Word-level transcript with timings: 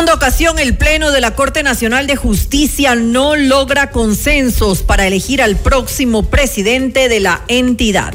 Segunda 0.00 0.14
ocasión, 0.14 0.58
el 0.58 0.78
Pleno 0.78 1.10
de 1.10 1.20
la 1.20 1.34
Corte 1.34 1.62
Nacional 1.62 2.06
de 2.06 2.16
Justicia 2.16 2.94
no 2.94 3.36
logra 3.36 3.90
consensos 3.90 4.82
para 4.82 5.06
elegir 5.06 5.42
al 5.42 5.56
próximo 5.56 6.22
presidente 6.22 7.10
de 7.10 7.20
la 7.20 7.42
entidad. 7.48 8.14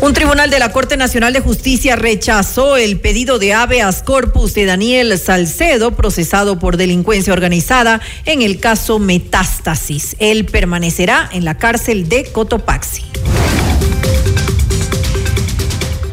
Un 0.00 0.12
tribunal 0.14 0.50
de 0.50 0.60
la 0.60 0.70
Corte 0.70 0.96
Nacional 0.96 1.32
de 1.32 1.40
Justicia 1.40 1.96
rechazó 1.96 2.76
el 2.76 3.00
pedido 3.00 3.40
de 3.40 3.54
habeas 3.54 4.04
corpus 4.04 4.54
de 4.54 4.66
Daniel 4.66 5.18
Salcedo, 5.18 5.96
procesado 5.96 6.60
por 6.60 6.76
delincuencia 6.76 7.32
organizada 7.32 8.00
en 8.24 8.40
el 8.40 8.60
caso 8.60 9.00
Metástasis. 9.00 10.14
Él 10.20 10.44
permanecerá 10.44 11.28
en 11.32 11.44
la 11.44 11.58
cárcel 11.58 12.08
de 12.08 12.30
Cotopaxi. 12.30 13.11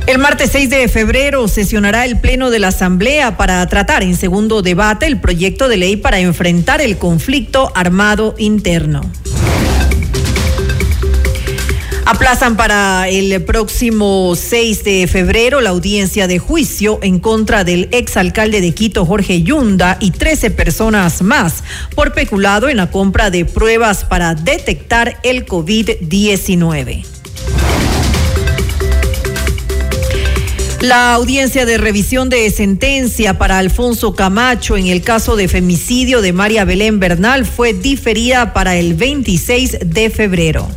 El 0.10 0.18
martes 0.18 0.50
6 0.54 0.72
de 0.72 0.88
febrero 0.88 1.48
sesionará 1.48 2.04
el 2.04 2.18
Pleno 2.18 2.50
de 2.50 2.58
la 2.58 2.70
Asamblea 2.70 3.38
para 3.38 3.64
tratar 3.68 4.02
en 4.02 4.18
segundo 4.18 4.64
debate 4.64 5.06
el 5.06 5.22
proyecto 5.22 5.68
de 5.68 5.78
ley 5.78 5.98
para 5.98 6.18
enfrentar 6.18 6.82
el 6.82 6.98
conflicto 6.98 7.72
armado 7.76 8.34
interno. 8.40 9.02
Aplazan 12.08 12.58
para 12.58 13.08
el 13.08 13.44
próximo 13.44 14.34
6 14.36 14.84
de 14.84 15.06
febrero 15.06 15.62
la 15.62 15.70
audiencia 15.70 16.26
de 16.26 16.40
juicio 16.40 16.98
en 17.04 17.20
contra 17.20 17.64
del 17.64 17.88
exalcalde 17.92 18.62
de 18.62 18.72
Quito, 18.74 19.06
Jorge 19.06 19.44
Yunda, 19.44 19.98
y 20.00 20.10
13 20.10 20.50
personas 20.50 21.22
más 21.22 21.64
por 21.94 22.14
peculado 22.14 22.68
en 22.68 22.78
la 22.78 22.90
compra 22.90 23.30
de 23.30 23.46
pruebas 23.46 24.06
para 24.06 24.34
detectar 24.34 25.20
el 25.22 25.46
COVID-19. 25.46 27.06
La 30.82 31.14
audiencia 31.14 31.66
de 31.66 31.78
revisión 31.78 32.30
de 32.30 32.50
sentencia 32.52 33.38
para 33.38 33.58
Alfonso 33.58 34.16
Camacho 34.16 34.78
en 34.78 34.88
el 34.88 35.02
caso 35.02 35.36
de 35.36 35.50
femicidio 35.50 36.22
de 36.22 36.32
María 36.32 36.64
Belén 36.64 37.02
Bernal 37.02 37.46
fue 37.46 37.74
diferida 37.74 38.54
para 38.54 38.78
el 38.78 38.94
26 38.94 39.80
de 39.86 40.10
febrero. 40.10 40.70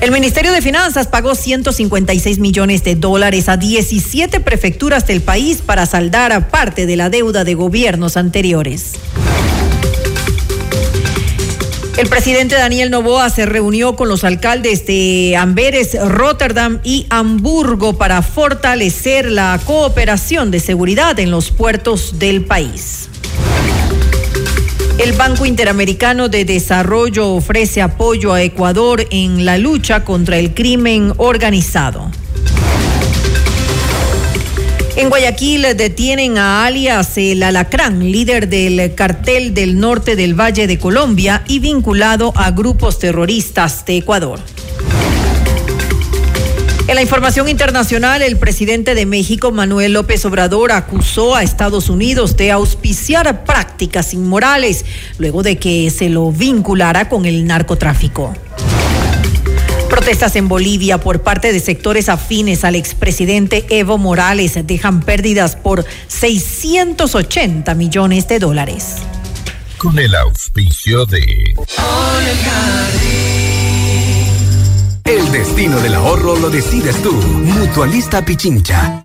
El 0.00 0.12
Ministerio 0.12 0.52
de 0.52 0.62
Finanzas 0.62 1.08
pagó 1.08 1.34
156 1.34 2.38
millones 2.38 2.84
de 2.84 2.94
dólares 2.94 3.48
a 3.48 3.56
17 3.56 4.38
prefecturas 4.38 5.08
del 5.08 5.22
país 5.22 5.62
para 5.66 5.86
saldar 5.86 6.50
parte 6.50 6.86
de 6.86 6.94
la 6.94 7.10
deuda 7.10 7.42
de 7.42 7.54
gobiernos 7.54 8.16
anteriores. 8.16 8.92
El 12.00 12.08
presidente 12.08 12.54
Daniel 12.54 12.90
Novoa 12.90 13.28
se 13.28 13.44
reunió 13.44 13.94
con 13.94 14.08
los 14.08 14.24
alcaldes 14.24 14.86
de 14.86 15.36
Amberes, 15.36 15.98
Rotterdam 16.02 16.80
y 16.82 17.04
Hamburgo 17.10 17.98
para 17.98 18.22
fortalecer 18.22 19.30
la 19.30 19.60
cooperación 19.66 20.50
de 20.50 20.60
seguridad 20.60 21.20
en 21.20 21.30
los 21.30 21.50
puertos 21.50 22.18
del 22.18 22.46
país. 22.46 23.10
El 24.96 25.12
Banco 25.12 25.44
Interamericano 25.44 26.30
de 26.30 26.46
Desarrollo 26.46 27.34
ofrece 27.34 27.82
apoyo 27.82 28.32
a 28.32 28.42
Ecuador 28.42 29.06
en 29.10 29.44
la 29.44 29.58
lucha 29.58 30.02
contra 30.02 30.38
el 30.38 30.54
crimen 30.54 31.12
organizado. 31.18 32.10
En 35.00 35.08
Guayaquil 35.08 35.62
detienen 35.78 36.36
a 36.36 36.66
alias 36.66 37.16
el 37.16 37.42
Alacrán, 37.42 38.12
líder 38.12 38.50
del 38.50 38.94
cartel 38.94 39.54
del 39.54 39.80
norte 39.80 40.14
del 40.14 40.38
Valle 40.38 40.66
de 40.66 40.78
Colombia 40.78 41.42
y 41.48 41.58
vinculado 41.58 42.34
a 42.36 42.50
grupos 42.50 42.98
terroristas 42.98 43.86
de 43.86 43.96
Ecuador. 43.96 44.40
En 46.86 46.96
la 46.96 47.00
información 47.00 47.48
internacional, 47.48 48.20
el 48.20 48.36
presidente 48.36 48.94
de 48.94 49.06
México, 49.06 49.50
Manuel 49.52 49.94
López 49.94 50.22
Obrador, 50.26 50.70
acusó 50.70 51.34
a 51.34 51.44
Estados 51.44 51.88
Unidos 51.88 52.36
de 52.36 52.50
auspiciar 52.50 53.46
prácticas 53.46 54.12
inmorales 54.12 54.84
luego 55.16 55.42
de 55.42 55.56
que 55.56 55.88
se 55.90 56.10
lo 56.10 56.30
vinculara 56.30 57.08
con 57.08 57.24
el 57.24 57.46
narcotráfico. 57.46 58.34
Protestas 59.90 60.36
en 60.36 60.48
Bolivia 60.48 60.98
por 60.98 61.22
parte 61.22 61.52
de 61.52 61.58
sectores 61.58 62.08
afines 62.08 62.64
al 62.64 62.76
expresidente 62.76 63.66
Evo 63.68 63.98
Morales 63.98 64.56
dejan 64.64 65.02
pérdidas 65.02 65.56
por 65.56 65.84
680 66.06 67.74
millones 67.74 68.28
de 68.28 68.38
dólares. 68.38 68.96
Con 69.76 69.98
el 69.98 70.14
auspicio 70.14 71.04
de... 71.06 71.54
El 75.04 75.32
destino 75.32 75.80
del 75.80 75.94
ahorro 75.94 76.36
lo 76.36 76.50
decides 76.50 77.02
tú. 77.02 77.12
Mutualista 77.12 78.24
Pichincha. 78.24 79.04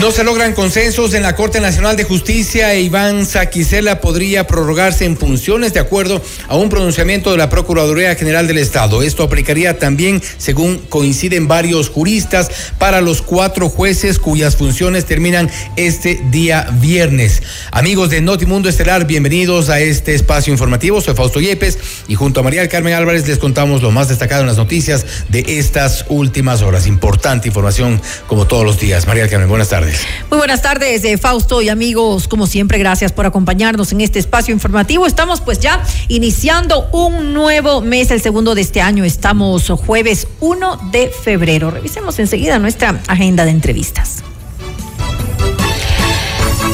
No 0.00 0.10
se 0.10 0.24
logran 0.24 0.54
consensos 0.54 1.12
en 1.12 1.22
la 1.22 1.36
Corte 1.36 1.60
Nacional 1.60 1.94
de 1.94 2.04
Justicia 2.04 2.72
e 2.72 2.80
Iván 2.80 3.26
Saquicela 3.26 4.00
podría 4.00 4.46
prorrogarse 4.46 5.04
en 5.04 5.18
funciones 5.18 5.74
de 5.74 5.80
acuerdo 5.80 6.22
a 6.48 6.56
un 6.56 6.70
pronunciamiento 6.70 7.30
de 7.30 7.36
la 7.36 7.50
Procuraduría 7.50 8.14
General 8.14 8.46
del 8.46 8.56
Estado. 8.56 9.02
Esto 9.02 9.22
aplicaría 9.22 9.78
también, 9.78 10.22
según 10.38 10.78
coinciden 10.88 11.48
varios 11.48 11.90
juristas, 11.90 12.50
para 12.78 13.02
los 13.02 13.20
cuatro 13.20 13.68
jueces 13.68 14.18
cuyas 14.18 14.56
funciones 14.56 15.04
terminan 15.04 15.50
este 15.76 16.18
día 16.30 16.66
viernes. 16.80 17.42
Amigos 17.70 18.08
de 18.08 18.22
Notimundo 18.22 18.70
Estelar, 18.70 19.06
bienvenidos 19.06 19.68
a 19.68 19.80
este 19.80 20.14
espacio 20.14 20.50
informativo. 20.50 21.02
Soy 21.02 21.14
Fausto 21.14 21.42
Yepes 21.42 21.78
y 22.08 22.14
junto 22.14 22.40
a 22.40 22.42
María 22.42 22.66
Carmen 22.70 22.94
Álvarez 22.94 23.28
les 23.28 23.36
contamos 23.36 23.82
lo 23.82 23.90
más 23.90 24.08
destacado 24.08 24.40
en 24.40 24.46
las 24.46 24.56
noticias 24.56 25.04
de 25.28 25.44
estas 25.58 26.06
últimas 26.08 26.62
horas. 26.62 26.86
Importante 26.86 27.48
información 27.48 28.00
como 28.26 28.46
todos 28.46 28.64
los 28.64 28.80
días. 28.80 29.06
María 29.06 29.28
Carmen, 29.28 29.50
buenas 29.50 29.68
tardes. 29.68 29.89
Muy 30.30 30.38
buenas 30.38 30.62
tardes, 30.62 31.04
eh, 31.04 31.18
Fausto 31.18 31.62
y 31.62 31.68
amigos. 31.68 32.28
Como 32.28 32.46
siempre, 32.46 32.78
gracias 32.78 33.12
por 33.12 33.26
acompañarnos 33.26 33.92
en 33.92 34.00
este 34.00 34.18
espacio 34.18 34.54
informativo. 34.54 35.06
Estamos 35.06 35.40
pues 35.40 35.58
ya 35.58 35.82
iniciando 36.08 36.88
un 36.92 37.34
nuevo 37.34 37.80
mes, 37.80 38.10
el 38.10 38.20
segundo 38.20 38.54
de 38.54 38.60
este 38.60 38.80
año. 38.80 39.04
Estamos 39.04 39.68
jueves 39.68 40.26
1 40.40 40.90
de 40.92 41.08
febrero. 41.08 41.70
Revisemos 41.70 42.18
enseguida 42.18 42.58
nuestra 42.58 43.00
agenda 43.08 43.44
de 43.44 43.50
entrevistas. 43.50 44.22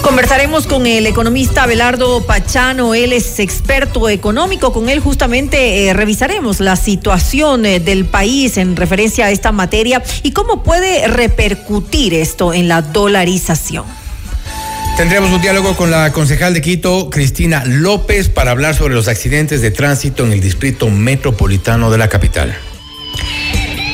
Conversaremos 0.06 0.69
con 0.69 0.87
el 0.87 1.05
economista 1.05 1.64
Abelardo 1.64 2.25
Pachano, 2.25 2.94
él 2.94 3.12
es 3.12 3.41
experto 3.41 4.08
económico, 4.08 4.73
con 4.73 4.88
él 4.88 5.00
justamente 5.00 5.88
eh, 5.88 5.94
revisaremos 5.94 6.61
la 6.61 6.76
situación 6.76 7.67
eh, 7.67 7.81
del 7.81 8.05
país 8.05 8.56
en 8.56 8.76
referencia 8.76 9.26
a 9.26 9.32
esta 9.32 9.50
materia 9.50 10.00
y 10.23 10.31
cómo 10.31 10.62
puede 10.62 11.08
repercutir 11.08 12.14
esto 12.14 12.55
en 12.55 12.69
la 12.69 12.82
dolarización. 12.82 13.85
Tendremos 14.97 15.32
un 15.32 15.43
diálogo 15.43 15.76
con 15.76 15.91
la 15.91 16.12
concejal 16.12 16.55
de 16.55 16.61
Quito, 16.61 17.11
Cristina 17.11 17.64
López, 17.67 18.29
para 18.29 18.52
hablar 18.52 18.76
sobre 18.76 18.94
los 18.94 19.09
accidentes 19.09 19.61
de 19.61 19.73
tránsito 19.73 20.25
en 20.25 20.31
el 20.31 20.41
distrito 20.41 20.88
metropolitano 20.88 21.91
de 21.91 21.99
la 21.99 22.09
capital. 22.09 22.56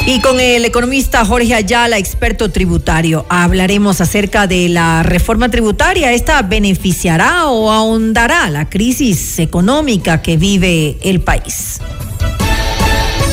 Y 0.05 0.21
con 0.21 0.41
el 0.41 0.65
economista 0.65 1.25
Jorge 1.25 1.55
Ayala, 1.55 1.97
experto 1.97 2.51
tributario, 2.51 3.25
hablaremos 3.29 4.01
acerca 4.01 4.49
de 4.49 4.69
la 4.69 5.05
reforma 5.05 5.49
tributaria. 5.49 6.13
¿Esta 6.13 6.43
beneficiará 6.43 7.47
o 7.47 7.71
ahondará 7.71 8.51
la 8.51 8.69
crisis 8.69 9.39
económica 9.39 10.21
que 10.21 10.37
vive 10.37 10.99
el 11.03 11.21
país? 11.21 11.79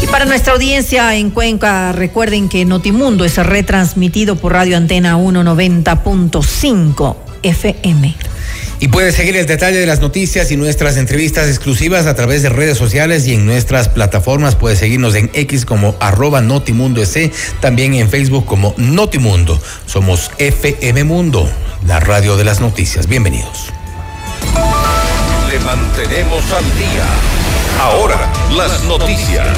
Y 0.04 0.08
para 0.08 0.26
nuestra 0.26 0.54
audiencia 0.54 1.16
en 1.16 1.32
Cuenca, 1.32 1.92
recuerden 1.92 2.48
que 2.50 2.66
Notimundo 2.66 3.26
es 3.26 3.38
retransmitido 3.38 4.36
por 4.36 4.54
Radio 4.54 4.78
Antena 4.78 5.18
190.5 5.18 7.16
FM. 7.42 8.29
Y 8.82 8.88
puedes 8.88 9.16
seguir 9.16 9.36
el 9.36 9.46
detalle 9.46 9.78
de 9.78 9.86
las 9.86 10.00
noticias 10.00 10.52
y 10.52 10.56
nuestras 10.58 10.96
entrevistas 10.96 11.50
exclusivas 11.50 12.06
a 12.06 12.16
través 12.16 12.44
de 12.44 12.50
redes 12.50 12.78
sociales 12.78 13.28
y 13.28 13.34
en 13.34 13.46
nuestras 13.46 13.90
plataformas. 13.90 14.56
Puedes 14.56 14.80
seguirnos 14.80 15.16
en 15.16 15.30
X 15.34 15.66
como 15.66 15.96
arroba 16.00 16.40
Notimundo 16.42 17.02
también 17.60 17.94
en 17.94 18.10
Facebook 18.10 18.46
como 18.46 18.74
Notimundo. 18.78 19.62
Somos 19.86 20.32
FM 20.38 21.04
Mundo, 21.04 21.52
la 21.86 22.00
radio 22.00 22.38
de 22.38 22.46
las 22.46 22.62
noticias. 22.62 23.08
Bienvenidos. 23.08 23.74
Le 25.50 25.60
mantenemos 25.60 26.44
al 26.54 26.64
día. 26.78 27.06
Ahora, 27.82 28.32
las 28.56 28.84
noticias. 28.86 29.58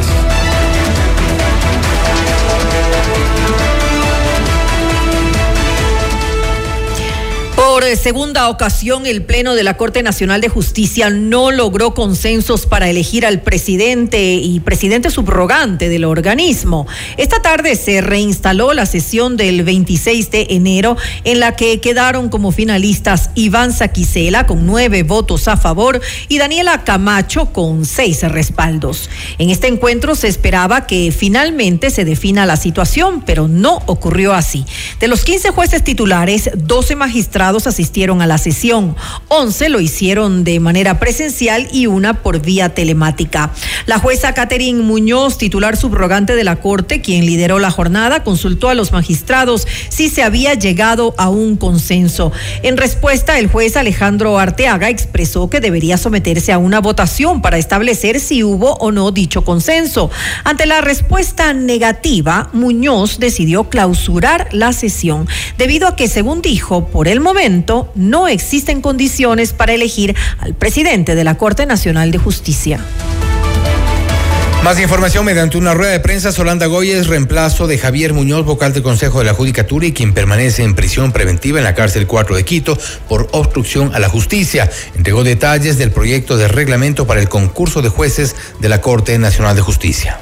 Por 7.82 7.98
segunda 7.98 8.48
ocasión, 8.50 9.08
el 9.08 9.24
Pleno 9.24 9.56
de 9.56 9.64
la 9.64 9.76
Corte 9.76 10.04
Nacional 10.04 10.40
de 10.40 10.50
Justicia 10.50 11.10
no 11.10 11.50
logró 11.50 11.96
consensos 11.96 12.68
para 12.68 12.88
elegir 12.88 13.26
al 13.26 13.42
presidente 13.42 14.34
y 14.36 14.60
presidente 14.60 15.10
subrogante 15.10 15.90
del 15.90 16.06
organismo. 16.06 16.86
Esta 17.18 17.42
tarde 17.42 17.76
se 17.76 18.02
reinstaló 18.02 18.74
la 18.74 18.86
sesión 18.86 19.36
del 19.36 19.64
26 19.64 20.30
de 20.30 20.46
enero 20.52 20.96
en 21.24 21.40
la 21.40 21.56
que 21.56 21.80
quedaron 21.80 22.30
como 22.30 22.52
finalistas 22.52 23.32
Iván 23.34 23.74
Saquicela 23.74 24.46
con 24.46 24.68
nueve 24.68 25.02
votos 25.02 25.48
a 25.48 25.58
favor 25.58 26.02
y 26.28 26.38
Daniela 26.38 26.84
Camacho 26.84 27.52
con 27.52 27.86
seis 27.86 28.22
respaldos. 28.22 29.10
En 29.40 29.50
este 29.50 29.68
encuentro 29.68 30.14
se 30.14 30.28
esperaba 30.28 30.86
que 30.86 31.12
finalmente 31.12 31.90
se 31.90 32.06
defina 32.06 32.46
la 32.46 32.58
situación, 32.58 33.24
pero 33.26 33.48
no 33.48 33.82
ocurrió 33.88 34.34
así. 34.34 34.66
De 35.00 35.08
los 35.08 35.24
15 35.24 35.50
jueces 35.50 35.84
titulares, 35.84 36.52
12 36.56 36.96
magistrados 36.96 37.66
asistieron 37.72 38.22
a 38.22 38.28
la 38.28 38.38
sesión. 38.38 38.96
11 39.30 39.70
lo 39.70 39.80
hicieron 39.80 40.44
de 40.44 40.60
manera 40.60 41.00
presencial 41.00 41.68
y 41.72 41.88
una 41.88 42.22
por 42.22 42.42
vía 42.42 42.70
telemática. 42.70 43.52
La 43.86 43.98
jueza 43.98 44.34
Catherine 44.34 44.84
Muñoz, 44.84 45.38
titular 45.38 45.76
subrogante 45.78 46.36
de 46.36 46.44
la 46.44 46.58
Corte, 46.58 47.02
quien 47.02 47.26
lideró 47.26 47.60
la 47.60 47.72
jornada, 47.72 48.24
consultó 48.24 48.70
a 48.70 48.76
los 48.76 48.92
magistrados 48.92 49.68
si 49.90 50.10
se 50.10 50.24
había 50.24 50.54
llegado 50.54 51.16
a 51.18 51.30
un 51.30 51.58
consenso. 51.58 52.32
En 52.62 52.78
respuesta, 52.78 53.40
el 53.40 53.48
juez 53.48 53.78
Alejandro 53.78 54.38
Arteaga 54.38 54.90
expresó 54.90 55.50
que 55.50 55.60
debería 55.60 55.98
someterse 55.98 56.52
a 56.52 56.58
una 56.58 56.80
votación 56.80 57.42
para 57.42 57.58
establecer 57.58 58.20
si 58.20 58.44
hubo 58.44 58.74
o 58.76 58.92
no 58.92 59.12
dicho 59.12 59.44
consenso. 59.44 60.12
Ante 60.44 60.66
la 60.66 60.82
respuesta 60.82 61.54
negativa, 61.54 62.50
Muñoz 62.54 63.20
decidió 63.20 63.70
clausurar 63.70 64.48
la 64.52 64.74
sesión, 64.74 65.28
debido 65.58 65.88
a 65.88 65.96
que, 65.96 66.08
según 66.08 66.42
dijo, 66.42 66.88
por 66.88 67.08
el 67.08 67.20
momento, 67.20 67.51
no 67.96 68.28
existen 68.28 68.82
condiciones 68.82 69.54
para 69.54 69.74
elegir 69.74 70.16
al 70.40 70.54
presidente 70.54 71.16
de 71.16 71.24
la 71.24 71.36
Corte 71.36 71.66
Nacional 71.66 72.12
de 72.12 72.18
Justicia. 72.18 72.80
Más 74.64 74.80
información 74.80 75.26
mediante 75.26 75.58
una 75.58 75.74
rueda 75.74 75.92
de 75.92 76.00
prensa, 76.00 76.32
Solanda 76.32 76.68
Goyes, 76.68 77.08
reemplazo 77.08 77.66
de 77.66 77.80
Javier 77.80 78.14
Muñoz, 78.14 78.46
vocal 78.46 78.74
del 78.74 78.84
Consejo 78.84 79.18
de 79.18 79.26
la 79.26 79.34
Judicatura 79.34 79.88
y 79.88 79.92
quien 79.92 80.14
permanece 80.14 80.64
en 80.64 80.76
prisión 80.76 81.12
preventiva 81.12 81.58
en 81.58 81.64
la 81.64 81.74
cárcel 81.74 82.06
4 82.06 82.36
de 82.36 82.46
Quito 82.46 82.78
por 83.10 83.28
obstrucción 83.32 83.94
a 83.96 84.00
la 84.00 84.08
justicia. 84.08 84.70
Entregó 84.96 85.24
detalles 85.24 85.80
del 85.80 85.90
proyecto 85.90 86.38
de 86.38 86.48
reglamento 86.48 87.08
para 87.08 87.20
el 87.20 87.28
concurso 87.28 87.82
de 87.82 87.90
jueces 87.90 88.36
de 88.60 88.70
la 88.70 88.82
Corte 88.82 89.18
Nacional 89.18 89.56
de 89.56 89.64
Justicia. 89.64 90.20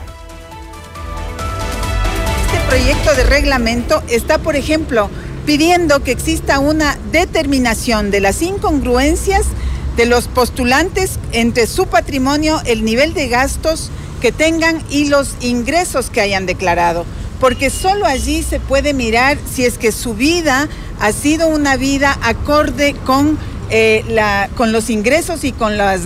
Este 2.45 2.59
proyecto 2.69 3.13
de 3.15 3.23
reglamento 3.25 4.03
está, 4.07 4.37
por 4.37 4.55
ejemplo, 4.55 5.09
pidiendo 5.49 6.03
que 6.03 6.11
exista 6.11 6.59
una 6.59 6.95
determinación 7.11 8.11
de 8.11 8.19
las 8.19 8.43
incongruencias 8.43 9.47
de 9.97 10.05
los 10.05 10.27
postulantes 10.27 11.17
entre 11.31 11.65
su 11.65 11.87
patrimonio, 11.87 12.61
el 12.65 12.85
nivel 12.85 13.15
de 13.15 13.29
gastos 13.29 13.89
que 14.21 14.31
tengan 14.31 14.79
y 14.91 15.05
los 15.05 15.33
ingresos 15.41 16.11
que 16.11 16.21
hayan 16.21 16.45
declarado, 16.45 17.03
porque 17.39 17.71
solo 17.71 18.05
allí 18.05 18.43
se 18.43 18.59
puede 18.59 18.93
mirar 18.93 19.39
si 19.51 19.65
es 19.65 19.79
que 19.79 19.91
su 19.91 20.13
vida 20.13 20.69
ha 20.99 21.11
sido 21.13 21.47
una 21.47 21.77
vida 21.77 22.15
acorde 22.21 22.93
con, 23.03 23.35
eh, 23.71 24.05
la, 24.07 24.51
con 24.55 24.71
los 24.71 24.91
ingresos 24.91 25.43
y 25.43 25.51
con 25.51 25.77
las... 25.77 26.01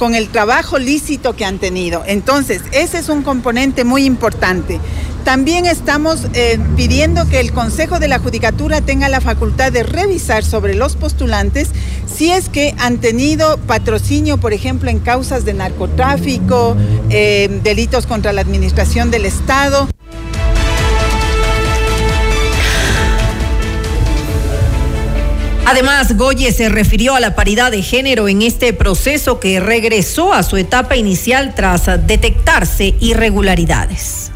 con 0.00 0.14
el 0.14 0.30
trabajo 0.30 0.78
lícito 0.78 1.36
que 1.36 1.44
han 1.44 1.58
tenido. 1.58 2.02
Entonces, 2.06 2.62
ese 2.72 2.96
es 2.96 3.10
un 3.10 3.22
componente 3.22 3.84
muy 3.84 4.06
importante. 4.06 4.80
También 5.24 5.66
estamos 5.66 6.26
eh, 6.32 6.58
pidiendo 6.74 7.28
que 7.28 7.38
el 7.38 7.52
Consejo 7.52 7.98
de 7.98 8.08
la 8.08 8.18
Judicatura 8.18 8.80
tenga 8.80 9.10
la 9.10 9.20
facultad 9.20 9.70
de 9.70 9.82
revisar 9.82 10.42
sobre 10.42 10.74
los 10.74 10.96
postulantes 10.96 11.68
si 12.06 12.30
es 12.30 12.48
que 12.48 12.74
han 12.78 12.96
tenido 12.96 13.58
patrocinio, 13.58 14.38
por 14.38 14.54
ejemplo, 14.54 14.88
en 14.88 15.00
causas 15.00 15.44
de 15.44 15.52
narcotráfico, 15.52 16.78
eh, 17.10 17.60
delitos 17.62 18.06
contra 18.06 18.32
la 18.32 18.40
administración 18.40 19.10
del 19.10 19.26
Estado. 19.26 19.86
Además, 25.70 26.16
Goye 26.16 26.52
se 26.52 26.68
refirió 26.68 27.14
a 27.14 27.20
la 27.20 27.36
paridad 27.36 27.70
de 27.70 27.82
género 27.82 28.28
en 28.28 28.42
este 28.42 28.72
proceso 28.72 29.38
que 29.38 29.60
regresó 29.60 30.32
a 30.32 30.42
su 30.42 30.56
etapa 30.56 30.96
inicial 30.96 31.54
tras 31.54 31.86
detectarse 32.06 32.94
irregularidades 32.98 34.30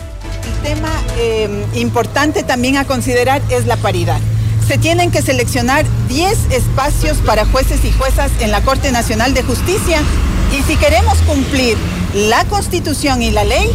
tema 0.65 0.89
eh, 1.19 1.49
importante 1.75 2.43
también 2.43 2.79
a 2.79 2.87
considerar 2.87 3.43
es 3.51 3.67
la 3.67 3.77
paridad. 3.77 4.19
Se 4.67 4.79
tienen 4.79 5.11
que 5.11 5.21
seleccionar 5.21 5.85
10 6.09 6.53
espacios 6.53 7.19
para 7.19 7.45
jueces 7.45 7.85
y 7.85 7.93
juezas 7.93 8.33
en 8.41 8.51
la 8.51 8.63
Corte 8.63 8.91
Nacional 8.91 9.35
de 9.35 9.43
Justicia 9.43 10.01
y 10.59 10.63
si 10.63 10.77
queremos 10.77 11.19
cumplir 11.27 11.77
la 12.15 12.47
Constitución 12.47 13.23
y 13.23 13.31
la 13.31 13.45
ley, 13.45 13.69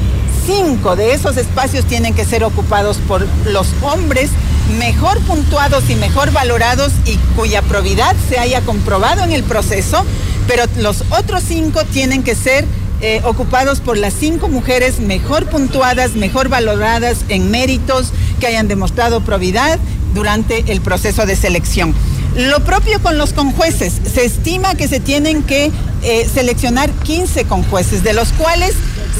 cinco 0.47 0.95
de 0.95 1.13
esos 1.13 1.37
espacios 1.37 1.85
tienen 1.85 2.15
que 2.15 2.25
ser 2.25 2.43
ocupados 2.43 2.97
por 3.07 3.27
los 3.45 3.67
hombres 3.83 4.31
mejor 4.77 5.19
puntuados 5.21 5.89
y 5.89 5.95
mejor 5.95 6.31
valorados 6.31 6.91
y 7.05 7.15
cuya 7.35 7.61
probidad 7.61 8.15
se 8.29 8.39
haya 8.39 8.61
comprobado 8.61 9.23
en 9.23 9.31
el 9.31 9.43
proceso, 9.43 10.05
pero 10.47 10.63
los 10.77 11.03
otros 11.09 11.43
cinco 11.47 11.83
tienen 11.85 12.23
que 12.23 12.35
ser 12.35 12.65
eh, 13.01 13.21
ocupados 13.23 13.79
por 13.79 13.97
las 13.97 14.13
cinco 14.13 14.49
mujeres 14.49 14.99
mejor 14.99 15.45
puntuadas, 15.45 16.15
mejor 16.15 16.49
valoradas 16.49 17.19
en 17.29 17.49
méritos, 17.49 18.11
que 18.39 18.47
hayan 18.47 18.67
demostrado 18.67 19.21
probidad 19.21 19.79
durante 20.13 20.71
el 20.71 20.81
proceso 20.81 21.25
de 21.25 21.35
selección. 21.35 21.93
Lo 22.35 22.63
propio 22.63 23.01
con 23.01 23.17
los 23.17 23.33
conjueces. 23.33 23.93
Se 24.13 24.25
estima 24.25 24.75
que 24.75 24.87
se 24.87 24.99
tienen 24.99 25.43
que 25.43 25.71
eh, 26.03 26.29
seleccionar 26.31 26.91
15 26.91 27.45
conjueces, 27.45 28.03
de 28.03 28.13
los 28.13 28.33
cuales 28.33 28.75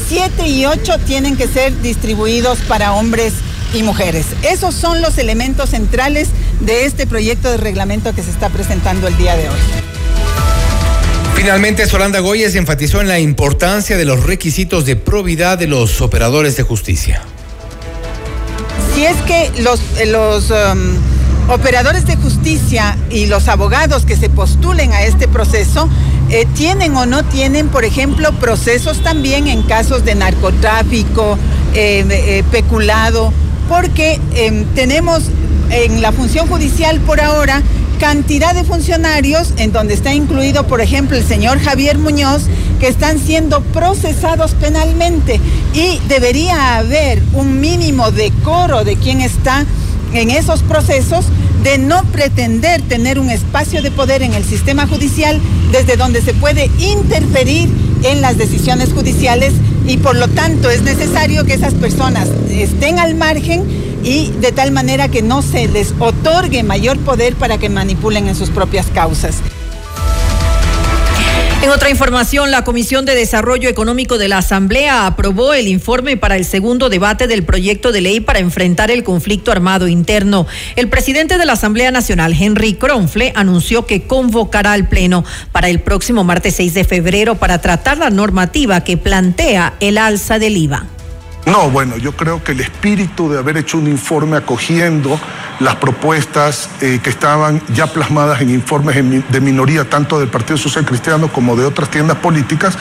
7 0.08 0.46
y 0.46 0.66
8 0.66 0.98
tienen 1.06 1.36
que 1.36 1.48
ser 1.48 1.80
distribuidos 1.82 2.58
para 2.60 2.92
hombres 2.92 3.34
y 3.74 3.82
mujeres. 3.82 4.26
Esos 4.42 4.74
son 4.74 5.02
los 5.02 5.18
elementos 5.18 5.70
centrales 5.70 6.28
de 6.60 6.86
este 6.86 7.06
proyecto 7.06 7.50
de 7.50 7.56
reglamento 7.56 8.14
que 8.14 8.22
se 8.22 8.30
está 8.30 8.48
presentando 8.48 9.06
el 9.08 9.16
día 9.16 9.36
de 9.36 9.48
hoy. 9.48 9.58
Finalmente, 11.34 11.86
Solanda 11.86 12.20
Goyes 12.20 12.54
enfatizó 12.54 13.00
en 13.00 13.08
la 13.08 13.18
importancia 13.18 13.96
de 13.96 14.04
los 14.04 14.24
requisitos 14.24 14.84
de 14.84 14.96
probidad 14.96 15.56
de 15.58 15.66
los 15.66 16.00
operadores 16.02 16.56
de 16.56 16.64
justicia. 16.64 17.22
Si 18.94 19.04
es 19.06 19.16
que 19.22 19.50
los, 19.62 19.80
los 20.06 20.50
um, 20.50 20.96
operadores 21.48 22.06
de 22.06 22.16
justicia 22.16 22.98
y 23.08 23.26
los 23.26 23.48
abogados 23.48 24.04
que 24.04 24.16
se 24.16 24.28
postulen 24.28 24.92
a 24.92 25.02
este 25.02 25.28
proceso 25.28 25.88
eh, 26.28 26.46
tienen 26.54 26.96
o 26.96 27.06
no 27.06 27.24
tienen, 27.24 27.68
por 27.68 27.84
ejemplo, 27.84 28.32
procesos 28.32 29.02
también 29.02 29.48
en 29.48 29.62
casos 29.62 30.04
de 30.04 30.14
narcotráfico, 30.14 31.38
eh, 31.74 32.04
eh, 32.08 32.44
peculado, 32.50 33.32
porque 33.70 34.20
em, 34.34 34.64
tenemos 34.74 35.22
en 35.70 36.02
la 36.02 36.10
función 36.10 36.48
judicial 36.48 36.98
por 37.00 37.20
ahora 37.20 37.62
cantidad 38.00 38.52
de 38.52 38.64
funcionarios, 38.64 39.54
en 39.58 39.70
donde 39.72 39.94
está 39.94 40.12
incluido, 40.12 40.66
por 40.66 40.80
ejemplo, 40.80 41.16
el 41.16 41.24
señor 41.24 41.60
Javier 41.60 41.96
Muñoz, 41.96 42.42
que 42.80 42.88
están 42.88 43.20
siendo 43.20 43.60
procesados 43.60 44.54
penalmente. 44.54 45.38
Y 45.72 46.00
debería 46.08 46.78
haber 46.78 47.22
un 47.32 47.60
mínimo 47.60 48.10
decoro 48.10 48.82
de 48.82 48.96
quien 48.96 49.20
está 49.20 49.64
en 50.14 50.30
esos 50.30 50.62
procesos 50.62 51.26
de 51.62 51.78
no 51.78 52.02
pretender 52.04 52.82
tener 52.82 53.20
un 53.20 53.30
espacio 53.30 53.82
de 53.82 53.92
poder 53.92 54.22
en 54.22 54.34
el 54.34 54.44
sistema 54.44 54.88
judicial 54.88 55.40
desde 55.70 55.96
donde 55.96 56.22
se 56.22 56.34
puede 56.34 56.70
interferir 56.78 57.68
en 58.02 58.20
las 58.20 58.36
decisiones 58.36 58.92
judiciales 58.92 59.52
y 59.90 59.96
por 59.96 60.14
lo 60.14 60.28
tanto 60.28 60.70
es 60.70 60.82
necesario 60.82 61.44
que 61.44 61.54
esas 61.54 61.74
personas 61.74 62.28
estén 62.48 63.00
al 63.00 63.16
margen 63.16 63.64
y 64.04 64.30
de 64.40 64.52
tal 64.52 64.70
manera 64.70 65.08
que 65.08 65.20
no 65.20 65.42
se 65.42 65.66
les 65.66 65.94
otorgue 65.98 66.62
mayor 66.62 66.96
poder 67.00 67.34
para 67.34 67.58
que 67.58 67.68
manipulen 67.68 68.28
en 68.28 68.36
sus 68.36 68.50
propias 68.50 68.86
causas. 68.94 69.38
En 71.62 71.68
otra 71.68 71.90
información, 71.90 72.50
la 72.50 72.64
Comisión 72.64 73.04
de 73.04 73.14
Desarrollo 73.14 73.68
Económico 73.68 74.16
de 74.16 74.28
la 74.28 74.38
Asamblea 74.38 75.06
aprobó 75.06 75.52
el 75.52 75.68
informe 75.68 76.16
para 76.16 76.36
el 76.36 76.46
segundo 76.46 76.88
debate 76.88 77.26
del 77.26 77.44
proyecto 77.44 77.92
de 77.92 78.00
ley 78.00 78.20
para 78.20 78.38
enfrentar 78.38 78.90
el 78.90 79.04
conflicto 79.04 79.52
armado 79.52 79.86
interno. 79.86 80.46
El 80.74 80.88
presidente 80.88 81.36
de 81.36 81.44
la 81.44 81.52
Asamblea 81.52 81.90
Nacional, 81.90 82.34
Henry 82.38 82.72
Kronfle, 82.72 83.34
anunció 83.36 83.84
que 83.84 84.06
convocará 84.06 84.72
al 84.72 84.88
Pleno 84.88 85.22
para 85.52 85.68
el 85.68 85.80
próximo 85.80 86.24
martes 86.24 86.54
6 86.54 86.72
de 86.72 86.84
febrero 86.84 87.34
para 87.34 87.60
tratar 87.60 87.98
la 87.98 88.08
normativa 88.08 88.82
que 88.82 88.96
plantea 88.96 89.74
el 89.80 89.98
alza 89.98 90.38
del 90.38 90.56
IVA. 90.56 90.86
No, 91.46 91.70
bueno, 91.70 91.96
yo 91.96 92.12
creo 92.12 92.44
que 92.44 92.52
el 92.52 92.60
espíritu 92.60 93.30
de 93.30 93.38
haber 93.38 93.56
hecho 93.56 93.78
un 93.78 93.88
informe 93.88 94.36
acogiendo 94.36 95.18
las 95.58 95.76
propuestas 95.76 96.68
eh, 96.80 97.00
que 97.02 97.10
estaban 97.10 97.62
ya 97.74 97.86
plasmadas 97.86 98.40
en 98.40 98.50
informes 98.50 98.96
de 98.96 99.40
minoría, 99.40 99.88
tanto 99.88 100.20
del 100.20 100.28
Partido 100.28 100.58
Social 100.58 100.84
Cristiano 100.84 101.28
como 101.32 101.56
de 101.56 101.64
otras 101.64 101.90
tiendas 101.90 102.18
políticas, 102.18 102.76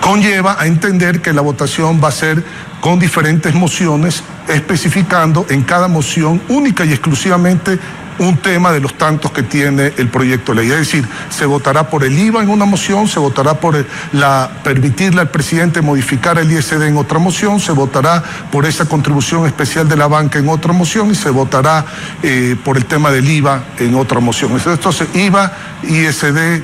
conlleva 0.00 0.56
a 0.58 0.66
entender 0.66 1.22
que 1.22 1.32
la 1.32 1.42
votación 1.42 2.00
va 2.02 2.08
a 2.08 2.12
ser 2.12 2.44
con 2.80 2.98
diferentes 2.98 3.54
mociones, 3.54 4.22
especificando 4.48 5.46
en 5.48 5.62
cada 5.62 5.88
moción 5.88 6.40
única 6.48 6.84
y 6.84 6.92
exclusivamente 6.92 7.78
un 8.18 8.36
tema 8.36 8.72
de 8.72 8.80
los 8.80 8.96
tantos 8.96 9.30
que 9.32 9.42
tiene 9.42 9.92
el 9.96 10.08
proyecto 10.08 10.54
de 10.54 10.62
ley. 10.62 10.70
Es 10.70 10.78
decir, 10.78 11.06
se 11.30 11.46
votará 11.46 11.88
por 11.88 12.04
el 12.04 12.18
IVA 12.18 12.42
en 12.42 12.48
una 12.48 12.64
moción, 12.64 13.08
se 13.08 13.18
votará 13.18 13.54
por 13.54 13.84
la, 14.12 14.50
permitirle 14.62 15.20
al 15.20 15.30
presidente 15.30 15.80
modificar 15.80 16.38
el 16.38 16.50
ISD 16.50 16.82
en 16.82 16.96
otra 16.96 17.18
moción, 17.18 17.60
se 17.60 17.72
votará 17.72 18.22
por 18.50 18.66
esa 18.66 18.86
contribución 18.86 19.46
especial 19.46 19.88
de 19.88 19.96
la 19.96 20.06
banca 20.06 20.38
en 20.38 20.48
otra 20.48 20.72
moción 20.72 21.10
y 21.10 21.14
se 21.14 21.30
votará 21.30 21.84
eh, 22.22 22.56
por 22.64 22.76
el 22.76 22.84
tema 22.84 23.10
del 23.10 23.28
IVA 23.28 23.62
en 23.78 23.94
otra 23.94 24.20
moción. 24.20 24.52
Entonces, 24.52 25.08
IVA, 25.14 25.52
ISD, 25.82 26.62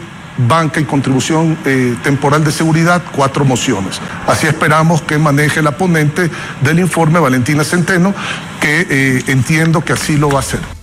banca 0.49 0.81
y 0.81 0.85
contribución 0.85 1.59
eh, 1.65 1.97
temporal 2.03 2.45
de 2.45 2.53
seguridad, 2.53 3.03
cuatro 3.13 3.45
mociones. 3.45 4.01
Así 4.27 4.47
esperamos 4.47 5.03
que 5.03 5.19
maneje 5.19 5.63
la 5.63 5.73
ponente 5.73 6.31
del 6.63 6.79
informe, 6.79 7.19
Valentina 7.19 7.65
Centeno, 7.65 8.15
que 8.61 8.87
eh, 8.89 9.25
entiendo 9.27 9.85
que 9.85 9.93
así 9.93 10.17
lo 10.17 10.31
va 10.31 10.39
a 10.39 10.41
hacer. 10.41 10.80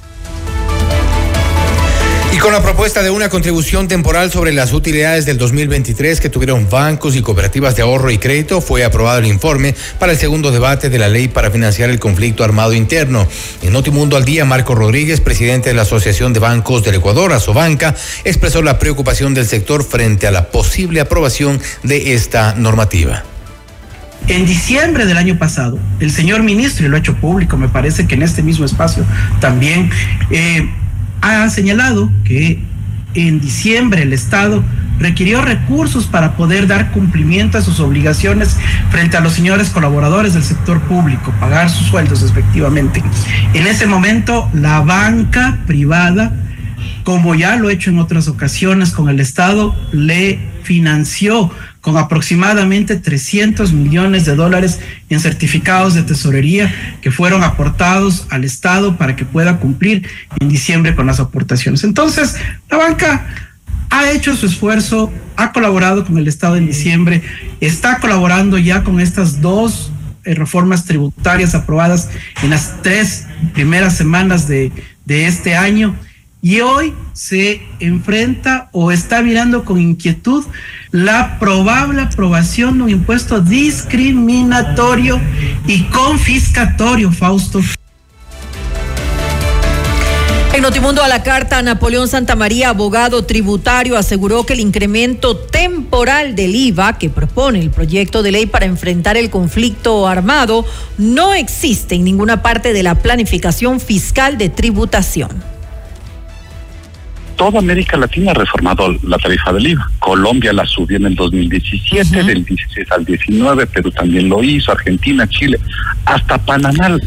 Y 2.37 2.39
con 2.39 2.53
la 2.53 2.61
propuesta 2.61 3.01
de 3.01 3.09
una 3.09 3.29
contribución 3.29 3.87
temporal 3.87 4.29
sobre 4.29 4.53
las 4.53 4.71
utilidades 4.71 5.25
del 5.25 5.39
2023 5.39 6.19
que 6.19 6.29
tuvieron 6.29 6.69
bancos 6.69 7.15
y 7.15 7.23
cooperativas 7.23 7.75
de 7.75 7.81
ahorro 7.81 8.11
y 8.11 8.19
crédito, 8.19 8.61
fue 8.61 8.83
aprobado 8.83 9.17
el 9.17 9.25
informe 9.25 9.73
para 9.97 10.11
el 10.11 10.19
segundo 10.19 10.51
debate 10.51 10.91
de 10.91 10.99
la 10.99 11.09
ley 11.09 11.29
para 11.29 11.49
financiar 11.49 11.89
el 11.89 11.99
conflicto 11.99 12.43
armado 12.43 12.73
interno. 12.73 13.27
En 13.63 13.73
Notimundo 13.73 14.17
al 14.17 14.23
Día, 14.23 14.45
Marco 14.45 14.75
Rodríguez, 14.75 15.19
presidente 15.19 15.69
de 15.69 15.75
la 15.75 15.81
Asociación 15.81 16.31
de 16.31 16.39
Bancos 16.39 16.83
del 16.83 16.93
Ecuador, 16.93 17.33
Asobanca, 17.33 17.95
expresó 18.23 18.61
la 18.61 18.77
preocupación 18.77 19.33
del 19.33 19.47
sector 19.47 19.83
frente 19.83 20.27
a 20.27 20.31
la 20.31 20.51
posible 20.51 21.01
aprobación 21.01 21.59
de 21.81 22.13
esta 22.13 22.53
normativa. 22.53 23.23
En 24.27 24.45
diciembre 24.45 25.07
del 25.07 25.17
año 25.17 25.39
pasado, 25.39 25.79
el 25.99 26.11
señor 26.11 26.43
ministro, 26.43 26.85
y 26.85 26.89
lo 26.89 26.97
ha 26.97 26.99
hecho 26.99 27.15
público, 27.15 27.57
me 27.57 27.69
parece 27.69 28.05
que 28.05 28.13
en 28.13 28.21
este 28.21 28.43
mismo 28.43 28.63
espacio 28.65 29.03
también, 29.39 29.89
eh, 30.29 30.69
ha 31.27 31.49
señalado 31.49 32.11
que 32.23 32.61
en 33.13 33.39
diciembre 33.39 34.03
el 34.03 34.13
Estado 34.13 34.63
requirió 34.99 35.41
recursos 35.41 36.07
para 36.07 36.35
poder 36.35 36.67
dar 36.67 36.91
cumplimiento 36.91 37.57
a 37.57 37.61
sus 37.61 37.79
obligaciones 37.79 38.57
frente 38.89 39.17
a 39.17 39.21
los 39.21 39.33
señores 39.33 39.69
colaboradores 39.69 40.33
del 40.33 40.43
sector 40.43 40.81
público, 40.81 41.33
pagar 41.39 41.69
sus 41.69 41.87
sueldos 41.87 42.23
efectivamente. 42.23 43.03
En 43.53 43.67
ese 43.67 43.85
momento, 43.85 44.49
la 44.53 44.81
banca 44.81 45.59
privada, 45.67 46.31
como 47.03 47.35
ya 47.35 47.55
lo 47.55 47.69
he 47.69 47.73
hecho 47.73 47.89
en 47.89 47.99
otras 47.99 48.27
ocasiones 48.27 48.91
con 48.91 49.09
el 49.09 49.19
Estado, 49.19 49.75
le 49.91 50.39
financió 50.63 51.51
con 51.87 51.95
aproximadamente 51.95 52.97
300 52.97 53.71
millones 53.71 54.25
de 54.25 54.35
dólares 54.35 54.81
en 55.07 55.21
certificados 55.21 55.93
de 55.93 56.03
tesorería 56.03 56.97
que 56.99 57.11
fueron 57.11 57.43
aportados 57.43 58.27
al 58.29 58.43
Estado 58.43 58.97
para 58.97 59.15
que 59.15 59.23
pueda 59.23 59.55
cumplir 59.61 60.05
en 60.41 60.49
diciembre 60.49 60.97
con 60.97 61.07
las 61.07 61.21
aportaciones. 61.21 61.85
Entonces, 61.85 62.35
la 62.69 62.75
banca 62.75 63.25
ha 63.89 64.11
hecho 64.11 64.35
su 64.35 64.47
esfuerzo, 64.47 65.13
ha 65.37 65.53
colaborado 65.53 66.05
con 66.05 66.17
el 66.17 66.27
Estado 66.27 66.57
en 66.57 66.67
diciembre, 66.67 67.21
está 67.61 67.99
colaborando 67.99 68.57
ya 68.57 68.83
con 68.83 68.99
estas 68.99 69.39
dos 69.39 69.89
eh, 70.25 70.35
reformas 70.35 70.83
tributarias 70.83 71.55
aprobadas 71.55 72.09
en 72.43 72.49
las 72.49 72.81
tres 72.81 73.27
primeras 73.53 73.95
semanas 73.95 74.45
de, 74.45 74.73
de 75.05 75.25
este 75.25 75.55
año 75.55 75.95
y 76.41 76.61
hoy 76.61 76.93
se 77.13 77.61
enfrenta 77.79 78.69
o 78.71 78.91
está 78.91 79.21
mirando 79.21 79.65
con 79.65 79.79
inquietud 79.79 80.45
la 80.91 81.39
probable 81.39 82.01
aprobación 82.01 82.77
de 82.77 82.83
un 82.83 82.89
impuesto 82.89 83.41
discriminatorio 83.41 85.19
y 85.65 85.83
confiscatorio, 85.85 87.11
Fausto. 87.11 87.59
En 90.53 90.63
Notimundo 90.63 91.03
a 91.03 91.07
la 91.07 91.21
carta, 91.21 91.61
Napoleón 91.61 92.07
Santamaría, 92.07 92.69
abogado 92.69 93.25
tributario, 93.25 93.95
aseguró 93.95 94.43
que 94.43 94.53
el 94.53 94.59
incremento 94.59 95.37
temporal 95.37 96.35
del 96.35 96.55
IVA 96.55 96.97
que 96.97 97.11
propone 97.11 97.59
el 97.59 97.69
proyecto 97.69 98.23
de 98.23 98.31
ley 98.31 98.45
para 98.47 98.65
enfrentar 98.65 99.17
el 99.17 99.29
conflicto 99.29 100.07
armado 100.07 100.65
no 100.97 101.35
existe 101.35 101.93
en 101.93 102.05
ninguna 102.05 102.41
parte 102.41 102.73
de 102.73 102.81
la 102.81 102.95
planificación 102.95 103.79
fiscal 103.79 104.39
de 104.39 104.49
tributación 104.49 105.56
toda 107.37 107.59
América 107.59 107.95
Latina 107.95 108.31
ha 108.31 108.33
reformado 108.33 108.97
la 109.03 109.17
tarifa 109.17 109.53
del 109.53 109.67
IVA. 109.67 109.89
Colombia 109.99 110.51
la 110.51 110.65
subió 110.65 110.97
en 110.97 111.05
el 111.05 111.15
2017, 111.15 112.23
del 112.23 112.43
16 112.43 112.91
al 112.91 113.05
19, 113.05 113.67
Perú 113.67 113.91
también 113.91 114.27
lo 114.27 114.43
hizo, 114.43 114.71
Argentina, 114.71 115.25
Chile, 115.27 115.57
hasta 116.03 116.37
Panamá 116.39 116.97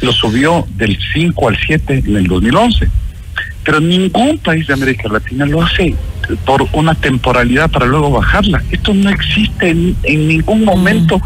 lo 0.00 0.12
subió 0.12 0.66
del 0.76 0.98
5 1.12 1.48
al 1.48 1.58
7 1.58 2.04
en 2.06 2.16
el 2.16 2.26
2011. 2.26 2.88
Pero 3.64 3.80
ningún 3.80 4.38
país 4.38 4.66
de 4.66 4.74
América 4.74 5.08
Latina 5.08 5.46
lo 5.46 5.62
hace 5.62 5.94
por 6.44 6.66
una 6.72 6.94
temporalidad 6.94 7.70
para 7.70 7.86
luego 7.86 8.10
bajarla. 8.10 8.62
Esto 8.70 8.94
no 8.94 9.10
existe 9.10 9.70
en, 9.70 9.96
ningún 10.28 10.64
momento 10.64 11.20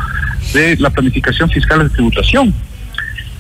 de 0.52 0.76
la 0.78 0.90
planificación 0.90 1.48
fiscal 1.50 1.82
de 1.82 1.90
tributación. 1.90 2.52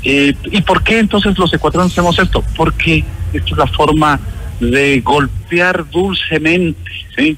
Eh, 0.02 0.34
¿Y 0.50 0.60
por 0.62 0.82
qué 0.82 0.98
entonces 0.98 1.38
los 1.38 1.52
ecuatorianos 1.52 1.92
hacemos 1.92 2.18
esto? 2.18 2.42
Porque 2.56 3.04
esta 3.32 3.50
es 3.50 3.56
la 3.56 3.66
forma 3.66 4.20
de 4.60 5.00
golpear 5.00 5.88
dulcemente, 5.90 6.90
¿sí? 7.16 7.36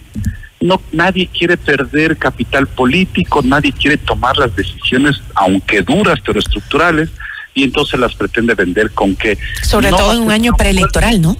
No, 0.60 0.80
nadie 0.92 1.28
quiere 1.28 1.56
perder 1.56 2.16
capital 2.16 2.66
político, 2.66 3.42
nadie 3.44 3.72
quiere 3.72 3.96
tomar 3.96 4.36
las 4.36 4.54
decisiones, 4.56 5.20
aunque 5.34 5.82
duras, 5.82 6.18
pero 6.24 6.40
estructurales, 6.40 7.10
y 7.54 7.62
entonces 7.62 7.98
las 7.98 8.14
pretende 8.14 8.54
vender 8.54 8.90
con 8.90 9.14
que... 9.14 9.38
Sobre 9.62 9.90
todo 9.90 10.12
en 10.14 10.22
un 10.22 10.30
año 10.30 10.52
preelectoral, 10.54 11.20
¿no? 11.20 11.36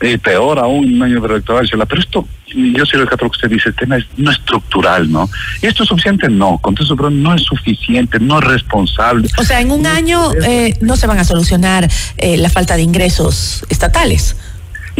Eh, 0.00 0.16
peor 0.16 0.60
aún 0.60 0.84
en 0.84 0.94
un 0.94 1.02
año 1.02 1.20
preelectoral, 1.20 1.68
pero 1.88 2.00
esto, 2.00 2.28
yo 2.46 2.86
sé 2.86 2.96
lo 2.96 3.08
que 3.08 3.26
usted 3.26 3.50
dice, 3.50 3.70
el 3.70 3.74
tema 3.74 3.96
es 3.96 4.04
no 4.16 4.30
estructural, 4.30 5.10
¿no? 5.10 5.28
¿Y 5.60 5.66
esto 5.66 5.82
es 5.82 5.88
suficiente? 5.88 6.28
No, 6.28 6.58
con 6.58 6.76
pero 6.76 7.10
no 7.10 7.34
es 7.34 7.42
suficiente, 7.42 8.20
no 8.20 8.38
es 8.38 8.44
responsable. 8.44 9.28
O 9.36 9.42
sea, 9.42 9.60
en 9.60 9.72
un 9.72 9.86
año 9.86 10.32
eh, 10.46 10.74
no 10.80 10.96
se 10.96 11.08
van 11.08 11.18
a 11.18 11.24
solucionar 11.24 11.88
eh, 12.16 12.36
la 12.36 12.48
falta 12.48 12.76
de 12.76 12.82
ingresos 12.82 13.64
estatales. 13.70 14.36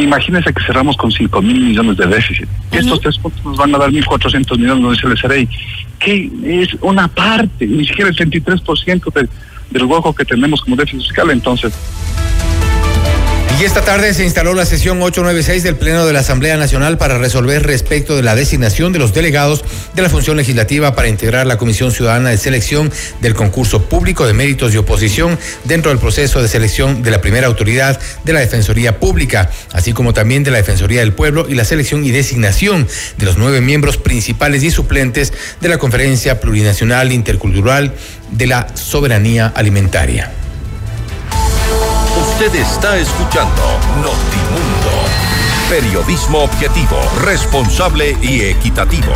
Imagínense 0.02 0.52
que 0.52 0.62
cerramos 0.62 0.96
con 0.96 1.10
5 1.10 1.42
mil 1.42 1.60
millones 1.60 1.96
de 1.96 2.06
déficit. 2.06 2.48
Estos 2.70 3.00
tres 3.00 3.18
puntos 3.18 3.44
nos 3.44 3.56
van 3.56 3.74
a 3.74 3.78
dar 3.78 3.90
1.400 3.90 4.56
millones, 4.56 4.80
no 4.80 4.92
dice 4.92 5.06
el 5.06 5.18
SRI, 5.18 5.48
que 5.98 6.30
es 6.44 6.68
una 6.80 7.08
parte, 7.08 7.66
ni 7.66 7.84
siquiera 7.84 8.08
el 8.10 8.16
33% 8.16 9.12
del, 9.12 9.28
del 9.70 9.84
hueco 9.84 10.14
que 10.14 10.24
tenemos 10.24 10.60
como 10.60 10.76
déficit 10.76 11.02
fiscal. 11.02 11.30
Entonces, 11.30 11.72
y 13.60 13.64
esta 13.64 13.82
tarde 13.82 14.14
se 14.14 14.24
instaló 14.24 14.54
la 14.54 14.64
sesión 14.64 15.02
896 15.02 15.64
del 15.64 15.74
Pleno 15.74 16.06
de 16.06 16.12
la 16.12 16.20
Asamblea 16.20 16.56
Nacional 16.56 16.96
para 16.96 17.18
resolver 17.18 17.66
respecto 17.66 18.14
de 18.14 18.22
la 18.22 18.36
designación 18.36 18.92
de 18.92 19.00
los 19.00 19.12
delegados 19.12 19.64
de 19.94 20.02
la 20.02 20.08
función 20.08 20.36
legislativa 20.36 20.94
para 20.94 21.08
integrar 21.08 21.44
la 21.46 21.58
Comisión 21.58 21.90
Ciudadana 21.90 22.30
de 22.30 22.38
Selección 22.38 22.92
del 23.20 23.34
concurso 23.34 23.88
público 23.88 24.26
de 24.26 24.32
méritos 24.32 24.74
y 24.74 24.76
oposición 24.76 25.36
dentro 25.64 25.90
del 25.90 25.98
proceso 25.98 26.40
de 26.40 26.46
selección 26.46 27.02
de 27.02 27.10
la 27.10 27.20
primera 27.20 27.48
autoridad 27.48 27.98
de 28.22 28.32
la 28.32 28.40
Defensoría 28.40 29.00
Pública, 29.00 29.50
así 29.72 29.92
como 29.92 30.12
también 30.12 30.44
de 30.44 30.52
la 30.52 30.58
Defensoría 30.58 31.00
del 31.00 31.14
Pueblo 31.14 31.46
y 31.48 31.54
la 31.54 31.64
selección 31.64 32.04
y 32.04 32.12
designación 32.12 32.86
de 33.16 33.26
los 33.26 33.38
nueve 33.38 33.60
miembros 33.60 33.96
principales 33.96 34.62
y 34.62 34.70
suplentes 34.70 35.32
de 35.60 35.68
la 35.68 35.78
Conferencia 35.78 36.38
Plurinacional 36.38 37.12
Intercultural 37.12 37.92
de 38.30 38.46
la 38.46 38.68
Soberanía 38.76 39.48
Alimentaria. 39.48 40.30
Usted 42.40 42.54
está 42.60 42.96
escuchando 42.96 43.62
Notimundo. 43.96 44.92
Periodismo 45.68 46.44
objetivo, 46.44 46.96
responsable 47.20 48.16
y 48.22 48.42
equitativo. 48.42 49.12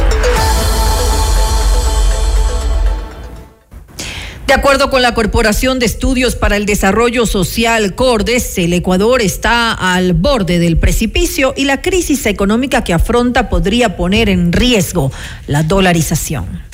De 4.44 4.52
acuerdo 4.52 4.90
con 4.90 5.02
la 5.02 5.14
Corporación 5.14 5.78
de 5.78 5.86
Estudios 5.86 6.34
para 6.34 6.56
el 6.56 6.66
Desarrollo 6.66 7.24
Social, 7.24 7.94
CORDES, 7.94 8.58
el 8.58 8.72
Ecuador 8.72 9.22
está 9.22 9.70
al 9.72 10.14
borde 10.14 10.58
del 10.58 10.76
precipicio 10.76 11.54
y 11.56 11.64
la 11.64 11.80
crisis 11.80 12.26
económica 12.26 12.82
que 12.82 12.92
afronta 12.92 13.48
podría 13.48 13.96
poner 13.96 14.30
en 14.30 14.52
riesgo 14.52 15.12
la 15.46 15.62
dolarización. 15.62 16.64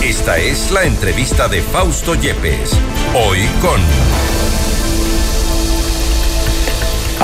Esta 0.00 0.38
es 0.38 0.70
la 0.70 0.84
entrevista 0.84 1.48
de 1.48 1.60
Fausto 1.60 2.14
Yepes, 2.14 2.70
hoy 3.16 3.40
con... 3.60 3.80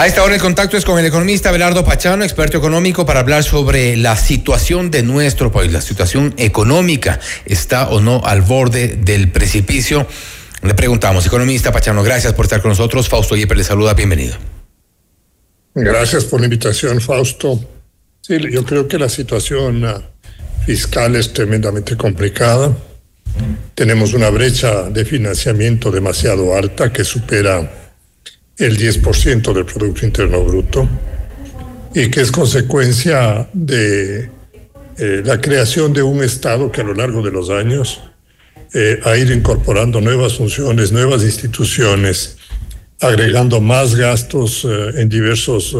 A 0.01 0.07
esta 0.07 0.25
hora 0.25 0.35
el 0.35 0.41
contacto 0.41 0.79
es 0.79 0.87
con 0.87 0.99
el 0.99 1.05
economista 1.05 1.51
Belardo 1.51 1.85
Pachano, 1.85 2.25
experto 2.25 2.57
económico, 2.57 3.05
para 3.05 3.21
hablar 3.21 3.45
sobre 3.45 3.99
la 3.99 4.17
situación 4.17 4.91
de 4.91 5.03
nuestro 5.03 5.53
país, 5.53 5.71
la 5.75 5.83
situación 5.83 6.33
económica. 6.39 7.21
¿Está 7.45 7.87
o 7.91 8.01
no 8.01 8.23
al 8.25 8.41
borde 8.41 8.97
del 8.97 9.31
precipicio? 9.31 10.07
Le 10.63 10.73
preguntamos, 10.73 11.27
economista 11.27 11.71
Pachano, 11.71 12.03
gracias 12.03 12.33
por 12.33 12.47
estar 12.47 12.63
con 12.63 12.71
nosotros. 12.71 13.11
Fausto 13.11 13.37
Yepes 13.37 13.59
le 13.59 13.63
saluda, 13.63 13.93
bienvenido. 13.93 14.37
Gracias 15.75 16.25
por 16.25 16.41
la 16.41 16.47
invitación, 16.47 16.99
Fausto. 17.03 17.61
Sí, 18.23 18.39
yo 18.51 18.65
creo 18.65 18.89
que 18.89 18.99
la 18.99 19.11
situación 19.11 19.85
ah, 19.85 20.01
fiscal 20.65 21.15
es 21.15 21.31
tremendamente 21.35 21.99
complicada. 21.99 22.75
Tenemos 23.75 24.15
una 24.15 24.31
brecha 24.31 24.85
de 24.85 25.05
financiamiento 25.05 25.91
demasiado 25.91 26.57
alta 26.57 26.91
que 26.91 27.05
supera 27.05 27.90
el 28.61 28.77
10% 28.77 29.55
del 29.55 29.65
Producto 29.65 30.05
Interno 30.05 30.45
Bruto 30.45 30.89
y 31.95 32.11
que 32.11 32.21
es 32.21 32.31
consecuencia 32.31 33.49
de 33.55 34.31
eh, 34.99 35.23
la 35.25 35.41
creación 35.41 35.95
de 35.95 36.03
un 36.03 36.23
Estado 36.23 36.71
que 36.71 36.83
a 36.83 36.85
lo 36.85 36.95
largo 36.95 37.23
de 37.23 37.33
los 37.33 37.49
años 37.49 38.03
eh, 38.75 39.01
ha 39.05 39.17
ido 39.17 39.33
incorporando 39.33 40.01
nuevas 40.01 40.35
funciones, 40.37 40.93
nuevas 40.93 41.23
instituciones, 41.23 42.37
agregando 43.01 43.63
más 43.63 43.97
gastos 43.97 44.67
eh, 44.69 45.01
en 45.01 45.09
diversos, 45.09 45.75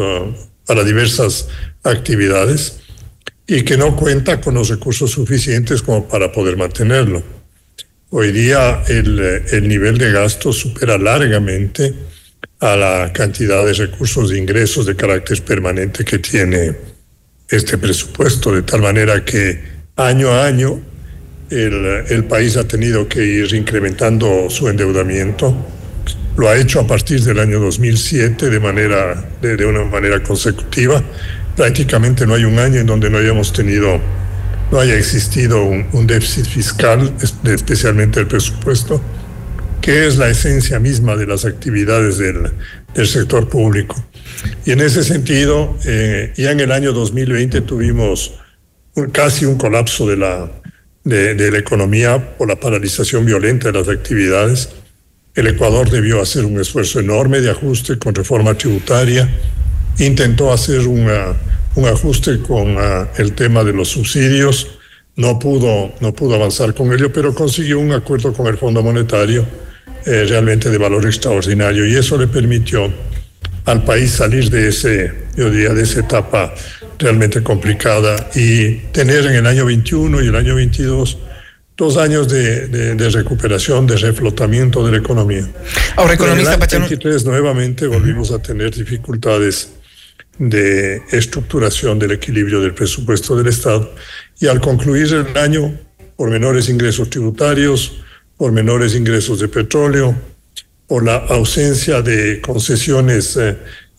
para 0.65 0.83
diversas 0.83 1.47
actividades 1.83 2.79
y 3.45 3.61
que 3.61 3.77
no 3.77 3.95
cuenta 3.95 4.41
con 4.41 4.55
los 4.55 4.69
recursos 4.69 5.11
suficientes 5.11 5.83
como 5.83 6.07
para 6.07 6.31
poder 6.31 6.57
mantenerlo. 6.57 7.21
Hoy 8.09 8.31
día 8.31 8.83
el, 8.87 9.19
el 9.19 9.67
nivel 9.67 9.99
de 9.99 10.11
gasto 10.11 10.51
supera 10.51 10.97
largamente 10.97 11.93
a 12.61 12.75
la 12.75 13.11
cantidad 13.11 13.65
de 13.65 13.73
recursos 13.73 14.29
de 14.29 14.37
ingresos 14.37 14.85
de 14.85 14.95
carácter 14.95 15.41
permanente 15.43 16.05
que 16.05 16.19
tiene 16.19 16.75
este 17.49 17.77
presupuesto, 17.77 18.53
de 18.53 18.61
tal 18.61 18.81
manera 18.81 19.25
que 19.25 19.59
año 19.95 20.29
a 20.31 20.45
año 20.45 20.79
el, 21.49 22.05
el 22.07 22.23
país 22.25 22.55
ha 22.57 22.67
tenido 22.67 23.07
que 23.09 23.25
ir 23.25 23.53
incrementando 23.55 24.47
su 24.49 24.69
endeudamiento. 24.69 25.53
Lo 26.37 26.47
ha 26.47 26.55
hecho 26.55 26.79
a 26.79 26.87
partir 26.87 27.21
del 27.23 27.39
año 27.39 27.59
2007 27.59 28.49
de, 28.49 28.59
manera, 28.59 29.29
de, 29.41 29.57
de 29.57 29.65
una 29.65 29.83
manera 29.83 30.21
consecutiva. 30.21 31.03
Prácticamente 31.57 32.27
no 32.27 32.35
hay 32.35 32.45
un 32.45 32.59
año 32.59 32.79
en 32.79 32.85
donde 32.85 33.09
no 33.09 33.17
hayamos 33.17 33.51
tenido, 33.51 33.99
no 34.71 34.79
haya 34.79 34.95
existido 34.95 35.65
un, 35.65 35.87
un 35.93 36.05
déficit 36.05 36.45
fiscal, 36.45 37.11
especialmente 37.43 38.19
el 38.19 38.27
presupuesto 38.27 39.01
que 39.81 40.05
es 40.05 40.17
la 40.17 40.29
esencia 40.29 40.79
misma 40.79 41.15
de 41.15 41.25
las 41.25 41.43
actividades 41.43 42.19
del, 42.19 42.51
sector 43.07 43.49
público. 43.49 43.95
Y 44.65 44.71
en 44.71 44.81
ese 44.81 45.03
sentido, 45.03 45.75
eh, 45.85 46.31
ya 46.37 46.51
en 46.51 46.59
el 46.59 46.71
año 46.71 46.93
2020 46.93 47.61
tuvimos 47.61 48.33
casi 49.11 49.45
un 49.45 49.57
colapso 49.57 50.07
de 50.07 50.17
la, 50.17 50.51
de, 51.03 51.51
la 51.51 51.57
economía 51.57 52.37
por 52.37 52.47
la 52.47 52.59
paralización 52.59 53.25
violenta 53.25 53.71
de 53.71 53.79
las 53.79 53.87
actividades. 53.87 54.69
El 55.33 55.47
Ecuador 55.47 55.89
debió 55.89 56.21
hacer 56.21 56.45
un 56.45 56.59
esfuerzo 56.59 56.99
enorme 56.99 57.41
de 57.41 57.49
ajuste 57.49 57.97
con 57.97 58.13
reforma 58.13 58.53
tributaria, 58.53 59.29
intentó 59.97 60.53
hacer 60.53 60.87
una, 60.87 61.33
un 61.75 61.85
ajuste 61.85 62.39
con 62.41 62.75
uh, 62.75 63.07
el 63.17 63.33
tema 63.33 63.63
de 63.63 63.73
los 63.73 63.89
subsidios, 63.89 64.67
no 65.15 65.39
pudo, 65.39 65.93
no 66.01 66.13
pudo 66.13 66.35
avanzar 66.35 66.73
con 66.73 66.91
ello, 66.93 67.11
pero 67.11 67.33
consiguió 67.33 67.79
un 67.79 67.93
acuerdo 67.93 68.33
con 68.33 68.47
el 68.47 68.57
Fondo 68.57 68.83
Monetario 68.83 69.45
eh, 70.05 70.25
realmente 70.27 70.69
de 70.69 70.77
valor 70.77 71.05
extraordinario 71.05 71.85
y 71.85 71.95
eso 71.95 72.17
le 72.17 72.27
permitió 72.27 72.91
al 73.65 73.83
país 73.83 74.11
salir 74.11 74.49
de 74.49 74.69
ese, 74.69 75.13
yo 75.35 75.49
diría, 75.49 75.73
de 75.73 75.83
esa 75.83 75.99
etapa 75.99 76.53
realmente 76.97 77.41
complicada 77.43 78.29
y 78.35 78.75
tener 78.91 79.25
en 79.25 79.35
el 79.35 79.45
año 79.45 79.65
21 79.65 80.21
y 80.21 80.27
el 80.27 80.35
año 80.35 80.55
22 80.55 81.17
dos 81.77 81.97
años 81.97 82.29
de, 82.29 82.67
de, 82.67 82.95
de 82.95 83.09
recuperación, 83.09 83.87
de 83.87 83.97
reflotamiento 83.97 84.85
de 84.85 84.91
la 84.91 84.97
economía. 84.97 85.47
Ahora, 85.95 86.13
economista 86.13 86.53
en 86.53 86.61
el 86.61 86.79
23 86.89 87.25
nuevamente 87.25 87.87
volvimos 87.87 88.31
a 88.31 88.39
tener 88.39 88.71
dificultades 88.71 89.73
de 90.37 91.01
estructuración 91.11 91.97
del 91.97 92.11
equilibrio 92.11 92.61
del 92.61 92.73
presupuesto 92.73 93.35
del 93.35 93.47
Estado 93.47 93.93
y 94.39 94.47
al 94.47 94.61
concluir 94.61 95.11
el 95.13 95.37
año 95.37 95.75
por 96.15 96.29
menores 96.29 96.69
ingresos 96.69 97.09
tributarios, 97.09 98.00
por 98.41 98.51
menores 98.51 98.95
ingresos 98.95 99.39
de 99.39 99.47
petróleo, 99.47 100.15
por 100.87 101.05
la 101.05 101.17
ausencia 101.17 102.01
de 102.01 102.41
concesiones 102.41 103.37
eh, 103.37 103.55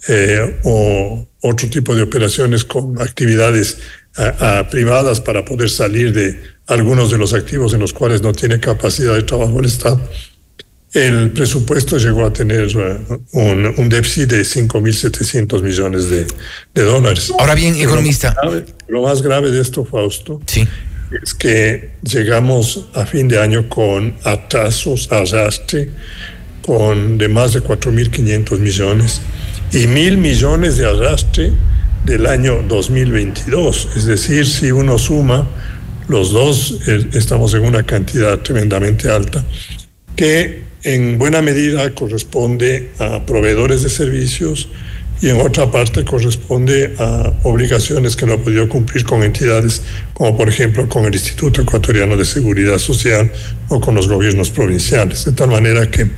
eh, 0.08 0.60
o 0.64 1.28
otro 1.42 1.70
tipo 1.70 1.94
de 1.94 2.02
operaciones 2.02 2.64
con 2.64 3.00
actividades 3.00 3.78
a, 4.16 4.58
a 4.58 4.68
privadas 4.68 5.20
para 5.20 5.44
poder 5.44 5.70
salir 5.70 6.12
de 6.12 6.40
algunos 6.66 7.12
de 7.12 7.18
los 7.18 7.34
activos 7.34 7.72
en 7.72 7.78
los 7.78 7.92
cuales 7.92 8.20
no 8.20 8.32
tiene 8.32 8.58
capacidad 8.58 9.14
de 9.14 9.22
trabajo 9.22 9.60
el 9.60 9.66
Estado. 9.66 10.00
El 10.92 11.30
presupuesto 11.30 11.96
llegó 11.98 12.26
a 12.26 12.32
tener 12.32 12.66
un, 12.76 13.74
un, 13.76 13.88
déficit 13.88 14.28
de 14.28 14.42
5.700 14.42 15.62
millones 15.62 16.10
de, 16.10 16.26
de, 16.74 16.82
dólares. 16.82 17.32
Ahora 17.38 17.54
bien, 17.54 17.76
economista. 17.76 18.34
Lo 18.42 18.50
más, 18.50 18.52
grave, 18.54 18.74
lo 18.88 19.02
más 19.02 19.22
grave 19.22 19.50
de 19.52 19.60
esto, 19.60 19.84
Fausto, 19.84 20.40
sí 20.46 20.66
es 21.22 21.34
que 21.34 21.90
llegamos 22.02 22.88
a 22.94 23.04
fin 23.06 23.28
de 23.28 23.38
año 23.38 23.68
con 23.68 24.14
atrasos, 24.24 25.10
arrastre, 25.10 25.90
con 26.64 27.18
de 27.18 27.28
más 27.28 27.52
de 27.54 27.62
4.500 27.62 28.58
millones 28.58 29.20
y 29.72 29.86
mil 29.86 30.18
millones 30.18 30.76
de 30.76 30.86
arrastre 30.86 31.52
del 32.04 32.26
año 32.26 32.62
2022. 32.68 33.88
Es 33.96 34.06
decir, 34.06 34.46
si 34.46 34.70
uno 34.70 34.98
suma 34.98 35.48
los 36.08 36.30
dos, 36.32 36.78
eh, 36.86 37.08
estamos 37.14 37.54
en 37.54 37.64
una 37.64 37.82
cantidad 37.82 38.38
tremendamente 38.40 39.08
alta 39.10 39.44
que 40.16 40.62
en 40.82 41.18
buena 41.18 41.42
medida 41.42 41.94
corresponde 41.94 42.90
a 42.98 43.24
proveedores 43.24 43.82
de 43.82 43.88
servicios, 43.88 44.68
y 45.22 45.30
en 45.30 45.40
otra 45.40 45.70
parte 45.70 46.04
corresponde 46.04 46.96
a 46.98 47.32
obligaciones 47.44 48.16
que 48.16 48.26
no 48.26 48.34
ha 48.34 48.38
podido 48.38 48.68
cumplir 48.68 49.04
con 49.04 49.22
entidades 49.22 49.80
como 50.12 50.36
por 50.36 50.48
ejemplo 50.48 50.88
con 50.88 51.04
el 51.04 51.14
Instituto 51.14 51.62
Ecuatoriano 51.62 52.16
de 52.16 52.24
Seguridad 52.24 52.78
Social 52.78 53.30
o 53.68 53.80
con 53.80 53.94
los 53.94 54.08
gobiernos 54.08 54.50
provinciales. 54.50 55.24
De 55.24 55.30
tal 55.30 55.50
manera 55.50 55.88
que 55.88 56.10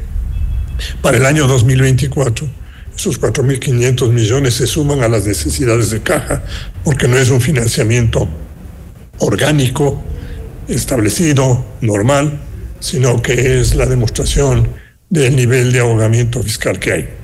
para 1.03 1.19
el 1.19 1.27
año 1.27 1.47
2024 1.47 2.49
esos 2.97 3.21
4.500 3.21 4.11
millones 4.11 4.55
se 4.55 4.67
suman 4.67 5.03
a 5.03 5.09
las 5.09 5.27
necesidades 5.27 5.91
de 5.91 6.01
caja 6.01 6.43
porque 6.83 7.07
no 7.07 7.19
es 7.19 7.29
un 7.29 7.43
financiamiento 7.43 8.27
orgánico, 9.19 10.03
establecido, 10.67 11.63
normal, 11.83 12.41
sino 12.81 13.21
que 13.21 13.61
es 13.61 13.75
la 13.75 13.85
demostración 13.85 14.67
del 15.11 15.37
nivel 15.37 15.73
de 15.73 15.81
ahogamiento 15.81 16.43
fiscal 16.43 16.79
que 16.79 16.93
hay. 16.93 17.24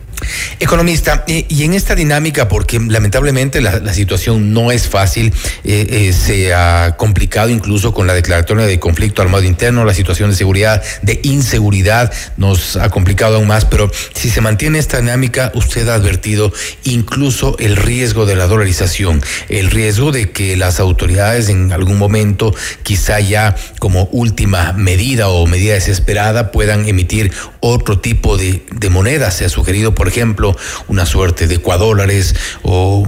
Economista, 0.59 1.25
y 1.27 1.65
en 1.65 1.75
esta 1.75 1.95
dinámica, 1.95 2.49
porque 2.49 2.79
lamentablemente 2.79 3.61
la, 3.61 3.79
la 3.79 3.95
situación 3.95 4.53
no 4.53 4.71
es 4.73 4.89
fácil, 4.89 5.33
eh, 5.65 5.87
eh, 5.91 6.13
se 6.13 6.53
ha 6.55 6.97
complicado 6.97 7.49
incluso 7.49 7.95
con 7.95 8.07
la 8.07 8.15
declaratoria 8.15 8.67
de 8.67 8.79
conflicto 8.79 9.23
armado 9.23 9.45
interno, 9.45 9.85
la 9.85 9.95
situación 9.95 10.31
de 10.31 10.37
seguridad, 10.37 10.83
de 11.03 11.21
inseguridad, 11.23 12.13
nos 12.37 12.77
ha 12.77 12.91
complicado 12.91 13.37
aún 13.37 13.47
más, 13.47 13.65
pero 13.65 13.91
si 14.15 14.31
se 14.31 14.41
mantiene 14.41 14.79
esta 14.79 15.01
dinámica, 15.01 15.51
usted 15.55 15.89
ha 15.89 15.95
advertido 15.95 16.53
incluso 16.85 17.57
el 17.59 17.77
riesgo 17.77 18.27
de 18.27 18.37
la 18.37 18.47
dolarización, 18.47 19.23
el 19.49 19.71
riesgo 19.71 20.13
de 20.13 20.31
que 20.31 20.57
las 20.57 20.81
autoridades 20.81 21.49
en 21.49 21.73
algún 21.73 21.99
momento, 21.99 22.55
quizá 22.83 23.21
ya 23.21 23.57
como 23.79 24.09
última 24.13 24.73
medida 24.73 25.29
o 25.29 25.47
medida 25.47 25.75
desesperada, 25.75 26.51
puedan 26.51 26.87
emitir 26.89 27.33
otro 27.61 27.99
tipo 27.99 28.37
de, 28.37 28.63
de 28.71 28.91
moneda. 28.91 29.31
Se 29.31 29.45
ha 29.45 29.49
sugerido, 29.49 29.95
por 29.95 30.09
ejemplo, 30.11 30.57
una 30.89 31.07
suerte 31.07 31.47
de 31.47 31.55
ecuadólares 31.57 32.35
o, 32.63 33.07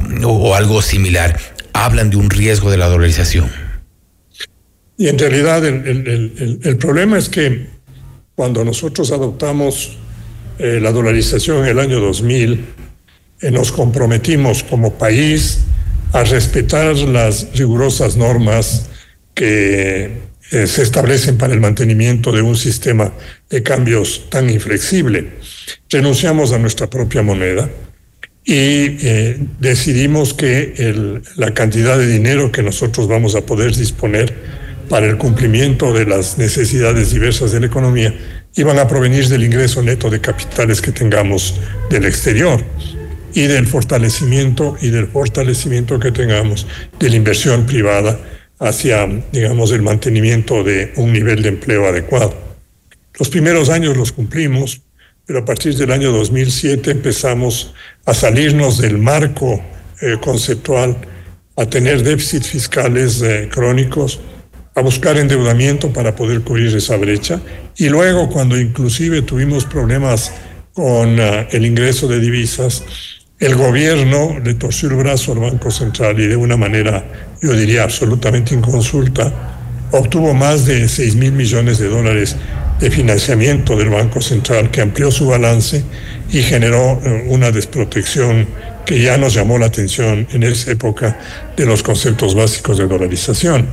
algo 0.55 0.81
similar. 0.81 1.39
Hablan 1.75 2.11
de 2.11 2.17
un 2.17 2.31
riesgo 2.31 2.71
de 2.71 2.79
la 2.79 2.89
dolarización. 2.89 3.51
Y 4.97 5.09
en 5.09 5.19
realidad 5.19 5.65
el 5.65 6.77
problema 6.79 7.19
es 7.19 7.29
que 7.29 7.67
cuando 8.35 8.65
nosotros 8.65 9.13
adoptamos 9.13 9.99
eh, 10.59 10.81
la 10.81 10.93
dolarización 10.93 11.65
en 11.65 11.67
el 11.67 11.79
año 11.79 12.01
2000, 12.01 12.65
eh, 13.41 13.51
nos 13.51 13.73
comprometimos 13.73 14.63
como 14.63 14.95
país 14.95 15.61
a 16.13 16.25
respetar 16.25 16.97
las 16.97 17.49
rigurosas 17.55 18.17
normas 18.17 18.89
que 19.35 20.32
eh, 20.51 20.67
se 20.67 20.83
establecen 20.83 21.39
para 21.39 21.55
el 21.55 21.61
mantenimiento 21.61 22.33
de 22.33 22.43
un 22.43 22.57
sistema 22.57 23.13
de 23.49 23.63
cambios 23.63 24.29
tan 24.29 24.51
inflexible. 24.51 25.31
Renunciamos 25.89 26.53
a 26.53 26.59
nuestra 26.59 26.91
propia 26.91 27.23
moneda 27.23 27.71
y 28.45 28.97
eh, 29.07 29.39
decidimos 29.61 30.35
que 30.35 30.75
la 31.37 31.55
cantidad 31.55 31.97
de 31.97 32.07
dinero 32.07 32.51
que 32.51 32.63
nosotros 32.63 33.07
vamos 33.07 33.37
a 33.37 33.47
poder 33.47 33.75
disponer 33.77 34.35
para 34.89 35.07
el 35.07 35.17
cumplimiento 35.17 35.93
de 35.93 36.07
las 36.07 36.39
necesidades 36.39 37.13
diversas 37.13 37.53
de 37.53 37.61
la 37.61 37.67
economía 37.67 38.15
iban 38.57 38.79
a 38.79 38.89
provenir 38.89 39.29
del 39.29 39.45
ingreso 39.45 39.83
neto 39.83 40.11
de 40.11 40.21
capitales 40.21 40.81
que 40.81 40.93
tengamos 40.93 41.55
del 41.89 42.05
exterior 42.05 42.63
y 43.33 43.47
del 43.47 43.67
fortalecimiento 43.67 44.77
y 44.83 44.91
del 44.91 45.07
fortalecimiento 45.07 45.99
que 45.99 46.13
tengamos 46.13 46.67
de 46.99 47.09
la 47.09 47.17
inversión 47.17 47.65
privada 47.65 48.21
hacia, 48.63 49.09
digamos, 49.33 49.73
el 49.73 49.83
mantenimiento 49.83 50.63
de 50.63 50.93
un 50.97 51.13
nivel 51.13 51.43
de 51.43 51.49
empleo 51.49 51.87
adecuado. 51.87 52.33
Los 53.19 53.29
primeros 53.29 53.69
años 53.69 53.97
los 53.97 54.13
cumplimos, 54.13 54.83
pero 55.27 55.41
a 55.41 55.45
partir 55.45 55.77
del 55.77 55.91
año 55.91 56.13
2007 56.13 56.93
empezamos 56.93 57.75
a 58.07 58.15
salirnos 58.15 58.79
del 58.79 58.99
marco 58.99 59.61
eh, 60.01 60.17
conceptual, 60.21 60.97
a 61.57 61.67
tener 61.67 62.05
déficits 62.05 62.49
fiscales 62.49 63.21
eh, 63.21 63.49
crónicos, 63.53 64.21
a 64.75 64.81
buscar 64.81 65.19
endeudamiento 65.19 65.93
para 65.93 66.15
poder 66.15 66.43
cubrir 66.43 66.75
esa 66.75 66.97
brecha. 66.97 67.41
Y 67.77 67.89
luego, 67.89 68.31
cuando 68.31 68.59
inclusive 68.59 69.23
tuvimos 69.23 69.65
problemas 69.65 70.33
con 70.73 71.19
uh, 71.19 71.47
el 71.51 71.67
ingreso 71.67 72.09
de 72.09 72.21
divisas, 72.21 72.83
el 73.43 73.57
gobierno 73.57 74.39
le 74.39 74.55
torció 74.55 74.89
el 74.89 74.95
brazo 74.95 75.33
al 75.33 75.41
Banco 75.41 75.69
Central 75.73 76.19
y 76.21 76.29
de 76.29 76.37
una 76.37 76.57
manera, 76.57 77.05
yo 77.41 77.53
diría, 77.53 77.83
absolutamente 77.83 78.55
inconsulta, 78.55 79.33
obtuvo 79.91 80.33
más 80.33 80.65
de 80.65 80.89
6 80.89 81.17
mil 81.17 81.33
millones 81.33 81.79
de 81.79 81.89
dólares 81.89 82.37
de 82.79 82.89
financiamiento 82.89 83.77
del 83.77 83.91
Banco 83.91 84.21
Central 84.21 84.71
que 84.71 84.81
amplió 84.81 85.11
su 85.11 85.27
balance 85.27 85.83
y 86.31 86.41
generó 86.43 86.93
uh, 86.93 87.33
una 87.35 87.51
desprotección 87.51 88.47
que 88.87 89.03
ya 89.03 89.19
nos 89.19 89.35
llamó 89.35 89.59
la 89.59 89.67
atención 89.67 90.25
en 90.31 90.45
esa 90.45 90.71
época 90.71 91.19
de 91.57 91.67
los 91.67 91.83
conceptos 91.83 92.37
básicos 92.37 92.79
de 92.79 92.87
dolarización. 92.87 93.67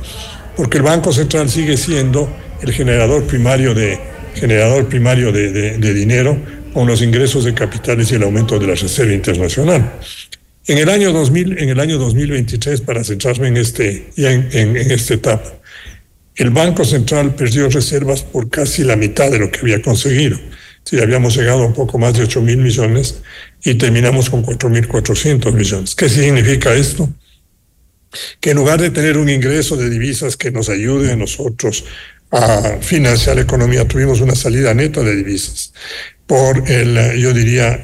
Porque 0.56 0.78
el 0.78 0.82
Banco 0.82 1.12
Central 1.12 1.48
sigue 1.48 1.76
siendo 1.76 2.28
el 2.60 2.72
generador 2.72 3.22
primario 3.22 3.72
de, 3.72 4.00
generador 4.34 4.88
primario 4.88 5.30
de, 5.30 5.78
de, 5.78 5.94
dinero 5.94 6.36
con 6.72 6.86
los 6.86 7.02
ingresos 7.02 7.44
de 7.44 7.54
capitales 7.54 8.10
y 8.10 8.14
el 8.14 8.22
aumento 8.22 8.58
de 8.58 8.66
la 8.66 8.74
Reserva 8.74 9.12
Internacional. 9.12 9.92
En 10.66 10.78
el 10.78 10.88
año 10.88 11.12
2000, 11.12 11.58
en 11.58 11.68
el 11.68 11.80
año 11.80 11.98
2023, 11.98 12.80
para 12.82 13.02
centrarme 13.02 13.48
en 13.48 13.56
este, 13.56 14.10
en, 14.16 14.48
en 14.52 14.76
esta 14.76 15.14
etapa, 15.14 15.52
el 16.36 16.50
Banco 16.50 16.84
Central 16.84 17.34
perdió 17.34 17.68
reservas 17.68 18.22
por 18.22 18.48
casi 18.48 18.84
la 18.84 18.96
mitad 18.96 19.30
de 19.30 19.38
lo 19.38 19.50
que 19.50 19.60
había 19.60 19.82
conseguido. 19.82 20.38
Si 20.84 20.98
habíamos 20.98 21.36
llegado 21.36 21.62
a 21.62 21.66
un 21.66 21.74
poco 21.74 21.98
más 21.98 22.14
de 22.14 22.22
8 22.22 22.40
mil 22.40 22.58
millones 22.58 23.20
y 23.62 23.74
terminamos 23.74 24.30
con 24.30 24.42
4.400 24.42 25.52
millones. 25.52 25.94
¿Qué 25.94 26.08
significa 26.08 26.74
esto? 26.74 27.08
que 28.40 28.50
en 28.50 28.56
lugar 28.56 28.80
de 28.80 28.90
tener 28.90 29.16
un 29.16 29.28
ingreso 29.28 29.76
de 29.76 29.88
divisas 29.88 30.36
que 30.36 30.50
nos 30.50 30.68
ayude 30.68 31.12
a 31.12 31.16
nosotros 31.16 31.84
a 32.32 32.78
financiar 32.80 33.36
la 33.36 33.42
economía, 33.42 33.86
tuvimos 33.86 34.20
una 34.20 34.34
salida 34.34 34.72
neta 34.74 35.02
de 35.02 35.16
divisas 35.16 35.72
por 36.30 36.70
el, 36.70 37.18
yo 37.18 37.32
diría, 37.32 37.82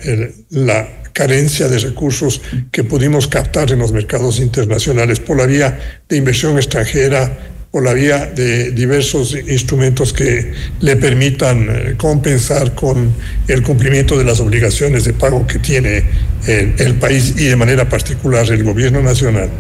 la 0.51 0.87
carencia 1.13 1.67
de 1.67 1.81
recursos 1.81 2.41
que 2.71 2.85
pudimos 2.85 3.27
captar 3.27 3.73
en 3.73 3.81
los 3.81 3.91
mercados 3.91 4.39
internacionales 4.39 5.19
por 5.19 5.37
la 5.37 5.47
vía 5.47 5.77
de 6.09 6.17
inversión 6.17 6.57
extranjera, 6.57 7.37
por 7.73 7.83
la 7.83 7.93
vía 7.93 8.27
de 8.27 8.71
diversos 8.71 9.37
instrumentos 9.49 10.13
que 10.13 10.53
le 10.79 10.95
permitan 10.95 11.67
eh, 11.69 11.95
compensar 11.97 12.73
con 12.77 13.13
el 13.49 13.65
cumplimiento 13.65 14.17
de 14.17 14.23
las 14.23 14.39
obligaciones 14.39 15.05
de 15.05 15.13
pago 15.13 15.45
que 15.45 15.59
tiene 15.59 16.05
el, 16.47 16.75
el 16.79 16.95
país 17.01 17.35
y 17.37 17.47
de 17.47 17.57
manera 17.57 17.89
particular 17.89 18.49
el 18.49 18.63
gobierno 18.63 19.03
nacional. 19.03 19.51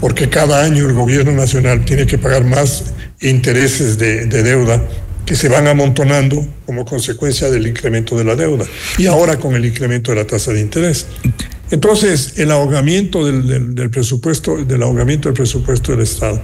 Porque 0.00 0.30
cada 0.30 0.64
año 0.64 0.86
el 0.86 0.94
gobierno 0.94 1.32
nacional 1.32 1.84
tiene 1.84 2.06
que 2.06 2.16
pagar 2.16 2.44
más 2.44 2.94
intereses 3.20 3.98
de 3.98 4.24
deuda 4.26 4.82
que 5.24 5.36
se 5.36 5.48
van 5.48 5.66
amontonando 5.68 6.46
como 6.66 6.84
consecuencia 6.84 7.50
del 7.50 7.66
incremento 7.66 8.16
de 8.16 8.24
la 8.24 8.36
deuda 8.36 8.64
y 8.98 9.06
ahora 9.06 9.38
con 9.38 9.54
el 9.54 9.64
incremento 9.64 10.12
de 10.12 10.18
la 10.18 10.26
tasa 10.26 10.52
de 10.52 10.60
interés. 10.60 11.06
Entonces, 11.70 12.34
el 12.36 12.50
ahogamiento 12.50 13.24
del, 13.24 13.46
del, 13.46 13.74
del, 13.74 13.90
presupuesto, 13.90 14.64
del 14.64 14.82
ahogamiento 14.82 15.28
del 15.28 15.34
presupuesto 15.34 15.92
del 15.92 16.02
Estado, 16.02 16.42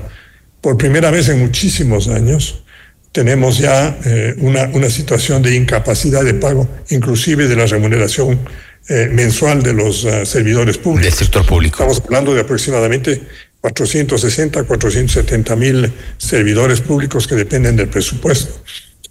por 0.60 0.76
primera 0.76 1.10
vez 1.10 1.28
en 1.28 1.38
muchísimos 1.38 2.08
años, 2.08 2.64
tenemos 3.12 3.58
ya 3.58 3.98
eh, 4.04 4.34
una, 4.38 4.64
una 4.72 4.90
situación 4.90 5.42
de 5.42 5.54
incapacidad 5.54 6.24
de 6.24 6.34
pago, 6.34 6.68
inclusive 6.90 7.48
de 7.48 7.56
la 7.56 7.66
remuneración 7.66 8.38
eh, 8.88 9.08
mensual 9.12 9.62
de 9.62 9.74
los 9.74 10.04
uh, 10.04 10.24
servidores 10.24 10.78
públicos. 10.78 11.04
Del 11.04 11.26
sector 11.26 11.46
público. 11.46 11.82
Estamos 11.82 12.02
hablando 12.04 12.34
de 12.34 12.40
aproximadamente 12.40 13.22
460, 13.60 14.64
470 14.64 15.56
mil 15.56 15.92
servidores 16.16 16.80
públicos 16.80 17.26
que 17.26 17.34
dependen 17.34 17.76
del 17.76 17.88
presupuesto 17.88 18.62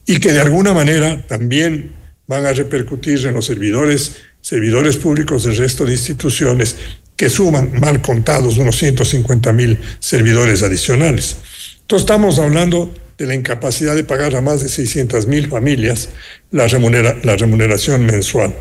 y 0.05 0.19
que 0.19 0.31
de 0.31 0.39
alguna 0.39 0.73
manera 0.73 1.21
también 1.27 1.93
van 2.27 2.45
a 2.45 2.53
repercutir 2.53 3.25
en 3.25 3.33
los 3.33 3.45
servidores, 3.45 4.17
servidores 4.41 4.97
públicos 4.97 5.43
del 5.43 5.57
resto 5.57 5.85
de 5.85 5.93
instituciones 5.93 6.75
que 7.15 7.29
suman, 7.29 7.79
mal 7.79 8.01
contados, 8.01 8.57
unos 8.57 8.77
150 8.77 9.51
mil 9.51 9.79
servidores 9.99 10.63
adicionales. 10.63 11.37
Entonces 11.81 12.03
estamos 12.03 12.39
hablando 12.39 12.93
de 13.17 13.25
la 13.25 13.33
incapacidad 13.33 13.95
de 13.95 14.03
pagar 14.03 14.35
a 14.35 14.41
más 14.41 14.61
de 14.61 14.69
600 14.69 15.25
mil 15.25 15.47
familias 15.47 16.09
la, 16.51 16.67
la 16.67 17.35
remuneración 17.35 18.05
mensual. 18.05 18.53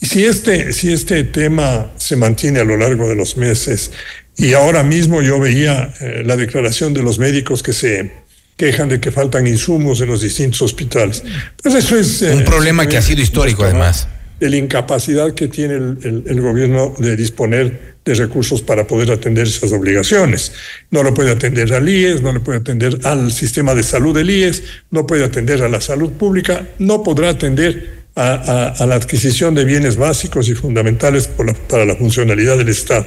Y 0.00 0.06
si 0.06 0.24
este, 0.24 0.72
si 0.72 0.92
este 0.92 1.24
tema 1.24 1.92
se 1.96 2.16
mantiene 2.16 2.60
a 2.60 2.64
lo 2.64 2.76
largo 2.76 3.08
de 3.08 3.14
los 3.14 3.36
meses, 3.36 3.92
y 4.36 4.52
ahora 4.54 4.82
mismo 4.82 5.22
yo 5.22 5.38
veía 5.38 5.92
eh, 6.00 6.22
la 6.24 6.36
declaración 6.36 6.92
de 6.94 7.02
los 7.02 7.18
médicos 7.18 7.62
que 7.62 7.72
se 7.72 8.24
quejan 8.56 8.88
de 8.88 9.00
que 9.00 9.10
faltan 9.10 9.46
insumos 9.46 10.00
en 10.00 10.08
los 10.08 10.22
distintos 10.22 10.62
hospitales. 10.62 11.22
Pues 11.62 11.74
eso 11.74 11.98
es... 11.98 12.22
Eh, 12.22 12.34
Un 12.34 12.44
problema 12.44 12.86
que 12.86 12.96
ha 12.96 13.02
sido 13.02 13.20
histórico 13.20 13.64
además. 13.64 14.08
De 14.40 14.50
la 14.50 14.56
incapacidad 14.56 15.32
que 15.34 15.48
tiene 15.48 15.74
el, 15.74 15.98
el, 16.02 16.24
el, 16.26 16.40
gobierno 16.40 16.94
de 16.98 17.16
disponer 17.16 17.94
de 18.04 18.14
recursos 18.14 18.62
para 18.62 18.86
poder 18.86 19.10
atender 19.10 19.46
esas 19.46 19.72
obligaciones. 19.72 20.52
No 20.90 21.02
lo 21.02 21.14
puede 21.14 21.30
atender 21.30 21.72
al 21.72 21.88
IES, 21.88 22.20
no 22.20 22.32
le 22.32 22.40
puede 22.40 22.58
atender 22.58 22.98
al 23.04 23.32
sistema 23.32 23.74
de 23.74 23.82
salud 23.82 24.14
del 24.14 24.30
IES, 24.30 24.62
no 24.90 25.06
puede 25.06 25.24
atender 25.24 25.62
a 25.62 25.68
la 25.68 25.80
salud 25.80 26.12
pública, 26.12 26.66
no 26.78 27.02
podrá 27.02 27.30
atender 27.30 28.03
a, 28.16 28.86
la 28.86 28.94
adquisición 28.94 29.54
de 29.54 29.64
bienes 29.64 29.96
básicos 29.96 30.48
y 30.48 30.54
fundamentales 30.54 31.28
para 31.68 31.84
la 31.84 31.96
funcionalidad 31.96 32.56
del 32.56 32.68
Estado. 32.68 33.06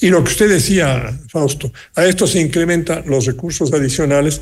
Y 0.00 0.08
lo 0.08 0.22
que 0.24 0.30
usted 0.30 0.48
decía, 0.48 1.16
Fausto, 1.28 1.72
a 1.94 2.04
esto 2.06 2.26
se 2.26 2.40
incrementan 2.40 3.04
los 3.06 3.26
recursos 3.26 3.72
adicionales 3.72 4.40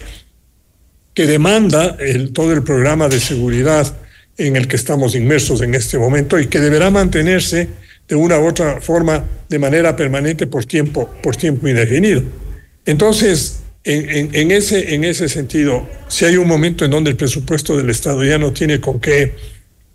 que 1.12 1.26
demanda 1.26 1.96
todo 2.32 2.52
el 2.52 2.62
programa 2.62 3.08
de 3.08 3.20
seguridad 3.20 3.96
en 4.38 4.56
el 4.56 4.68
que 4.68 4.76
estamos 4.76 5.14
inmersos 5.14 5.62
en 5.62 5.74
este 5.74 5.98
momento 5.98 6.38
y 6.38 6.46
que 6.46 6.60
deberá 6.60 6.90
mantenerse 6.90 7.68
de 8.06 8.14
una 8.14 8.38
u 8.38 8.46
otra 8.46 8.80
forma 8.80 9.24
de 9.48 9.58
manera 9.58 9.96
permanente 9.96 10.46
por 10.46 10.64
tiempo, 10.64 11.10
por 11.22 11.36
tiempo 11.36 11.68
indefinido. 11.68 12.22
Entonces, 12.84 13.60
en, 13.82 14.10
en, 14.10 14.34
en, 14.34 14.50
ese, 14.50 14.94
en 14.94 15.04
ese 15.04 15.28
sentido, 15.28 15.88
si 16.08 16.24
hay 16.24 16.36
un 16.36 16.46
momento 16.46 16.84
en 16.84 16.90
donde 16.90 17.10
el 17.10 17.16
presupuesto 17.16 17.76
del 17.76 17.88
Estado 17.90 18.22
ya 18.24 18.38
no 18.38 18.52
tiene 18.52 18.80
con 18.80 19.00
qué 19.00 19.34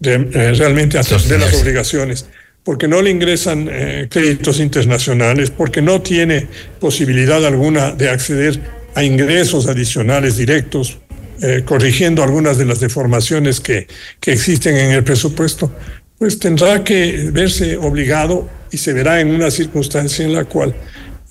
de, 0.02 0.16
eh, 0.16 0.54
realmente 0.54 1.00
atender 1.00 1.40
las 1.40 1.54
obligaciones, 1.54 2.26
porque 2.66 2.90
no 2.90 3.02
le 3.02 3.10
ingresan 3.10 3.70
eh, 3.72 4.08
créditos 4.10 4.60
internacionales, 4.60 5.50
porque 5.50 5.82
no 5.82 6.02
tiene 6.02 6.48
posibilidad 6.82 7.46
alguna 7.46 7.92
de 7.92 8.10
acceder 8.10 8.60
a 8.94 9.04
ingresos 9.04 9.68
adicionales 9.68 10.36
directos, 10.36 11.00
eh, 11.42 11.64
corrigiendo 11.66 12.22
algunas 12.22 12.58
de 12.58 12.66
las 12.66 12.82
deformaciones 12.82 13.62
que, 13.62 13.88
que 14.20 14.34
existen 14.34 14.76
en 14.76 14.92
el 14.92 15.06
presupuesto, 15.06 15.74
pues 16.20 16.38
tendrá 16.38 16.84
que 16.84 17.30
verse 17.32 17.78
obligado 17.78 18.48
y 18.72 18.78
se 18.78 18.94
verá 18.94 19.22
en 19.22 19.30
una 19.30 19.50
circunstancia 19.50 20.24
en 20.24 20.34
la 20.34 20.46
cual 20.46 20.76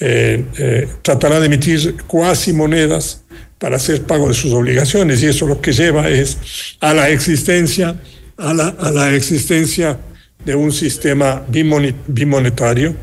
eh, 0.02 0.44
eh, 0.58 0.88
tratará 1.02 1.38
de 1.40 1.46
emitir 1.46 1.94
cuasi 2.06 2.54
monedas 2.54 3.22
para 3.58 3.76
hacer 3.76 4.02
pago 4.02 4.28
de 4.28 4.34
sus 4.34 4.50
obligaciones 4.52 5.22
y 5.22 5.26
eso 5.26 5.46
lo 5.46 5.60
que 5.60 5.72
lleva 5.72 6.08
es 6.08 6.38
a 6.80 6.94
la 6.94 7.10
existencia 7.10 7.96
a 8.40 8.54
la, 8.54 8.68
a 8.68 8.90
la 8.90 9.14
existencia 9.14 9.98
de 10.44 10.54
un 10.54 10.72
sistema 10.72 11.44
bimonetario 11.48 12.94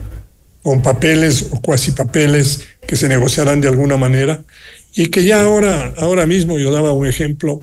con 0.64 0.82
papeles 0.82 1.48
o 1.52 1.62
cuasi 1.62 1.92
papeles 1.92 2.62
que 2.86 2.96
se 2.96 3.08
negociarán 3.08 3.62
de 3.62 3.68
alguna 3.68 3.98
manera 3.98 4.44
y 4.96 5.08
que 5.08 5.24
ya 5.24 5.44
ahora, 5.44 5.94
ahora 5.98 6.26
mismo, 6.26 6.58
yo 6.58 6.72
daba 6.72 6.92
un 6.92 7.06
ejemplo, 7.06 7.62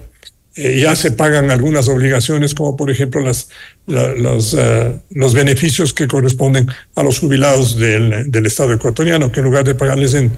eh, 0.55 0.81
ya 0.81 0.95
se 0.95 1.11
pagan 1.11 1.51
algunas 1.51 1.89
obligaciones, 1.89 2.55
como 2.55 2.77
por 2.77 2.91
ejemplo 2.91 3.21
las, 3.21 3.49
la, 3.87 4.15
los, 4.15 4.55
uh, 4.55 5.01
los 5.11 5.35
beneficios 5.35 5.93
que 5.93 6.07
corresponden 6.07 6.69
a 6.95 7.03
los 7.03 7.19
jubilados 7.19 7.77
del, 7.77 8.31
del 8.31 8.47
Estado 8.47 8.73
ecuatoriano, 8.73 9.33
que 9.33 9.41
en 9.41 9.47
lugar 9.47 9.65
de 9.65 9.75
pagarles 9.75 10.15
en, 10.15 10.31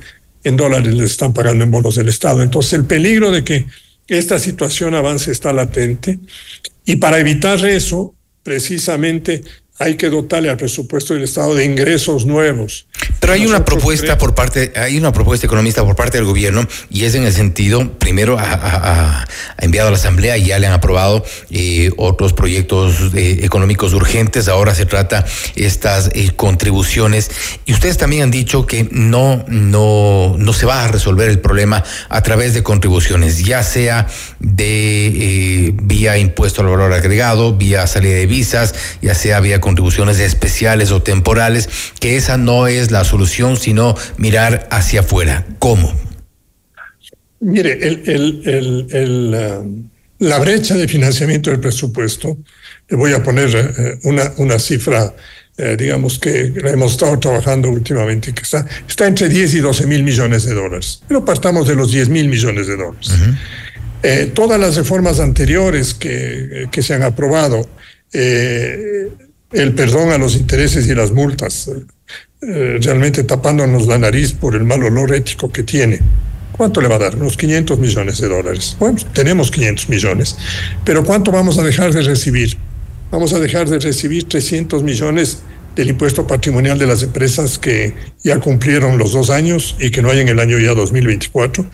en 0.43 0.57
dólares 0.57 0.95
les 0.95 1.11
están 1.11 1.35
pagando 1.35 1.65
en 1.65 1.71
bonos 1.71 1.97
del 1.97 2.09
Estado. 2.09 2.43
Entonces 2.43 2.73
el 2.73 2.87
peligro 2.87 3.31
de 3.31 3.45
que 3.45 3.67
esta 4.09 4.39
situación 4.39 4.95
avance 4.95 5.31
está 5.31 5.53
latente 5.53 6.19
y 6.87 6.97
para 6.97 7.19
evitar 7.19 7.63
eso, 7.67 8.15
precisamente 8.43 9.43
hay 9.79 9.97
que 9.97 10.09
dotarle 10.09 10.49
al 10.49 10.57
presupuesto 10.57 11.15
del 11.15 11.25
Estado 11.25 11.55
de 11.55 11.65
ingresos 11.65 12.25
nuevos. 12.25 12.87
Pero 13.21 13.35
hay 13.35 13.47
una 13.47 13.65
propuesta 13.65 14.17
por 14.17 14.35
parte, 14.35 14.73
hay 14.75 14.97
una 14.97 15.13
propuesta 15.13 15.47
economista 15.47 15.85
por 15.85 15.97
parte 15.97 16.17
del 16.17 16.27
gobierno 16.27 16.67
y 16.89 17.05
es 17.05 17.15
en 17.15 17.25
el 17.25 17.33
sentido, 17.33 17.93
primero 17.99 18.39
ha, 18.39 19.27
enviado 19.59 19.89
a 19.89 19.91
la 19.91 19.97
Asamblea 19.99 20.39
y 20.39 20.47
ya 20.47 20.59
le 20.59 20.67
han 20.67 20.73
aprobado 20.73 21.25
eh, 21.51 21.91
otros 21.97 22.33
proyectos 22.33 23.13
eh, 23.15 23.41
económicos 23.43 23.93
urgentes. 23.93 24.49
Ahora 24.49 24.75
se 24.75 24.87
trata 24.87 25.27
estas 25.57 26.11
eh, 26.15 26.33
contribuciones 26.35 27.31
y 27.67 27.73
ustedes 27.73 27.99
también 27.99 28.23
han 28.23 28.31
dicho 28.31 28.67
que 28.67 28.89
no, 28.91 29.45
no, 29.49 30.37
no 30.39 30.53
se 30.53 30.65
va 30.65 30.85
a 30.85 30.89
resolver 30.89 31.29
el 31.29 31.41
problema 31.41 31.85
a 32.09 32.23
través 32.23 32.55
de 32.55 32.63
contribuciones, 32.63 33.45
ya 33.45 33.63
sea 33.63 34.07
de 34.39 35.75
vía 35.83 36.17
impuesto 36.17 36.63
al 36.63 36.69
valor 36.69 36.93
agregado, 36.93 37.55
vía 37.55 37.87
salida 37.87 38.15
de 38.15 38.27
visas, 38.27 38.75
ya 39.03 39.15
sea 39.15 39.41
vía 39.41 39.61
contribuciones 39.67 40.21
especiales 40.21 40.93
o 40.93 41.03
temporales, 41.03 41.69
que 41.99 42.17
esa 42.17 42.37
no 42.37 42.69
es 42.69 42.93
la 42.93 43.03
solución, 43.03 43.57
sino 43.57 43.97
mirar 44.17 44.69
hacia 44.71 45.01
afuera. 45.01 45.45
¿Cómo? 45.59 45.93
Mire, 47.41 47.73
el, 47.83 49.35
um, 49.61 49.89
la 50.21 50.39
brecha 50.39 50.77
de 50.77 50.87
financiamiento 50.87 51.51
del 51.51 51.59
presupuesto, 51.59 52.39
le 52.89 52.97
voy 52.97 53.13
a 53.13 53.25
poner 53.25 53.51
eh, 53.57 53.99
una, 54.05 54.33
una 54.37 54.61
cifra, 54.61 55.13
eh, 55.59 55.75
digamos 55.77 56.21
que 56.21 56.53
la 56.63 56.71
hemos 56.71 56.93
estado 56.93 57.19
trabajando 57.19 57.69
últimamente, 57.69 58.33
que 58.33 58.43
está, 58.43 58.65
está 58.89 59.09
entre 59.09 59.29
10 59.29 59.55
y 59.55 59.59
12 59.59 59.85
mil 59.89 60.05
millones 60.05 60.45
de 60.45 60.55
dólares, 60.55 61.03
pero 61.09 61.25
partamos 61.25 61.67
de 61.67 61.75
los 61.75 61.91
10 61.91 62.09
mil 62.09 62.29
millones 62.29 62.69
de 62.69 62.77
dólares. 62.77 63.11
Eh, 64.05 64.31
todas 64.33 64.61
las 64.61 64.77
reformas 64.77 65.19
anteriores 65.19 65.93
que, 65.93 66.69
que 66.71 66.83
se 66.85 66.95
han 66.95 67.03
aprobado, 67.03 67.69
el 69.53 69.75
perdón 69.75 70.11
a 70.11 70.19
los 70.19 70.37
intereses 70.37 70.87
y 70.87 70.95
las 70.95 71.13
multas, 71.13 71.71
eh, 72.43 72.79
realmente 72.81 73.23
tapándonos 73.25 73.87
la 73.87 73.99
nariz 73.99 74.33
por 74.33 74.55
el 74.55 74.65
mal 74.65 74.83
olor 74.83 75.15
ético 75.15 75.51
que 75.51 75.63
tiene. 75.63 76.01
¿Cuánto 76.53 76.81
le 76.81 76.89
va 76.89 76.97
a 76.97 76.99
dar? 76.99 77.17
Unos 77.17 77.37
500 77.37 77.79
millones 77.79 78.19
de 78.21 78.29
dólares. 78.29 78.77
Bueno, 78.79 78.99
tenemos 79.13 79.51
500 79.51 79.89
millones, 79.89 80.37
pero 80.85 81.05
¿cuánto 81.05 81.31
vamos 81.31 81.59
a 81.59 81.63
dejar 81.63 81.93
de 81.93 82.03
recibir? 82.03 82.57
Vamos 83.11 83.33
a 83.33 83.39
dejar 83.39 83.69
de 83.69 83.79
recibir 83.79 84.25
300 84.25 84.83
millones 84.83 85.43
del 85.77 85.91
impuesto 85.91 86.27
patrimonial 86.27 86.79
de 86.79 86.87
las 86.87 87.03
empresas 87.03 87.59
que 87.59 87.95
ya 88.25 88.41
cumplieron 88.41 88.97
los 88.97 89.13
dos 89.13 89.29
años 89.29 89.77
y 89.79 89.91
que 89.91 90.01
no 90.01 90.11
hay 90.11 90.21
en 90.21 90.29
el 90.29 90.41
año 90.41 90.59
ya 90.59 90.75
2024. 90.75 91.67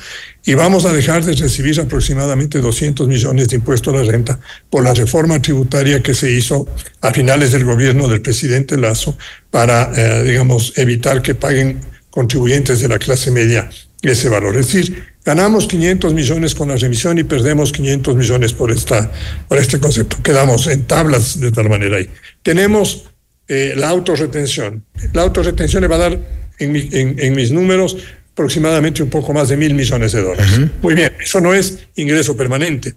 Y 0.45 0.55
vamos 0.55 0.85
a 0.85 0.93
dejar 0.93 1.25
de 1.25 1.35
recibir 1.35 1.81
aproximadamente 1.81 2.61
200 2.61 3.07
millones 3.07 3.49
de 3.49 3.57
impuesto 3.57 3.91
a 3.91 4.03
la 4.03 4.03
renta 4.03 4.41
por 4.69 4.83
la 4.83 4.93
reforma 4.93 5.41
tributaria 5.41 6.03
que 6.03 6.15
se 6.15 6.33
hizo 6.33 6.67
a 7.01 7.13
finales 7.13 7.53
del 7.53 7.65
gobierno 7.65 8.09
del 8.09 8.21
presidente 8.21 8.77
Lazo 8.77 9.17
para, 9.51 9.93
eh, 9.95 10.25
digamos, 10.25 10.73
evitar 10.77 11.23
que 11.23 11.37
paguen 11.37 11.81
contribuyentes 12.11 12.81
de 12.81 12.89
la 12.89 12.99
clase 12.99 13.31
media 13.31 13.71
ese 14.03 14.29
valor. 14.29 14.57
Es 14.57 14.67
decir, 14.67 15.05
ganamos 15.25 15.69
500 15.69 16.13
millones 16.13 16.57
con 16.57 16.69
la 16.69 16.77
remisión 16.77 17.19
y 17.19 17.23
perdemos 17.23 17.71
500 17.71 18.17
millones 18.17 18.53
por, 18.53 18.73
esta, 18.73 19.13
por 19.47 19.59
este 19.59 19.79
concepto. 19.79 20.17
Quedamos 20.25 20.67
en 20.67 20.83
tablas 20.87 21.39
de 21.39 21.53
tal 21.53 21.69
manera 21.69 21.99
ahí. 21.99 22.11
Tenemos 22.43 23.12
eh, 23.49 23.75
la 23.77 23.89
autorretención. 23.91 24.85
La 25.13 25.23
autorretención 25.23 25.83
le 25.83 25.89
va 25.89 25.97
a 25.97 25.99
dar 25.99 26.19
en, 26.59 27.35
mis 27.35 27.51
números 27.51 27.97
aproximadamente 28.33 29.03
un 29.03 29.11
poco 29.11 29.33
más 29.33 29.49
de 29.49 29.57
mil 29.57 29.75
millones 29.75 30.13
de 30.13 30.23
dólares. 30.23 30.61
Muy 30.81 30.95
bien, 30.95 31.13
eso 31.21 31.41
no 31.41 31.53
es 31.53 31.79
ingreso 31.97 32.37
permanente, 32.37 32.95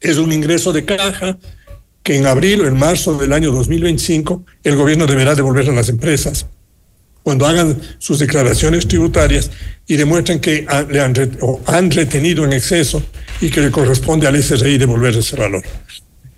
es 0.00 0.16
un 0.16 0.32
ingreso 0.32 0.72
de 0.72 0.84
caja 0.84 1.38
que 2.02 2.16
en 2.16 2.26
abril 2.26 2.62
o 2.62 2.66
en 2.66 2.76
marzo 2.78 3.18
del 3.18 3.32
año 3.32 3.52
2025 3.52 4.44
el 4.64 4.76
gobierno 4.76 5.06
deberá 5.06 5.34
devolver 5.34 5.68
a 5.68 5.72
las 5.72 5.88
empresas 5.88 6.46
cuando 7.28 7.46
hagan 7.46 7.78
sus 7.98 8.18
declaraciones 8.18 8.88
tributarias 8.88 9.50
y 9.86 9.96
demuestren 9.96 10.40
que 10.40 10.66
le 10.90 11.00
han, 11.00 11.14
han 11.66 11.90
retenido 11.90 12.42
en 12.44 12.54
exceso 12.54 13.02
y 13.42 13.50
que 13.50 13.60
le 13.60 13.70
corresponde 13.70 14.26
al 14.26 14.42
SRI 14.42 14.78
devolver 14.78 15.14
ese 15.14 15.36
valor. 15.36 15.62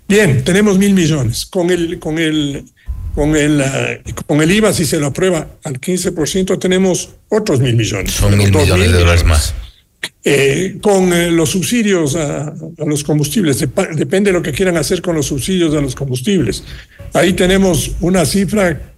Bien, 0.05 0.43
tenemos 0.43 0.77
mil 0.77 0.93
millones. 0.93 1.45
Con 1.45 1.69
el, 1.69 1.97
con 1.97 2.19
el 2.19 2.65
con 3.13 3.35
el, 3.35 3.61
eh, 3.61 4.03
con 4.25 4.41
el 4.41 4.51
IVA, 4.51 4.73
si 4.73 4.85
se 4.85 4.99
lo 4.99 5.07
aprueba 5.07 5.47
al 5.63 5.79
15%, 5.79 6.59
tenemos 6.59 7.09
otros 7.29 7.59
mil 7.59 7.75
millones. 7.75 8.11
Son 8.11 8.37
mil 8.37 8.51
millones 8.51 8.91
de 8.91 8.99
dólares 8.99 9.25
más. 9.25 9.53
Eh, 10.23 10.77
con 10.81 11.13
eh, 11.13 11.31
los 11.31 11.49
subsidios 11.49 12.15
a, 12.15 12.53
los 12.85 13.03
combustibles, 13.03 13.59
depende 13.59 14.31
de 14.31 14.33
lo 14.33 14.41
que 14.41 14.51
quieran 14.51 14.77
hacer 14.77 15.01
con 15.01 15.15
los 15.15 15.27
subsidios 15.27 15.73
a 15.75 15.81
los 15.81 15.95
combustibles. 15.95 16.63
Ahí 17.13 17.33
tenemos 17.33 17.91
una 18.01 18.25
cifra 18.25 18.93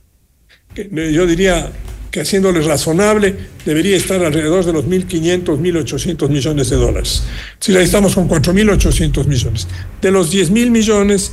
que 0.74 0.90
yo 1.14 1.26
diría 1.26 1.72
que 2.12 2.22
haciéndole 2.22 2.62
razonable 2.62 3.36
debería 3.66 3.98
estar 3.98 4.24
alrededor 4.24 4.64
de 4.66 4.74
los 4.74 4.86
1.500, 4.86 5.46
1.800 5.60 6.30
millones 6.30 6.70
de 6.70 6.76
dólares. 6.76 7.24
Si 7.60 7.76
ahí 7.76 7.86
estamos 7.86 8.14
con 8.14 8.30
4.800 8.30 9.26
millones. 9.26 9.68
De 10.00 10.12
los 10.12 10.32
10.000 10.32 10.70
millones, 10.70 11.32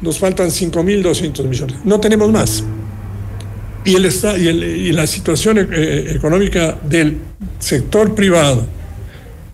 nos 0.00 0.18
faltan 0.18 0.48
5.200 0.48 1.44
millones. 1.44 1.76
No 1.84 2.00
tenemos 2.00 2.30
más. 2.30 2.64
Y, 3.84 3.94
el, 3.94 4.06
y, 4.06 4.88
y 4.88 4.92
la 4.92 5.06
situación 5.06 5.58
eh, 5.72 6.12
económica 6.14 6.78
del 6.82 7.18
sector 7.58 8.14
privado, 8.14 8.66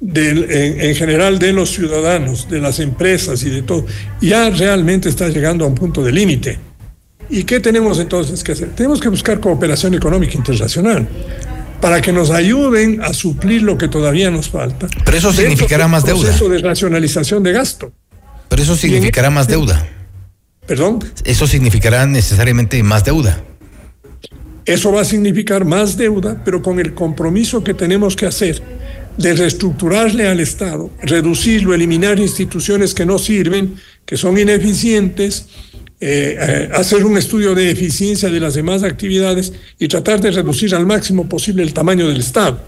del, 0.01 0.51
en, 0.51 0.95
general 0.95 1.39
de 1.39 1.53
los 1.53 1.71
ciudadanos, 1.71 2.49
de 2.49 2.61
las 2.61 2.79
empresas 2.81 3.43
y 3.45 3.51
de 3.51 3.63
todo, 3.63 3.87
ya 4.21 4.51
realmente 4.51 5.09
está 5.09 5.29
llegando 5.29 5.65
a 5.65 5.69
un 5.69 5.75
punto 5.75 6.03
de 6.03 6.13
límite. 6.13 6.59
¿Y 7.31 7.45
qué 7.45 7.61
tenemos 7.61 7.99
entonces 7.99 8.45
que 8.45 8.53
hacer? 8.53 8.71
Tenemos 8.75 9.01
que 9.01 9.09
buscar 9.09 9.41
cooperación 9.41 9.95
económica 9.95 10.35
internacional 10.37 11.09
para 11.81 12.01
que 12.03 12.13
nos 12.13 12.31
ayuden 12.31 13.03
a 13.03 13.15
suplir 13.15 13.63
lo 13.63 13.79
que 13.79 13.89
todavía 13.89 14.31
nos 14.31 14.51
falta. 14.51 14.89
Pero 15.05 15.17
eso 15.17 15.33
significará 15.33 15.89
más 15.89 16.05
deuda. 16.05 16.23
Proceso 16.23 16.49
de 16.49 16.59
racionalización 16.59 17.43
de 17.43 17.53
gasto. 17.53 17.93
Pero 18.49 18.63
eso 18.63 18.77
significará 18.77 19.31
más 19.31 19.49
deuda. 19.49 19.87
¿Perdón? 20.67 21.01
Eso 21.25 21.47
significará 21.47 22.07
necesariamente 22.07 22.83
más 22.83 23.05
deuda. 23.05 23.45
Eso 24.65 24.93
va 24.93 25.03
a 25.03 25.05
significar 25.05 25.65
más 25.67 25.97
deuda, 25.97 26.43
pero 26.43 26.63
con 26.63 26.81
el 26.81 26.95
compromiso 26.95 27.63
que 27.63 27.75
tenemos 27.75 28.17
que 28.17 28.27
hacer 28.27 28.63
de 29.19 29.35
reestructurarle 29.35 30.27
al 30.27 30.41
Estado, 30.41 30.91
reducirlo, 31.03 31.75
eliminar 31.75 32.19
instituciones 32.19 32.95
que 32.95 33.05
no 33.05 33.19
sirven, 33.19 33.75
que 34.07 34.17
son 34.17 34.39
ineficientes, 34.39 35.47
eh, 36.01 36.37
eh, 36.39 36.71
hacer 36.75 37.05
un 37.05 37.17
estudio 37.17 37.55
de 37.55 37.71
eficiencia 37.71 38.31
de 38.31 38.41
las 38.41 38.55
demás 38.55 38.83
actividades 38.83 39.53
y 39.79 39.87
tratar 39.87 40.21
de 40.21 40.31
reducir 40.31 40.75
al 40.75 40.87
máximo 40.87 41.29
posible 41.29 41.63
el 41.63 41.73
tamaño 41.73 42.09
del 42.09 42.21
Estado. 42.21 42.61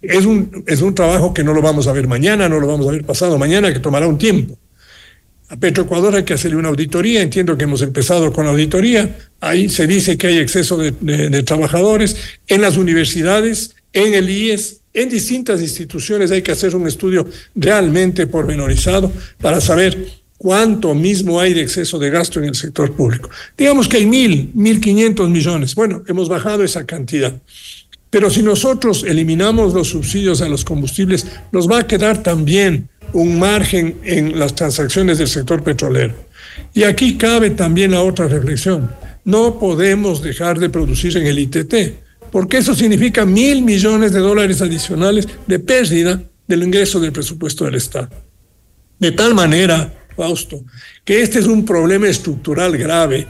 Es 0.00 0.24
un, 0.26 0.64
es 0.66 0.82
un 0.82 0.94
trabajo 0.94 1.34
que 1.34 1.44
no 1.44 1.52
lo 1.52 1.62
vamos 1.62 1.86
a 1.86 1.92
ver 1.92 2.06
mañana, 2.06 2.48
no 2.48 2.60
lo 2.60 2.66
vamos 2.66 2.86
a 2.86 2.92
ver 2.92 3.04
pasado 3.04 3.38
mañana, 3.38 3.72
que 3.72 3.80
tomará 3.80 4.06
un 4.06 4.18
tiempo. 4.18 4.56
A 5.48 5.56
Petroecuador 5.56 6.16
hay 6.16 6.24
que 6.24 6.34
hacerle 6.34 6.56
una 6.56 6.70
auditoría, 6.70 7.20
entiendo 7.20 7.56
que 7.56 7.64
hemos 7.64 7.82
empezado 7.82 8.32
con 8.32 8.46
la 8.46 8.52
auditoría, 8.52 9.16
ahí 9.40 9.68
se 9.68 9.86
dice 9.86 10.16
que 10.16 10.28
hay 10.28 10.38
exceso 10.38 10.78
de, 10.78 11.42
trabajadores 11.42 12.16
en 12.46 12.62
las 12.62 12.76
universidades, 12.78 13.76
en 13.92 14.14
el 14.14 14.30
IES, 14.30 14.80
en 14.94 15.08
distintas 15.10 15.60
instituciones 15.60 16.30
hay 16.30 16.40
que 16.40 16.52
hacer 16.52 16.74
un 16.74 16.86
estudio 16.86 17.28
realmente 17.54 18.26
pormenorizado 18.26 19.12
para 19.40 19.60
saber 19.60 20.06
cuánto 20.38 20.94
mismo 20.94 21.40
hay 21.40 21.52
de 21.52 21.62
exceso 21.62 21.98
de 21.98 22.10
gasto 22.10 22.38
en 22.38 22.46
el 22.46 22.54
sector 22.54 22.94
público. 22.94 23.28
Digamos 23.56 23.88
que 23.88 23.98
hay 23.98 24.06
mil, 24.06 24.50
mil 24.54 24.80
quinientos 24.80 25.28
millones. 25.28 25.74
Bueno, 25.74 26.04
hemos 26.06 26.28
bajado 26.28 26.64
esa 26.64 26.86
cantidad. 26.86 27.34
Pero 28.14 28.30
si 28.30 28.44
nosotros 28.44 29.02
eliminamos 29.02 29.74
los 29.74 29.88
subsidios 29.88 30.40
a 30.40 30.48
los 30.48 30.64
combustibles, 30.64 31.26
nos 31.50 31.68
va 31.68 31.80
a 31.80 31.86
quedar 31.88 32.22
también 32.22 32.88
un 33.12 33.40
margen 33.40 33.98
en 34.04 34.38
las 34.38 34.54
transacciones 34.54 35.18
del 35.18 35.26
sector 35.26 35.64
petrolero. 35.64 36.14
Y 36.72 36.84
aquí 36.84 37.16
cabe 37.18 37.50
también 37.50 37.90
la 37.90 38.04
otra 38.04 38.28
reflexión. 38.28 38.88
No 39.24 39.58
podemos 39.58 40.22
dejar 40.22 40.60
de 40.60 40.70
producir 40.70 41.16
en 41.16 41.26
el 41.26 41.40
ITT, 41.40 41.74
porque 42.30 42.58
eso 42.58 42.76
significa 42.76 43.26
mil 43.26 43.62
millones 43.62 44.12
de 44.12 44.20
dólares 44.20 44.62
adicionales 44.62 45.26
de 45.48 45.58
pérdida 45.58 46.22
del 46.46 46.62
ingreso 46.62 47.00
del 47.00 47.10
presupuesto 47.10 47.64
del 47.64 47.74
Estado. 47.74 48.10
De 48.96 49.10
tal 49.10 49.34
manera, 49.34 49.92
Fausto, 50.14 50.62
que 51.04 51.20
este 51.20 51.40
es 51.40 51.48
un 51.48 51.64
problema 51.64 52.06
estructural 52.06 52.78
grave 52.78 53.26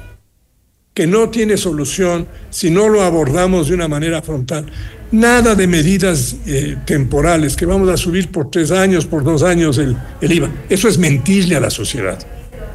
que 0.95 1.07
no 1.07 1.29
tiene 1.29 1.57
solución 1.57 2.27
si 2.51 2.71
no 2.71 2.89
lo 2.89 3.03
abordamos 3.03 3.69
de 3.69 3.75
una 3.75 3.89
manera 3.89 4.23
frontal. 4.23 4.67
Nada 5.11 5.55
de 5.55 5.67
medidas 5.67 6.37
eh, 6.47 6.77
temporales, 6.87 7.57
que 7.57 7.67
vamos 7.67 7.89
a 7.89 7.97
subir 7.97 8.31
por 8.31 8.51
tres 8.51 8.71
años, 8.71 9.05
por 9.05 9.23
dos 9.25 9.43
años 9.43 9.79
el, 9.79 9.97
el 10.21 10.33
IVA. 10.33 10.51
Eso 10.69 10.89
es 10.89 10.99
mentirle 10.99 11.57
a 11.57 11.61
la 11.61 11.71
sociedad. 11.71 12.19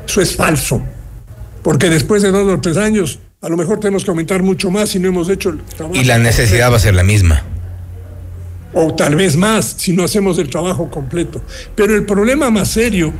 Eso 0.05 0.21
es 0.21 0.35
falso. 0.35 0.81
Porque 1.63 1.89
después 1.89 2.21
de 2.21 2.31
dos 2.31 2.47
o 2.47 2.59
tres 2.61 2.77
años, 2.77 3.19
a 3.41 3.49
lo 3.49 3.57
mejor 3.57 3.79
tenemos 3.79 4.03
que 4.03 4.11
aumentar 4.11 4.43
mucho 4.43 4.69
más 4.69 4.89
si 4.89 4.99
no 4.99 5.07
hemos 5.07 5.29
hecho 5.29 5.49
el 5.49 5.59
trabajo. 5.63 5.95
Y 5.99 6.03
la 6.03 6.17
necesidad 6.17 6.71
va 6.71 6.75
a 6.75 6.79
ser 6.79 6.95
la 6.95 7.03
misma. 7.03 7.43
o 8.73 8.93
tal 8.93 9.15
vez 9.15 9.35
más 9.35 9.75
si 9.77 9.93
no 9.93 10.03
hacemos 10.03 10.37
el 10.39 10.49
trabajo 10.49 10.89
completo. 10.89 11.41
Pero 11.75 11.95
el 11.95 12.05
problema 12.05 12.49
más 12.49 12.69
serio 12.69 13.11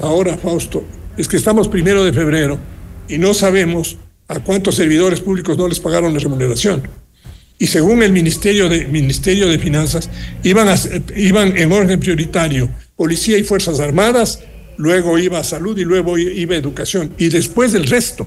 ahora, 0.00 0.36
Fausto, 0.36 0.84
es 1.16 1.28
que 1.28 1.36
estamos 1.36 1.68
primero 1.68 2.04
de 2.04 2.12
febrero 2.12 2.58
y 3.08 3.18
no 3.18 3.34
sabemos 3.34 3.98
a 4.36 4.44
cuántos 4.44 4.76
servidores 4.76 5.20
públicos 5.20 5.56
no 5.56 5.68
les 5.68 5.80
pagaron 5.80 6.12
la 6.14 6.20
remuneración. 6.20 6.82
Y 7.58 7.66
según 7.66 8.02
el 8.02 8.12
Ministerio 8.12 8.68
de, 8.68 8.86
Ministerio 8.86 9.48
de 9.48 9.58
Finanzas, 9.58 10.10
iban, 10.42 10.68
iban 11.14 11.56
en 11.56 11.70
orden 11.70 12.00
prioritario 12.00 12.68
Policía 12.96 13.38
y 13.38 13.44
Fuerzas 13.44 13.78
Armadas, 13.80 14.40
luego 14.76 15.18
iba 15.18 15.42
Salud 15.44 15.78
y 15.78 15.84
luego 15.84 16.18
iba 16.18 16.56
Educación, 16.56 17.14
y 17.18 17.28
después 17.28 17.74
el 17.74 17.86
resto. 17.86 18.26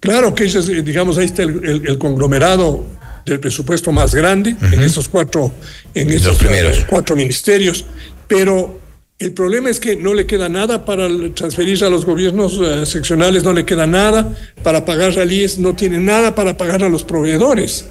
Claro 0.00 0.34
que 0.34 0.44
digamos, 0.82 1.16
ahí 1.16 1.26
está 1.26 1.44
el, 1.44 1.98
conglomerado 1.98 2.84
del 3.24 3.40
presupuesto 3.40 3.90
más 3.90 4.14
grande 4.14 4.54
en 4.60 4.82
esos 4.82 5.08
cuatro, 5.08 5.50
en 5.94 6.10
esos 6.10 6.38
cuatro 6.86 7.16
ministerios, 7.16 7.86
pero 8.28 8.83
el 9.18 9.32
problema 9.32 9.70
es 9.70 9.78
que 9.78 9.96
no 9.96 10.12
le 10.12 10.26
queda 10.26 10.48
nada 10.48 10.84
para 10.84 11.08
transferir 11.34 11.82
a 11.84 11.90
los 11.90 12.04
gobiernos 12.04 12.58
eh, 12.60 12.84
seccionales, 12.84 13.44
no 13.44 13.52
le 13.52 13.64
queda 13.64 13.86
nada 13.86 14.36
para 14.62 14.84
pagar 14.84 15.14
ralíes, 15.14 15.58
no 15.58 15.74
tiene 15.74 15.98
nada 15.98 16.34
para 16.34 16.56
pagar 16.56 16.82
a 16.82 16.88
los 16.88 17.04
proveedores. 17.04 17.86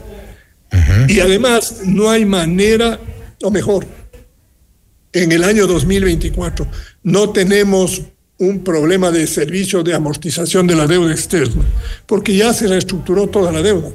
Y 1.07 1.19
además 1.19 1.81
no 1.85 2.09
hay 2.09 2.25
manera, 2.25 2.99
o 3.43 3.51
mejor, 3.51 3.85
en 5.13 5.31
el 5.31 5.43
año 5.43 5.67
2024 5.67 6.67
no 7.03 7.29
tenemos 7.29 8.01
un 8.39 8.63
problema 8.63 9.11
de 9.11 9.27
servicio 9.27 9.83
de 9.83 9.93
amortización 9.93 10.65
de 10.65 10.75
la 10.75 10.87
deuda 10.87 11.11
externa, 11.11 11.63
porque 12.07 12.35
ya 12.35 12.53
se 12.53 12.67
reestructuró 12.67 13.27
toda 13.27 13.51
la 13.51 13.61
deuda. 13.61 13.91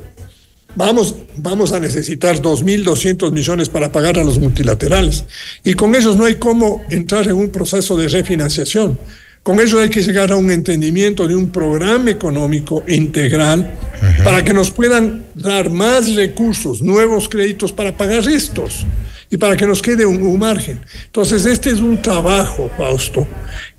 Vamos, 0.79 1.17
vamos 1.37 1.73
a 1.73 1.81
necesitar 1.81 2.41
2.200 2.41 3.33
millones 3.33 3.69
para 3.69 3.91
pagar 3.91 4.17
a 4.17 4.23
los 4.23 4.39
multilaterales. 4.39 5.25
Y 5.65 5.75
con 5.75 5.97
esos 5.97 6.17
no 6.17 6.25
hay 6.25 6.37
cómo 6.37 6.85
entrar 6.89 7.27
en 7.27 7.35
un 7.35 7.49
proceso 7.49 7.97
de 7.97 8.07
refinanciación. 8.07 8.97
Con 9.43 9.59
eso 9.59 9.81
hay 9.81 9.89
que 9.89 10.05
llegar 10.05 10.31
a 10.31 10.37
un 10.37 10.53
entendimiento 10.53 11.27
de 11.27 11.35
un 11.35 11.51
programa 11.51 12.13
económico 12.13 12.85
integral 12.87 13.75
para 14.23 14.45
que 14.45 14.55
nos 14.55 14.71
puedan 14.71 15.25
dar 15.35 15.69
más 15.69 16.15
recursos, 16.15 16.81
nuevos 16.81 17.29
créditos 17.29 17.73
para 17.73 17.97
pagar 17.97 18.29
estos 18.29 18.87
y 19.31 19.37
para 19.37 19.57
que 19.57 19.67
nos 19.67 19.83
quede 19.83 20.07
un, 20.07 20.39
margen. 20.39 20.79
Entonces, 21.07 21.45
este 21.45 21.71
es 21.71 21.81
un 21.81 22.01
trabajo, 22.01 22.71
Fausto, 22.79 23.27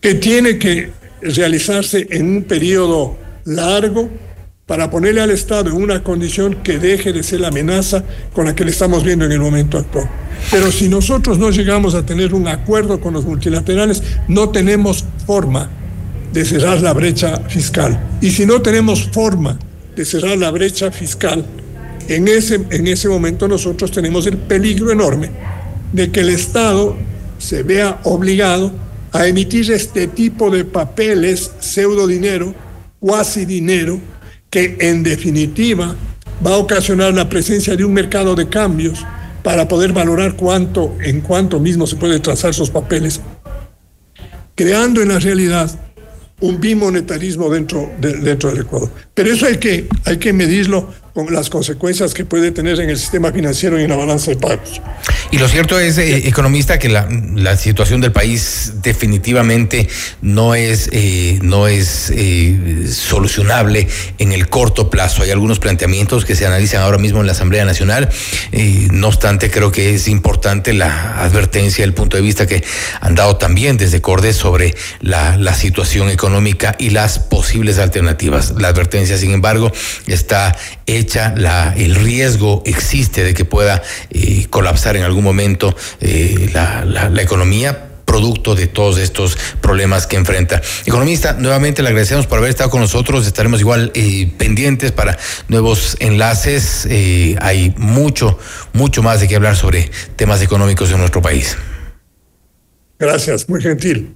que 0.01 0.15
tiene 0.15 0.59
que 0.59 0.91
realizarse 1.21 2.05
en 2.09 2.25
un 2.25 2.43
periodo 2.43 3.17
largo 3.45 4.09
para 4.69 4.91
ponerle 4.91 5.19
al 5.19 5.31
Estado 5.31 5.71
en 5.71 5.81
una 5.81 6.03
condición 6.03 6.57
que 6.61 6.77
deje 6.77 7.11
de 7.11 7.23
ser 7.23 7.39
la 7.39 7.47
amenaza 7.47 8.03
con 8.31 8.45
la 8.45 8.53
que 8.53 8.63
le 8.63 8.69
estamos 8.69 9.03
viendo 9.03 9.25
en 9.25 9.31
el 9.31 9.39
momento 9.39 9.79
actual. 9.79 10.07
Pero 10.51 10.71
si 10.71 10.87
nosotros 10.87 11.39
no 11.39 11.49
llegamos 11.49 11.95
a 11.95 12.05
tener 12.05 12.35
un 12.35 12.47
acuerdo 12.47 13.01
con 13.01 13.15
los 13.15 13.25
multilaterales, 13.25 14.03
no 14.27 14.49
tenemos 14.49 15.05
forma 15.25 15.71
de 16.31 16.45
cerrar 16.45 16.81
la 16.81 16.93
brecha 16.93 17.39
fiscal. 17.49 17.99
Y 18.21 18.29
si 18.29 18.45
no 18.45 18.61
tenemos 18.61 19.09
forma 19.11 19.57
de 19.95 20.05
cerrar 20.05 20.37
la 20.37 20.51
brecha 20.51 20.91
fiscal, 20.91 21.43
en 22.07 22.27
ese, 22.27 22.63
en 22.69 22.85
ese 22.85 23.09
momento 23.09 23.47
nosotros 23.47 23.89
tenemos 23.89 24.27
el 24.27 24.37
peligro 24.37 24.91
enorme 24.91 25.31
de 25.93 26.11
que 26.11 26.19
el 26.19 26.29
Estado 26.29 26.95
se 27.39 27.63
vea 27.63 28.01
obligado 28.03 28.71
a 29.13 29.25
emitir 29.25 29.71
este 29.71 30.05
tipo 30.05 30.51
de 30.51 30.63
papeles, 30.63 31.53
pseudo 31.59 32.05
dinero, 32.05 32.53
cuasi 32.99 33.45
dinero, 33.45 33.99
que 34.49 34.77
en 34.79 35.03
definitiva 35.03 35.95
va 36.45 36.55
a 36.55 36.57
ocasionar 36.57 37.13
la 37.13 37.29
presencia 37.29 37.75
de 37.75 37.83
un 37.83 37.93
mercado 37.93 38.35
de 38.35 38.47
cambios 38.47 39.05
para 39.43 39.67
poder 39.67 39.93
valorar 39.93 40.35
cuánto, 40.35 40.95
en 41.01 41.21
cuánto 41.21 41.59
mismo 41.59 41.87
se 41.87 41.95
puede 41.95 42.19
trazar 42.19 42.51
esos 42.51 42.69
papeles, 42.69 43.21
creando 44.55 45.01
en 45.01 45.09
la 45.09 45.19
realidad 45.19 45.69
un 46.41 46.59
bimonetarismo 46.59 47.49
dentro, 47.49 47.91
dentro 47.99 48.49
del 48.49 48.61
Ecuador. 48.61 48.89
Pero 49.13 49.31
eso 49.31 49.45
hay 49.45 49.57
que, 49.57 49.87
hay 50.05 50.17
que 50.17 50.33
medirlo 50.33 50.93
con 51.13 51.33
las 51.33 51.49
consecuencias 51.49 52.13
que 52.13 52.25
puede 52.25 52.51
tener 52.51 52.79
en 52.79 52.89
el 52.89 52.97
sistema 52.97 53.31
financiero 53.31 53.79
y 53.79 53.83
en 53.83 53.89
la 53.89 53.95
balanza 53.95 54.31
de 54.31 54.37
pagos. 54.37 54.81
Y 55.31 55.37
lo 55.37 55.47
cierto 55.47 55.79
es, 55.79 55.97
eh, 55.97 56.27
economista, 56.27 56.79
que 56.79 56.89
la, 56.89 57.07
la, 57.35 57.55
situación 57.57 58.01
del 58.01 58.11
país 58.11 58.73
definitivamente 58.81 59.87
no 60.21 60.55
es, 60.55 60.89
eh, 60.91 61.39
no 61.41 61.67
es 61.67 62.11
eh, 62.15 62.87
solucionable 62.91 63.87
en 64.17 64.31
el 64.31 64.49
corto 64.49 64.89
plazo. 64.89 65.23
Hay 65.23 65.31
algunos 65.31 65.59
planteamientos 65.59 66.25
que 66.25 66.35
se 66.35 66.45
analizan 66.45 66.81
ahora 66.81 66.97
mismo 66.97 67.19
en 67.19 67.27
la 67.27 67.33
Asamblea 67.33 67.65
Nacional. 67.65 68.09
no 68.91 69.07
obstante, 69.07 69.51
creo 69.51 69.71
que 69.71 69.95
es 69.95 70.07
importante 70.07 70.73
la 70.73 71.23
advertencia, 71.23 71.83
el 71.83 71.93
punto 71.93 72.17
de 72.17 72.23
vista 72.23 72.47
que 72.47 72.63
han 73.01 73.15
dado 73.15 73.37
también 73.37 73.77
desde 73.77 74.01
Cordes 74.01 74.35
sobre 74.35 74.75
la, 75.01 75.37
la 75.37 75.53
situación 75.53 76.09
económica 76.09 76.75
y 76.79 76.91
las 76.91 77.19
posibles 77.19 77.77
alternativas. 77.77 78.53
La 78.57 78.69
advertencia, 78.69 79.17
sin 79.17 79.31
embargo, 79.31 79.71
está 80.07 80.55
hecha, 80.99 81.33
la, 81.35 81.73
el 81.75 81.95
riesgo 81.95 82.61
existe 82.65 83.23
de 83.23 83.33
que 83.33 83.45
pueda 83.45 83.81
eh, 84.09 84.47
colapsar 84.49 84.95
en 84.95 85.03
algún 85.03 85.23
momento 85.23 85.75
eh, 86.01 86.49
la, 86.53 86.85
la, 86.85 87.21
economía 87.21 87.85
producto 88.05 88.55
de 88.55 88.67
todos 88.67 88.97
estos 88.97 89.37
problemas 89.61 90.07
que 90.07 90.15
enfrenta. 90.15 90.61
Economista, 90.85 91.33
nuevamente 91.33 91.83
le 91.83 91.89
agradecemos 91.89 92.25
por 92.25 92.39
haber 92.39 92.49
estado 92.49 92.69
con 92.69 92.81
nosotros. 92.81 93.27
Estaremos 93.27 93.59
igual 93.59 93.91
eh, 93.93 94.31
pendientes 94.37 94.91
para 94.91 95.17
nuevos 95.47 95.95
enlaces. 95.99 96.87
hay 97.39 97.73
mucho, 97.77 98.39
mucho 98.73 99.03
más 99.03 99.19
de 99.19 99.27
qué 99.27 99.35
hablar 99.35 99.55
sobre 99.55 99.91
temas 100.15 100.41
económicos 100.41 100.91
en 100.91 100.97
nuestro 100.97 101.21
país. 101.21 101.55
Gracias, 102.99 103.47
muy 103.47 103.61
gentil. 103.61 104.15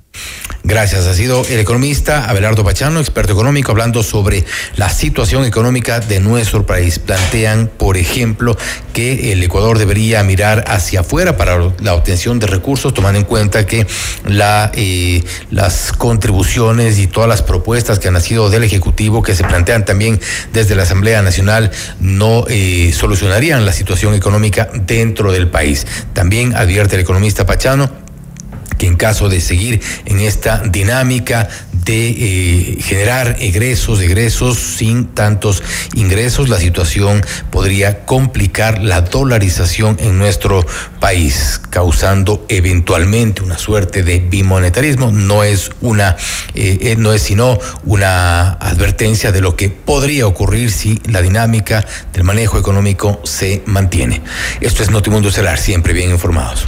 Gracias. 0.65 1.07
Ha 1.07 1.13
sido 1.13 1.45
el 1.49 1.59
economista 1.59 2.29
Abelardo 2.29 2.63
Pachano, 2.63 2.99
experto 2.99 3.33
económico, 3.33 3.71
hablando 3.71 4.01
sobre 4.01 4.45
la 4.77 4.89
situación 4.89 5.45
económica 5.45 5.99
de 5.99 6.19
nuestro 6.19 6.65
país. 6.65 6.99
Plantean, 6.99 7.69
por 7.77 7.97
ejemplo, 7.97 8.57
que 8.93 9.33
el 9.33 9.43
Ecuador 9.43 9.77
debería 9.77 10.23
mirar 10.23 10.63
hacia 10.67 11.01
afuera 11.01 11.35
para 11.35 11.73
la 11.79 11.93
obtención 11.93 12.39
de 12.39 12.47
recursos, 12.47 12.93
tomando 12.93 13.19
en 13.19 13.25
cuenta 13.25 13.65
que 13.65 13.87
la, 14.25 14.71
eh, 14.73 15.23
las 15.49 15.91
contribuciones 15.91 16.97
y 16.97 17.07
todas 17.07 17.27
las 17.27 17.41
propuestas 17.41 17.99
que 17.99 18.09
han 18.09 18.13
nacido 18.13 18.49
del 18.49 18.63
Ejecutivo, 18.63 19.21
que 19.21 19.35
se 19.35 19.43
plantean 19.43 19.85
también 19.85 20.19
desde 20.53 20.75
la 20.75 20.83
Asamblea 20.83 21.21
Nacional, 21.21 21.71
no 21.99 22.45
eh, 22.49 22.93
solucionarían 22.93 23.65
la 23.65 23.73
situación 23.73 24.13
económica 24.13 24.69
dentro 24.73 25.31
del 25.31 25.49
país. 25.49 25.87
También 26.13 26.55
advierte 26.55 26.95
el 26.95 27.01
economista 27.01 27.45
Pachano 27.45 28.02
que 28.77 28.87
en 28.87 28.95
caso 28.95 29.29
de 29.29 29.41
seguir 29.41 29.81
en 30.05 30.19
esta 30.19 30.59
dinámica 30.59 31.49
de 31.71 32.09
eh, 32.09 32.77
generar 32.81 33.35
egresos, 33.39 34.01
egresos 34.01 34.57
sin 34.57 35.07
tantos 35.07 35.63
ingresos, 35.95 36.49
la 36.49 36.57
situación 36.57 37.25
podría 37.51 38.05
complicar 38.05 38.81
la 38.81 39.01
dolarización 39.01 39.97
en 39.99 40.17
nuestro 40.17 40.65
país, 40.99 41.59
causando 41.69 42.45
eventualmente 42.47 43.41
una 43.41 43.57
suerte 43.57 44.03
de 44.03 44.19
bimonetarismo. 44.19 45.11
No 45.11 45.43
es 45.43 45.71
una, 45.81 46.15
eh, 46.55 46.77
eh, 46.81 46.95
no 46.97 47.11
es 47.11 47.23
sino 47.23 47.59
una 47.83 48.53
advertencia 48.53 49.31
de 49.31 49.41
lo 49.41 49.55
que 49.55 49.69
podría 49.69 50.27
ocurrir 50.27 50.71
si 50.71 51.01
la 51.09 51.21
dinámica 51.21 51.85
del 52.13 52.23
manejo 52.23 52.57
económico 52.57 53.19
se 53.23 53.61
mantiene. 53.65 54.21
Esto 54.61 54.83
es 54.83 54.89
Notimundo 54.89 55.31
Celar, 55.31 55.57
siempre 55.57 55.93
bien 55.93 56.11
informados. 56.11 56.67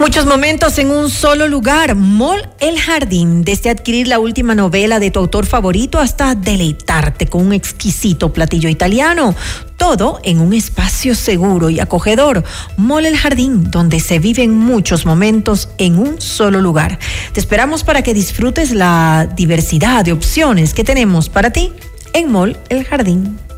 Muchos 0.00 0.24
momentos 0.24 0.78
en 0.78 0.90
un 0.90 1.10
solo 1.10 1.46
lugar. 1.46 1.94
Mall 1.94 2.48
El 2.58 2.80
Jardín. 2.80 3.44
Desde 3.44 3.68
adquirir 3.68 4.08
la 4.08 4.18
última 4.18 4.54
novela 4.54 4.98
de 4.98 5.10
tu 5.10 5.20
autor 5.20 5.44
favorito 5.44 5.98
hasta 5.98 6.34
deleitarte 6.34 7.26
con 7.26 7.46
un 7.46 7.52
exquisito 7.52 8.32
platillo 8.32 8.70
italiano. 8.70 9.34
Todo 9.76 10.18
en 10.22 10.40
un 10.40 10.54
espacio 10.54 11.14
seguro 11.14 11.68
y 11.68 11.80
acogedor. 11.80 12.44
Mall 12.78 13.04
El 13.04 13.18
Jardín, 13.18 13.70
donde 13.70 14.00
se 14.00 14.18
viven 14.18 14.56
muchos 14.56 15.04
momentos 15.04 15.68
en 15.76 15.98
un 15.98 16.18
solo 16.18 16.62
lugar. 16.62 16.98
Te 17.34 17.40
esperamos 17.40 17.84
para 17.84 18.00
que 18.00 18.14
disfrutes 18.14 18.70
la 18.70 19.28
diversidad 19.36 20.02
de 20.02 20.12
opciones 20.12 20.72
que 20.72 20.82
tenemos 20.82 21.28
para 21.28 21.50
ti 21.50 21.74
en 22.14 22.32
Mall 22.32 22.56
El 22.70 22.84
Jardín. 22.86 23.49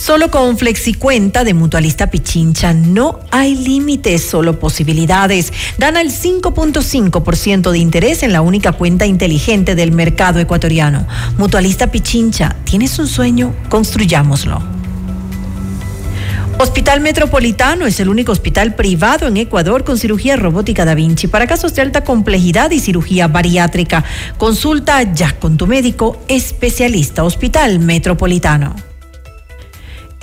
Solo 0.00 0.30
con 0.30 0.56
FlexiCuenta 0.56 1.44
de 1.44 1.52
Mutualista 1.52 2.06
Pichincha 2.06 2.72
no 2.72 3.20
hay 3.30 3.54
límites, 3.54 4.24
solo 4.24 4.58
posibilidades. 4.58 5.52
Gana 5.76 6.00
el 6.00 6.10
5.5% 6.10 7.70
de 7.70 7.78
interés 7.78 8.22
en 8.22 8.32
la 8.32 8.40
única 8.40 8.72
cuenta 8.72 9.04
inteligente 9.04 9.74
del 9.74 9.92
mercado 9.92 10.40
ecuatoriano. 10.40 11.06
Mutualista 11.36 11.88
Pichincha, 11.88 12.56
¿tienes 12.64 12.98
un 12.98 13.08
sueño? 13.08 13.54
Construyámoslo. 13.68 14.62
Hospital 16.58 17.02
Metropolitano 17.02 17.84
es 17.84 18.00
el 18.00 18.08
único 18.08 18.32
hospital 18.32 18.74
privado 18.74 19.26
en 19.26 19.36
Ecuador 19.36 19.84
con 19.84 19.98
cirugía 19.98 20.36
robótica 20.36 20.86
Da 20.86 20.94
Vinci 20.94 21.26
para 21.26 21.46
casos 21.46 21.74
de 21.74 21.82
alta 21.82 22.04
complejidad 22.04 22.70
y 22.70 22.80
cirugía 22.80 23.28
bariátrica. 23.28 24.02
Consulta 24.38 25.02
ya 25.12 25.38
con 25.38 25.58
tu 25.58 25.66
médico 25.66 26.18
especialista. 26.26 27.22
Hospital 27.22 27.80
Metropolitano. 27.80 28.89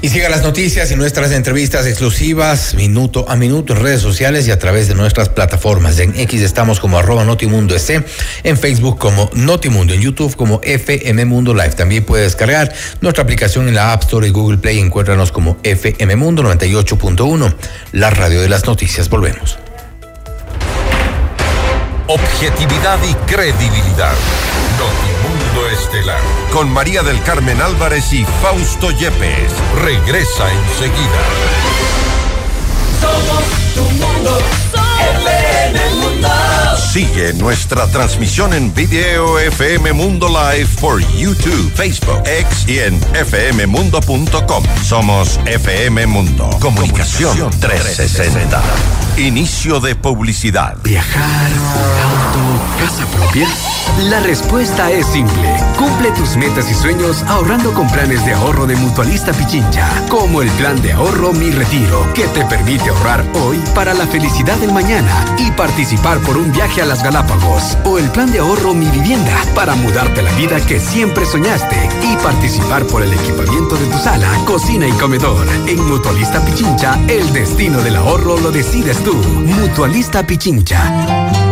Y 0.00 0.08
siga 0.08 0.28
las 0.28 0.42
noticias 0.42 0.90
y 0.90 0.96
nuestras 0.96 1.30
entrevistas 1.30 1.86
exclusivas 1.86 2.74
minuto 2.74 3.24
a 3.28 3.36
minuto 3.36 3.72
en 3.72 3.78
redes 3.78 4.00
sociales 4.00 4.48
y 4.48 4.50
a 4.50 4.58
través 4.58 4.88
de 4.88 4.96
nuestras 4.96 5.28
plataformas. 5.28 6.00
En 6.00 6.18
X 6.18 6.42
estamos 6.42 6.80
como 6.80 6.98
arroba 6.98 7.24
Notimundo 7.24 7.76
S, 7.76 8.02
en 8.42 8.58
Facebook 8.58 8.98
como 8.98 9.30
Notimundo, 9.32 9.94
en 9.94 10.00
YouTube 10.00 10.34
como 10.34 10.60
FM 10.64 11.24
Mundo 11.24 11.54
Live. 11.54 11.74
También 11.76 12.02
puede 12.04 12.24
descargar 12.24 12.74
nuestra 13.00 13.22
aplicación 13.22 13.68
en 13.68 13.76
la 13.76 13.92
App 13.92 14.02
Store 14.02 14.26
y 14.26 14.30
Google 14.30 14.58
Play. 14.58 14.80
Encuéntranos 14.80 15.30
como 15.30 15.56
FM 15.62 16.16
Mundo 16.16 16.42
98.1, 16.42 17.54
la 17.92 18.10
radio 18.10 18.40
de 18.40 18.48
las 18.48 18.66
noticias. 18.66 19.08
Volvemos 19.08 19.56
objetividad 22.12 22.98
y 23.04 23.14
credibilidad. 23.24 24.12
Notimundo 24.78 25.68
Estelar. 25.70 26.20
Con 26.52 26.70
María 26.70 27.02
del 27.02 27.22
Carmen 27.22 27.60
Álvarez 27.62 28.12
y 28.12 28.26
Fausto 28.42 28.90
Yepes. 28.90 29.52
Regresa 29.82 30.52
enseguida. 30.52 31.22
Somos 33.00 33.74
tu 33.74 33.82
mundo. 33.94 34.38
Sigue 36.92 37.32
nuestra 37.32 37.86
transmisión 37.86 38.52
en 38.52 38.74
video 38.74 39.38
FM 39.38 39.94
Mundo 39.94 40.28
Live 40.28 40.68
por 40.78 41.00
YouTube, 41.16 41.72
Facebook, 41.74 42.20
X 42.26 42.68
y 42.68 42.80
en 42.80 43.00
fmmundo.com. 43.00 44.64
Somos 44.84 45.40
FM 45.46 46.06
Mundo. 46.06 46.50
Comunicación 46.60 47.50
360. 47.60 48.62
Inicio 49.16 49.80
de 49.80 49.94
publicidad. 49.94 50.76
Viajar, 50.82 51.50
auto, 52.02 52.62
casa 52.78 53.06
propia. 53.06 53.48
La 54.10 54.20
respuesta 54.20 54.90
es 54.90 55.06
simple. 55.06 55.48
Cumple 55.78 56.10
tus 56.12 56.36
metas 56.36 56.70
y 56.70 56.74
sueños 56.74 57.22
ahorrando 57.24 57.72
con 57.72 57.90
planes 57.90 58.24
de 58.26 58.32
ahorro 58.32 58.66
de 58.66 58.76
Mutualista 58.76 59.32
Pichincha, 59.32 59.88
como 60.08 60.42
el 60.42 60.50
plan 60.52 60.80
de 60.82 60.92
ahorro 60.92 61.32
Mi 61.32 61.50
Retiro, 61.50 62.06
que 62.14 62.24
te 62.28 62.44
permite 62.44 62.88
ahorrar 62.90 63.24
hoy 63.34 63.58
para 63.74 63.94
la 63.94 64.06
felicidad 64.06 64.56
del 64.58 64.72
mañana 64.72 65.24
y 65.38 65.50
participar 65.52 66.18
por 66.18 66.36
un 66.36 66.52
viaje 66.52 66.81
a 66.82 66.84
las 66.84 67.02
Galápagos, 67.02 67.78
o 67.84 67.98
el 67.98 68.10
plan 68.10 68.30
de 68.32 68.40
ahorro 68.40 68.74
Mi 68.74 68.86
Vivienda, 68.86 69.36
para 69.54 69.74
mudarte 69.74 70.20
la 70.20 70.32
vida 70.32 70.60
que 70.66 70.80
siempre 70.80 71.24
soñaste 71.24 71.76
y 72.02 72.16
participar 72.16 72.84
por 72.86 73.02
el 73.02 73.12
equipamiento 73.12 73.76
de 73.76 73.86
tu 73.86 73.98
sala, 73.98 74.28
cocina 74.44 74.86
y 74.86 74.92
comedor. 74.92 75.46
En 75.66 75.80
Mutualista 75.88 76.44
Pichincha, 76.44 76.98
el 77.08 77.32
destino 77.32 77.80
del 77.82 77.96
ahorro 77.96 78.38
lo 78.38 78.50
decides 78.50 79.02
tú. 79.04 79.14
Mutualista 79.14 80.26
Pichincha 80.26 81.51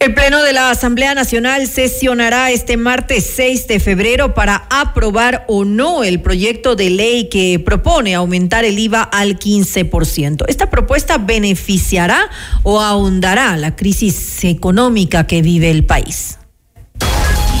El 0.00 0.14
Pleno 0.14 0.44
de 0.44 0.52
la 0.52 0.70
Asamblea 0.70 1.12
Nacional 1.16 1.66
sesionará 1.66 2.52
este 2.52 2.76
martes 2.76 3.32
6 3.34 3.66
de 3.66 3.80
febrero 3.80 4.32
para 4.32 4.64
aprobar 4.70 5.44
o 5.48 5.64
no 5.64 6.04
el 6.04 6.20
proyecto 6.20 6.76
de 6.76 6.88
ley 6.88 7.28
que 7.28 7.58
propone 7.58 8.14
aumentar 8.14 8.64
el 8.64 8.78
IVA 8.78 9.02
al 9.02 9.40
15%. 9.40 10.44
Esta 10.46 10.70
propuesta 10.70 11.18
beneficiará 11.18 12.30
o 12.62 12.80
ahondará 12.80 13.56
la 13.56 13.74
crisis 13.74 14.44
económica 14.44 15.26
que 15.26 15.42
vive 15.42 15.68
el 15.68 15.84
país. 15.84 16.38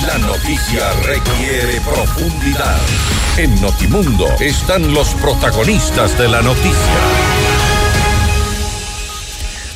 La 0.06 0.18
noticia 0.18 0.92
requiere 1.02 1.80
profundidad. 1.80 2.78
En 3.36 3.60
Notimundo 3.60 4.26
están 4.38 4.94
los 4.94 5.08
protagonistas 5.14 6.16
de 6.16 6.28
la 6.28 6.40
noticia. 6.40 7.37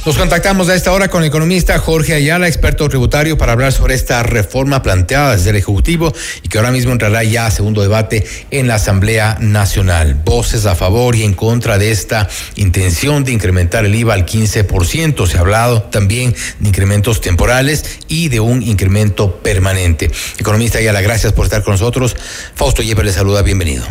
Nos 0.05 0.19
contactamos 0.19 0.69
a 0.69 0.75
esta 0.75 0.91
hora 0.91 1.07
con 1.07 1.23
el 1.23 1.29
economista 1.29 1.79
Jorge 1.79 2.15
Ayala, 2.15 2.49
experto 2.49 2.89
tributario, 2.89 3.39
para 3.39 3.53
hablar 3.53 3.71
sobre 3.71 3.95
esta 3.95 4.25
reforma 4.25 4.83
planteada 4.83 5.37
desde 5.37 5.51
el 5.51 5.57
Ejecutivo 5.57 6.13
y 6.43 6.49
que 6.49 6.59
ahora 6.59 6.73
mismo 6.73 6.91
entrará 6.91 7.23
ya 7.23 7.47
a 7.47 7.53
segundo 7.53 7.83
debate 7.83 8.27
en 8.51 8.67
la 8.67 8.75
Asamblea 8.75 9.39
Nacional. 9.41 10.21
Voces 10.25 10.67
a 10.67 10.75
favor 10.75 11.15
y 11.15 11.23
en 11.23 11.35
contra 11.35 11.79
de 11.79 11.93
esta 11.93 12.29
intención 12.57 13.23
de 13.23 13.31
incrementar 13.31 13.85
el 13.85 13.95
IVA 13.95 14.15
al 14.15 14.27
15%. 14.27 15.25
Se 15.29 15.37
ha 15.37 15.41
hablado 15.41 15.85
también 15.85 16.35
de 16.59 16.69
incrementos 16.69 17.21
temporales 17.21 18.01
y 18.09 18.29
de 18.29 18.41
un 18.41 18.61
incremento 18.65 19.37
permanente. 19.37 20.11
Economista 20.37 20.79
Ayala, 20.79 21.01
gracias 21.01 21.33
por 21.33 21.45
estar 21.45 21.63
con 21.63 21.75
nosotros. 21.75 22.17
Fausto 22.57 22.83
Yeper 22.83 23.05
le 23.05 23.13
saluda, 23.13 23.43
bienvenido. 23.43 23.85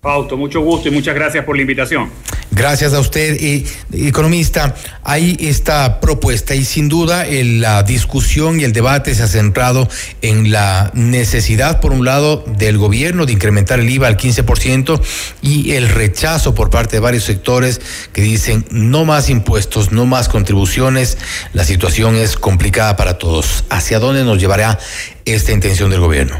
Fausto, 0.00 0.36
mucho 0.36 0.60
gusto 0.60 0.88
y 0.88 0.92
muchas 0.92 1.16
gracias 1.16 1.44
por 1.44 1.56
la 1.56 1.62
invitación. 1.62 2.08
Gracias 2.50 2.92
a 2.92 3.00
usted, 3.00 3.36
eh, 3.40 3.64
economista. 3.92 4.74
Hay 5.04 5.36
esta 5.40 6.00
propuesta 6.00 6.54
y 6.54 6.64
sin 6.64 6.88
duda 6.88 7.24
la 7.30 7.82
discusión 7.82 8.60
y 8.60 8.64
el 8.64 8.72
debate 8.72 9.14
se 9.14 9.22
ha 9.22 9.26
centrado 9.26 9.88
en 10.20 10.50
la 10.50 10.90
necesidad, 10.94 11.80
por 11.80 11.92
un 11.92 12.04
lado, 12.04 12.44
del 12.58 12.78
gobierno 12.78 13.26
de 13.26 13.32
incrementar 13.32 13.80
el 13.80 13.88
IVA 13.88 14.08
al 14.08 14.16
15% 14.16 15.00
y 15.40 15.72
el 15.72 15.88
rechazo 15.88 16.54
por 16.54 16.70
parte 16.70 16.96
de 16.96 17.00
varios 17.00 17.24
sectores 17.24 17.80
que 18.12 18.22
dicen 18.22 18.64
no 18.70 19.04
más 19.04 19.30
impuestos, 19.30 19.92
no 19.92 20.06
más 20.06 20.28
contribuciones. 20.28 21.18
La 21.52 21.64
situación 21.64 22.16
es 22.16 22.36
complicada 22.36 22.96
para 22.96 23.18
todos. 23.18 23.64
¿Hacia 23.70 23.98
dónde 23.98 24.24
nos 24.24 24.38
llevará 24.38 24.78
esta 25.24 25.52
intención 25.52 25.90
del 25.90 26.00
gobierno? 26.00 26.36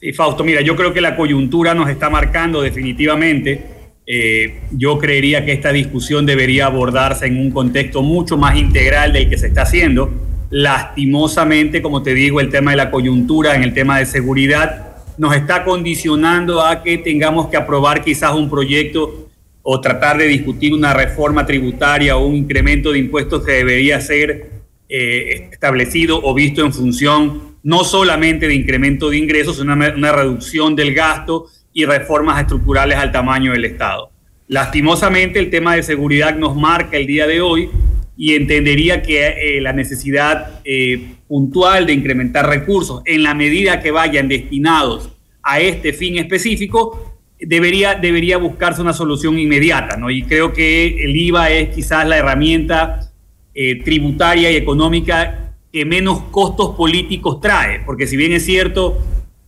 Sí, 0.00 0.12
Fausto, 0.14 0.44
mira, 0.44 0.62
yo 0.62 0.76
creo 0.76 0.94
que 0.94 1.02
la 1.02 1.14
coyuntura 1.14 1.74
nos 1.74 1.90
está 1.90 2.08
marcando 2.08 2.62
definitivamente. 2.62 3.79
Eh, 4.12 4.62
yo 4.76 4.98
creería 4.98 5.44
que 5.44 5.52
esta 5.52 5.70
discusión 5.70 6.26
debería 6.26 6.66
abordarse 6.66 7.26
en 7.26 7.38
un 7.38 7.52
contexto 7.52 8.02
mucho 8.02 8.36
más 8.36 8.58
integral 8.58 9.12
del 9.12 9.30
que 9.30 9.38
se 9.38 9.46
está 9.46 9.62
haciendo. 9.62 10.10
Lastimosamente, 10.50 11.80
como 11.80 12.02
te 12.02 12.12
digo, 12.12 12.40
el 12.40 12.48
tema 12.48 12.72
de 12.72 12.78
la 12.78 12.90
coyuntura 12.90 13.54
en 13.54 13.62
el 13.62 13.72
tema 13.72 14.00
de 14.00 14.06
seguridad 14.06 14.96
nos 15.16 15.36
está 15.36 15.62
condicionando 15.62 16.60
a 16.60 16.82
que 16.82 16.98
tengamos 16.98 17.50
que 17.50 17.56
aprobar 17.56 18.02
quizás 18.02 18.34
un 18.34 18.50
proyecto 18.50 19.28
o 19.62 19.80
tratar 19.80 20.18
de 20.18 20.26
discutir 20.26 20.74
una 20.74 20.92
reforma 20.92 21.46
tributaria 21.46 22.16
o 22.16 22.26
un 22.26 22.34
incremento 22.34 22.90
de 22.90 22.98
impuestos 22.98 23.46
que 23.46 23.52
debería 23.52 24.00
ser 24.00 24.50
eh, 24.88 25.50
establecido 25.52 26.20
o 26.20 26.34
visto 26.34 26.66
en 26.66 26.72
función 26.72 27.50
no 27.62 27.84
solamente 27.84 28.48
de 28.48 28.54
incremento 28.54 29.08
de 29.08 29.18
ingresos, 29.18 29.58
sino 29.58 29.72
una, 29.72 29.94
una 29.94 30.10
reducción 30.10 30.74
del 30.74 30.94
gasto 30.94 31.46
y 31.72 31.84
reformas 31.84 32.40
estructurales 32.40 32.98
al 32.98 33.12
tamaño 33.12 33.52
del 33.52 33.64
Estado. 33.64 34.10
Lastimosamente 34.48 35.38
el 35.38 35.50
tema 35.50 35.76
de 35.76 35.82
seguridad 35.82 36.34
nos 36.34 36.56
marca 36.56 36.96
el 36.96 37.06
día 37.06 37.26
de 37.26 37.40
hoy 37.40 37.70
y 38.16 38.34
entendería 38.34 39.02
que 39.02 39.26
eh, 39.26 39.60
la 39.60 39.72
necesidad 39.72 40.60
eh, 40.64 41.14
puntual 41.28 41.86
de 41.86 41.92
incrementar 41.92 42.48
recursos 42.48 43.02
en 43.06 43.22
la 43.22 43.34
medida 43.34 43.80
que 43.80 43.92
vayan 43.92 44.28
destinados 44.28 45.10
a 45.42 45.60
este 45.60 45.92
fin 45.92 46.18
específico, 46.18 47.18
debería, 47.40 47.94
debería 47.94 48.36
buscarse 48.36 48.82
una 48.82 48.92
solución 48.92 49.38
inmediata, 49.38 49.96
¿no? 49.96 50.10
Y 50.10 50.22
creo 50.24 50.52
que 50.52 51.04
el 51.04 51.16
IVA 51.16 51.50
es 51.50 51.74
quizás 51.74 52.06
la 52.06 52.18
herramienta 52.18 53.12
eh, 53.54 53.82
tributaria 53.82 54.50
y 54.50 54.56
económica 54.56 55.54
que 55.72 55.84
menos 55.84 56.22
costos 56.30 56.74
políticos 56.76 57.40
trae, 57.40 57.80
porque 57.86 58.06
si 58.06 58.16
bien 58.16 58.32
es 58.32 58.44
cierto, 58.44 58.98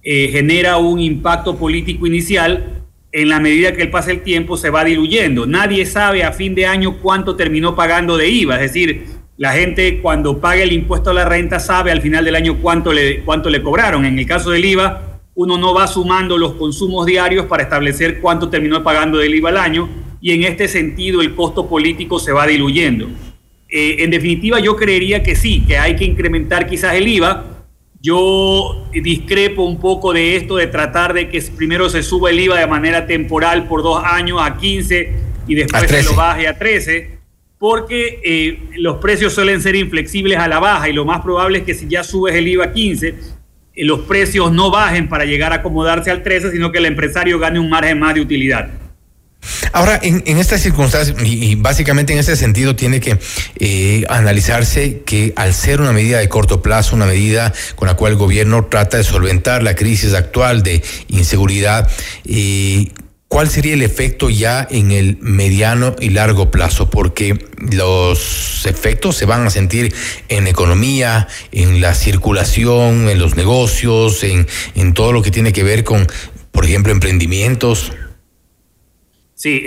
genera 0.03 0.79
un 0.79 0.99
impacto 1.01 1.57
político 1.57 2.07
inicial, 2.07 2.83
en 3.13 3.29
la 3.29 3.41
medida 3.41 3.73
que 3.73 3.83
el 3.83 3.91
pasa 3.91 4.11
el 4.11 4.23
tiempo 4.23 4.57
se 4.57 4.71
va 4.71 4.85
diluyendo. 4.85 5.47
Nadie 5.47 5.87
sabe 5.87 6.25
a 6.25 6.33
fin 6.33 6.55
de 6.55 6.67
año 6.67 6.99
cuánto 7.01 7.37
terminó 7.37 7.77
pagando 7.77 8.17
de 8.17 8.29
IVA, 8.29 8.57
es 8.57 8.73
decir, 8.73 9.07
la 9.37 9.53
gente 9.53 10.01
cuando 10.01 10.41
paga 10.41 10.63
el 10.63 10.73
impuesto 10.73 11.11
a 11.11 11.15
la 11.15 11.25
renta 11.25 11.59
sabe 11.59 11.91
al 11.91 12.01
final 12.01 12.25
del 12.25 12.37
año 12.37 12.59
cuánto 12.61 12.93
le, 12.93 13.23
cuánto 13.25 13.51
le 13.51 13.63
cobraron. 13.63 14.05
En 14.05 14.19
el 14.19 14.27
caso 14.27 14.51
del 14.51 14.65
IVA, 14.65 15.21
uno 15.35 15.59
no 15.59 15.75
va 15.75 15.87
sumando 15.87 16.39
los 16.39 16.55
consumos 16.55 17.07
diarios 17.07 17.47
para 17.47 17.63
establecer 17.63 18.21
cuánto 18.21 18.51
terminó 18.51 18.83
pagando 18.83 19.19
del 19.19 19.35
IVA 19.35 19.49
al 19.51 19.57
año 19.57 19.89
y 20.21 20.33
en 20.33 20.45
este 20.45 20.69
sentido 20.69 21.23
el 21.23 21.35
costo 21.35 21.69
político 21.69 22.19
se 22.19 22.33
va 22.33 22.47
diluyendo. 22.47 23.09
Eh, 23.69 23.97
en 24.01 24.11
definitiva, 24.11 24.61
yo 24.61 24.77
creería 24.77 25.23
que 25.23 25.35
sí, 25.35 25.65
que 25.67 25.79
hay 25.79 25.97
que 25.97 26.05
incrementar 26.05 26.67
quizás 26.69 26.95
el 26.95 27.09
IVA, 27.09 27.52
yo 28.03 28.85
discrepo 28.93 29.63
un 29.63 29.79
poco 29.79 30.13
de 30.13 30.35
esto 30.35 30.57
de 30.57 30.67
tratar 30.67 31.15
de 31.15 31.29
que 31.29 31.41
primero 31.57 31.89
se 31.89 32.03
suba 32.03 32.31
el 32.31 32.41
IVA 32.41 32.59
de 32.59 32.67
manera 32.67 33.07
temporal 33.07 33.69
por 33.69 33.85
dos 33.85 34.03
años 34.05 34.41
a 34.43 34.57
15 34.57 35.13
y 35.47 35.55
después 35.55 35.89
se 35.89 36.03
lo 36.03 36.15
baje 36.17 36.49
a 36.49 36.59
13, 36.59 37.19
porque 37.59 38.21
eh, 38.25 38.71
los 38.79 38.97
precios 38.97 39.33
suelen 39.33 39.63
ser 39.63 39.77
inflexibles 39.77 40.39
a 40.39 40.49
la 40.49 40.59
baja 40.59 40.89
y 40.89 40.93
lo 40.93 41.05
más 41.05 41.21
probable 41.21 41.59
es 41.59 41.65
que 41.65 41.75
si 41.75 41.87
ya 41.87 42.03
subes 42.03 42.35
el 42.35 42.49
IVA 42.49 42.65
a 42.67 42.73
15, 42.73 43.09
eh, 43.09 43.85
los 43.85 44.01
precios 44.01 44.51
no 44.51 44.73
bajen 44.73 45.09
para 45.09 45.25
llegar 45.25 45.53
a 45.53 45.57
acomodarse 45.57 46.11
al 46.11 46.25
13, 46.25 46.51
sino 46.51 46.73
que 46.73 46.79
el 46.79 46.87
empresario 46.87 47.39
gane 47.39 47.61
un 47.61 47.71
margen 47.71 48.01
más 48.01 48.15
de 48.15 48.21
utilidad. 48.21 48.82
Ahora, 49.73 49.99
en, 50.03 50.39
estas 50.39 50.61
circunstancias, 50.61 51.17
y, 51.25 51.55
básicamente 51.57 52.13
en 52.13 52.19
ese 52.19 52.37
sentido, 52.37 52.77
tiene 52.77 53.01
que 53.01 53.19
eh, 53.59 54.05
analizarse 54.09 55.03
que 55.05 55.33
al 55.37 55.55
ser 55.55 55.81
una 55.81 55.93
medida 55.93 56.19
de 56.19 56.29
corto 56.29 56.63
plazo, 56.63 56.95
una 56.95 57.07
medida 57.07 57.53
con 57.75 57.89
la 57.89 57.95
cual 57.95 58.13
el 58.13 58.19
gobierno 58.19 58.67
trata 58.67 58.99
de 58.99 59.05
solventar 59.05 59.63
la 59.63 59.75
crisis 59.75 60.15
actual 60.15 60.63
de 60.63 60.83
inseguridad, 61.09 61.91
eh, 62.25 62.93
¿cuál 63.29 63.49
sería 63.49 63.75
el 63.75 63.83
efecto 63.83 64.31
ya 64.31 64.67
en 64.71 64.91
el 64.91 65.19
mediano 65.21 65.97
y 65.99 66.11
largo 66.11 66.51
plazo? 66.51 66.91
Porque 66.91 67.47
los 67.57 68.67
efectos 68.67 69.17
se 69.17 69.27
van 69.27 69.47
a 69.47 69.51
sentir 69.51 69.95
en 70.29 70.47
economía, 70.47 71.29
en 71.51 71.81
la 71.81 71.95
circulación, 71.95 73.09
en 73.09 73.19
los 73.19 73.37
negocios, 73.37 74.23
en, 74.23 74.47
en 74.75 74.95
todo 74.95 75.13
lo 75.13 75.23
que 75.23 75.31
tiene 75.31 75.53
que 75.53 75.63
ver 75.63 75.83
con, 75.83 76.07
por 76.53 76.65
ejemplo, 76.67 76.93
emprendimientos. 76.93 77.93
Sí, 79.43 79.65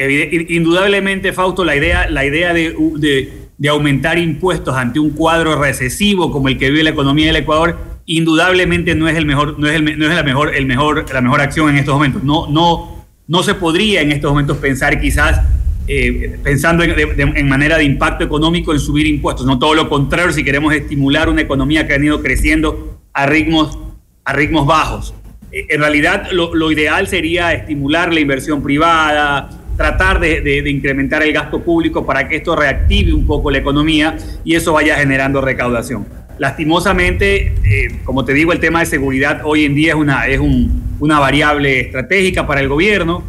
indudablemente, 0.47 1.33
Fausto, 1.33 1.65
la 1.65 1.75
idea, 1.75 2.09
la 2.09 2.25
idea 2.25 2.53
de, 2.53 3.33
aumentar 3.67 4.17
impuestos 4.17 4.73
ante 4.73 5.01
un 5.01 5.09
cuadro 5.09 5.61
recesivo 5.61 6.31
como 6.31 6.47
el 6.47 6.57
que 6.57 6.69
vive 6.69 6.81
la 6.81 6.91
economía 6.91 7.25
del 7.25 7.35
Ecuador, 7.35 7.77
indudablemente 8.05 8.95
no 8.95 9.09
es 9.09 9.17
el 9.17 9.25
mejor, 9.25 9.59
no 9.59 9.67
es, 9.67 9.75
el, 9.75 9.99
no 9.99 10.05
es 10.09 10.15
la 10.15 10.23
mejor, 10.23 10.55
el 10.55 10.65
mejor, 10.65 11.05
la 11.13 11.19
mejor 11.19 11.41
acción 11.41 11.67
en 11.71 11.75
estos 11.75 11.93
momentos. 11.93 12.23
No, 12.23 12.47
no, 12.47 13.05
no 13.27 13.43
se 13.43 13.55
podría 13.55 13.99
en 13.99 14.13
estos 14.13 14.31
momentos 14.31 14.55
pensar 14.59 15.01
quizás 15.01 15.41
eh, 15.89 16.39
pensando 16.41 16.81
en, 16.85 17.35
en, 17.35 17.49
manera 17.49 17.77
de 17.77 17.83
impacto 17.83 18.23
económico 18.23 18.71
en 18.71 18.79
subir 18.79 19.05
impuestos. 19.05 19.45
No 19.45 19.59
todo 19.59 19.75
lo 19.75 19.89
contrario, 19.89 20.31
si 20.31 20.45
queremos 20.45 20.73
estimular 20.73 21.27
una 21.27 21.41
economía 21.41 21.85
que 21.85 21.95
ha 21.95 21.99
ido 21.99 22.21
creciendo 22.21 23.01
a 23.11 23.25
ritmos, 23.25 23.77
a 24.23 24.31
ritmos 24.31 24.65
bajos. 24.65 25.13
Eh, 25.51 25.65
en 25.67 25.81
realidad, 25.81 26.29
lo, 26.31 26.55
lo 26.55 26.71
ideal 26.71 27.09
sería 27.09 27.51
estimular 27.51 28.13
la 28.13 28.21
inversión 28.21 28.63
privada, 28.63 29.63
tratar 29.75 30.19
de, 30.19 30.63
incrementar 30.69 31.23
el 31.23 31.33
gasto 31.33 31.61
público 31.61 32.05
para 32.05 32.27
que 32.27 32.37
esto 32.37 32.55
reactive 32.55 33.13
un 33.13 33.25
poco 33.25 33.51
la 33.51 33.57
economía 33.57 34.17
y 34.43 34.55
eso 34.55 34.73
vaya 34.73 34.95
generando 34.95 35.41
recaudación. 35.41 36.05
Lastimosamente, 36.37 37.55
eh, 37.63 37.99
como 38.03 38.25
te 38.25 38.33
digo, 38.33 38.51
el 38.51 38.59
tema 38.59 38.79
de 38.79 38.85
seguridad 38.85 39.41
hoy 39.45 39.65
en 39.65 39.75
día 39.75 39.93
es 39.93 39.95
una, 39.95 40.27
es 40.27 40.39
una 40.99 41.19
variable 41.19 41.79
estratégica 41.79 42.45
para 42.45 42.61
el 42.61 42.67
gobierno 42.67 43.23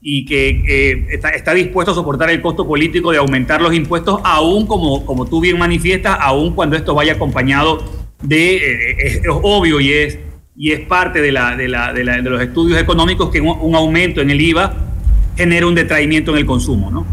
y 0.00 0.24
que 0.24 1.06
está, 1.10 1.54
dispuesto 1.54 1.92
a 1.92 1.94
soportar 1.94 2.30
el 2.30 2.42
costo 2.42 2.66
político 2.66 3.12
de 3.12 3.18
aumentar 3.18 3.62
los 3.62 3.72
impuestos, 3.72 4.20
aún 4.24 4.66
como, 4.66 5.06
como 5.06 5.26
tú 5.26 5.40
bien 5.40 5.58
manifiestas, 5.58 6.18
aún 6.20 6.54
cuando 6.54 6.76
esto 6.76 6.94
vaya 6.94 7.12
acompañado 7.12 7.84
de, 8.20 8.56
eh, 8.56 8.96
es, 8.98 9.20
obvio 9.28 9.80
y 9.80 9.92
es, 9.92 10.18
y 10.56 10.72
es 10.72 10.80
parte 10.80 11.20
de, 11.20 11.30
la, 11.30 11.56
de, 11.56 11.68
la, 11.68 11.92
de, 11.92 12.04
los 12.04 12.42
estudios 12.42 12.80
económicos 12.80 13.30
que 13.30 13.40
un 13.40 13.74
aumento 13.74 14.20
en 14.20 14.30
el 14.30 14.40
IVA 14.40 14.91
genera 15.36 15.66
un 15.66 15.74
detraimiento 15.74 16.32
en 16.32 16.38
el 16.38 16.46
consumo, 16.46 16.90
¿no? 16.90 17.06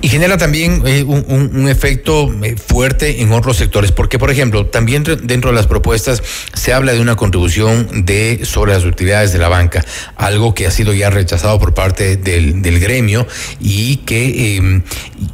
Y 0.00 0.08
genera 0.08 0.36
también 0.36 0.82
eh, 0.84 1.02
un, 1.02 1.66
efecto 1.68 2.30
eh, 2.42 2.56
fuerte 2.56 3.22
en 3.22 3.32
otros 3.32 3.56
sectores, 3.56 3.90
porque 3.90 4.18
por 4.18 4.30
ejemplo, 4.30 4.66
también 4.66 5.02
dentro 5.02 5.50
de 5.50 5.56
las 5.56 5.66
propuestas 5.66 6.22
se 6.52 6.74
habla 6.74 6.92
de 6.92 7.00
una 7.00 7.16
contribución 7.16 8.04
de 8.04 8.40
sobre 8.44 8.74
las 8.74 8.84
utilidades 8.84 9.32
de 9.32 9.38
la 9.38 9.48
banca, 9.48 9.84
algo 10.16 10.54
que 10.54 10.66
ha 10.66 10.70
sido 10.70 10.92
ya 10.92 11.08
rechazado 11.08 11.58
por 11.58 11.72
parte 11.72 12.16
del, 12.16 12.54
gremio 12.80 13.26
y 13.60 13.98
que 13.98 14.56
em, 14.56 14.82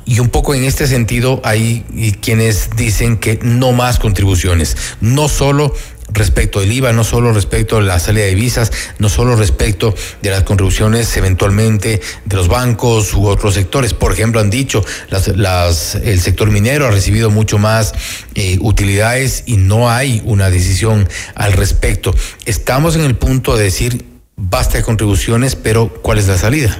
y 0.04 0.20
un 0.20 0.28
poco 0.28 0.54
en 0.54 0.62
este 0.62 0.86
sentido 0.86 1.40
hay 1.42 1.84
quienes 2.20 2.70
dicen 2.76 3.16
que 3.16 3.40
no 3.42 3.72
más 3.72 3.98
contribuciones, 3.98 4.76
no 5.00 5.28
solo 5.28 5.74
respecto 6.12 6.60
del 6.60 6.72
IVA, 6.72 6.92
no 6.92 7.04
solo 7.04 7.32
respecto 7.32 7.76
de 7.76 7.82
la 7.82 7.98
salida 7.98 8.24
de 8.24 8.34
visas, 8.34 8.72
no 8.98 9.08
solo 9.08 9.36
respecto 9.36 9.94
de 10.22 10.30
las 10.30 10.42
contribuciones 10.42 11.16
eventualmente 11.16 12.00
de 12.24 12.36
los 12.36 12.48
bancos 12.48 13.14
u 13.14 13.26
otros 13.26 13.54
sectores. 13.54 13.94
Por 13.94 14.12
ejemplo, 14.12 14.40
han 14.40 14.50
dicho, 14.50 14.84
las, 15.08 15.94
el 15.94 16.20
sector 16.20 16.50
minero 16.50 16.86
ha 16.86 16.90
recibido 16.90 17.30
mucho 17.30 17.58
más 17.58 17.94
eh, 18.34 18.58
utilidades 18.60 19.44
y 19.46 19.56
no 19.56 19.90
hay 19.90 20.22
una 20.24 20.50
decisión 20.50 21.08
al 21.34 21.52
respecto. 21.52 22.14
Estamos 22.44 22.96
en 22.96 23.02
el 23.02 23.16
punto 23.16 23.56
de 23.56 23.64
decir, 23.64 24.04
basta 24.36 24.78
de 24.78 24.84
contribuciones, 24.84 25.56
pero 25.56 25.88
¿cuál 26.02 26.18
es 26.18 26.28
la 26.28 26.38
salida? 26.38 26.78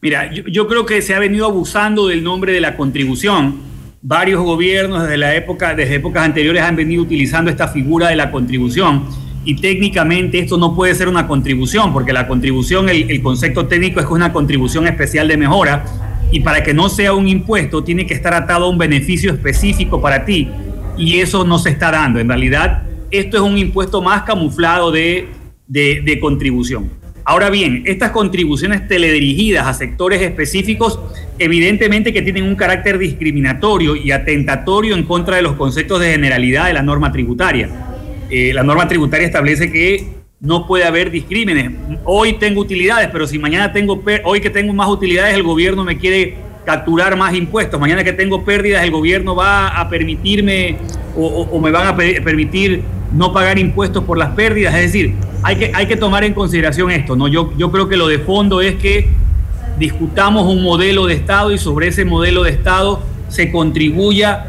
Mira, 0.00 0.30
yo 0.32 0.68
creo 0.68 0.86
que 0.86 1.02
se 1.02 1.14
ha 1.14 1.18
venido 1.18 1.46
abusando 1.46 2.06
del 2.06 2.22
nombre 2.22 2.52
de 2.52 2.60
la 2.60 2.76
contribución 2.76 3.60
varios 4.02 4.42
gobiernos 4.42 5.02
desde 5.02 5.16
la 5.16 5.34
época, 5.34 5.74
desde 5.74 5.96
épocas 5.96 6.24
anteriores 6.24 6.62
han 6.62 6.76
venido 6.76 7.02
utilizando 7.02 7.50
esta 7.50 7.68
figura 7.68 8.08
de 8.08 8.16
la 8.16 8.30
contribución. 8.30 9.04
Y 9.44 9.56
técnicamente 9.56 10.38
esto 10.38 10.58
no 10.58 10.74
puede 10.74 10.94
ser 10.94 11.08
una 11.08 11.26
contribución, 11.26 11.92
porque 11.92 12.12
la 12.12 12.28
contribución, 12.28 12.88
el, 12.88 13.22
concepto 13.22 13.66
técnico 13.66 14.00
es 14.00 14.06
que 14.06 14.12
es 14.12 14.16
una 14.16 14.32
contribución 14.32 14.86
especial 14.86 15.26
de 15.28 15.36
mejora, 15.36 15.84
y 16.30 16.40
para 16.40 16.62
que 16.62 16.74
no 16.74 16.90
sea 16.90 17.14
un 17.14 17.26
impuesto 17.26 17.82
tiene 17.82 18.06
que 18.06 18.12
estar 18.12 18.34
atado 18.34 18.66
a 18.66 18.68
un 18.68 18.76
beneficio 18.76 19.32
específico 19.32 20.02
para 20.02 20.24
ti, 20.24 20.48
y 20.98 21.20
eso 21.20 21.44
no 21.44 21.58
se 21.58 21.70
está 21.70 21.90
dando. 21.90 22.18
En 22.18 22.28
realidad, 22.28 22.82
esto 23.10 23.38
es 23.38 23.42
un 23.42 23.56
impuesto 23.56 24.02
más 24.02 24.22
camuflado 24.24 24.90
de, 24.90 25.28
de 25.66 26.18
contribución. 26.20 26.97
Ahora 27.28 27.50
bien, 27.50 27.82
estas 27.84 28.12
contribuciones 28.12 28.88
teledirigidas 28.88 29.66
a 29.66 29.74
sectores 29.74 30.22
específicos, 30.22 30.98
evidentemente 31.38 32.10
que 32.10 32.22
tienen 32.22 32.44
un 32.44 32.56
carácter 32.56 32.96
discriminatorio 32.96 33.96
y 33.96 34.12
atentatorio 34.12 34.94
en 34.94 35.02
contra 35.02 35.36
de 35.36 35.42
los 35.42 35.52
conceptos 35.52 36.00
de 36.00 36.12
generalidad 36.12 36.68
de 36.68 36.72
la 36.72 36.80
norma 36.80 37.12
tributaria. 37.12 37.68
Eh, 38.30 38.54
la 38.54 38.62
norma 38.62 38.88
tributaria 38.88 39.26
establece 39.26 39.70
que 39.70 40.06
no 40.40 40.66
puede 40.66 40.84
haber 40.84 41.10
discrímenes. 41.10 41.72
Hoy 42.04 42.38
tengo 42.38 42.62
utilidades, 42.62 43.10
pero 43.12 43.26
si 43.26 43.38
mañana 43.38 43.74
tengo, 43.74 44.02
hoy 44.24 44.40
que 44.40 44.48
tengo 44.48 44.72
más 44.72 44.88
utilidades, 44.88 45.34
el 45.34 45.42
gobierno 45.42 45.84
me 45.84 45.98
quiere 45.98 46.34
capturar 46.64 47.16
más 47.16 47.34
impuestos. 47.34 47.80
Mañana 47.80 48.04
que 48.04 48.12
tengo 48.12 48.44
pérdidas, 48.44 48.84
el 48.84 48.90
gobierno 48.90 49.34
va 49.34 49.68
a 49.68 49.88
permitirme 49.88 50.76
o, 51.16 51.58
me 51.60 51.70
van 51.70 51.86
a 51.88 51.96
permitir 51.96 52.82
no 53.12 53.32
pagar 53.32 53.58
impuestos 53.58 54.04
por 54.04 54.18
las 54.18 54.30
pérdidas. 54.30 54.74
Es 54.74 54.92
decir, 54.92 55.14
hay 55.42 55.56
que, 55.56 55.72
hay 55.74 55.86
que 55.86 55.96
tomar 55.96 56.24
en 56.24 56.34
consideración 56.34 56.90
esto. 56.90 57.16
¿no? 57.16 57.28
Yo, 57.28 57.52
yo 57.56 57.70
creo 57.70 57.88
que 57.88 57.96
lo 57.96 58.06
de 58.06 58.18
fondo 58.18 58.60
es 58.60 58.76
que 58.76 59.08
discutamos 59.78 60.46
un 60.46 60.62
modelo 60.62 61.06
de 61.06 61.14
Estado 61.14 61.52
y 61.52 61.58
sobre 61.58 61.88
ese 61.88 62.04
modelo 62.04 62.42
de 62.42 62.50
Estado 62.50 63.02
se 63.28 63.50
contribuya 63.50 64.44